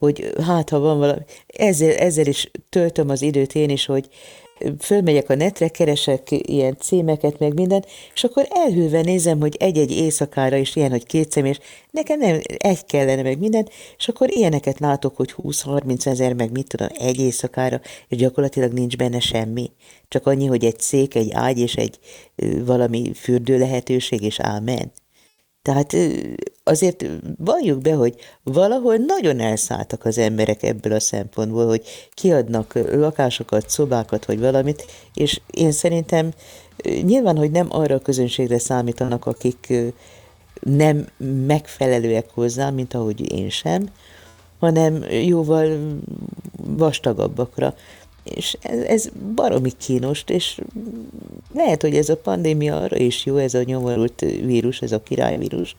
hogy 0.00 0.32
hát 0.46 0.68
ha 0.70 0.78
van 0.78 0.98
valami, 0.98 1.20
ezzel, 1.46 1.92
ezzel 1.92 2.26
is 2.26 2.50
töltöm 2.68 3.08
az 3.08 3.22
időt 3.22 3.54
én 3.54 3.70
is, 3.70 3.86
hogy 3.86 4.08
fölmegyek 4.78 5.30
a 5.30 5.34
netre, 5.34 5.68
keresek 5.68 6.28
ilyen 6.30 6.76
címeket, 6.80 7.38
meg 7.38 7.54
minden, 7.54 7.84
és 8.14 8.24
akkor 8.24 8.46
elhűlve 8.50 9.00
nézem, 9.00 9.40
hogy 9.40 9.56
egy-egy 9.58 9.90
éjszakára 9.90 10.56
is 10.56 10.76
ilyen, 10.76 10.90
hogy 10.90 11.06
két 11.06 11.30
személy, 11.30 11.50
és 11.50 11.58
nekem 11.90 12.18
nem 12.18 12.40
egy 12.56 12.84
kellene, 12.84 13.22
meg 13.22 13.38
minden, 13.38 13.68
és 13.98 14.08
akkor 14.08 14.30
ilyeneket 14.30 14.78
látok, 14.78 15.16
hogy 15.16 15.34
20-30 15.36 16.06
ezer, 16.06 16.32
meg 16.32 16.52
mit 16.52 16.68
tudom, 16.68 16.88
egy 16.98 17.20
éjszakára, 17.20 17.80
és 18.08 18.16
gyakorlatilag 18.16 18.72
nincs 18.72 18.96
benne 18.96 19.20
semmi. 19.20 19.70
Csak 20.08 20.26
annyi, 20.26 20.46
hogy 20.46 20.64
egy 20.64 20.80
szék, 20.80 21.14
egy 21.14 21.30
ágy 21.32 21.58
és 21.58 21.74
egy 21.74 21.98
valami 22.64 23.12
fürdő 23.14 23.58
lehetőség, 23.58 24.22
és 24.22 24.40
ámen. 24.40 24.92
Tehát 25.62 25.96
azért 26.64 27.04
valljuk 27.38 27.80
be, 27.80 27.94
hogy 27.94 28.14
valahol 28.42 28.96
nagyon 28.96 29.40
elszálltak 29.40 30.04
az 30.04 30.18
emberek 30.18 30.62
ebből 30.62 30.92
a 30.92 31.00
szempontból, 31.00 31.66
hogy 31.66 31.82
kiadnak 32.14 32.78
lakásokat, 32.92 33.68
szobákat, 33.70 34.24
vagy 34.24 34.40
valamit, 34.40 34.86
és 35.14 35.40
én 35.50 35.72
szerintem 35.72 36.30
nyilván, 37.02 37.36
hogy 37.36 37.50
nem 37.50 37.66
arra 37.70 37.94
a 37.94 38.00
közönségre 38.00 38.58
számítanak, 38.58 39.26
akik 39.26 39.72
nem 40.60 41.06
megfelelőek 41.46 42.30
hozzá, 42.34 42.70
mint 42.70 42.94
ahogy 42.94 43.32
én 43.32 43.50
sem, 43.50 43.88
hanem 44.58 45.04
jóval 45.10 45.98
vastagabbakra. 46.56 47.74
És 48.34 48.56
ez, 48.60 48.78
ez 48.80 49.08
baromi 49.34 49.72
kínos, 49.78 50.22
és 50.26 50.60
lehet, 51.54 51.82
hogy 51.82 51.96
ez 51.96 52.08
a 52.08 52.16
pandémia 52.16 52.76
arra 52.76 52.96
is 52.96 53.24
jó, 53.26 53.36
ez 53.36 53.54
a 53.54 53.62
nyomorult 53.62 54.20
vírus, 54.20 54.80
ez 54.80 54.92
a 54.92 55.02
királyvírus, 55.02 55.76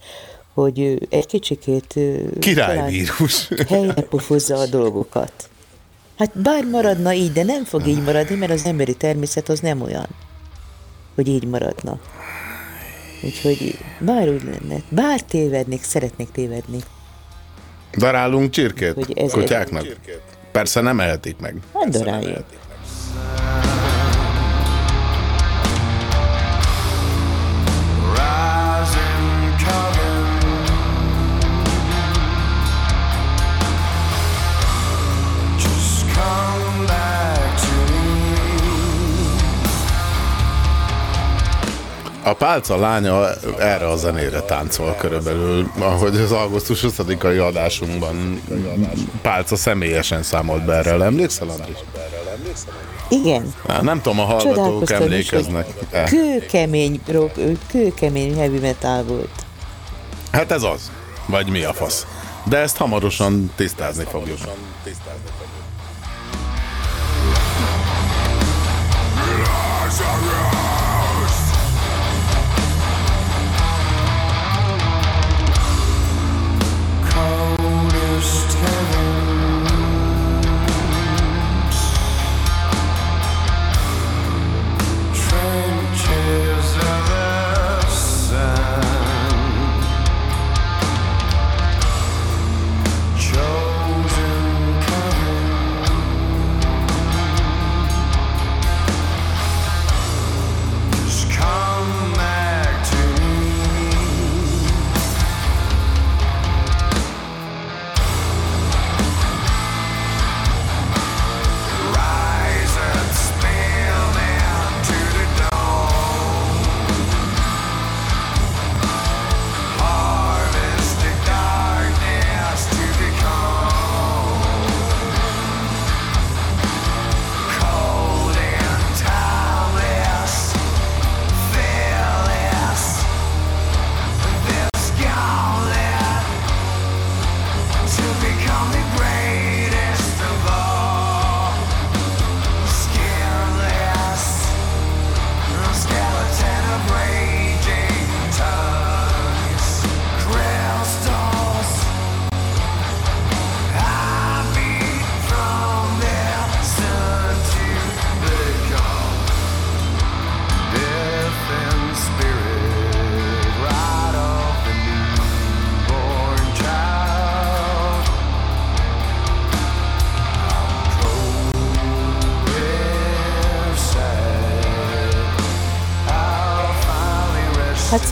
hogy 0.54 1.08
egy 1.10 1.26
kicsikét 1.26 2.00
Királyvírus. 2.40 3.48
helyre 3.68 4.02
pofozza 4.02 4.58
a 4.58 4.66
dolgokat. 4.66 5.50
Hát 6.18 6.38
bár 6.42 6.66
maradna 6.66 7.14
így, 7.14 7.32
de 7.32 7.44
nem 7.44 7.64
fog 7.64 7.88
így 7.88 8.04
maradni, 8.04 8.36
mert 8.36 8.52
az 8.52 8.66
emberi 8.66 8.96
természet 8.96 9.50
az 9.50 9.60
nem 9.60 9.82
olyan, 9.82 10.08
hogy 11.16 11.28
így 11.28 11.44
maradna. 11.48 12.00
Úgyhogy 13.24 13.78
bár 14.00 14.30
úgy 14.30 14.44
lenne, 14.44 14.82
bár 14.90 15.22
tévednék, 15.24 15.84
szeretnék 15.84 16.32
tévedni. 16.32 16.80
Darálunk 17.98 18.50
csirkét 18.50 18.94
Hogy 18.94 19.14
ez- 19.18 19.32
kutyáknak? 19.32 19.86
Persze 20.52 20.82
nem 20.82 21.00
ehetik 21.00 21.40
meg. 21.40 21.56
Hát 21.74 21.90
daráljuk. 21.90 22.28
Rising 22.28 23.71
A 42.24 42.34
pálca 42.34 42.78
lánya 42.78 43.30
erre 43.60 43.88
a 43.88 43.96
zenére 43.96 44.40
táncol 44.42 44.96
körülbelül, 45.00 45.72
ahogy 45.80 46.16
az 46.16 46.32
augusztus 46.32 46.80
20-ai 46.88 47.48
adásunkban 47.48 48.42
pálca 49.22 49.56
személyesen 49.56 50.24
számolt 50.24 50.66
be 50.66 50.74
erről. 50.74 51.04
Emlékszel, 51.04 51.50
Andris? 51.50 51.78
Igen. 53.10 53.54
Nem 53.82 54.02
tudom, 54.02 54.20
a 54.20 54.24
hallgatók 54.24 54.82
is, 54.82 54.90
emlékeznek. 54.90 55.68
-e. 55.92 56.04
Kőkemény, 56.04 57.02
rock, 57.08 57.40
kőkemény 57.68 58.38
heavy 58.38 58.60
metal 58.60 59.04
volt. 59.04 59.46
Hát 60.32 60.52
ez 60.52 60.64
az. 60.64 60.92
Vagy 61.26 61.50
mi 61.50 61.64
a 61.64 61.74
fasz. 61.74 62.06
De 62.44 62.58
ezt 62.58 62.78
hamarosan 62.78 63.52
tisztázni 63.56 64.04
fogjuk. 64.04 64.38
Coldest 64.38 65.02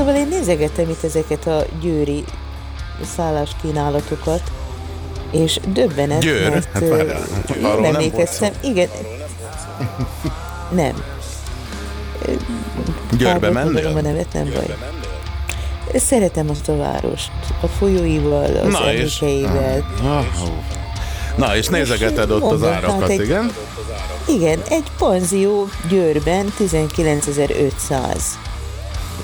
szóval 0.09 0.23
én 0.23 0.37
nézegettem 0.39 0.89
itt 0.89 1.03
ezeket 1.03 1.47
a 1.47 1.65
győri 1.81 2.23
szálláskínálatokat, 3.15 4.41
és 5.31 5.59
döbbenet, 5.67 6.19
Győr? 6.19 6.49
mert 6.49 6.67
Hát 6.73 6.87
várjál, 6.87 7.21
én 7.57 7.65
arról 7.65 7.81
nem 7.81 7.95
emlékeztem, 7.95 8.53
igen, 8.63 8.89
nem. 10.71 11.03
Győrbe 13.17 13.49
mennél? 13.49 13.87
a 13.87 14.01
nevet, 14.01 14.33
nem 14.33 14.49
baj. 14.53 14.75
Szeretem 15.95 16.49
azt 16.49 16.69
a 16.69 16.77
várost, 16.77 17.31
a 17.61 17.67
folyóival, 17.67 18.55
az 18.55 18.71
Na 18.71 18.93
és? 18.93 19.21
Ah, 20.03 20.25
ó. 20.43 20.63
Na, 21.37 21.55
és 21.55 21.67
nézegeted 21.67 22.31
ott 22.31 22.41
az 22.43 22.49
Mondom, 22.49 22.71
hát 22.71 22.83
árakat, 22.83 23.09
egy- 23.09 23.19
igen? 23.21 23.51
Igen, 24.27 24.59
egy 24.69 24.91
panzió 24.97 25.67
Győrben 25.89 26.53
19.500. 26.57 28.17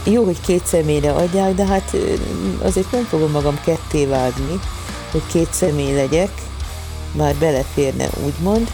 Jó, 0.05 0.23
hogy 0.23 0.41
két 0.41 0.65
személyre 0.65 1.11
adják, 1.11 1.53
de 1.53 1.65
hát 1.65 1.95
azért 2.61 2.91
nem 2.91 3.03
fogom 3.03 3.31
magam 3.31 3.59
ketté 3.63 4.05
vágni, 4.05 4.59
hogy 5.11 5.21
két 5.31 5.53
személy 5.53 5.95
legyek, 5.95 6.29
már 7.11 7.35
beleférne 7.35 8.07
úgymond, 8.25 8.71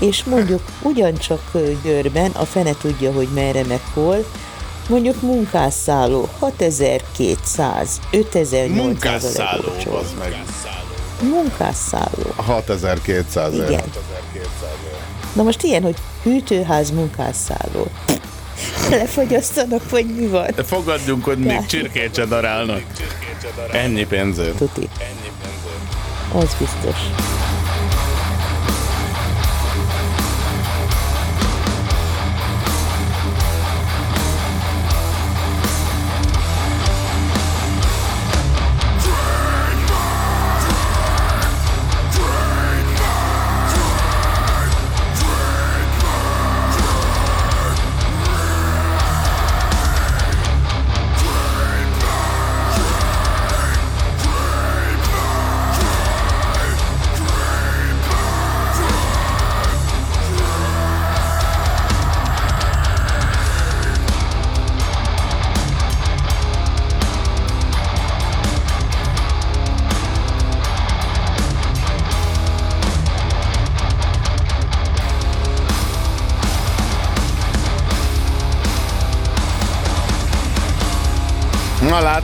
és 0.00 0.24
mondjuk 0.24 0.62
ugyancsak 0.82 1.40
Győrben, 1.82 2.30
a 2.30 2.44
fene 2.44 2.72
tudja, 2.80 3.12
hogy 3.12 3.28
merre 3.34 3.64
meg 3.64 3.80
hol, 3.94 4.24
mondjuk 4.88 5.22
munkásszálló 5.22 6.28
6200, 6.38 8.00
5800 8.10 8.70
a 8.70 8.82
Munkásszálló, 8.82 9.72
az 10.00 10.14
meg. 10.18 10.42
Munkásszálló. 11.22 12.32
6200 12.36 13.54
Igen. 13.54 13.70
ér. 13.70 13.82
Na 15.32 15.42
most 15.42 15.62
ilyen, 15.62 15.82
hogy 15.82 15.96
hűtőház 16.22 16.90
munkásszálló. 16.90 17.86
Lefogyasztanak, 18.90 19.90
vagy 19.90 20.06
mi 20.06 20.26
van? 20.26 20.46
De 20.54 20.64
fogadjunk, 20.64 21.24
hogy 21.24 21.38
még 21.38 21.66
csirkét 21.66 22.14
se 22.14 22.24
darálnak. 22.24 22.82
Ennyi 23.72 24.06
pénzért. 24.06 24.56
Tuti. 24.56 24.88
Az 26.34 26.56
biztos. 26.58 26.96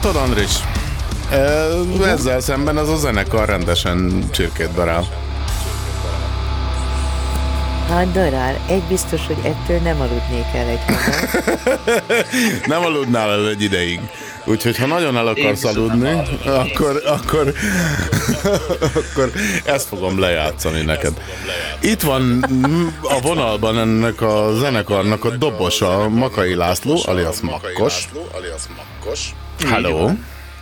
Látod, 0.07 0.21
Andris? 0.21 0.51
Ö, 1.31 2.05
Ezzel 2.05 2.39
szemben 2.39 2.77
az 2.77 2.89
a 2.89 2.95
zenekar 2.95 3.47
rendesen 3.47 4.23
csirkét 4.31 4.73
darál. 4.73 5.07
Hát 7.89 8.11
darál, 8.11 8.59
egy 8.67 8.81
biztos, 8.81 9.27
hogy 9.27 9.37
ettől 9.43 9.79
nem 9.79 10.01
aludnék 10.01 10.45
el 10.53 10.67
egy 10.67 10.79
Nem 12.71 12.83
aludnál 12.85 13.29
el 13.29 13.47
egy 13.47 13.61
ideig. 13.61 13.99
Úgyhogy 14.45 14.77
ha 14.77 14.85
nagyon 14.85 15.17
el 15.17 15.27
akarsz 15.27 15.63
Én 15.63 15.69
aludni, 15.69 16.21
akkor, 16.45 17.01
akkor, 17.05 17.53
akkor 18.99 19.31
ezt 19.65 19.87
fogom 19.87 20.19
lejátszani 20.19 20.81
neked. 20.81 21.21
Itt 21.79 22.01
van 22.01 22.45
a 23.01 23.19
vonalban 23.21 23.79
ennek 23.79 24.21
a 24.21 24.53
zenekarnak 24.53 25.25
a 25.25 25.29
dobosa, 25.29 26.09
Makai 26.09 26.55
László, 26.55 27.01
alias 27.05 27.41
Makkos. 27.41 28.07
Hello. 29.65 30.09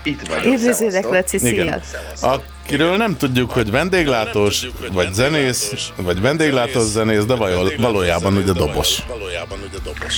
Itt 0.03 0.27
vagyok. 0.27 0.53
Üdvözlök, 0.53 1.03
Laci, 1.09 1.37
szia! 1.37 1.79
Akiről 2.21 2.97
nem 2.97 3.17
tudjuk, 3.17 3.51
hogy 3.51 3.71
vendéglátós, 3.71 4.67
vagy 4.91 5.13
zenész, 5.13 5.91
vagy 5.95 6.21
vendéglátós 6.21 6.83
zenész, 6.83 7.23
de 7.25 7.35
vaj- 7.35 7.75
valójában 7.77 8.35
ugye 8.37 8.51
dobos. 8.51 8.97
Valójában 9.07 9.59
ugye 9.69 9.77
dobos. 9.83 10.15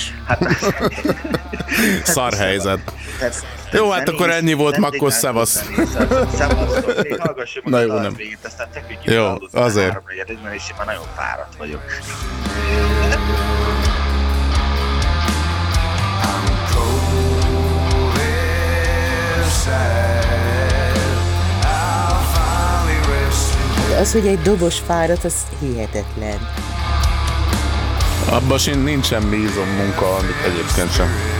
Szar 2.04 2.34
helyzet. 2.34 2.78
Jó, 3.72 3.90
hát 3.90 4.08
akkor 4.08 4.30
ennyi 4.30 4.52
volt, 4.52 4.76
Makkos, 4.76 5.12
szevasz. 5.14 5.64
Na 7.64 7.80
jó, 7.80 7.94
nem. 7.98 8.14
végét, 8.14 8.38
aztán 8.44 8.68
tekintjük 8.72 9.14
Jó, 9.14 9.34
azért. 9.52 9.92
már 10.76 10.86
nagyon 10.86 11.06
fáradt 11.16 11.56
vagyok. 11.58 11.82
De 23.88 23.96
az, 24.00 24.12
hogy 24.12 24.26
egy 24.26 24.42
dobos 24.42 24.78
fáradt, 24.86 25.24
az 25.24 25.34
hihetetlen. 25.60 26.48
Abban 28.30 28.58
sin 28.58 28.78
nincs 28.78 29.06
semmi 29.06 29.36
munka, 29.76 30.14
amit 30.14 30.36
egyébként 30.46 30.92
sem. 30.92 31.37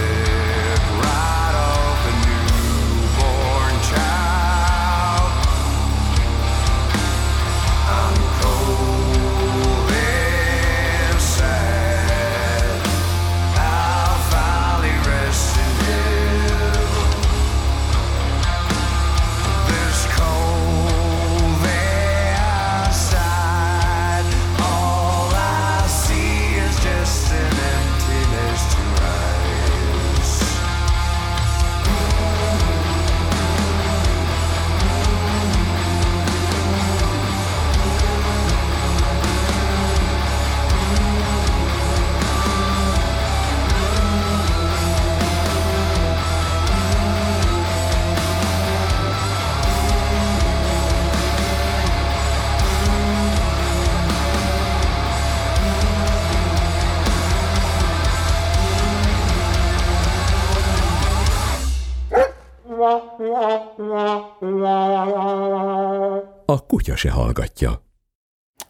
Se 66.98 67.10
hallgatja. 67.10 67.82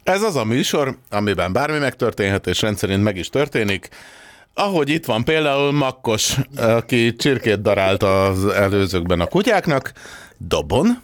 Ez 0.03 0.21
az 0.21 0.35
a 0.35 0.43
műsor, 0.43 0.97
amiben 1.09 1.53
bármi 1.53 1.77
megtörténhet, 1.77 2.47
és 2.47 2.61
rendszerint 2.61 3.03
meg 3.03 3.17
is 3.17 3.29
történik. 3.29 3.89
Ahogy 4.53 4.89
itt 4.89 5.05
van 5.05 5.23
például 5.23 5.71
Makkos, 5.71 6.35
aki 6.55 7.15
csirkét 7.15 7.61
darált 7.61 8.03
az 8.03 8.45
előzőkben 8.45 9.19
a 9.19 9.25
kutyáknak, 9.25 9.91
dobon. 10.37 11.01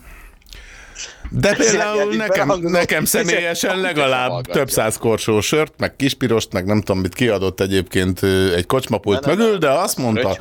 De 1.30 1.56
például 1.56 2.16
nekem, 2.16 2.54
nekem 2.62 3.06
személyesen 3.06 3.80
legalább 3.80 4.42
több 4.42 4.70
száz 4.70 4.98
korsó 4.98 5.42
sört, 5.42 5.74
meg 5.78 5.96
kispirost, 5.96 6.54
meg 6.54 6.66
nem 6.66 6.82
tudom 6.82 7.02
mit 7.02 7.14
kiadott 7.14 7.60
egyébként 7.60 8.24
egy 8.56 8.66
kocsmapult 8.66 9.26
mögül, 9.26 9.58
de 9.58 9.70
azt 9.70 9.98
mondta... 9.98 10.38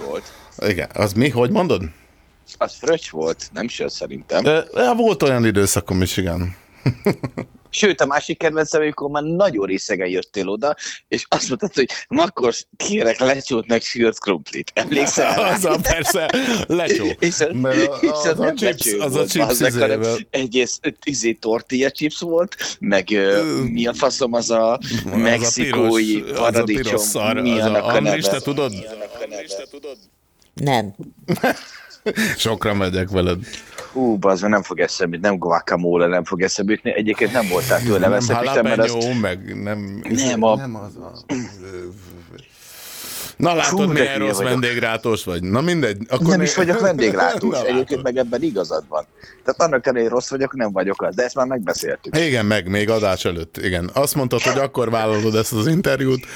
Igen, 0.66 0.90
az 0.94 1.12
mi? 1.12 1.28
Hogy 1.28 1.50
mondod? 1.50 1.82
Az 2.58 2.76
fröccs 2.80 3.10
volt, 3.10 3.50
nem 3.52 3.68
sör 3.68 3.90
szerintem. 3.90 4.44
Volt 4.96 5.22
olyan 5.22 5.44
időszakom 5.44 6.02
is, 6.02 6.16
igen. 6.16 6.56
Sőt, 7.70 8.00
a 8.00 8.06
másik 8.06 8.38
kedvencem, 8.38 8.80
amikor 8.80 9.10
már 9.10 9.22
nagyon 9.22 9.66
részegen 9.66 10.08
jöttél 10.08 10.48
oda, 10.48 10.76
és 11.08 11.24
azt 11.28 11.48
mondtad, 11.48 11.74
hogy 11.74 11.88
Makkos, 12.08 12.64
kérek 12.76 13.18
lecsót 13.18 13.66
meg 13.66 13.82
sült 13.82 14.18
krumplit. 14.18 14.70
Emlékszel? 14.74 15.34
rá? 15.40 15.52
Azzal 15.54 15.80
persze, 15.80 16.30
lecsó. 16.66 17.06
És 17.18 17.40
az, 17.40 17.48
Mert 17.52 17.86
a- 17.88 17.98
és 18.00 18.08
az 18.10 18.26
az, 18.26 18.40
a 18.40 18.52
chips- 18.54 19.00
az 19.00 19.14
a 19.14 19.26
chips 19.26 19.60
izével. 19.60 20.16
egész 20.30 20.80
izé 21.04 21.32
tortilla 21.32 21.90
chips 21.90 22.18
volt, 22.20 22.56
meg 22.80 23.10
ö, 23.10 23.42
mi 23.62 23.86
a 23.86 23.94
faszom 23.94 24.32
az 24.32 24.50
a 24.50 24.78
mexikói 25.14 26.22
piros- 26.22 26.30
az 26.30 26.38
a 26.38 26.40
paradicsom, 26.42 26.82
piros 26.82 27.00
szar, 27.00 27.40
mi 27.40 27.50
az 27.58 27.64
a 27.64 27.68
annak 27.68 27.82
a 27.84 27.86
Andris, 27.88 28.24
neve? 28.24 28.36
te 28.38 28.42
tudod? 28.42 28.72
Nem. 30.54 30.94
Sokra 32.36 32.74
megyek 32.74 33.10
veled. 33.10 33.38
Hú, 33.92 34.16
bazd, 34.16 34.48
nem 34.48 34.62
fog 34.62 34.80
eszembe, 34.80 35.18
nem 35.20 35.38
guacamole, 35.38 36.06
nem 36.06 36.24
fog 36.24 36.42
eszembe 36.42 36.72
jutni. 36.72 36.94
Egyébként 36.94 37.32
nem 37.32 37.48
voltál 37.48 37.80
tőle 37.82 37.98
nem 37.98 38.10
veszett, 38.10 38.42
Isten, 38.42 38.64
mert 38.64 38.78
azt... 38.78 39.20
meg 39.20 39.62
nem... 39.62 40.02
Nem, 40.08 40.42
a... 40.42 40.56
nem 40.56 40.76
az 40.76 40.96
a... 40.96 41.34
Na 43.36 43.54
látod, 43.54 43.80
Fú, 43.80 43.92
milyen 43.92 44.18
rossz 44.18 44.36
vagyok. 44.36 44.50
vendéglátós 44.50 45.24
vagy. 45.24 45.42
Na 45.42 45.60
mindegy. 45.60 45.98
Akkor 46.08 46.26
nem 46.26 46.38
né- 46.38 46.48
is 46.48 46.54
vagyok 46.54 46.80
vendéglátós, 46.80 47.58
Na, 47.58 47.66
egyébként 47.66 48.02
meg 48.02 48.16
ebben 48.16 48.42
igazad 48.42 48.84
van. 48.88 49.04
Tehát 49.44 49.62
annak 49.62 49.86
hogy 49.86 50.08
rossz 50.08 50.30
vagyok, 50.30 50.54
nem 50.54 50.72
vagyok 50.72 51.02
az, 51.02 51.14
de 51.14 51.24
ezt 51.24 51.34
már 51.34 51.46
megbeszéltük. 51.46 52.16
Igen, 52.18 52.46
meg, 52.46 52.68
még 52.68 52.90
adás 52.90 53.24
előtt. 53.24 53.56
Igen. 53.56 53.90
Azt 53.92 54.14
mondtad, 54.14 54.40
hogy 54.40 54.58
akkor 54.58 54.90
vállalod 54.90 55.34
ezt 55.34 55.52
az 55.52 55.66
interjút, 55.66 56.26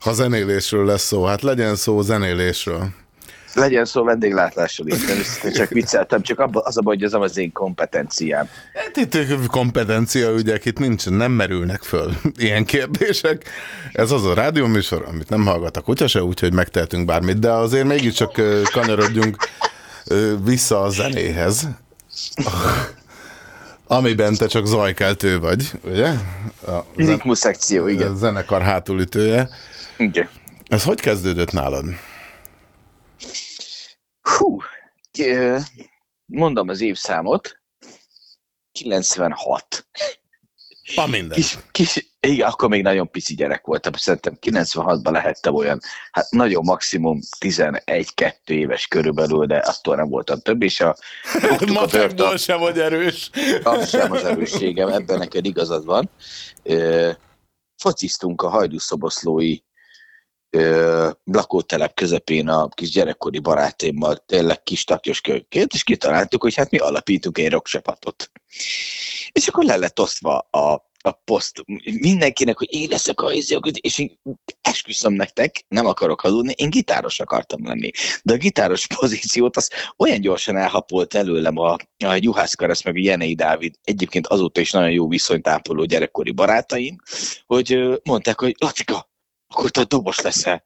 ha 0.00 0.12
zenélésről 0.12 0.84
lesz 0.84 1.02
szó. 1.02 1.24
Hát 1.24 1.42
legyen 1.42 1.76
szó 1.76 2.02
zenélésről. 2.02 2.88
Legyen 3.56 3.84
szó 3.84 4.04
vendéglátásról 4.04 4.88
is, 4.88 5.04
nem 5.42 5.52
csak 5.52 5.68
vicceltem, 5.68 6.22
csak 6.22 6.38
abba, 6.38 6.60
az 6.60 6.76
a 6.76 6.80
baj, 6.80 6.94
hogy 6.94 7.04
ez 7.04 7.12
nem 7.12 7.20
az 7.20 7.36
én 7.36 7.52
kompetenciám. 7.52 8.48
Hát 8.74 8.96
itt 8.96 9.46
kompetencia 9.46 10.30
ügyek, 10.30 10.64
itt 10.64 10.78
nincs, 10.78 11.08
nem 11.08 11.32
merülnek 11.32 11.82
föl 11.82 12.12
ilyen 12.36 12.64
kérdések. 12.64 13.50
Ez 13.92 14.10
az 14.10 14.24
a 14.24 14.34
rádióműsor, 14.34 15.04
amit 15.08 15.28
nem 15.28 15.44
hallgat 15.46 15.76
a 15.76 15.80
kutya 15.80 16.06
se, 16.06 16.22
úgyhogy 16.22 16.52
megtehetünk 16.52 17.06
bármit, 17.06 17.38
de 17.38 17.50
azért 17.50 17.86
mégiscsak 17.86 18.40
kanyarodjunk 18.72 19.36
vissza 20.44 20.82
a 20.82 20.90
zenéhez. 20.90 21.68
Amiben 23.88 24.34
te 24.34 24.46
csak 24.46 24.66
zajkeltő 24.66 25.38
vagy, 25.40 25.70
ugye? 25.84 26.08
A 26.66 26.84
Ritmus 26.96 27.38
szekció, 27.38 27.86
igen. 27.86 28.12
A 28.12 28.14
zenekar 28.14 28.62
hátulütője. 28.62 29.48
Igen. 29.96 30.28
Ez 30.68 30.82
hogy 30.82 31.00
kezdődött 31.00 31.52
nálad? 31.52 31.84
Hú, 34.28 34.58
mondom 36.26 36.68
az 36.68 36.80
évszámot. 36.80 37.60
96. 38.72 39.86
A 40.96 41.06
minden. 41.06 41.36
Kis, 41.36 41.58
kis, 41.70 42.16
igen, 42.20 42.48
akkor 42.48 42.68
még 42.68 42.82
nagyon 42.82 43.10
pici 43.10 43.34
gyerek 43.34 43.66
voltam, 43.66 43.92
szerintem 43.92 44.38
96-ban 44.40 45.10
lehettem 45.10 45.54
olyan, 45.54 45.80
hát 46.10 46.30
nagyon 46.30 46.64
maximum 46.64 47.20
11-2 47.40 48.32
éves 48.44 48.86
körülbelül, 48.86 49.46
de 49.46 49.56
attól 49.56 49.96
nem 49.96 50.08
voltam 50.08 50.40
több, 50.40 50.62
és 50.62 50.80
a 50.80 50.96
Matekból 51.72 52.36
sem 52.36 52.58
vagy 52.58 52.78
erős. 52.78 53.30
az 53.62 53.88
sem 53.88 54.12
az 54.12 54.24
erősségem, 54.24 54.88
ebben 54.88 55.18
neked 55.18 55.44
igazad 55.44 55.84
van. 55.84 56.10
Fociztunk 57.76 58.42
a 58.42 58.48
hajdúszoboszlói 58.48 59.58
ö, 60.56 61.10
lakótelep 61.24 61.94
közepén 61.94 62.48
a 62.48 62.68
kis 62.68 62.90
gyerekkori 62.90 63.38
barátaimmal, 63.38 64.16
tényleg 64.16 64.62
kis 64.62 64.84
takjos 64.84 65.20
kőként, 65.20 65.72
és 65.74 65.82
kitaláltuk, 65.82 66.42
hogy 66.42 66.54
hát 66.54 66.70
mi 66.70 66.78
alapítunk 66.78 67.38
egy 67.38 67.50
rockcsapatot. 67.50 68.30
És 69.32 69.48
akkor 69.48 69.64
le 69.64 69.76
lett 69.76 70.00
osztva 70.00 70.38
a, 70.38 70.86
a 71.06 71.10
poszt 71.24 71.64
mindenkinek, 72.00 72.58
hogy 72.58 72.74
én 72.74 72.88
leszek 72.88 73.20
a 73.20 73.32
izjog, 73.32 73.66
és 73.80 73.98
én 73.98 74.18
esküszöm 74.60 75.12
nektek, 75.12 75.64
nem 75.68 75.86
akarok 75.86 76.20
hazudni, 76.20 76.52
én 76.56 76.70
gitáros 76.70 77.20
akartam 77.20 77.66
lenni. 77.66 77.90
De 78.22 78.32
a 78.32 78.36
gitáros 78.36 78.86
pozíciót 79.00 79.56
az 79.56 79.70
olyan 79.96 80.20
gyorsan 80.20 80.56
elhapolt 80.56 81.14
előlem 81.14 81.58
a, 81.58 81.76
a 82.04 82.14
Juhász 82.14 82.54
Karasz 82.54 82.84
meg 82.84 82.94
a 82.94 83.00
Jenei 83.02 83.34
Dávid, 83.34 83.74
egyébként 83.82 84.26
azóta 84.26 84.60
is 84.60 84.70
nagyon 84.70 84.90
jó 84.90 85.08
viszonyt 85.08 85.48
ápoló 85.48 85.84
gyerekkori 85.84 86.30
barátaim, 86.30 86.96
hogy 87.46 88.00
mondták, 88.04 88.40
hogy 88.40 88.54
Lacika, 88.58 89.08
akkor 89.48 89.70
te 89.70 89.84
dobos 89.84 90.20
leszel. 90.20 90.64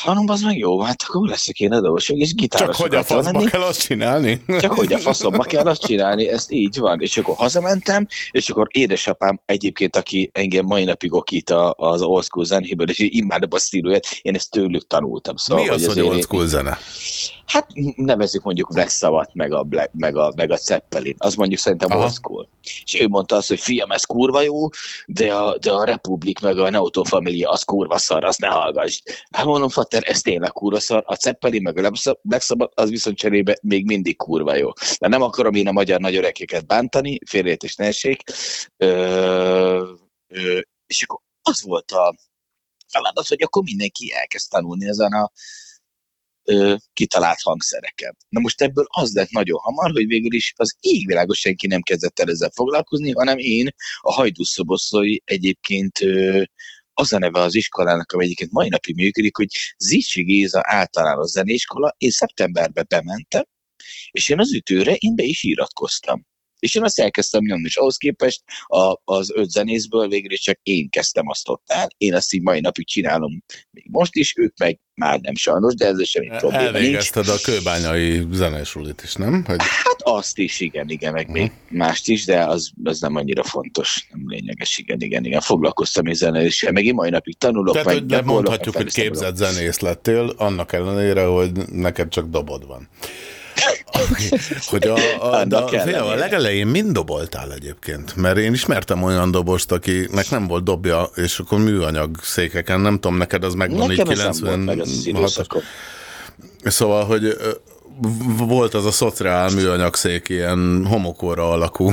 Hanem 0.00 0.28
az 0.28 0.40
meg 0.40 0.58
jó, 0.58 0.80
hát 0.80 1.04
akkor 1.06 1.28
leszek 1.28 1.60
én 1.60 1.72
a 1.72 1.80
dobos, 1.80 2.08
és 2.08 2.34
gitáros 2.34 2.76
Csak 2.76 2.86
hogy 2.86 2.94
a 2.94 3.02
faszba 3.04 3.44
kell 3.44 3.62
azt 3.62 3.80
csinálni? 3.80 4.42
Csak 4.60 4.72
hogy 4.72 4.92
a 4.92 4.98
faszomba 4.98 5.42
kell 5.42 5.66
azt 5.66 5.80
csinálni, 5.80 6.28
ez 6.28 6.46
így 6.48 6.78
van. 6.78 7.00
És 7.00 7.16
akkor 7.16 7.36
hazamentem, 7.36 8.06
és 8.30 8.48
akkor 8.50 8.66
édesapám 8.70 9.40
egyébként, 9.44 9.96
aki 9.96 10.30
engem 10.32 10.64
mai 10.64 10.84
napig 10.84 11.12
okít 11.12 11.50
az 11.76 12.02
old 12.02 12.24
school 12.24 12.44
zenéből, 12.44 12.88
és 12.90 12.98
imádom 12.98 13.48
a 13.52 13.58
stíluját, 13.58 14.06
én 14.22 14.34
ezt 14.34 14.50
tőlük 14.50 14.86
tanultam. 14.86 15.36
Szóval, 15.36 15.64
Mi 15.64 15.70
az, 15.70 15.80
hogy 15.80 15.90
azért 15.90 16.06
old 16.06 16.16
én- 16.16 16.22
school 16.22 16.46
zene? 16.46 16.78
Hát 17.48 17.66
nevezzük 17.96 18.42
mondjuk 18.42 18.72
Sabbath, 18.88 19.34
meg 19.34 19.52
a, 19.52 19.62
Black, 19.62 19.90
meg 19.92 20.16
a, 20.16 20.32
meg 20.36 20.50
a 20.50 20.56
Zeppelin. 20.56 21.14
Az 21.18 21.34
mondjuk 21.34 21.60
szerintem 21.60 21.90
Aha. 21.90 22.00
old 22.00 22.12
school. 22.12 22.48
És 22.84 23.00
ő 23.00 23.08
mondta 23.08 23.36
azt, 23.36 23.48
hogy 23.48 23.60
fiam, 23.60 23.90
ez 23.90 24.04
kurva 24.04 24.40
jó, 24.40 24.68
de 25.06 25.34
a, 25.34 25.58
de 25.58 25.72
a 25.72 25.84
Republic 25.84 26.40
meg 26.40 26.58
a 26.58 26.70
Neoto 26.70 27.04
Familia 27.04 27.50
az 27.50 27.62
kurva 27.62 27.98
szar, 27.98 28.24
azt 28.24 28.40
ne 28.40 28.46
hallgass. 28.46 29.02
Hát 29.30 29.44
mondom, 29.44 29.68
Fater, 29.68 30.02
ez 30.06 30.20
tényleg 30.20 30.52
kurva 30.52 30.80
szar. 30.80 31.02
A 31.06 31.14
Zeppelin 31.14 31.62
meg 31.62 31.76
a 31.76 31.90
Black 32.22 32.42
Sabbath 32.42 32.72
az 32.74 32.90
viszont 32.90 33.16
cserébe 33.16 33.58
még 33.62 33.84
mindig 33.84 34.16
kurva 34.16 34.54
jó. 34.54 34.70
De 34.98 35.08
nem 35.08 35.22
akarom 35.22 35.54
én 35.54 35.68
a 35.68 35.72
magyar 35.72 36.00
nagy 36.00 36.16
öregeket 36.16 36.66
bántani, 36.66 37.18
félreértés 37.26 37.74
ne 37.74 37.86
essék. 37.86 38.22
Ö, 38.76 39.92
ö, 40.28 40.60
és 40.86 41.02
akkor 41.02 41.20
az 41.42 41.62
volt 41.62 41.90
a 41.90 42.14
feladat, 42.88 43.28
hogy 43.28 43.42
akkor 43.42 43.62
mindenki 43.62 44.12
elkezd 44.12 44.50
tanulni 44.50 44.88
ezen 44.88 45.12
a 45.12 45.30
kitalált 46.92 47.40
hangszereken. 47.40 48.16
Na 48.28 48.40
most 48.40 48.62
ebből 48.62 48.84
az 48.88 49.12
lett 49.12 49.30
nagyon 49.30 49.58
hamar, 49.58 49.90
hogy 49.90 50.06
végül 50.06 50.32
is 50.34 50.52
az 50.56 50.76
égvilágos 50.80 51.38
senki 51.38 51.66
nem 51.66 51.82
kezdett 51.82 52.18
el 52.18 52.30
ezzel 52.30 52.50
foglalkozni, 52.54 53.10
hanem 53.10 53.38
én, 53.38 53.68
a 54.00 54.12
Hajdúszoboszlói 54.12 55.16
egyébként 55.24 56.00
ö, 56.00 56.42
az 56.92 57.12
a 57.12 57.18
neve 57.18 57.40
az 57.40 57.54
iskolának, 57.54 58.12
ami 58.12 58.24
egyébként 58.24 58.50
mai 58.50 58.68
napig 58.68 58.94
működik, 58.94 59.36
hogy 59.36 59.48
Zicsi 59.78 60.22
Géza 60.22 60.60
általános 60.62 61.30
zeneiskola, 61.30 61.94
én 61.98 62.10
szeptemberben 62.10 62.86
bementem, 62.88 63.44
és 64.10 64.28
én 64.28 64.38
az 64.38 64.54
ütőre 64.54 64.94
én 64.94 65.14
be 65.16 65.22
is 65.22 65.42
iratkoztam. 65.42 66.26
És 66.58 66.74
én 66.74 66.82
azt 66.82 67.00
elkezdtem 67.00 67.44
nyomni, 67.44 67.66
és 67.66 67.76
ahhoz 67.76 67.96
képest 67.96 68.42
a, 68.66 68.96
az 69.04 69.30
öt 69.34 69.50
zenészből 69.50 70.08
végül 70.08 70.32
is 70.32 70.40
csak 70.40 70.58
én 70.62 70.90
kezdtem 70.90 71.28
azt 71.28 71.48
ott 71.48 71.62
el. 71.66 71.88
Én 71.96 72.14
azt 72.14 72.32
így 72.32 72.42
mai 72.42 72.60
napig 72.60 72.86
csinálom 72.86 73.42
még 73.70 73.86
most 73.90 74.14
is, 74.14 74.34
ők 74.36 74.56
meg 74.58 74.80
már 74.94 75.20
nem 75.20 75.34
sajnos, 75.34 75.74
de 75.74 75.86
ez 75.86 76.06
semmi 76.06 76.26
probléma 76.26 76.62
nincs. 76.62 76.74
Elvégezted 76.74 77.28
a 77.28 77.38
kőbányai 77.42 78.26
zenesulit 78.32 79.02
is, 79.02 79.14
nem? 79.14 79.44
Hogy 79.46 79.56
Hát 79.58 80.02
azt 80.02 80.38
is, 80.38 80.60
igen, 80.60 80.88
igen, 80.88 81.12
meg 81.12 81.30
még 81.30 81.52
mást 81.68 82.08
is, 82.08 82.24
de 82.24 82.44
az, 82.44 82.70
az 82.84 83.00
nem 83.00 83.16
annyira 83.16 83.42
fontos, 83.42 84.06
nem 84.10 84.22
lényeges, 84.26 84.78
igen, 84.78 85.00
igen, 85.00 85.24
igen. 85.24 85.40
Foglalkoztam 85.40 86.06
én 86.06 86.14
zenéléssel, 86.14 86.72
meg 86.72 86.84
én 86.84 86.94
mai 86.94 87.10
napig 87.10 87.38
tanulok, 87.38 87.74
Tehát, 87.74 88.06
meg 88.06 88.18
hogy 88.18 88.24
mondhatjuk, 88.24 88.76
hogy 88.76 88.92
képzett 88.92 89.36
zenész 89.36 89.78
lettél, 89.78 90.32
annak 90.36 90.72
ellenére, 90.72 91.24
hogy 91.24 91.50
neked 91.70 92.08
csak 92.08 92.28
dobod 92.28 92.66
van. 92.66 92.88
Hogy 94.70 94.86
a, 94.86 94.94
a, 94.94 95.24
a, 95.24 95.46
a 95.50 95.74
ellenére. 95.74 96.14
legelején 96.14 96.66
mind 96.66 96.92
doboltál 96.92 97.52
egyébként, 97.52 98.16
mert 98.16 98.36
én 98.36 98.52
ismertem 98.52 99.02
olyan 99.02 99.30
dobost, 99.30 99.72
akinek 99.72 100.30
nem 100.30 100.46
volt 100.46 100.64
dobja, 100.64 101.10
és 101.14 101.38
akkor 101.38 101.58
műanyag 101.58 102.16
székeken, 102.22 102.80
nem 102.80 102.94
tudom, 102.94 103.16
neked 103.16 103.44
az 103.44 103.54
megvan 103.54 103.88
Nekem 103.88 104.10
így 104.10 104.18
ez 104.18 104.38
nem 104.38 104.50
volt 104.50 104.64
meg 104.64 104.80
az 104.80 105.00
96 105.04 105.06
időszakon. 105.06 105.62
Szóval, 106.64 107.04
hogy 107.04 107.36
volt 108.36 108.74
az 108.74 108.84
a 108.84 108.90
szociál 108.90 109.50
műanyag 109.50 109.94
szék, 109.94 110.28
ilyen 110.28 110.86
homokóra 110.86 111.50
alakú. 111.50 111.92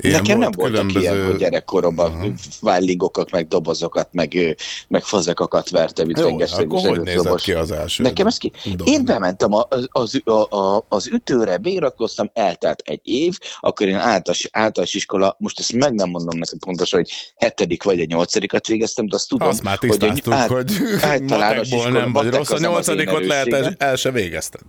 Ilyen 0.00 0.20
Nekem 0.20 0.38
nem 0.38 0.50
voltak 0.50 0.72
különböző... 0.72 1.00
ilyen, 1.00 1.26
hogy 1.26 1.36
gyerekkoromban 1.36 2.12
Aha. 2.12 2.26
vájlingokat, 2.60 3.30
meg 3.30 3.48
dobozokat, 3.48 4.08
meg, 4.12 4.56
meg 4.88 5.02
fazekakat 5.02 5.70
vertem 5.70 6.10
itt 6.10 6.18
rengeteg 6.18 6.70
hogy 6.70 7.00
nézett 7.00 7.40
ki 7.40 7.52
az 7.52 7.70
első 7.70 8.02
Nekem 8.02 8.26
ez 8.26 8.36
ki... 8.36 8.52
dob? 8.74 8.88
Én 8.88 9.04
bementem 9.04 9.52
a- 9.54 9.68
az, 9.86 10.20
a, 10.24 10.56
a, 10.56 10.84
az 10.88 11.06
ütőre, 11.06 11.56
beiratkoztam, 11.56 12.30
eltelt 12.34 12.82
egy 12.84 13.00
év, 13.02 13.38
akkor 13.60 13.86
én 13.86 13.94
általános, 13.94 14.48
általános 14.52 14.94
iskola, 14.94 15.36
most 15.38 15.58
ezt 15.58 15.72
meg 15.72 15.94
nem 15.94 16.08
mondom 16.10 16.38
neked 16.38 16.58
pontosan, 16.58 16.98
hogy 16.98 17.10
hetedik 17.36 17.82
vagy 17.82 18.00
a 18.00 18.04
nyolcadikat 18.04 18.66
végeztem, 18.66 19.06
de 19.06 19.14
azt 19.14 19.28
tudom, 19.28 19.48
Azt 19.48 19.62
már 19.62 19.78
hogy, 19.78 19.88
tisztáztuk, 19.88 20.32
át- 20.32 20.48
hogy 20.48 20.72
általános 21.00 21.70
iskola, 21.70 21.90
nem 21.90 22.12
vagy 22.12 22.28
rossz, 22.34 22.50
a 22.50 22.58
nyolcadikot 22.58 23.26
lehet 23.26 23.52
el, 23.52 23.74
el 23.78 23.96
se 23.96 24.10
végezted. 24.10 24.60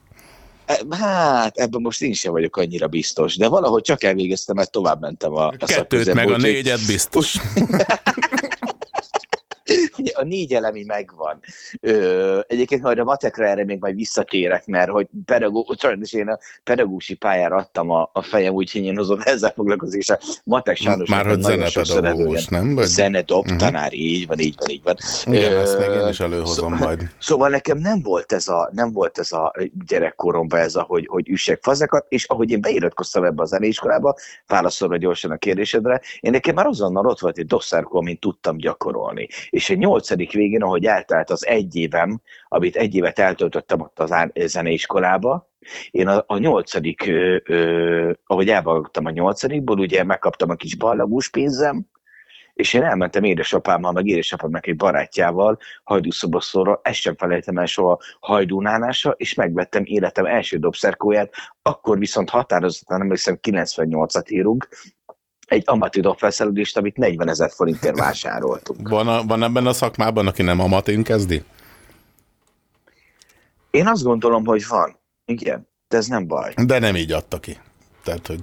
Hát, 0.90 1.58
ebben 1.58 1.82
most 1.82 2.02
én 2.02 2.14
sem 2.14 2.32
vagyok 2.32 2.58
annyira 2.58 2.88
biztos, 2.88 3.36
de 3.36 3.48
valahogy 3.48 3.82
csak 3.82 4.04
elvégeztem, 4.04 4.56
mert 4.56 4.72
tovább 4.72 5.02
mentem 5.02 5.36
a, 5.36 5.48
a 5.48 5.66
Kettőt 5.66 6.14
meg 6.14 6.32
a 6.32 6.38
négyet 6.38 6.86
biztos. 6.88 7.36
A 10.22 10.24
négy 10.24 10.54
elemi 10.54 10.84
megvan. 10.84 11.40
Ö, 11.80 12.40
egyébként 12.48 12.82
majd 12.82 13.00
a 13.00 13.04
matekra 13.04 13.46
erre 13.46 13.64
még 13.66 13.80
majd 13.80 13.96
visszatérek, 13.96 14.66
mert 14.66 14.90
hogy 14.90 15.08
pedagó, 15.26 15.76
sajnos 15.80 16.14
én 16.14 16.28
a 16.28 16.38
pedagógusi 16.64 17.14
pályára 17.16 17.56
adtam 17.56 17.90
a, 17.90 18.10
a 18.14 18.22
fejem, 18.22 18.54
úgyhogy 18.54 18.84
én 18.84 19.00
azon 19.00 19.22
ezzel 19.24 19.52
foglalkozni, 19.56 19.98
és 19.98 20.10
a 20.10 20.20
matek 20.44 20.76
sajnos 20.78 21.10
Már 21.10 21.26
hogy 21.26 21.42
zenepedagógus, 21.42 22.48
nem? 22.48 22.76
Vagy- 22.76 22.86
Zenedob, 22.86 23.46
Mhm. 23.46 23.58
tanár, 23.58 23.94
így 23.94 24.28
van, 24.28 24.40
így 24.40 24.56
van, 24.58 24.70
így 24.70 24.82
van. 24.84 24.96
Igen, 25.26 25.52
Ö, 25.52 25.60
ezt 25.60 25.78
még 25.80 25.90
én 25.90 26.08
is 26.08 26.20
előhozom 26.20 26.78
szó- 26.78 26.86
majd. 26.86 27.10
Szóval 27.20 27.50
nekem 27.50 27.78
nem 27.78 28.02
volt 28.02 28.32
ez 28.32 28.48
a, 28.48 28.70
nem 28.74 28.92
volt 28.92 29.18
ez 29.18 29.32
a 29.32 29.54
gyerekkoromban 29.88 30.60
ez 30.60 30.76
a, 30.76 30.82
hogy, 30.82 31.08
hogy 31.08 31.30
üssek 31.30 31.60
fazekat, 31.62 32.06
és 32.10 32.26
ahogy 32.26 32.52
én 32.52 32.62
beiratkoztam 32.62 33.24
ebbe 33.24 33.42
a 33.42 33.46
zeneiskolába, 33.46 34.16
válaszolva 34.48 34.98
gyorsan 34.98 35.32
a 35.32 35.38
kérdésedre, 35.38 36.02
én 36.20 36.32
nekem 36.32 36.56
már 36.56 36.66
azonnal 36.66 37.06
ott 37.06 37.20
volt 37.20 37.38
egy 37.38 37.46
dosszárkó, 37.46 37.98
amit 37.98 38.20
tudtam 38.20 38.58
gyakorolni. 38.58 39.28
És 39.50 39.70
egy 39.70 39.78
nyolcadik 40.12 40.32
végén, 40.32 40.62
ahogy 40.62 40.86
eltelt 40.86 41.30
az 41.30 41.46
egy 41.46 41.76
évem, 41.76 42.22
amit 42.48 42.76
egy 42.76 42.96
évet 42.96 43.20
eltöltöttem 43.20 43.82
ott 43.82 44.00
az 44.00 44.14
zeneiskolába, 44.34 45.50
én 45.92 46.08
a, 46.08 46.24
a 46.28 46.38
nyolcadik, 46.38 47.08
ö, 47.08 47.38
ö, 47.46 48.12
ahogy 48.26 48.50
elvallottam 48.50 49.06
a 49.06 49.10
nyolcadikból, 49.10 49.80
ugye 49.80 50.04
megkaptam 50.04 50.50
a 50.50 50.56
kis 50.56 50.76
ballagús 50.76 51.30
pénzem, 51.30 51.86
és 52.54 52.74
én 52.74 52.84
elmentem 52.84 53.24
édesapámmal, 53.24 53.92
meg 53.92 54.08
édesapámnak 54.08 54.68
egy 54.68 54.76
barátjával 54.76 55.58
hajdúszoboszlóra, 55.84 56.80
ezt 56.84 57.00
sem 57.00 57.16
felejtem 57.16 57.58
el 57.58 57.66
soha 57.66 58.00
hajdúnálásra, 58.20 59.12
és 59.18 59.34
megvettem 59.34 59.84
életem 59.86 60.26
első 60.26 60.58
dobszerkóját, 60.58 61.34
akkor 61.62 62.00
viszont 62.00 62.30
határozottan 62.30 63.02
emlékszem 63.02 63.40
98-at 63.42 64.30
írunk, 64.30 64.68
egy 65.52 65.64
amatőr 65.66 66.04
dobfelszerelést, 66.04 66.78
amit 66.78 66.98
40 66.98 67.30
ezer 67.30 67.52
forintért 67.52 67.98
vásároltunk. 67.98 68.90
Van, 68.90 69.08
a, 69.08 69.24
van 69.24 69.44
ebben 69.44 69.68
a 69.68 69.74
szakmában, 69.74 70.28
aki 70.28 70.42
nem 70.42 70.60
amatén 70.60 71.04
kezdi? 71.04 71.44
Én 73.72 73.88
azt 73.88 74.04
gondolom, 74.04 74.46
hogy 74.46 74.68
van. 74.68 75.00
Igen, 75.26 75.68
de 75.88 75.98
ez 75.98 76.08
nem 76.08 76.28
baj. 76.28 76.54
De 76.66 76.80
nem 76.80 76.96
így 76.96 77.12
adta 77.12 77.40
ki. 77.40 77.58
Tehát, 78.04 78.28
hogy 78.28 78.40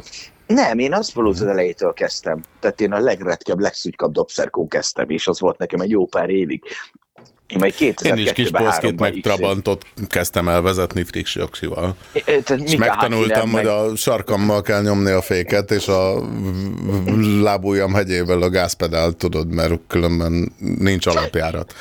Nem, 0.47 0.79
én 0.79 0.93
abszolút 0.93 1.35
az 1.35 1.43
elejétől 1.43 1.93
kezdtem. 1.93 2.43
Tehát 2.61 2.81
én 2.81 2.93
a 2.93 2.99
legretkebb, 2.99 3.59
legszügykabb 3.59 4.13
dobszerkó 4.13 4.67
kezdtem, 4.67 5.11
és 5.11 5.27
az 5.27 5.41
volt 5.41 5.59
nekem 5.59 5.81
egy 5.81 5.91
jó 5.91 6.07
pár 6.07 6.31
évig. 6.31 6.63
Én 7.49 7.59
majd 7.59 7.75
Én 7.79 7.89
is 7.89 7.95
2002-ben 7.97 8.35
kis 8.35 8.51
háromban 8.53 8.95
meg 9.13 9.21
Trabantot 9.23 9.87
kezdtem 10.09 10.49
el 10.49 10.63
vezetni 10.63 11.05
friksjoksival. 11.05 11.97
Tehát 12.25 12.63
És 12.63 12.77
megtanultam, 12.77 13.51
hogy 13.51 13.67
a 13.67 13.97
sarkammal 13.97 14.63
kell 14.63 14.83
nyomni 14.83 15.11
a 15.11 15.23
féket, 15.23 15.71
és 15.71 15.89
a 15.89 16.29
lábujjam 17.43 17.95
hegyével 17.95 18.43
a 18.43 18.49
gázpedált 18.49 19.17
tudod, 19.17 19.53
mert 19.53 19.81
különben 19.87 20.53
nincs 20.79 21.07
alapjárat. 21.07 21.75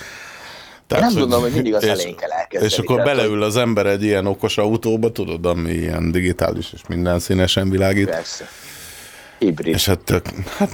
Én 0.96 1.04
azt 1.04 1.16
gondolom, 1.18 1.44
hogy 1.44 1.54
mindig 1.54 1.74
az 1.74 1.84
és- 1.84 1.90
elején 1.90 2.16
kell 2.16 2.30
elkezdeni. 2.32 2.72
És 2.74 2.80
akkor 2.80 2.98
Tehát, 2.98 3.16
beleül 3.16 3.44
az 3.44 3.58
ember 3.58 3.86
egy 3.86 4.04
ilyen 4.04 4.26
okos 4.26 4.58
autóba, 4.58 5.12
tudod, 5.12 5.46
ami 5.46 5.72
ilyen 5.72 6.12
digitális 6.12 6.74
és 6.74 6.82
minden 6.88 7.20
színesen 7.20 7.70
világít. 7.70 8.10
Persze. 8.10 8.48
Hibrid. 9.40 9.74
És 9.74 9.86
hát 9.86 10.00
tök, 10.00 10.26
hát 10.58 10.70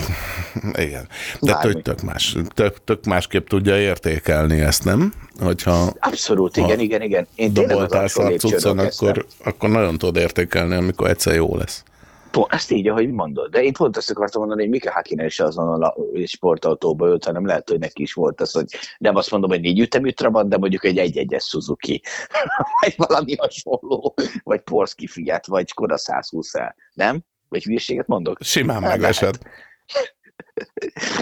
igen. 0.73 1.07
De 1.39 1.51
Bármi. 1.51 1.73
tök, 1.73 1.81
tök, 1.81 2.01
más, 2.01 2.35
tök, 2.53 2.83
tök 2.83 3.05
másképp 3.05 3.47
tudja 3.47 3.79
értékelni 3.79 4.59
ezt, 4.59 4.83
nem? 4.83 5.13
Hogyha 5.39 5.93
Abszolút, 5.99 6.57
igen, 6.57 6.79
igen, 6.79 7.01
igen. 7.01 7.27
Én 7.35 7.53
tényleg 7.53 7.93
az 7.93 8.15
lépcsőről 8.15 8.37
cuccon, 8.37 8.79
akkor, 8.79 9.25
akkor 9.43 9.69
nagyon 9.69 9.97
tudod 9.97 10.15
értékelni, 10.15 10.75
amikor 10.75 11.09
egyszer 11.09 11.33
jó 11.33 11.55
lesz. 11.55 11.83
Pont, 12.31 12.53
ezt 12.53 12.71
így, 12.71 12.87
ahogy 12.87 13.11
mondod. 13.11 13.49
De 13.49 13.63
én 13.63 13.73
pont 13.73 13.97
azt 13.97 14.09
akartam 14.09 14.39
mondani, 14.41 14.61
hogy 14.61 14.71
Mika 14.71 14.91
Hakkinen 14.91 15.25
is 15.25 15.39
azon 15.39 15.83
a 15.83 15.95
sportautóba 16.25 17.07
ült, 17.07 17.25
hanem 17.25 17.45
lehet, 17.45 17.69
hogy 17.69 17.79
neki 17.79 18.01
is 18.01 18.13
volt 18.13 18.41
az, 18.41 18.51
hogy 18.51 18.65
nem 18.97 19.15
azt 19.15 19.31
mondom, 19.31 19.49
hogy 19.49 19.61
négy 19.61 19.79
ütemű 19.79 20.09
Trabant, 20.09 20.49
de 20.49 20.57
mondjuk 20.57 20.85
egy 20.85 20.97
egy-egyes 20.97 21.43
Suzuki, 21.43 22.01
vagy 22.81 22.93
valami 22.97 23.35
hasonló, 23.35 24.13
vagy 24.43 24.61
Polski 24.61 25.07
Fiat, 25.07 25.45
vagy 25.45 25.67
Skoda 25.67 25.97
120 25.97 26.55
el. 26.55 26.75
Nem? 26.93 27.23
Vagy 27.53 27.63
hülyeséget 27.63 28.07
mondok? 28.07 28.37
Simán 28.41 28.81
Hát 28.83 28.97
megesett. 28.97 29.39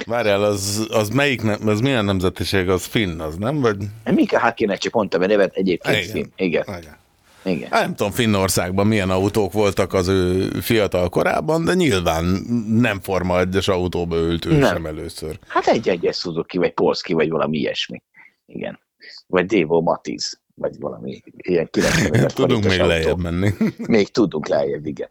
Várjál, 0.05 0.43
az, 0.43 0.87
az 0.91 1.09
melyik, 1.09 1.41
nem, 1.41 1.67
az 1.67 1.79
milyen 1.79 2.05
nemzetiség, 2.05 2.69
az 2.69 2.85
finn, 2.85 3.19
az 3.19 3.35
nem? 3.35 3.61
Vagy 3.61 3.77
Mika 4.11 4.39
Hakkinen 4.39 4.77
csak 4.77 4.93
mondtam 4.93 5.21
a 5.21 5.25
nevet, 5.25 5.55
egyébként 5.55 6.03
Igen. 6.03 6.15
igen. 6.15 6.31
Igen. 6.35 6.77
Igen. 6.77 6.99
Igen. 7.43 7.69
Hát 7.71 7.81
nem 7.81 7.95
tudom, 7.95 8.11
Finnországban 8.11 8.87
milyen 8.87 9.09
autók 9.09 9.51
voltak 9.53 9.93
az 9.93 10.07
ő 10.07 10.49
fiatal 10.49 11.09
korában, 11.09 11.65
de 11.65 11.73
nyilván 11.73 12.25
nem 12.67 12.99
Forma 12.99 13.41
1-es 13.43 13.69
autóba 13.69 14.15
ült 14.15 14.45
ő 14.45 14.57
Nem. 14.57 14.73
sem 14.73 14.85
először. 14.85 15.39
Hát 15.47 15.67
egy-egyes 15.67 16.17
Suzuki, 16.17 16.57
vagy 16.57 16.71
Polski, 16.73 17.13
vagy 17.13 17.29
valami 17.29 17.57
ilyesmi. 17.57 18.01
Igen. 18.45 18.79
Vagy 19.27 19.45
Devo 19.45 19.81
Matiz, 19.81 20.39
vagy 20.55 20.75
valami 20.79 21.21
ilyen 21.37 21.69
90 21.71 22.13
ezer 22.13 22.33
Tudunk 22.41 22.63
még 22.63 22.79
autó. 22.79 22.87
lejjebb 22.87 23.21
menni. 23.21 23.49
Még 23.77 24.07
tudunk 24.07 24.47
lejjebb, 24.47 24.85
igen. 24.85 25.09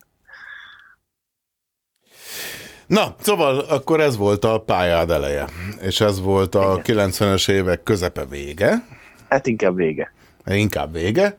Na, 2.91 3.15
szóval 3.21 3.59
akkor 3.59 4.01
ez 4.01 4.17
volt 4.17 4.45
a 4.45 4.59
pályád 4.61 5.11
eleje, 5.11 5.45
és 5.81 6.01
ez 6.01 6.21
volt 6.21 6.55
a 6.55 6.81
90-es 6.83 7.51
évek 7.51 7.83
közepe 7.83 8.25
vége, 8.25 8.87
Hát 9.29 9.47
inkább 9.47 9.77
vége. 9.77 10.12
inkább 10.47 10.93
vége, 10.93 11.37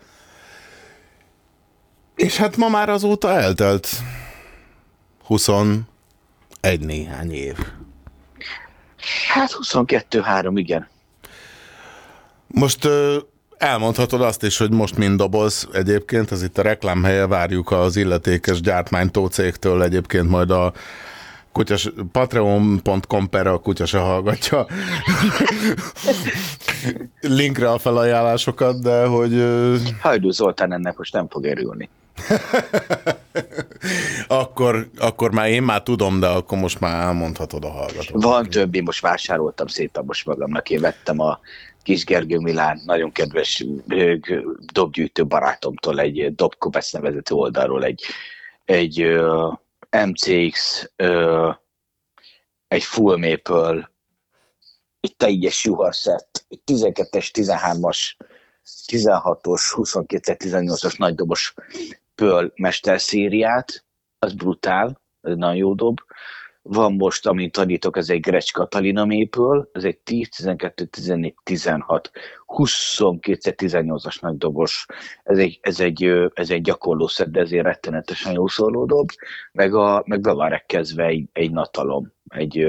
és 2.16 2.38
hát 2.38 2.58
ma 2.58 2.70
már 2.70 2.90
azóta 2.90 3.30
eltelt 3.30 3.90
21 5.26 5.84
néhány 6.80 7.32
év. 7.34 7.58
Hát 9.28 9.52
22-3, 9.74 10.52
igen. 10.56 10.88
Most 12.48 12.88
elmondhatod 13.58 14.22
azt 14.22 14.44
is, 14.44 14.58
hogy 14.58 14.72
most 14.72 14.98
mind 14.98 15.18
dobolsz 15.18 15.68
egyébként, 15.74 16.32
ez 16.32 16.44
itt 16.44 16.58
a 16.58 16.62
reklámhelye, 16.62 17.28
várjuk 17.28 17.72
az 17.72 17.96
illetékes 17.96 18.62
gyártmánytó 18.62 19.28
cégtől 19.28 19.84
egyébként 19.84 20.30
majd 20.30 20.52
a 20.52 20.74
kutyas, 21.52 21.90
patreon.com 22.12 23.30
per 23.30 23.48
a 23.48 23.58
kutya 23.58 23.86
se 23.86 23.98
hallgatja 23.98 24.68
linkre 27.40 27.70
a 27.70 27.78
felajánlásokat, 27.78 28.82
de 28.82 29.06
hogy 29.06 29.44
Hajdú 30.02 30.30
Zoltán 30.30 30.74
ennek 30.74 30.98
most 30.98 31.14
nem 31.14 31.28
fog 31.30 31.46
örülni. 31.46 31.90
akkor, 34.28 34.90
akkor 34.98 35.32
már 35.32 35.50
én 35.50 35.64
már 35.64 35.84
tudom, 35.84 36.20
de 36.20 36.28
akkor 36.28 36.58
most 36.58 36.80
már 36.80 37.06
elmondhatod 37.06 37.64
a 37.64 37.70
hallgatót. 37.70 38.24
Van 38.24 38.50
több, 38.50 38.76
én 38.76 38.84
most 38.84 39.02
vásároltam 39.02 39.68
szépen 39.68 40.04
most 40.06 40.26
magamnak. 40.26 40.70
Én 40.70 40.80
vettem 40.80 41.20
a 41.20 41.40
Kis 41.84 42.06
Gergő 42.06 42.38
Milán, 42.38 42.82
nagyon 42.86 43.12
kedves 43.12 43.66
dobgyűjtő 44.74 45.26
barátomtól 45.26 46.00
egy 46.00 46.36
Dobkobesz 46.36 46.92
nevezető 46.92 47.36
oldalról 47.36 47.84
egy, 47.84 48.04
egy 48.66 49.20
MCX, 49.92 50.86
ö, 50.96 51.52
egy 52.68 52.84
Full 52.84 53.18
Maple, 53.18 53.92
egy 55.00 55.16
teljes 55.16 55.66
juharszett, 55.66 56.46
egy 56.48 56.62
12-es, 56.66 57.30
13-as, 57.34 58.16
16-os, 58.88 59.62
22-18-as 59.76 60.98
nagydobos 60.98 61.54
Pearl 62.16 62.48
mesterszériát, 62.56 63.86
az 64.20 64.34
brutál, 64.34 65.02
ez 65.22 65.36
nagyon 65.36 65.56
jó 65.56 65.74
dob. 65.74 66.00
Van 66.64 66.94
most, 66.94 67.28
amit 67.28 67.52
tanítok, 67.52 67.98
ez 67.98 68.10
egy 68.10 68.20
Grecs 68.20 68.52
Katalina 68.52 69.06
mépől, 69.06 69.70
ez 69.74 69.84
egy 69.84 69.98
10, 69.98 70.30
12, 70.30 70.86
14, 70.86 71.36
16, 71.44 72.12
22 72.46 73.54
18-as 73.58 74.22
nagy 74.22 74.38
dobos. 74.38 74.86
Ez 75.24 75.38
egy, 75.38 75.60
ez 75.62 75.80
egy, 75.80 76.04
ez 76.34 76.50
egy 76.50 76.62
gyakorló 76.62 77.08
szed, 77.08 77.30
de 77.30 77.40
ezért 77.40 77.64
rettenetesen 77.64 78.34
jó 78.34 78.48
szóló 78.48 78.86
dob. 78.86 79.10
Meg, 79.52 79.74
a, 79.76 80.04
meg 80.06 80.22
be 80.22 81.06
egy, 81.06 81.30
egy 81.34 81.52
natalom, 81.52 82.14
egy, 82.28 82.68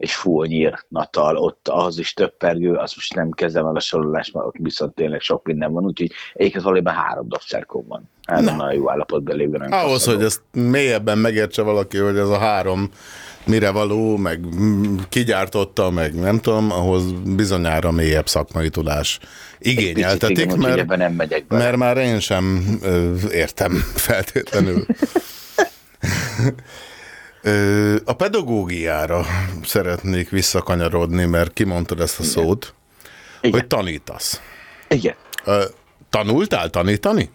egy 0.00 0.10
fullnyír 0.10 0.84
natal, 0.88 1.36
ott 1.36 1.68
ahhoz 1.68 1.98
is 1.98 2.14
több 2.14 2.36
pergő, 2.36 2.74
azt 2.74 2.96
most 2.96 3.14
nem 3.14 3.30
kezdem 3.30 3.66
el 3.66 3.76
a 3.76 3.80
sorolást, 3.80 4.34
mert 4.34 4.46
ott 4.46 4.54
viszont 4.58 4.94
tényleg 4.94 5.20
sok 5.20 5.44
minden 5.46 5.72
van, 5.72 5.84
úgyhogy 5.84 6.12
egyébként 6.34 6.64
valójában 6.64 6.94
három 6.94 7.28
dobszerkom 7.28 7.84
van. 7.88 8.08
Hát 8.22 8.40
Na. 8.40 8.56
nagyon 8.56 8.74
jó 8.74 8.90
állapotban 8.90 9.36
lévő. 9.36 9.56
Ahhoz, 9.56 9.90
faszadó. 9.90 10.16
hogy 10.16 10.24
ezt 10.24 10.42
mélyebben 10.52 11.18
megértse 11.18 11.62
valaki, 11.62 11.98
hogy 11.98 12.16
ez 12.16 12.28
a 12.28 12.38
három 12.38 12.90
mire 13.46 13.70
való, 13.70 14.16
meg 14.16 14.40
kigyártotta, 15.08 15.90
meg 15.90 16.14
nem 16.14 16.38
tudom, 16.38 16.70
ahhoz 16.72 17.12
bizonyára 17.12 17.90
mélyebb 17.90 18.28
szakmai 18.28 18.68
tudás 18.68 19.18
igényeltetik, 19.58 20.38
igen, 20.38 20.58
mert, 20.58 20.96
nem 20.96 21.12
megyek 21.12 21.46
bele. 21.46 21.62
mert 21.62 21.76
már 21.76 21.96
én 21.96 22.20
sem 22.20 22.78
ö, 22.82 23.12
értem 23.32 23.72
feltétlenül. 24.08 24.86
A 28.04 28.12
pedagógiára 28.12 29.24
szeretnék 29.64 30.30
visszakanyarodni, 30.30 31.24
mert 31.24 31.52
kimondtad 31.52 32.00
ezt 32.00 32.18
a 32.20 32.22
szót, 32.22 32.74
Igen. 33.40 33.60
hogy 33.60 33.66
tanítasz. 33.66 34.40
Igen. 34.88 35.14
Tanultál 36.10 36.70
tanítani? 36.70 37.30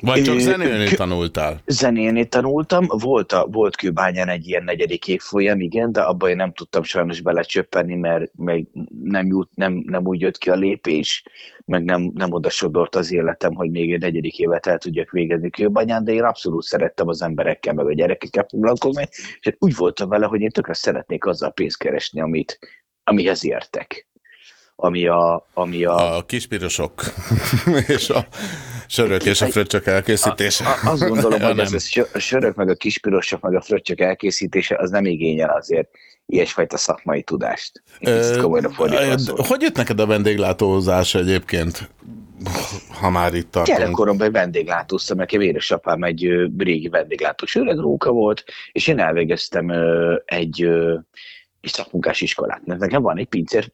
Vagy 0.00 0.22
csak 0.22 0.38
zenélni 0.38 0.84
kö- 0.84 0.96
tanultál? 0.96 1.62
Zenélni 1.66 2.28
tanultam, 2.28 2.86
volt, 2.88 3.32
a, 3.32 3.46
volt 3.50 3.76
Kőbányán 3.76 4.28
egy 4.28 4.48
ilyen 4.48 4.64
negyedik 4.64 5.08
évfolyam, 5.08 5.60
igen, 5.60 5.92
de 5.92 6.00
abban 6.00 6.30
én 6.30 6.36
nem 6.36 6.52
tudtam 6.52 6.82
sajnos 6.82 7.20
belecsöppenni, 7.20 7.94
mert 7.94 8.30
meg 8.36 8.66
nem, 9.02 9.26
jut, 9.26 9.50
nem, 9.54 9.82
nem 9.86 10.06
úgy 10.06 10.20
jött 10.20 10.38
ki 10.38 10.50
a 10.50 10.54
lépés, 10.54 11.22
meg 11.64 11.84
nem, 11.84 12.10
nem 12.14 12.32
oda 12.32 12.50
sodort 12.50 12.94
az 12.94 13.12
életem, 13.12 13.54
hogy 13.54 13.70
még 13.70 13.92
egy 13.92 14.00
negyedik 14.00 14.38
évet 14.38 14.66
el 14.66 14.78
tudjak 14.78 15.10
végezni 15.10 15.50
Kőbányán, 15.50 16.04
de 16.04 16.12
én 16.12 16.22
abszolút 16.22 16.62
szerettem 16.62 17.08
az 17.08 17.22
emberekkel, 17.22 17.74
meg 17.74 17.86
a 17.86 17.94
gyerekekkel 17.94 18.46
foglalkozni, 18.48 19.08
és 19.10 19.38
hát 19.42 19.56
úgy 19.58 19.76
voltam 19.76 20.08
vele, 20.08 20.26
hogy 20.26 20.40
én 20.40 20.50
tökre 20.50 20.74
szeretnék 20.74 21.24
azzal 21.24 21.52
pénzt 21.52 21.78
keresni, 21.78 22.20
amit, 22.20 22.58
amihez 23.04 23.44
értek. 23.44 24.08
Ami 24.76 25.06
a, 25.06 25.46
ami 25.54 25.84
a, 25.84 26.16
A 26.16 26.22
kispirosok 26.22 27.02
és 27.86 28.10
a 28.10 28.26
sörök 28.86 29.24
és 29.24 29.40
a 29.40 29.46
fröccsök 29.46 29.86
elkészítése. 29.86 30.64
A, 30.64 30.90
azt 30.90 31.08
gondolom, 31.08 31.40
Ja, 31.40 31.46
hogy 31.46 31.56
nem. 31.56 31.64
ez 31.64 31.72
a 31.72 31.78
sö- 31.78 32.14
a 32.14 32.18
sörök, 32.18 32.54
meg 32.54 32.68
a 32.68 32.74
kispirosok, 32.74 33.40
meg 33.40 33.54
a 33.54 33.60
fröccsök 33.60 34.00
elkészítése, 34.00 34.76
az 34.76 34.90
nem 34.90 35.04
igényel 35.04 35.50
azért 35.50 35.88
ilyesfajta 36.26 36.76
szakmai 36.76 37.22
tudást. 37.22 37.82
Komolyra 38.40 38.70
fordítva 38.70 39.10
a 39.10 39.18
szót. 39.18 39.46
Hogy 39.46 39.62
jött 39.62 39.76
neked 39.76 40.00
a 40.00 40.06
vendéglátózás 40.06 41.14
egyébként, 41.14 41.90
ha 43.00 43.10
már 43.10 43.34
itt 43.34 43.50
tartunk? 43.50 43.78
Gyerekkoromban 43.78 44.32
vendéglátóztam, 44.32 45.16
nekem 45.16 45.40
édesapám 45.40 46.02
egy 46.02 46.28
régi 46.58 46.88
vendéglátós 46.88 47.54
öreg 47.54 47.78
róka 47.78 48.10
volt, 48.10 48.44
és 48.72 48.86
én 48.86 48.98
elvégeztem 48.98 49.72
egy, 50.24 50.68
egy 51.64 51.72
szakmunkás 51.72 52.20
iskolát. 52.20 52.64
Nekem 52.64 53.02
van 53.02 53.18
egy 53.18 53.26
pincér 53.26 53.70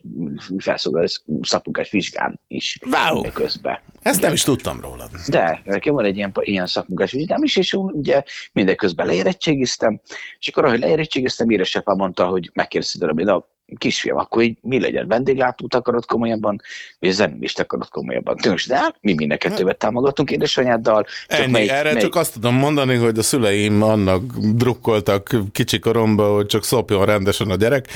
felszolgáló 0.59 1.07
szakmunkás 1.41 1.91
vizsgám 1.91 2.41
is 2.49 2.79
Wow. 2.91 3.33
közben. 3.33 3.79
Ezt 4.03 4.21
nem 4.21 4.33
is 4.33 4.43
tudtam 4.43 4.81
róla. 4.81 5.09
De, 5.29 5.62
nekem 5.65 5.95
van 5.95 6.05
egy 6.05 6.17
ilyen, 6.17 6.33
ilyen 6.41 6.67
szakmunkás 6.67 7.12
vizsgám 7.12 7.43
is, 7.43 7.57
és 7.57 7.73
ugye 7.73 8.23
mindeközben 8.53 9.07
leérettségiztem, 9.07 10.01
és 10.39 10.49
akkor, 10.49 10.65
ahogy 10.65 10.79
leérettségiztem, 10.79 11.51
édesapám 11.51 11.97
mondta, 11.97 12.27
hogy 12.27 12.51
megkérdezte 12.55 12.99
tőlem, 12.99 13.45
kisfiam, 13.79 14.17
akkor 14.19 14.43
így 14.43 14.57
mi 14.61 14.81
legyen, 14.81 15.09
vendéglátót 15.09 15.75
akarod 15.75 16.05
komolyabban, 16.07 16.61
vagy 16.99 17.11
zenélést 17.11 17.61
akarod 17.61 17.89
komolyabban. 17.89 18.37
Tűnös, 18.37 18.67
de 18.67 18.77
hát 18.77 18.97
mi 19.01 19.15
mind 19.15 19.33
a 19.33 19.37
kettővet 19.37 19.79
támogatunk 19.79 20.31
édesanyáddal. 20.31 21.07
Csak 21.29 21.41
Ennyi, 21.41 21.51
melyik- 21.53 21.71
erre 21.71 21.83
melyik- 21.83 22.01
csak 22.01 22.15
azt 22.15 22.33
tudom 22.33 22.55
mondani, 22.55 22.95
hogy 22.95 23.19
a 23.19 23.23
szüleim 23.23 23.83
annak 23.83 24.23
drukkoltak 24.37 25.37
kicsi 25.53 25.79
koromban, 25.79 26.35
hogy 26.35 26.47
csak 26.47 26.65
szopjon 26.65 27.05
rendesen 27.05 27.51
a 27.51 27.57
gyerek, 27.57 27.87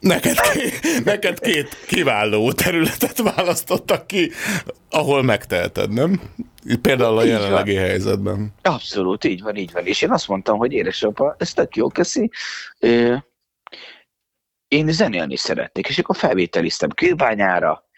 Neked, 0.00 0.40
ké- 0.40 0.80
neked 1.04 1.40
két 1.40 1.76
kiváló 1.86 2.52
területet 2.52 3.18
választottak 3.34 4.06
ki, 4.06 4.30
ahol 4.90 5.22
megteheted, 5.22 5.92
nem? 5.92 6.20
Például 6.82 7.18
a 7.18 7.24
jelenlegi 7.24 7.74
van. 7.74 7.82
helyzetben. 7.82 8.54
Abszolút, 8.62 9.24
így 9.24 9.42
van, 9.42 9.56
így 9.56 9.72
van. 9.72 9.86
És 9.86 10.02
én 10.02 10.10
azt 10.10 10.28
mondtam, 10.28 10.58
hogy 10.58 10.72
édesapa, 10.72 11.34
ez 11.38 11.52
tök 11.52 11.76
jó, 11.76 11.88
köszi. 11.88 12.30
Ö, 12.78 13.14
Én 14.72 14.92
zenélni 14.92 15.36
szeretnék, 15.36 15.88
és 15.88 15.98
akkor 15.98 16.16
felvételiztem 16.16 16.90
kőbányára, 16.90 17.88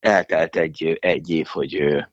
eltelt 0.00 0.56
egy, 0.56 0.98
egy 1.00 1.30
év, 1.30 1.46
hogy 1.46 2.04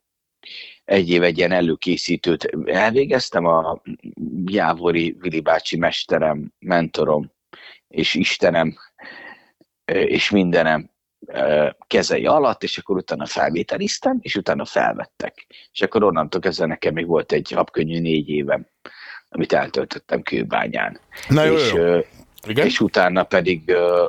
egy 0.86 1.10
év 1.10 1.24
egy 1.24 1.38
ilyen 1.38 1.52
előkészítőt 1.52 2.50
elvégeztem, 2.66 3.46
a 3.46 3.82
Jávori 4.46 5.16
Vili 5.20 5.40
bácsi 5.40 5.78
mesterem, 5.78 6.54
mentorom 6.60 7.32
és 7.88 8.14
Istenem 8.14 8.78
és 9.86 10.30
mindenem 10.30 10.90
kezei 11.88 12.26
alatt, 12.26 12.64
és 12.64 12.78
akkor 12.78 12.98
utána 12.98 13.26
felvételiztem, 13.26 14.18
és 14.22 14.36
utána 14.36 14.66
felvettek. 14.66 15.46
És 15.72 15.82
akkor 15.82 16.04
onnantól 16.04 16.42
kezdve 16.42 16.66
nekem 16.66 16.94
még 16.94 17.08
volt 17.08 17.32
egy 17.32 17.52
habkönnyű 17.52 18.00
négy 18.00 18.30
évem, 18.30 18.68
amit 19.30 19.54
eltöltöttem 19.54 20.22
kőbányán. 20.22 21.00
Na 21.30 21.44
jó, 21.44 21.56
és, 21.56 21.74
jó. 21.74 22.00
Igen? 22.48 22.66
és 22.66 22.80
utána 22.80 23.24
pedig 23.24 23.70
ö, 23.70 24.08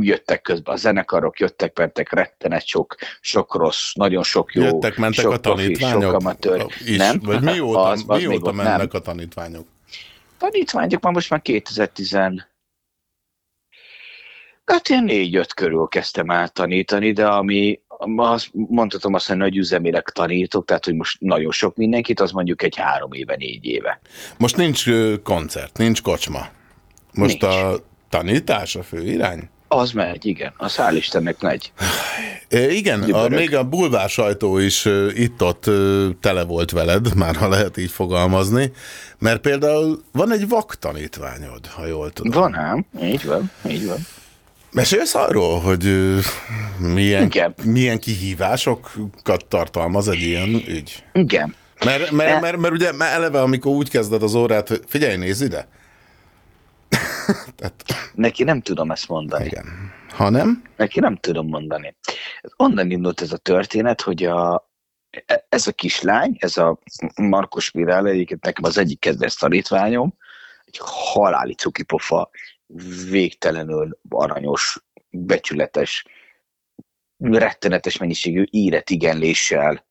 jöttek 0.00 0.40
közben 0.42 0.74
a 0.74 0.76
zenekarok, 0.76 1.38
jöttek, 1.38 1.78
mentek 1.78 2.12
rettenet 2.12 2.66
sok, 2.66 2.94
sok 3.20 3.54
rossz, 3.54 3.92
nagyon 3.94 4.22
sok 4.22 4.54
jó, 4.54 4.62
Jöttek, 4.62 4.96
mentek 4.96 5.24
sok 5.24 5.32
a 5.32 5.38
profi, 5.38 5.62
tanítványok? 5.62 6.02
sok 6.02 6.12
amatőr. 6.12 6.66
Is, 6.84 6.96
nem? 6.96 7.20
Vagy 7.22 7.40
mióta, 7.42 7.80
Az- 7.82 8.04
az 8.06 8.22
mióta 8.22 8.52
mennek 8.52 8.76
nem. 8.78 8.88
a 8.92 8.98
tanítványok? 8.98 9.66
Tanítványok 10.38 11.02
már 11.02 11.12
most 11.12 11.30
már 11.30 11.42
2010 11.42 12.16
Hát 14.64 14.88
ilyen 14.88 15.04
négy-öt 15.04 15.54
körül 15.54 15.86
kezdtem 15.88 16.30
el 16.30 16.48
tanítani, 16.48 17.12
de 17.12 17.26
ami, 17.26 17.80
azt, 18.16 18.50
mondhatom 18.52 19.14
azt, 19.14 19.26
hogy 19.28 19.36
nagy 19.36 19.56
üzemileg 19.56 20.08
tanítok, 20.08 20.64
tehát 20.64 20.84
hogy 20.84 20.94
most 20.94 21.20
nagyon 21.20 21.50
sok 21.52 21.76
mindenkit, 21.76 22.20
az 22.20 22.30
mondjuk 22.30 22.62
egy 22.62 22.76
három 22.76 23.12
éve, 23.12 23.36
négy 23.36 23.64
éve. 23.64 24.00
Most 24.38 24.56
nincs 24.56 24.84
koncert, 25.22 25.78
nincs 25.78 26.02
kocsma. 26.02 26.48
Most 27.12 27.40
Nincs. 27.40 27.54
a 27.54 27.76
tanítás 28.08 28.76
a 28.76 28.82
fő 28.82 29.04
irány? 29.04 29.48
Az 29.68 29.92
megy, 29.92 30.26
igen, 30.26 30.52
az 30.56 30.76
hál' 30.76 30.94
Istennek 30.96 31.40
megy. 31.40 31.72
Igen, 32.50 33.02
a, 33.02 33.28
még 33.28 33.54
a 33.54 33.64
bulvár 33.64 34.08
sajtó 34.08 34.58
is 34.58 34.88
itt-ott 35.14 35.70
tele 36.20 36.44
volt 36.44 36.70
veled, 36.70 37.14
már 37.16 37.36
ha 37.36 37.48
lehet 37.48 37.76
így 37.76 37.90
fogalmazni, 37.90 38.72
mert 39.18 39.40
például 39.40 40.02
van 40.12 40.32
egy 40.32 40.48
vak 40.48 40.74
tanítványod, 40.74 41.66
ha 41.66 41.86
jól 41.86 42.10
tudom. 42.10 42.40
Van 42.42 42.54
ám, 42.54 42.86
így 43.02 43.24
van, 43.24 43.50
így 43.68 43.86
van. 43.86 43.98
Mesélsz 44.72 45.14
arról, 45.14 45.60
hogy 45.60 46.16
milyen, 46.78 47.22
Igen. 47.22 47.54
milyen 47.64 47.98
kihívásokat 47.98 49.44
tartalmaz 49.48 50.08
egy 50.08 50.20
ilyen 50.20 50.48
ügy? 50.48 51.04
Igen. 51.12 51.54
Mert, 51.84 52.10
mert, 52.10 52.40
mert, 52.40 52.56
mert 52.56 52.74
ugye 52.74 52.92
már 52.92 53.12
eleve, 53.12 53.40
amikor 53.40 53.72
úgy 53.72 53.90
kezded 53.90 54.22
az 54.22 54.34
órát, 54.34 54.68
hogy 54.68 54.80
figyelj, 54.86 55.16
nézz 55.16 55.40
ide, 55.42 55.68
Neki 58.14 58.44
nem 58.44 58.60
tudom 58.60 58.90
ezt 58.90 59.08
mondani. 59.08 59.44
Igen. 59.44 59.92
Ha 60.08 60.28
nem? 60.28 60.62
Neki 60.76 61.00
nem 61.00 61.16
tudom 61.16 61.48
mondani. 61.48 61.96
Onnan 62.56 62.90
indult 62.90 63.20
ez 63.20 63.32
a 63.32 63.36
történet, 63.36 64.00
hogy 64.00 64.24
a, 64.24 64.70
ez 65.48 65.66
a 65.66 65.72
kislány, 65.72 66.36
ez 66.38 66.56
a 66.56 66.78
Markos 67.16 67.70
Mirál, 67.70 68.06
egyébként 68.06 68.44
nekem 68.44 68.64
az 68.64 68.78
egyik 68.78 69.00
kedvenc 69.00 69.34
tanítványom, 69.34 70.14
egy 70.64 70.80
haláli 70.82 71.54
cukipofa, 71.54 72.30
végtelenül 73.10 73.98
aranyos, 74.08 74.78
becsületes, 75.10 76.04
rettenetes 77.18 77.96
mennyiségű 77.96 78.44
íretigenléssel 78.50 79.86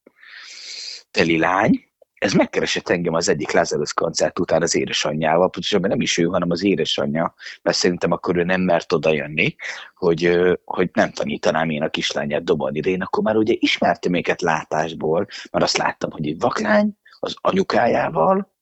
teli 1.12 1.38
lány, 1.38 1.89
ez 2.20 2.34
megkeresett 2.34 2.90
engem 2.90 3.14
az 3.14 3.30
egyik 3.30 3.52
Lazarus 3.52 3.94
koncert 3.94 4.40
után 4.40 4.62
az 4.62 4.76
édesanyjával, 4.76 5.50
pontosabban 5.50 5.90
nem 5.90 6.02
is 6.02 6.18
ő, 6.18 6.26
hanem 6.26 6.52
az 6.52 6.64
édesanyja, 6.64 7.34
mert 7.62 7.78
szerintem 7.78 8.12
akkor 8.12 8.38
ő 8.38 8.44
nem 8.44 8.62
mert 8.62 8.94
oda 8.94 9.14
jönni, 9.14 9.56
hogy, 9.96 10.40
hogy 10.66 10.90
nem 10.94 11.12
tanítanám 11.12 11.70
én 11.70 11.84
a 11.84 11.90
kislányát 11.90 12.44
dobolni, 12.44 12.80
de 12.80 12.90
én 12.90 13.02
akkor 13.02 13.24
már 13.24 13.36
ugye 13.36 13.54
ismertem 13.58 14.14
őket 14.14 14.42
látásból, 14.42 15.28
mert 15.52 15.66
azt 15.66 15.78
láttam, 15.78 16.12
hogy 16.12 16.28
egy 16.28 16.40
vaklány 16.40 16.98
az 17.20 17.36
anyukájával 17.42 18.58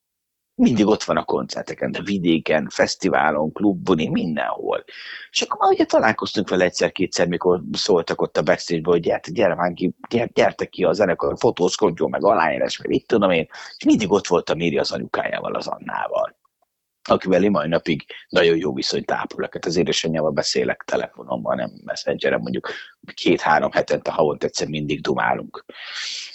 mindig 0.58 0.86
ott 0.86 1.02
van 1.02 1.16
a 1.16 1.24
koncerteken, 1.24 1.90
de 1.90 2.00
vidéken, 2.02 2.68
fesztiválon, 2.70 3.52
klubban, 3.52 4.08
mindenhol. 4.10 4.84
És 5.30 5.42
akkor 5.42 5.58
már 5.58 5.70
ugye 5.70 5.84
találkoztunk 5.84 6.48
vele 6.48 6.64
egyszer-kétszer, 6.64 7.28
mikor 7.28 7.60
szóltak 7.72 8.20
ott 8.20 8.36
a 8.36 8.42
backstage 8.42 8.80
hogy 8.84 9.00
gyerte, 9.00 9.30
gyere 9.30 9.54
már 9.54 9.72
ki, 9.72 9.94
gyere, 10.08 10.30
gyertek 10.34 10.68
ki 10.68 10.84
a 10.84 10.92
zenekar, 10.92 11.34
fotózkodjon, 11.38 12.10
meg 12.10 12.24
aláírás, 12.24 12.78
meg 12.78 12.88
mit 12.88 13.06
tudom 13.06 13.30
én, 13.30 13.46
és 13.76 13.84
mindig 13.84 14.10
ott 14.10 14.26
volt 14.26 14.50
a 14.50 14.54
Miri 14.54 14.78
az 14.78 14.92
anyukájával, 14.92 15.54
az 15.54 15.66
Annával 15.66 16.36
akivel 17.10 17.42
én 17.42 17.50
mai 17.50 17.68
napig 17.68 18.04
nagyon 18.28 18.56
jó 18.56 18.74
viszonyt 18.74 19.10
ápolok. 19.10 19.52
Hát 19.52 19.64
az 19.64 19.76
édesanyjával 19.76 20.30
beszélek 20.30 20.82
telefonon, 20.86 21.56
nem 21.56 21.70
messengeren, 21.84 22.40
mondjuk 22.40 22.70
két-három 23.14 23.70
hetente, 23.70 24.10
havont 24.10 24.44
egyszer 24.44 24.68
mindig 24.68 25.00
dumálunk. 25.00 25.64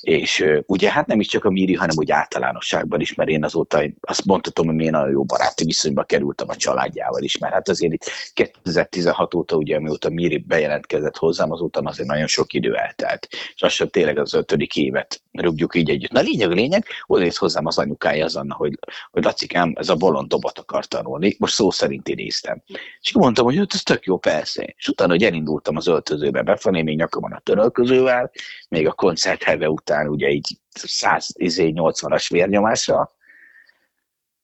És 0.02 0.46
ugye 0.66 0.92
hát 0.92 1.08
nem 1.08 1.20
is 1.20 1.28
csak 1.28 1.46
a 1.46 1.50
Miri, 1.50 1.74
hanem 1.74 1.96
úgy 1.98 2.12
általánosságban 2.12 3.00
is, 3.00 3.14
mert 3.14 3.30
én 3.30 3.44
azóta 3.44 3.84
azt 4.02 4.26
mondhatom, 4.26 4.68
hogy 4.68 4.80
én 4.80 4.92
nagyon 4.92 5.12
jó 5.12 5.24
baráti 5.24 5.66
viszonyba 5.66 6.04
kerültem 6.04 6.50
a 6.50 6.56
családjával 6.56 7.24
is, 7.24 7.38
mert 7.38 7.54
hát 7.54 7.70
azért 7.70 7.94
itt 7.94 8.10
2016 8.34 9.34
óta, 9.34 9.56
ugye 9.56 9.76
amióta 9.76 10.10
Miri 10.10 10.38
bejelentkezett 10.38 11.18
hozzám, 11.18 11.52
azóta 11.52 11.80
azért 11.80 12.08
nagyon 12.08 12.28
sok 12.28 12.54
idő 12.54 12.76
eltelt. 12.76 13.28
És 13.32 13.62
lassan 13.62 13.90
tényleg 13.90 14.18
az 14.18 14.34
ötödik 14.34 14.76
évet 14.76 15.22
rúgjuk 15.32 15.76
így 15.76 15.90
együtt. 15.90 16.12
Na 16.12 16.20
lényeg 16.20 16.52
a 16.52 16.54
lényeg, 16.54 16.86
oda 17.06 17.26
hozzám 17.36 17.66
az 17.66 17.78
anyukája 17.78 18.26
az 18.26 18.36
Anna, 18.36 18.56
hogy, 18.56 18.80
hogy 19.12 19.24
Lacikám, 19.24 19.74
ez 19.76 19.90
a 19.90 19.96
bolond 19.96 20.28
dobot 20.28 20.60
akar 20.60 20.86
tanulni, 20.86 21.36
most 21.40 21.54
szó 21.54 21.72
szerint 21.72 22.08
idéztem. 22.08 22.64
És 23.02 23.14
mondtam, 23.14 23.46
hogy 23.46 23.58
ez 23.58 23.82
tök 23.84 24.06
jó, 24.06 24.18
persze. 24.18 24.74
És 24.78 24.88
utána, 24.88 25.12
hogy 25.12 25.24
elindultam 25.24 25.76
az 25.76 25.88
öltözőbe 25.88 26.44
befelé, 26.54 26.82
még 26.82 26.98
nyakamon 26.98 27.32
a 27.32 27.40
törölközővel, 27.40 28.32
még 28.70 28.88
a 28.88 28.94
koncert 28.94 29.44
heve 29.44 29.70
után 29.70 30.08
ugye 30.08 30.30
így 30.30 30.60
180-as 30.80 32.26
vérnyomásra, 32.30 33.12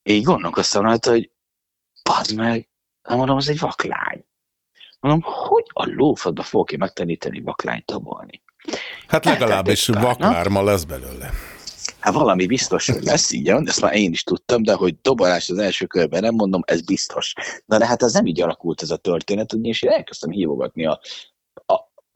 így 0.04 0.24
gondolkoztam 0.24 0.84
rajta, 0.84 1.10
hogy 1.10 1.32
bazd 2.04 2.36
meg, 2.36 2.70
nem 3.02 3.18
mondom, 3.18 3.38
az 3.38 3.50
egy 3.50 3.60
vaklány. 3.60 4.26
Mondom, 5.00 5.22
hogy 5.22 5.66
a 5.74 5.86
lófadba 5.86 6.44
fogok 6.44 6.72
én 6.72 6.80
megtanítani 6.80 7.42
vaklányt 7.42 7.86
dobolni? 7.86 8.42
Hát 9.08 9.26
legalábbis 9.26 9.88
vaklárma 9.88 10.64
lesz 10.64 10.84
belőle. 10.84 11.30
Hát 12.00 12.14
valami 12.14 12.46
biztos, 12.46 12.90
hogy 12.90 13.04
lesz, 13.04 13.32
így 13.32 13.52
van, 13.52 13.68
ezt 13.68 13.82
már 13.82 13.96
én 13.96 14.12
is 14.12 14.24
tudtam, 14.24 14.64
de 14.64 14.74
hogy 14.74 14.96
dobolás 15.02 15.50
az 15.50 15.58
első 15.58 15.86
körben 15.86 16.22
nem 16.22 16.34
mondom, 16.34 16.62
ez 16.66 16.82
biztos. 16.82 17.34
Na 17.66 17.78
de 17.78 17.86
hát 17.86 18.04
ez 18.04 18.14
nem 18.14 18.26
így 18.26 18.42
alakult 18.42 18.82
ez 18.82 18.90
a 18.90 18.98
történet, 18.98 19.54
ugyanis 19.54 19.82
én 19.82 19.92
elkezdtem 19.92 20.30
hívogatni 20.30 20.86
a, 20.86 21.00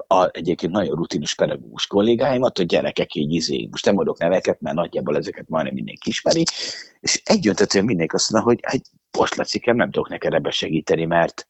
a, 0.07 0.29
egyébként 0.31 0.71
nagyon 0.71 0.95
rutinos 0.95 1.35
pedagógus 1.35 1.87
kollégáimat, 1.87 2.57
hogy 2.57 2.65
gyerekek 2.65 3.15
így 3.15 3.33
izé, 3.33 3.67
most 3.71 3.85
nem 3.85 3.93
mondok 3.93 4.19
neveket, 4.19 4.61
mert 4.61 4.75
nagyjából 4.75 5.17
ezeket 5.17 5.49
majdnem 5.49 5.73
mindenki 5.73 6.09
ismeri, 6.09 6.43
és 6.99 7.21
egyöntetően 7.25 7.85
mindenki 7.85 8.15
azt 8.15 8.31
mondja, 8.31 8.51
hogy 8.51 8.59
hát 8.63 8.81
most 9.17 9.35
Lacikem, 9.35 9.75
nem 9.75 9.91
tudok 9.91 10.09
neked 10.09 10.33
ebbe 10.33 10.51
segíteni, 10.51 11.05
mert 11.05 11.47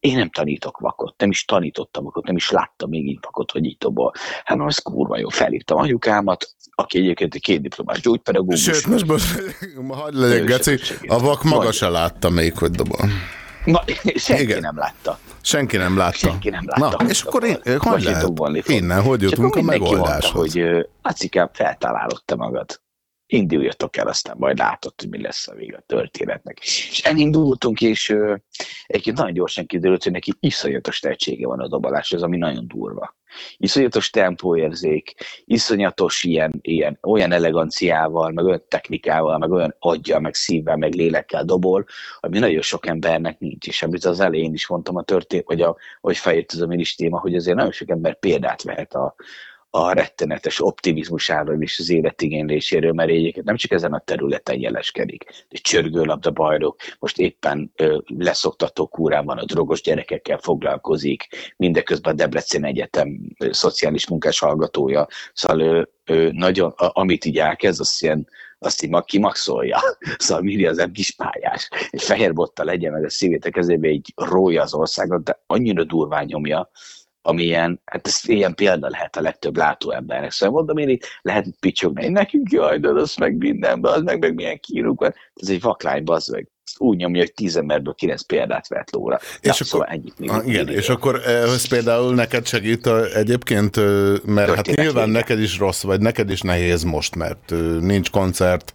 én 0.00 0.16
nem 0.16 0.30
tanítok 0.30 0.78
vakot, 0.78 1.14
nem 1.18 1.30
is 1.30 1.44
tanítottam 1.44 2.04
vakot, 2.04 2.26
nem 2.26 2.36
is 2.36 2.50
láttam 2.50 2.88
még 2.88 3.06
így 3.06 3.18
vakot, 3.22 3.50
hogy 3.50 3.64
így 3.64 3.76
dobol. 3.78 4.12
Hát 4.44 4.58
az 4.60 4.78
kurva 4.78 5.18
jó, 5.18 5.28
felhívtam 5.28 5.78
anyukámat, 5.78 6.54
aki 6.70 6.98
egyébként 6.98 7.34
egy 7.34 7.40
két 7.40 7.60
diplomás 7.60 8.00
gyógypedagógus. 8.00 8.62
Sőt, 8.62 8.86
most, 8.86 9.06
most 9.06 9.26
hagyd 9.88 10.16
legyek, 10.16 10.44
Geci, 10.44 10.78
a 11.06 11.18
vak 11.18 11.42
maga 11.42 11.72
se 11.72 11.88
látta 11.88 12.30
még, 12.30 12.58
hogy 12.58 12.70
dobol. 12.70 13.08
Na, 13.64 13.82
senki 14.14 14.42
Igen. 14.42 14.60
nem 14.60 14.78
látta. 14.78 15.18
Senki 15.42 15.76
nem 15.76 15.96
látta. 15.96 16.16
Senki 16.16 16.50
nem 16.50 16.64
látta. 16.66 17.02
Na, 17.02 17.08
és 17.08 17.22
akkor 17.22 17.44
én, 17.44 17.58
hogy 17.78 18.02
lehet? 18.02 18.68
Innen, 18.68 19.02
hogy 19.02 19.22
jutunk 19.22 19.56
a 19.56 19.62
megoldáshoz? 19.62 20.54
Mondta, 20.54 20.72
hogy 20.76 20.88
Acikám, 21.02 21.50
feltalálod 21.52 22.22
te 22.24 22.34
magad. 22.34 22.80
Induljatok 23.32 23.96
el, 23.96 24.06
aztán 24.06 24.36
majd 24.38 24.58
látod, 24.58 24.92
hogy 24.96 25.08
mi 25.08 25.20
lesz 25.20 25.48
a 25.48 25.54
vége 25.54 25.76
a 25.76 25.82
történetnek. 25.86 26.58
És 26.60 27.00
elindultunk, 27.04 27.80
és 27.80 28.08
ö, 28.08 28.34
egyébként 28.86 29.16
nagyon 29.16 29.32
gyorsan 29.32 29.66
kiderült, 29.66 30.02
hogy 30.02 30.12
neki 30.12 30.32
iszonyatos 30.40 30.98
tehetsége 30.98 31.46
van 31.46 31.60
a 31.60 31.68
doboláshoz, 31.68 32.22
ami 32.22 32.36
nagyon 32.36 32.68
durva. 32.68 33.16
Iszonyatos 33.56 34.10
tempóérzék, 34.10 35.14
iszonyatos 35.44 36.24
ilyen, 36.24 36.58
ilyen, 36.60 36.98
olyan 37.02 37.32
eleganciával, 37.32 38.30
meg 38.30 38.44
olyan 38.44 38.64
technikával, 38.68 39.38
meg 39.38 39.50
olyan 39.50 39.76
aggyal, 39.78 40.20
meg 40.20 40.34
szívvel, 40.34 40.76
meg 40.76 40.94
lélekkel 40.94 41.44
dobol, 41.44 41.84
ami 42.20 42.38
nagyon 42.38 42.62
sok 42.62 42.86
embernek 42.86 43.38
nincs. 43.38 43.66
És 43.66 43.82
amit 43.82 44.04
az 44.04 44.20
elején 44.20 44.52
is 44.52 44.68
mondtam 44.68 44.96
a 44.96 45.02
történet, 45.02 45.46
vagy 45.46 45.60
a, 45.60 45.76
hogy 46.00 46.16
feljött 46.16 46.52
ez 46.52 46.60
a 46.60 46.66
minis 46.66 46.94
téma, 46.94 47.18
hogy 47.18 47.34
azért 47.34 47.56
nagyon 47.56 47.72
sok 47.72 47.90
ember 47.90 48.18
példát 48.18 48.62
vehet 48.62 48.94
a, 48.94 49.14
a 49.70 49.92
rettenetes 49.92 50.60
optimizmusáról 50.60 51.62
és 51.62 51.78
az 51.78 51.90
életigényléséről, 51.90 52.92
mert 52.92 53.10
egyébként 53.10 53.46
nem 53.46 53.56
csak 53.56 53.70
ezen 53.70 53.92
a 53.92 53.98
területen 53.98 54.60
jeleskedik, 54.60 55.46
csörgőlabda 55.48 56.30
bajnok, 56.30 56.76
most 56.98 57.18
éppen 57.18 57.72
ö, 57.76 57.98
leszoktató 58.06 58.86
kúrán 58.86 59.24
van, 59.24 59.38
a 59.38 59.44
drogos 59.44 59.80
gyerekekkel 59.82 60.38
foglalkozik, 60.38 61.28
mindeközben 61.56 62.12
a 62.12 62.16
Debrecen 62.16 62.64
Egyetem 62.64 63.20
ö, 63.38 63.52
szociális 63.52 64.08
munkás 64.08 64.38
hallgatója, 64.38 65.06
szóval 65.32 65.60
ö, 65.60 65.82
ö, 66.04 66.28
nagyon, 66.32 66.70
a, 66.70 66.90
amit 67.00 67.24
így 67.24 67.38
elkezd, 67.38 67.80
azt 67.80 68.02
ilyen 68.02 68.28
azt 68.62 68.82
így 68.82 68.90
ma 68.90 69.00
kimaxolja. 69.00 69.78
Szóval 70.18 70.42
Miri 70.42 70.66
az 70.66 70.76
nem 70.76 70.92
kis 70.92 71.10
pályás. 71.10 71.68
Egy 71.90 72.02
fehér 72.02 72.32
botta 72.32 72.64
legyen 72.64 72.92
meg 72.92 73.04
a 73.04 73.10
szívét 73.10 73.44
a 73.44 73.50
kezébe, 73.50 73.88
így 73.88 74.12
rója 74.16 74.62
az 74.62 74.74
országot, 74.74 75.22
de 75.22 75.42
annyira 75.46 75.84
durván 75.84 76.24
nyomja, 76.24 76.70
ami 77.22 77.42
ilyen, 77.42 77.80
hát 77.84 78.06
ez 78.06 78.20
ilyen 78.24 78.54
példa 78.54 78.88
lehet 78.90 79.16
a 79.16 79.20
legtöbb 79.20 79.56
látóembernek. 79.56 80.30
Szóval 80.30 80.54
mondom 80.54 80.76
én 80.76 80.88
így, 80.88 81.02
lehet 81.22 81.46
picsogni, 81.60 82.08
nekünk 82.08 82.50
jaj, 82.52 82.78
de 82.78 82.88
az 82.88 83.14
meg 83.14 83.36
mindenben, 83.36 83.92
az 83.92 84.02
meg, 84.02 84.18
meg 84.18 84.34
milyen 84.34 84.60
kírunk 84.60 85.00
van. 85.00 85.14
Ez 85.34 85.48
egy 85.48 85.60
vaklány, 85.60 86.04
bazd 86.04 86.32
meg. 86.32 86.48
Úgy 86.76 86.96
nyomja, 86.96 87.20
hogy 87.20 87.32
tíz 87.34 87.56
emberből 87.56 87.94
kilenc 87.94 88.22
példát 88.22 88.68
vett 88.68 88.90
lóra. 88.90 89.18
És 89.22 89.38
Ja, 89.42 89.52
akkor- 89.52 89.66
szóval 89.66 89.86
ennyit 89.86 90.18
még. 90.18 90.30
Ah, 90.30 90.46
igen, 90.46 90.68
és 90.68 90.88
akkor 90.88 91.20
ez 91.26 91.68
például 91.68 92.14
neked 92.14 92.46
segít 92.46 92.86
a, 92.86 93.14
egyébként, 93.14 93.76
ö, 93.76 94.16
mert 94.24 94.46
hát 94.48 94.54
Történet 94.56 94.80
nyilván 94.84 95.06
vége. 95.06 95.18
neked 95.18 95.40
is 95.40 95.58
rossz, 95.58 95.82
vagy 95.82 96.00
neked 96.00 96.30
is 96.30 96.40
nehéz 96.40 96.82
most, 96.82 97.14
mert 97.14 97.50
ö, 97.50 97.78
nincs 97.80 98.10
koncert, 98.10 98.72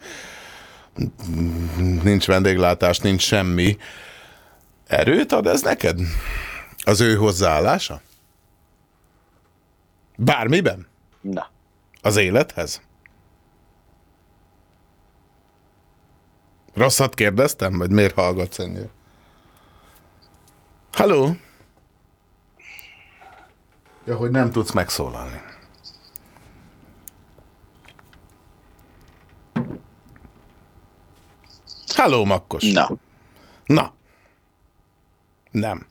nincs 2.03 2.25
vendéglátás, 2.27 2.99
nincs 2.99 3.21
semmi. 3.21 3.77
Erőt 4.87 5.31
ad 5.31 5.47
ez 5.47 5.61
neked? 5.61 5.99
Az 6.83 7.01
ő 7.01 7.15
hozzáállása? 7.15 8.01
Bármiben? 10.17 10.87
Na. 11.21 11.47
Az 12.01 12.17
élethez? 12.17 12.81
Rosszat 16.73 17.13
kérdeztem, 17.13 17.77
vagy 17.77 17.91
miért 17.91 18.15
hallgatsz 18.15 18.59
ennyire? 18.59 18.89
Halló? 20.91 21.35
Ja, 24.05 24.15
hogy 24.15 24.31
nem 24.31 24.51
tudsz 24.51 24.71
megszólalni. 24.71 25.41
Halló, 31.87 32.25
Makkos. 32.25 32.71
Na. 32.71 32.89
Na. 33.65 33.93
Nem. 35.51 35.85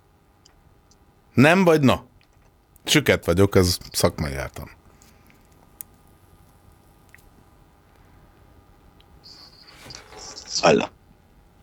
Nem 1.34 1.64
vagy 1.64 1.80
na? 1.80 2.04
Süket 2.84 3.24
vagyok, 3.24 3.56
ez 3.56 3.78
szakmai 3.92 4.32
jártam. 4.32 4.70
Halló. 10.60 10.84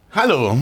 Halló. 0.09 0.57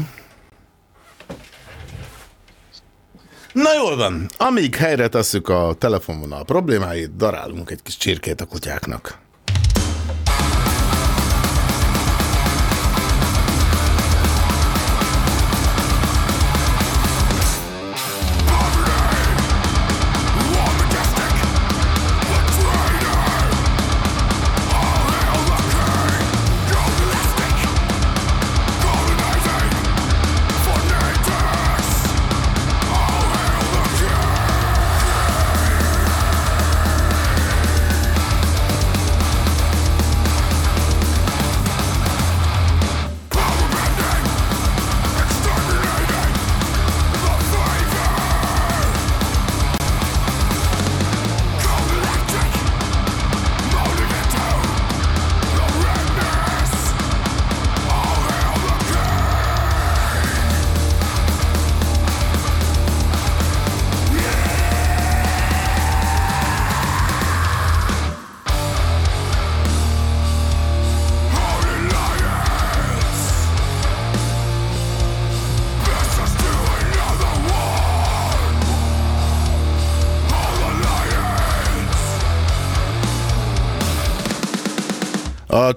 Na 3.53 3.73
jól 3.73 3.95
van, 3.95 4.29
amíg 4.37 4.75
helyre 4.75 5.07
tesszük 5.07 5.49
a 5.49 5.75
telefonvonal 5.77 6.45
problémáit, 6.45 7.15
darálunk 7.15 7.69
egy 7.69 7.81
kis 7.81 7.97
csirkét 7.97 8.41
a 8.41 8.45
kutyáknak. 8.45 9.19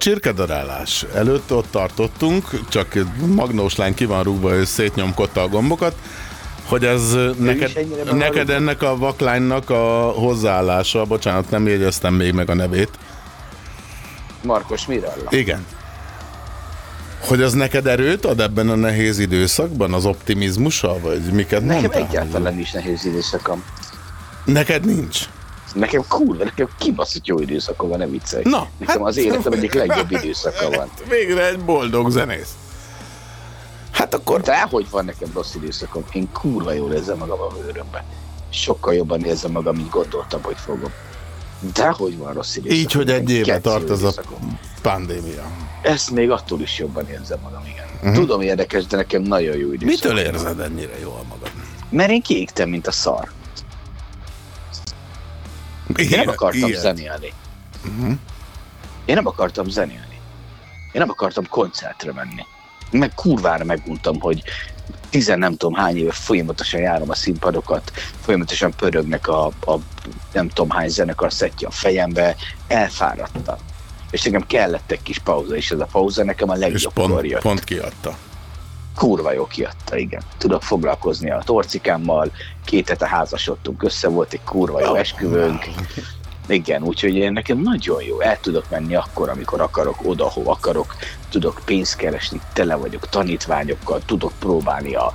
Csirkedarálás 0.03 1.07
előtt 1.15 1.53
ott 1.53 1.71
tartottunk, 1.71 2.69
csak 2.69 2.99
magnós 3.27 3.77
lány 3.77 3.95
ki 3.95 4.05
van 4.05 4.23
rúgva, 4.23 4.59
és 4.59 4.69
szétnyomkodta 4.69 5.43
a 5.43 5.49
gombokat, 5.49 5.95
hogy 6.65 6.85
ez 6.85 7.17
neked, 7.39 7.87
neked 8.13 8.51
ennek 8.51 8.83
a 8.83 8.97
vaklánynak 8.97 9.71
a 9.71 10.13
hozzáállása, 10.17 11.05
bocsánat, 11.05 11.51
nem 11.51 11.67
jegyeztem 11.67 12.15
még 12.15 12.33
meg 12.33 12.51
a 12.51 12.55
nevét. 12.55 12.91
Markos 14.43 14.87
Mirella. 14.87 15.31
Igen. 15.31 15.67
Hogy 17.21 17.43
az 17.43 17.53
neked 17.53 17.87
erőt 17.87 18.25
ad 18.25 18.41
ebben 18.41 18.69
a 18.69 18.75
nehéz 18.75 19.19
időszakban, 19.19 19.93
az 19.93 20.05
optimizmusa, 20.05 21.01
vagy 21.01 21.21
miket 21.21 21.65
Nekem 21.65 21.81
mondtál? 21.81 22.03
egyáltalán 22.03 22.55
nincs 22.55 22.73
nehéz 22.73 23.05
időszakom. 23.05 23.65
Neked 24.45 24.85
nincs? 24.85 25.19
Nekem 25.75 26.05
kurva, 26.09 26.45
nekem 26.45 26.69
kibaszott 26.79 27.27
jó 27.27 27.39
időszakom 27.39 27.89
van, 27.89 27.99
ne 27.99 28.07
viccelj. 28.07 28.43
Na, 28.47 28.69
nekem 28.79 29.03
az 29.03 29.17
életem 29.17 29.53
egyik 29.53 29.75
legjobb 29.75 30.11
időszaka 30.11 30.71
van. 30.71 30.91
Végre 31.09 31.47
egy 31.49 31.61
boldog 31.65 32.11
zenész. 32.11 32.55
Hát 33.91 34.15
akkor... 34.15 34.41
De 34.41 34.61
hogy 34.71 34.87
van 34.91 35.05
nekem 35.05 35.31
rossz 35.35 35.55
időszakom? 35.55 36.05
Én 36.13 36.29
kurva 36.33 36.73
jól 36.73 36.93
érzem 36.93 37.19
magam 37.19 37.41
a 37.41 37.47
bőrömbe. 37.47 38.05
Sokkal 38.51 38.95
jobban 38.95 39.25
érzem 39.25 39.51
magam, 39.51 39.77
mint 39.77 39.91
gondoltam, 39.91 40.43
hogy 40.43 40.57
fogom. 40.65 40.93
De 41.75 41.89
hogy 41.89 42.19
van 42.19 42.33
rossz 42.33 42.57
időszakom? 42.57 42.79
Így, 42.83 42.93
hogy 42.93 43.11
egy 43.11 43.31
éve 43.31 43.61
tart 43.61 43.91
ez 43.91 43.91
a 43.91 43.95
időszakom. 43.95 44.59
pandémia. 44.83 45.51
Ezt 45.83 46.11
még 46.11 46.31
attól 46.31 46.61
is 46.61 46.79
jobban 46.79 47.09
érzem 47.09 47.39
magam, 47.43 47.63
igen. 47.67 47.87
Uh-huh. 47.97 48.15
Tudom 48.15 48.41
érdekes, 48.41 48.87
de 48.87 48.97
nekem 48.97 49.23
nagyon 49.23 49.57
jó 49.57 49.73
időszak. 49.73 49.89
Mitől 49.89 50.19
érzed 50.19 50.61
ennyire 50.61 50.99
jól 51.01 51.25
magad? 51.29 51.51
Mert 51.91 52.11
én 52.11 52.23
kiégtem, 52.23 52.69
mint 52.69 52.87
a 52.87 52.93
szar. 52.93 53.31
Én 55.97 56.09
nem 56.11 56.29
akartam 56.29 56.69
ilyet. 56.69 56.81
zenélni. 56.81 57.33
Uh-huh. 57.85 58.13
Én 59.05 59.15
nem 59.15 59.27
akartam 59.27 59.69
zenélni. 59.69 60.21
Én 60.93 61.01
nem 61.01 61.11
akartam 61.11 61.49
koncertre 61.49 62.13
menni. 62.13 62.45
Meg 62.91 63.15
kurvára 63.15 63.65
meguntam, 63.65 64.21
hogy 64.21 64.43
tizen 65.11 65.39
nem 65.39 65.57
tudom 65.57 65.75
hány 65.75 65.97
éve 65.97 66.13
folyamatosan 66.13 66.81
járom 66.81 67.11
a 67.11 67.15
színpadokat, 67.15 67.93
folyamatosan 68.21 68.73
pörögnek 68.77 69.29
a, 69.29 69.47
a 69.47 69.79
nem 70.33 70.49
tudom 70.49 70.71
hány 70.71 70.89
zenekar 70.89 71.33
szettje 71.33 71.67
a 71.67 71.71
fejembe, 71.71 72.37
elfáradtam. 72.67 73.57
És 74.11 74.23
nekem 74.23 74.47
kellett 74.47 74.91
egy 74.91 75.03
kis 75.03 75.19
pauza, 75.19 75.57
és 75.57 75.71
ez 75.71 75.81
a 75.81 75.89
pauza 75.93 76.25
nekem 76.25 76.49
a 76.51 76.55
És 76.55 76.61
legjobb 76.61 76.93
pont, 76.93 77.27
jött. 77.27 77.41
pont 77.41 77.65
kiadta. 77.65 78.17
Kurva 78.95 79.33
jó 79.33 79.47
kiadta, 79.47 79.97
igen. 79.97 80.23
Tudok 80.39 80.63
foglalkozni 80.63 81.31
a 81.31 81.43
torcikámmal, 81.45 82.33
két 82.65 82.89
hete 82.89 83.09
házasodtunk, 83.09 83.83
össze 83.83 84.09
volt 84.09 84.33
egy 84.33 84.45
kurva 84.45 84.81
jó 84.81 84.95
esküvőnk. 84.95 85.65
Igen, 86.49 86.83
úgyhogy 86.83 87.15
én 87.15 87.33
nekem 87.33 87.59
nagyon 87.59 88.03
jó. 88.03 88.21
El 88.21 88.41
tudok 88.41 88.71
menni 88.71 88.95
akkor, 88.95 89.29
amikor 89.29 89.61
akarok, 89.61 89.97
oda, 90.03 90.29
hol 90.29 90.47
akarok. 90.47 90.97
Tudok 91.31 91.61
pénzt 91.65 91.97
keresni, 91.97 92.41
tele 92.53 92.75
vagyok 92.75 93.09
tanítványokkal, 93.09 94.01
tudok 94.07 94.33
próbálni 94.39 94.95
a 94.95 95.13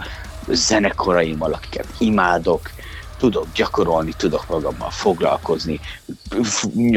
zenekaraimmal, 0.47 1.53
akiket 1.53 1.87
imádok. 1.97 2.69
Tudok 3.17 3.45
gyakorolni, 3.55 4.13
tudok 4.17 4.47
magammal 4.47 4.89
foglalkozni, 4.89 5.79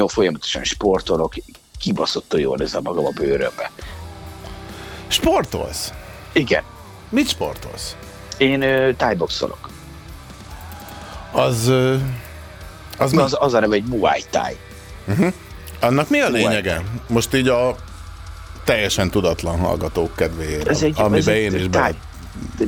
folyamatosan 0.07 0.65
sportolok, 0.65 1.35
kibaszottan 1.79 2.41
jól 2.41 2.61
ez 2.61 2.75
a 2.75 2.81
magam 2.81 3.07
a 3.07 3.11
bőrömbe. 3.11 3.71
Sportolsz? 5.07 5.93
Igen. 6.33 6.63
Mit 7.09 7.29
sportolsz? 7.29 7.97
Én 8.39 8.61
tájboxolok. 8.97 9.69
Az, 11.33 11.67
ö, 11.67 11.97
az, 12.99 13.17
az, 13.17 13.37
az, 13.39 13.55
a 13.55 13.61
neve 13.61 13.75
egy 13.75 13.85
Muay 13.85 14.25
Thai. 14.31 14.57
Uh-huh. 15.07 15.33
Annak 15.81 16.09
mi 16.09 16.21
a 16.21 16.29
lényege? 16.29 16.83
Most 17.07 17.35
így 17.35 17.49
a 17.49 17.77
teljesen 18.65 19.11
tudatlan 19.11 19.59
hallgatók 19.59 20.17
kedvéért, 20.17 20.69
Ez 20.69 20.83
egy, 20.83 20.91
ez 20.91 20.99
amiben 20.99 21.35
egy 21.35 21.41
én 21.41 21.55
is 21.55 21.67
táj, 21.71 21.95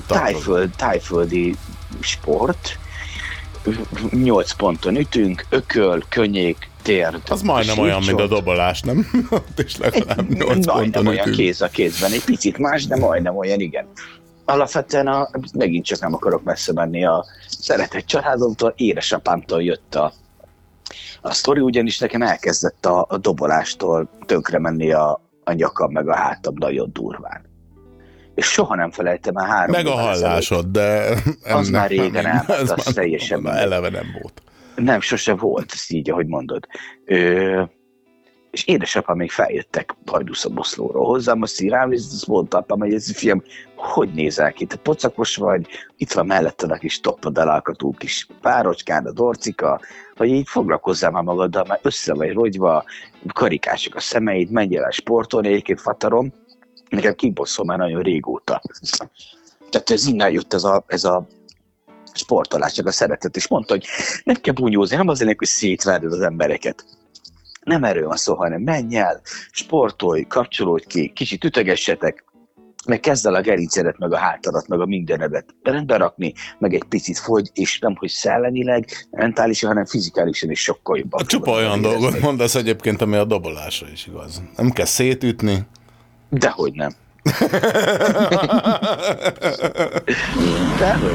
tájföld, 0.06 0.70
tájföldi 0.76 1.56
sport. 2.00 2.78
Nyolc 4.10 4.52
ponton 4.52 4.96
ütünk, 4.96 5.46
ököl, 5.48 6.02
könnyék, 6.08 6.70
térd. 6.82 7.20
Az 7.28 7.42
majdnem 7.42 7.78
olyan, 7.78 8.02
mint 8.06 8.20
a 8.20 8.26
dobolás, 8.26 8.80
nem? 8.80 9.06
Ott 9.30 9.58
is 9.64 9.76
legalább 9.76 10.28
8 10.28 10.66
Majdnem 10.66 11.06
olyan 11.06 11.20
ütünk. 11.20 11.36
kéz 11.36 11.60
a 11.62 11.68
kézben, 11.68 12.12
egy 12.12 12.24
picit 12.24 12.58
más, 12.58 12.86
de 12.86 12.96
majdnem 12.96 13.36
olyan, 13.36 13.60
igen. 13.60 13.86
Alapvetően 14.44 15.06
a, 15.06 15.28
megint 15.54 15.84
csak 15.84 16.00
nem 16.00 16.14
akarok 16.14 16.42
messze 16.42 16.72
menni 16.72 17.04
a 17.04 17.24
szeretett 17.48 18.06
családomtól, 18.06 18.72
édesapámtól 18.76 19.62
jött 19.62 19.94
a, 19.94 20.12
a 21.20 21.32
sztori, 21.32 21.60
ugyanis 21.60 21.98
nekem 21.98 22.22
elkezdett 22.22 22.86
a, 22.86 23.06
a 23.08 23.16
dobolástól 23.16 24.08
tönkre 24.26 24.58
menni 24.58 24.92
a, 24.92 25.20
a 25.44 25.52
nyakam 25.52 25.92
meg 25.92 26.08
a 26.08 26.16
hátam 26.16 26.54
nagyon 26.56 26.90
durván. 26.92 27.50
És 28.34 28.46
soha 28.46 28.74
nem 28.74 28.90
felejtem 28.90 29.36
el 29.36 29.46
három 29.46 29.70
Meg 29.70 29.86
a 29.86 29.90
évvel 29.90 30.08
ezelőtt. 30.08 30.24
hallásod, 30.24 30.66
de... 30.66 31.14
Az 31.42 31.68
már 31.68 31.88
régen 31.88 32.26
elment, 32.26 32.48
az 32.48 32.68
már 32.68 32.94
teljesen. 32.94 33.48
Eleve 33.48 33.90
nem 33.90 34.16
volt. 34.20 34.42
Nem, 34.74 35.00
sose 35.00 35.34
volt, 35.34 35.72
ez 35.72 35.84
így, 35.88 36.10
ahogy 36.10 36.26
mondod. 36.26 36.66
Ö, 37.04 37.62
és 38.52 38.66
édesapám 38.66 39.16
még 39.16 39.30
feljöttek 39.30 39.96
Hajdúszoboszlóról 40.06 41.06
hozzám, 41.06 41.42
azt 41.42 41.60
így 41.60 41.68
rám, 41.68 41.92
és 41.92 42.00
azt 42.00 42.26
mondta 42.26 42.58
apám, 42.58 42.78
hogy 42.78 42.94
ez 42.94 43.16
fiam, 43.16 43.42
hogy 43.76 44.12
nézel 44.14 44.52
ki? 44.52 44.66
Te 44.66 44.76
pocakos 44.76 45.36
vagy, 45.36 45.66
itt 45.96 46.12
van 46.12 46.26
melletted 46.26 46.70
a 46.70 46.76
kis 46.76 47.00
toppad 47.00 47.62
kis 47.98 48.26
párocskád, 48.40 49.06
a 49.06 49.12
dorcika, 49.12 49.80
hogy 50.16 50.28
így 50.28 50.48
foglalkozzál 50.48 51.10
már 51.10 51.22
magaddal, 51.22 51.64
mert 51.68 51.86
össze 51.86 52.14
vagy 52.14 52.32
rogyva, 52.32 52.84
karikások 53.32 53.94
a 53.94 54.00
szemeid, 54.00 54.50
menjél 54.50 54.82
el 54.82 54.90
sportolni, 54.90 55.48
egyébként 55.48 55.80
fatarom, 55.80 56.32
nekem 56.88 57.14
kibosszol 57.14 57.64
már 57.64 57.78
nagyon 57.78 58.02
régóta. 58.02 58.62
Tehát 59.70 59.90
ez 59.90 60.06
innen 60.06 60.30
jött 60.30 60.52
ez 60.52 60.64
a, 60.64 60.84
ez 60.86 61.04
a 61.04 61.26
sportolás, 62.14 62.72
csak 62.72 62.86
a 62.86 62.92
szeretet, 62.92 63.36
és 63.36 63.48
mondta, 63.48 63.72
hogy 63.72 63.86
nem 64.24 64.36
kell 64.36 64.54
bunyózni, 64.54 64.96
nem 64.96 65.08
azért, 65.08 65.38
hogy 65.38 65.46
szétverd 65.46 66.04
az 66.04 66.20
embereket. 66.20 66.84
Nem 67.64 67.84
erről 67.84 68.06
van 68.06 68.16
szó, 68.16 68.34
hanem 68.34 68.62
menj 68.62 68.96
el, 68.96 69.20
sportolj, 69.50 70.22
kapcsolódj 70.22 70.86
ki, 70.86 71.12
kicsit 71.14 71.44
ütögessetek, 71.44 72.24
meg 72.86 73.00
kezd 73.00 73.26
el 73.26 73.34
a 73.34 73.40
gerincedet, 73.40 73.98
meg 73.98 74.12
a 74.12 74.16
hátadat, 74.16 74.68
meg 74.68 74.80
a 74.80 74.86
mindenedet 74.86 75.54
rendbe 75.62 75.96
rakni, 75.96 76.32
meg 76.58 76.74
egy 76.74 76.84
picit 76.84 77.18
fogy, 77.18 77.50
és 77.54 77.78
nem, 77.78 77.96
hogy 77.96 78.08
szellemileg, 78.08 78.86
mentálisan, 79.10 79.68
hanem 79.68 79.84
fizikálisan 79.84 80.50
is 80.50 80.60
sokkal 80.60 80.98
jobban. 80.98 81.20
A 81.20 81.26
csupa 81.26 81.52
olyan 81.52 81.80
dolgot 81.80 82.20
mondasz 82.20 82.54
egyébként, 82.54 83.02
ami 83.02 83.16
a 83.16 83.24
dobolásra 83.24 83.86
is 83.92 84.06
igaz. 84.06 84.42
Nem 84.56 84.70
kell 84.70 84.84
szétütni. 84.84 85.66
Dehogy 86.30 86.72
nem. 86.72 86.92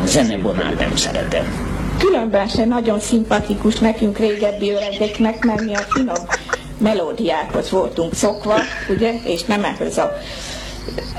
Zeneborát 0.06 0.80
nem 0.80 0.96
szeretem. 0.96 1.76
Különben 2.00 2.48
se 2.48 2.66
nagyon 2.66 3.00
szimpatikus 3.00 3.80
nekünk 3.80 4.18
régebbi 4.18 4.72
öregeknek, 4.72 5.44
mert 5.44 5.62
mi 5.62 5.76
a 5.76 5.80
finom 5.90 6.26
melódiákhoz 6.78 7.70
voltunk 7.70 8.14
szokva, 8.14 8.56
ugye, 8.90 9.14
és 9.24 9.44
nem 9.44 9.64
ehhez 9.64 9.98
a 9.98 10.18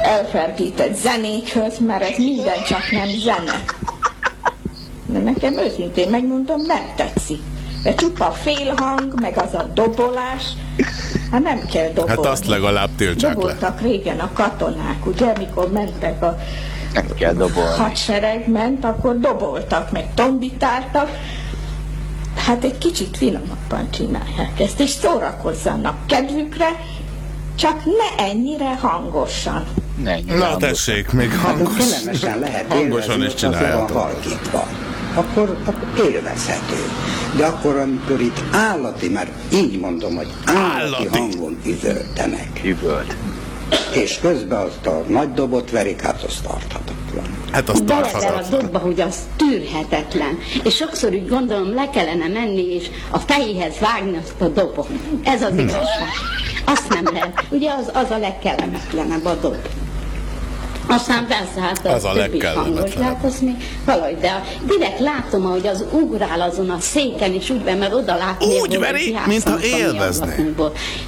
elfertített 0.02 0.96
zenékhöz, 0.96 1.78
mert 1.78 2.02
ez 2.02 2.18
minden 2.18 2.62
csak 2.68 2.90
nem 2.90 3.08
zene. 3.08 3.64
De 5.06 5.18
nekem 5.18 5.58
őszintén 5.58 6.08
megmondom, 6.08 6.60
nem 6.66 6.92
tetszik. 6.96 7.40
De 7.88 7.94
csupa 7.94 8.30
félhang, 8.30 9.20
meg 9.20 9.38
az 9.38 9.54
a 9.54 9.62
dobolás, 9.74 10.42
hát 11.30 11.42
nem 11.42 11.66
kell 11.72 11.86
dobolni. 11.88 12.10
Hát 12.10 12.26
azt 12.26 12.46
legalább 12.46 12.90
tiltsák 12.96 13.28
le. 13.28 13.34
Doboltak 13.34 13.80
régen 13.80 14.18
a 14.18 14.30
katonák, 14.32 15.06
ugye, 15.06 15.32
mikor 15.38 15.72
mentek 15.72 16.22
a 16.22 16.38
Nem 16.94 17.06
kell 17.18 17.32
dobolni. 17.32 17.76
hadsereg 17.76 18.48
ment, 18.50 18.84
akkor 18.84 19.18
doboltak, 19.18 19.90
meg 19.92 20.14
tombitáltak. 20.14 21.08
Hát 22.36 22.64
egy 22.64 22.78
kicsit 22.78 23.16
finomabban 23.16 23.90
csinálják 23.90 24.60
ezt, 24.60 24.80
és 24.80 24.90
szórakozzanak 24.90 25.96
kedvükre, 26.06 26.68
csak 27.54 27.84
ne 27.84 28.24
ennyire 28.24 28.76
hangosan. 28.80 29.64
Ne, 30.02 30.16
Na 30.36 30.56
tessék, 30.56 31.10
még 31.12 31.34
hangos, 31.34 31.76
Kellemesen 31.76 32.38
lehet 32.38 32.72
hangosan 32.72 33.22
is 33.24 33.34
csináljátok. 33.34 33.90
halkítva. 33.90 34.66
Akkor, 35.18 35.56
akkor 35.64 36.10
élvezhető. 36.10 36.76
De 37.36 37.46
akkor, 37.46 37.76
amikor 37.76 38.20
itt 38.20 38.42
állati, 38.52 39.08
mert 39.08 39.30
így 39.52 39.80
mondom, 39.80 40.16
hogy 40.16 40.28
állati, 40.44 40.94
Állati. 40.94 41.18
hangon 41.18 41.58
üvöltenek. 41.66 42.60
Üvölt. 42.64 43.16
És 43.94 44.18
közben 44.20 44.58
azt 44.60 44.86
a 44.86 45.04
nagy 45.08 45.32
dobot 45.32 45.70
verik, 45.70 46.00
hát 46.00 46.22
az 46.22 46.40
tarthatatlan. 46.42 47.36
Hát 47.52 47.68
az 47.68 47.80
Belezel 47.80 48.34
a 48.34 48.56
dobba, 48.56 48.78
hogy 48.78 49.00
az 49.00 49.16
tűrhetetlen. 49.36 50.38
És 50.64 50.74
sokszor 50.74 51.12
úgy 51.12 51.28
gondolom, 51.28 51.74
le 51.74 51.90
kellene 51.90 52.28
menni, 52.28 52.74
és 52.74 52.86
a 53.10 53.18
fejéhez 53.18 53.78
vágni 53.80 54.16
azt 54.16 54.40
a 54.40 54.48
dobot. 54.48 54.88
Ez 55.24 55.42
az 55.42 55.52
igazság. 55.56 56.08
Azt 56.64 56.88
nem 56.88 57.04
lehet. 57.12 57.44
Ugye 57.50 57.70
az, 57.70 57.90
az 57.92 58.10
a 58.10 58.18
legkellemetlenebb 58.18 59.24
a 59.24 59.34
dob. 59.34 59.56
Aztán 60.88 61.26
persze 61.26 61.60
hát 61.60 61.86
a 61.86 61.88
Ez 61.88 62.04
a 62.04 62.12
többi 62.12 62.20
legkellemetlenebb. 62.38 63.00
hát 63.02 63.24
az 63.24 63.40
még 63.40 63.54
valahogy, 63.84 64.16
de 64.18 64.28
a- 64.28 64.66
direkt 64.66 64.98
látom, 65.00 65.46
ahogy 65.46 65.66
az 65.66 65.84
ugrál 65.92 66.40
azon 66.40 66.70
a 66.70 66.80
széken, 66.80 67.32
és 67.32 67.50
úgy 67.50 67.62
mert 67.64 67.94
oda 67.94 68.16
látni, 68.16 68.60
Úgy 68.60 68.78
veri, 68.78 69.16
mintha 69.26 69.60
élvezné. 69.60 70.54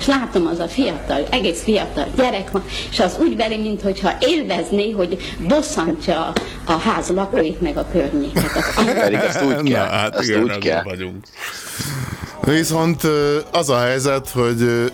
És 0.01 0.07
látom, 0.07 0.47
az 0.47 0.59
a 0.59 0.69
fiatal, 0.69 1.27
egész 1.31 1.63
fiatal 1.63 2.07
gyerek 2.17 2.51
van, 2.51 2.65
és 2.91 3.01
az 3.01 3.17
úgy 3.21 3.37
veri, 3.37 3.57
mintha 3.57 4.13
élvezné, 4.21 4.91
hogy 4.91 5.37
bosszantja 5.49 6.27
a, 6.27 6.33
a 6.73 6.79
ház 6.79 7.09
lakóit 7.09 7.61
meg 7.61 7.77
a 7.77 7.87
környéket. 7.93 8.51
Az 8.77 8.85
Pedig 9.01 9.19
ezt 9.19 9.43
úgy 9.43 9.63
kell. 9.71 9.85
Na, 9.87 9.91
hát 9.93 10.15
ezt 10.17 10.29
igen, 10.29 10.43
úgy 10.43 10.59
kell. 10.59 10.83
vagyunk. 10.83 11.25
Viszont 12.45 13.01
az 13.53 13.69
a 13.71 13.79
helyzet, 13.79 14.29
hogy 14.31 14.91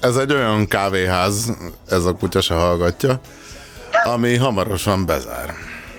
ez 0.00 0.16
egy 0.16 0.32
olyan 0.32 0.66
kávéház, 0.66 1.52
ez 1.90 2.04
a 2.04 2.12
kutya 2.12 2.40
se 2.40 2.54
hallgatja, 2.54 3.20
ami 4.12 4.36
hamarosan 4.36 5.06
bezár. 5.06 5.54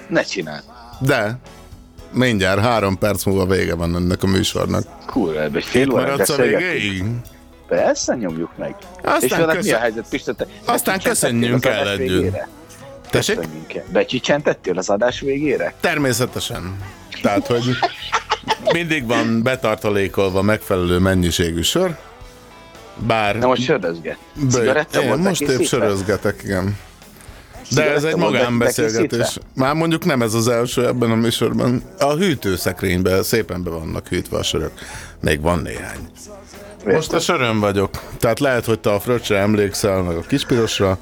Ne 0.07 0.21
csináld. 0.23 0.63
De 0.99 1.37
mindjárt 2.11 2.61
három 2.61 2.97
perc 2.97 3.23
múlva 3.23 3.45
vége 3.45 3.75
van 3.75 3.95
ennek 3.95 4.23
a 4.23 4.27
műsornak. 4.27 4.83
Kurva, 5.05 5.41
egy 5.43 5.63
fél 5.63 5.91
órát 5.91 6.29
a 6.29 6.35
végéig? 6.35 7.03
Persze, 7.67 8.15
nyomjuk 8.15 8.57
meg. 8.57 8.75
Aztán 9.03 9.21
és 9.21 9.29
veled 9.29 9.47
mi 9.47 9.51
a 9.51 9.55
köszön- 9.55 9.79
helyzet, 9.79 10.05
Pista? 10.09 10.33
Te 10.33 10.45
Aztán 10.65 10.99
köszönjünk 10.99 11.65
az 11.65 11.71
el 11.71 11.89
együtt. 11.89 12.35
Tessék? 13.09 13.39
Becsicsentettél 13.91 14.77
az 14.77 14.89
adás 14.89 15.19
végére? 15.19 15.73
Természetesen. 15.79 16.77
Tehát, 17.21 17.47
hogy 17.47 17.63
mindig 18.73 19.07
van 19.07 19.43
betartalékolva 19.43 20.41
megfelelő 20.41 20.97
mennyiségű 20.97 21.61
sör, 21.61 21.97
bár... 22.95 23.35
Na 23.35 23.47
most 23.47 23.61
sörözget. 23.63 24.17
Cigaretta 24.49 25.01
Én 25.01 25.07
volt 25.07 25.23
most 25.23 25.41
épp 25.41 25.61
sörözgetek, 25.61 26.41
igen. 26.43 26.77
De 27.75 27.91
ez 27.93 28.03
egy 28.03 28.15
magánbeszélgetés. 28.15 29.37
Már 29.55 29.73
mondjuk 29.73 30.05
nem 30.05 30.21
ez 30.21 30.33
az 30.33 30.47
első 30.47 30.87
ebben 30.87 31.11
a 31.11 31.15
műsorban. 31.15 31.83
A 31.99 32.13
hűtőszekrényben 32.13 33.23
szépen 33.23 33.63
be 33.63 33.69
vannak 33.69 34.07
hűtve 34.07 34.37
a 34.37 34.43
sörök. 34.43 34.71
Még 35.21 35.41
van 35.41 35.59
néhány. 35.59 36.09
Most 36.85 37.13
a 37.13 37.19
sörön 37.19 37.59
vagyok. 37.59 37.89
Tehát 38.19 38.39
lehet, 38.39 38.65
hogy 38.65 38.79
te 38.79 38.91
a 38.93 38.99
fröccsre 38.99 39.37
emlékszel, 39.37 40.01
meg 40.01 40.15
a 40.17 40.21
kispirosra. 40.21 40.97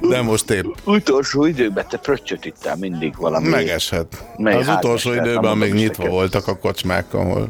De 0.00 0.22
most 0.22 0.50
épp 0.50 0.64
Utolsó 0.84 1.46
időben 1.46 1.84
te 1.88 1.98
fröccsöt 2.02 2.44
ittál 2.44 2.76
mindig 2.76 3.16
valami. 3.16 3.48
megeshet. 3.48 4.24
Mely 4.36 4.54
Az 4.56 4.68
utolsó 4.68 5.12
időben 5.12 5.58
még 5.58 5.72
nyitva 5.72 6.02
neked. 6.02 6.18
voltak 6.18 6.46
a 6.46 6.56
kocsmák, 6.56 7.14
ahol 7.14 7.48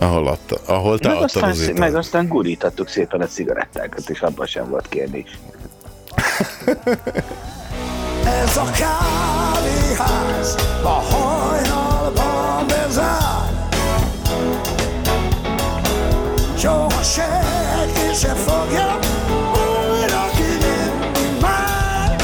ahol, 0.00 0.28
adta, 0.28 0.58
ahol 0.66 0.98
te 0.98 1.08
Meg 1.08 1.16
adtad 1.16 1.34
aztán, 1.34 1.50
az 1.50 1.60
italt. 1.62 1.78
meg 1.78 1.94
aztán 1.94 2.26
gurítottuk 2.28 2.88
szépen 2.88 3.20
a 3.20 3.26
cigarettákat, 3.26 4.10
és 4.10 4.20
abban 4.20 4.46
sem 4.46 4.68
volt 4.68 4.88
kérdés. 4.88 5.38
Ez 8.24 8.56
a 8.56 8.64
kávéház 8.64 10.54
a 10.82 10.88
hajnalban 10.88 12.66
bezár. 12.66 13.70
Soha 16.56 17.02
senki 17.02 18.14
se 18.14 18.34
fogja 18.34 18.98
újra 19.52 20.30
kinyitni 20.36 21.38
már. 21.40 22.16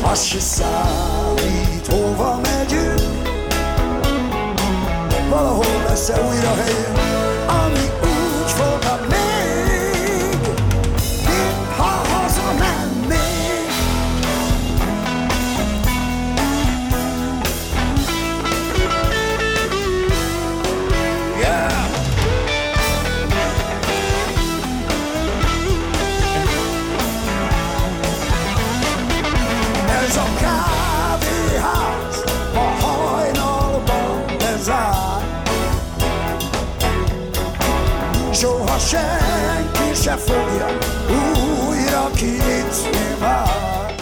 Azt 0.00 0.26
se 0.26 0.40
számít, 0.40 1.86
hova 1.86 2.40
megyünk, 2.42 3.28
valahol 5.28 5.82
lesz-e 5.88 6.20
újra 6.28 6.54
helyünk, 6.54 7.01
senki 38.88 40.02
se 40.02 40.16
fogja 40.16 40.66
újra 41.68 42.10
kinyitni 42.16 43.16
már. 43.20 43.50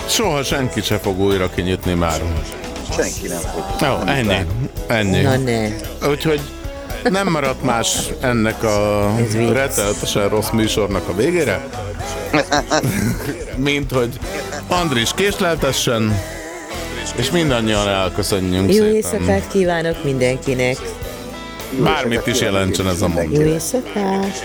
Soha 0.09 0.43
senki 0.43 0.81
se 0.81 0.99
fog 0.99 1.21
újra 1.21 1.51
kinyitni 1.51 1.95
már. 1.95 2.21
Senki 2.97 3.27
nem 3.29 3.39
fog. 3.39 3.65
Jó, 3.81 4.13
ennyi. 4.13 4.47
Ennyi. 4.87 5.21
Na 5.21 5.37
ne. 5.37 5.69
Úgyhogy 6.09 6.41
nem 7.11 7.29
maradt 7.29 7.63
más 7.63 7.97
ennek 8.21 8.63
a 8.63 9.11
rettenetesen 9.53 10.29
rossz 10.29 10.51
műsornak 10.51 11.09
a 11.09 11.15
végére, 11.15 11.69
mint 13.57 13.93
hogy 13.93 14.19
Andris 14.69 15.11
késleltessen, 15.15 16.21
és 17.17 17.31
mindannyian 17.31 17.89
elköszönjünk 17.89 18.69
Jó 18.69 18.75
szépen. 18.75 18.95
éjszakát 18.95 19.49
kívánok 19.53 20.05
mindenkinek. 20.05 20.77
Bármit 21.79 22.27
is 22.27 22.41
jelentsen 22.41 22.89
ez 22.89 23.03
a 23.03 23.07
Jó 23.09 23.13
mondat. 23.15 23.41
éjszakát. 23.43 24.43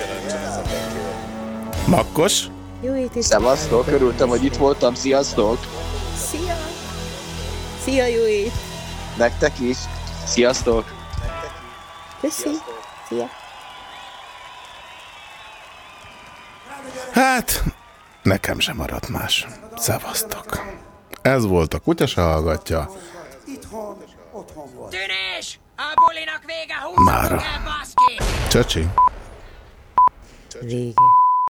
Makkos? 1.88 2.44
Jó 2.82 2.96
éjszakát. 2.96 3.22
Szevasztok, 3.24 3.88
örültem, 3.88 4.28
hogy 4.28 4.44
itt 4.44 4.56
voltam, 4.56 4.94
sziasztok! 4.94 5.58
Szia! 6.30 6.56
Szia, 7.84 8.06
jó 8.06 8.26
ét! 8.26 8.52
Nektek 9.18 9.60
is! 9.60 9.78
Sziasztok! 10.26 10.94
Köszi! 12.22 12.50
Szia! 13.10 13.30
Hát, 17.12 17.64
nekem 18.24 18.60
sem 18.60 18.76
maradt 18.76 19.08
más. 19.10 19.48
Szevasztok. 19.78 20.66
Ez 21.22 21.46
volt 21.46 21.74
a 21.74 21.80
Kutya 21.80 22.08
se 22.08 22.22
hallgatja. 22.22 22.90
Tűnés! 24.90 25.60
A 25.78 25.94
bulinak 26.06 26.44
vége, 26.46 26.76
Mára. 26.96 27.22
húzzatok 27.22 27.46
el, 27.54 27.62
baszki! 27.64 28.18
Csöcsi. 28.50 28.88
Vége. 30.62 31.25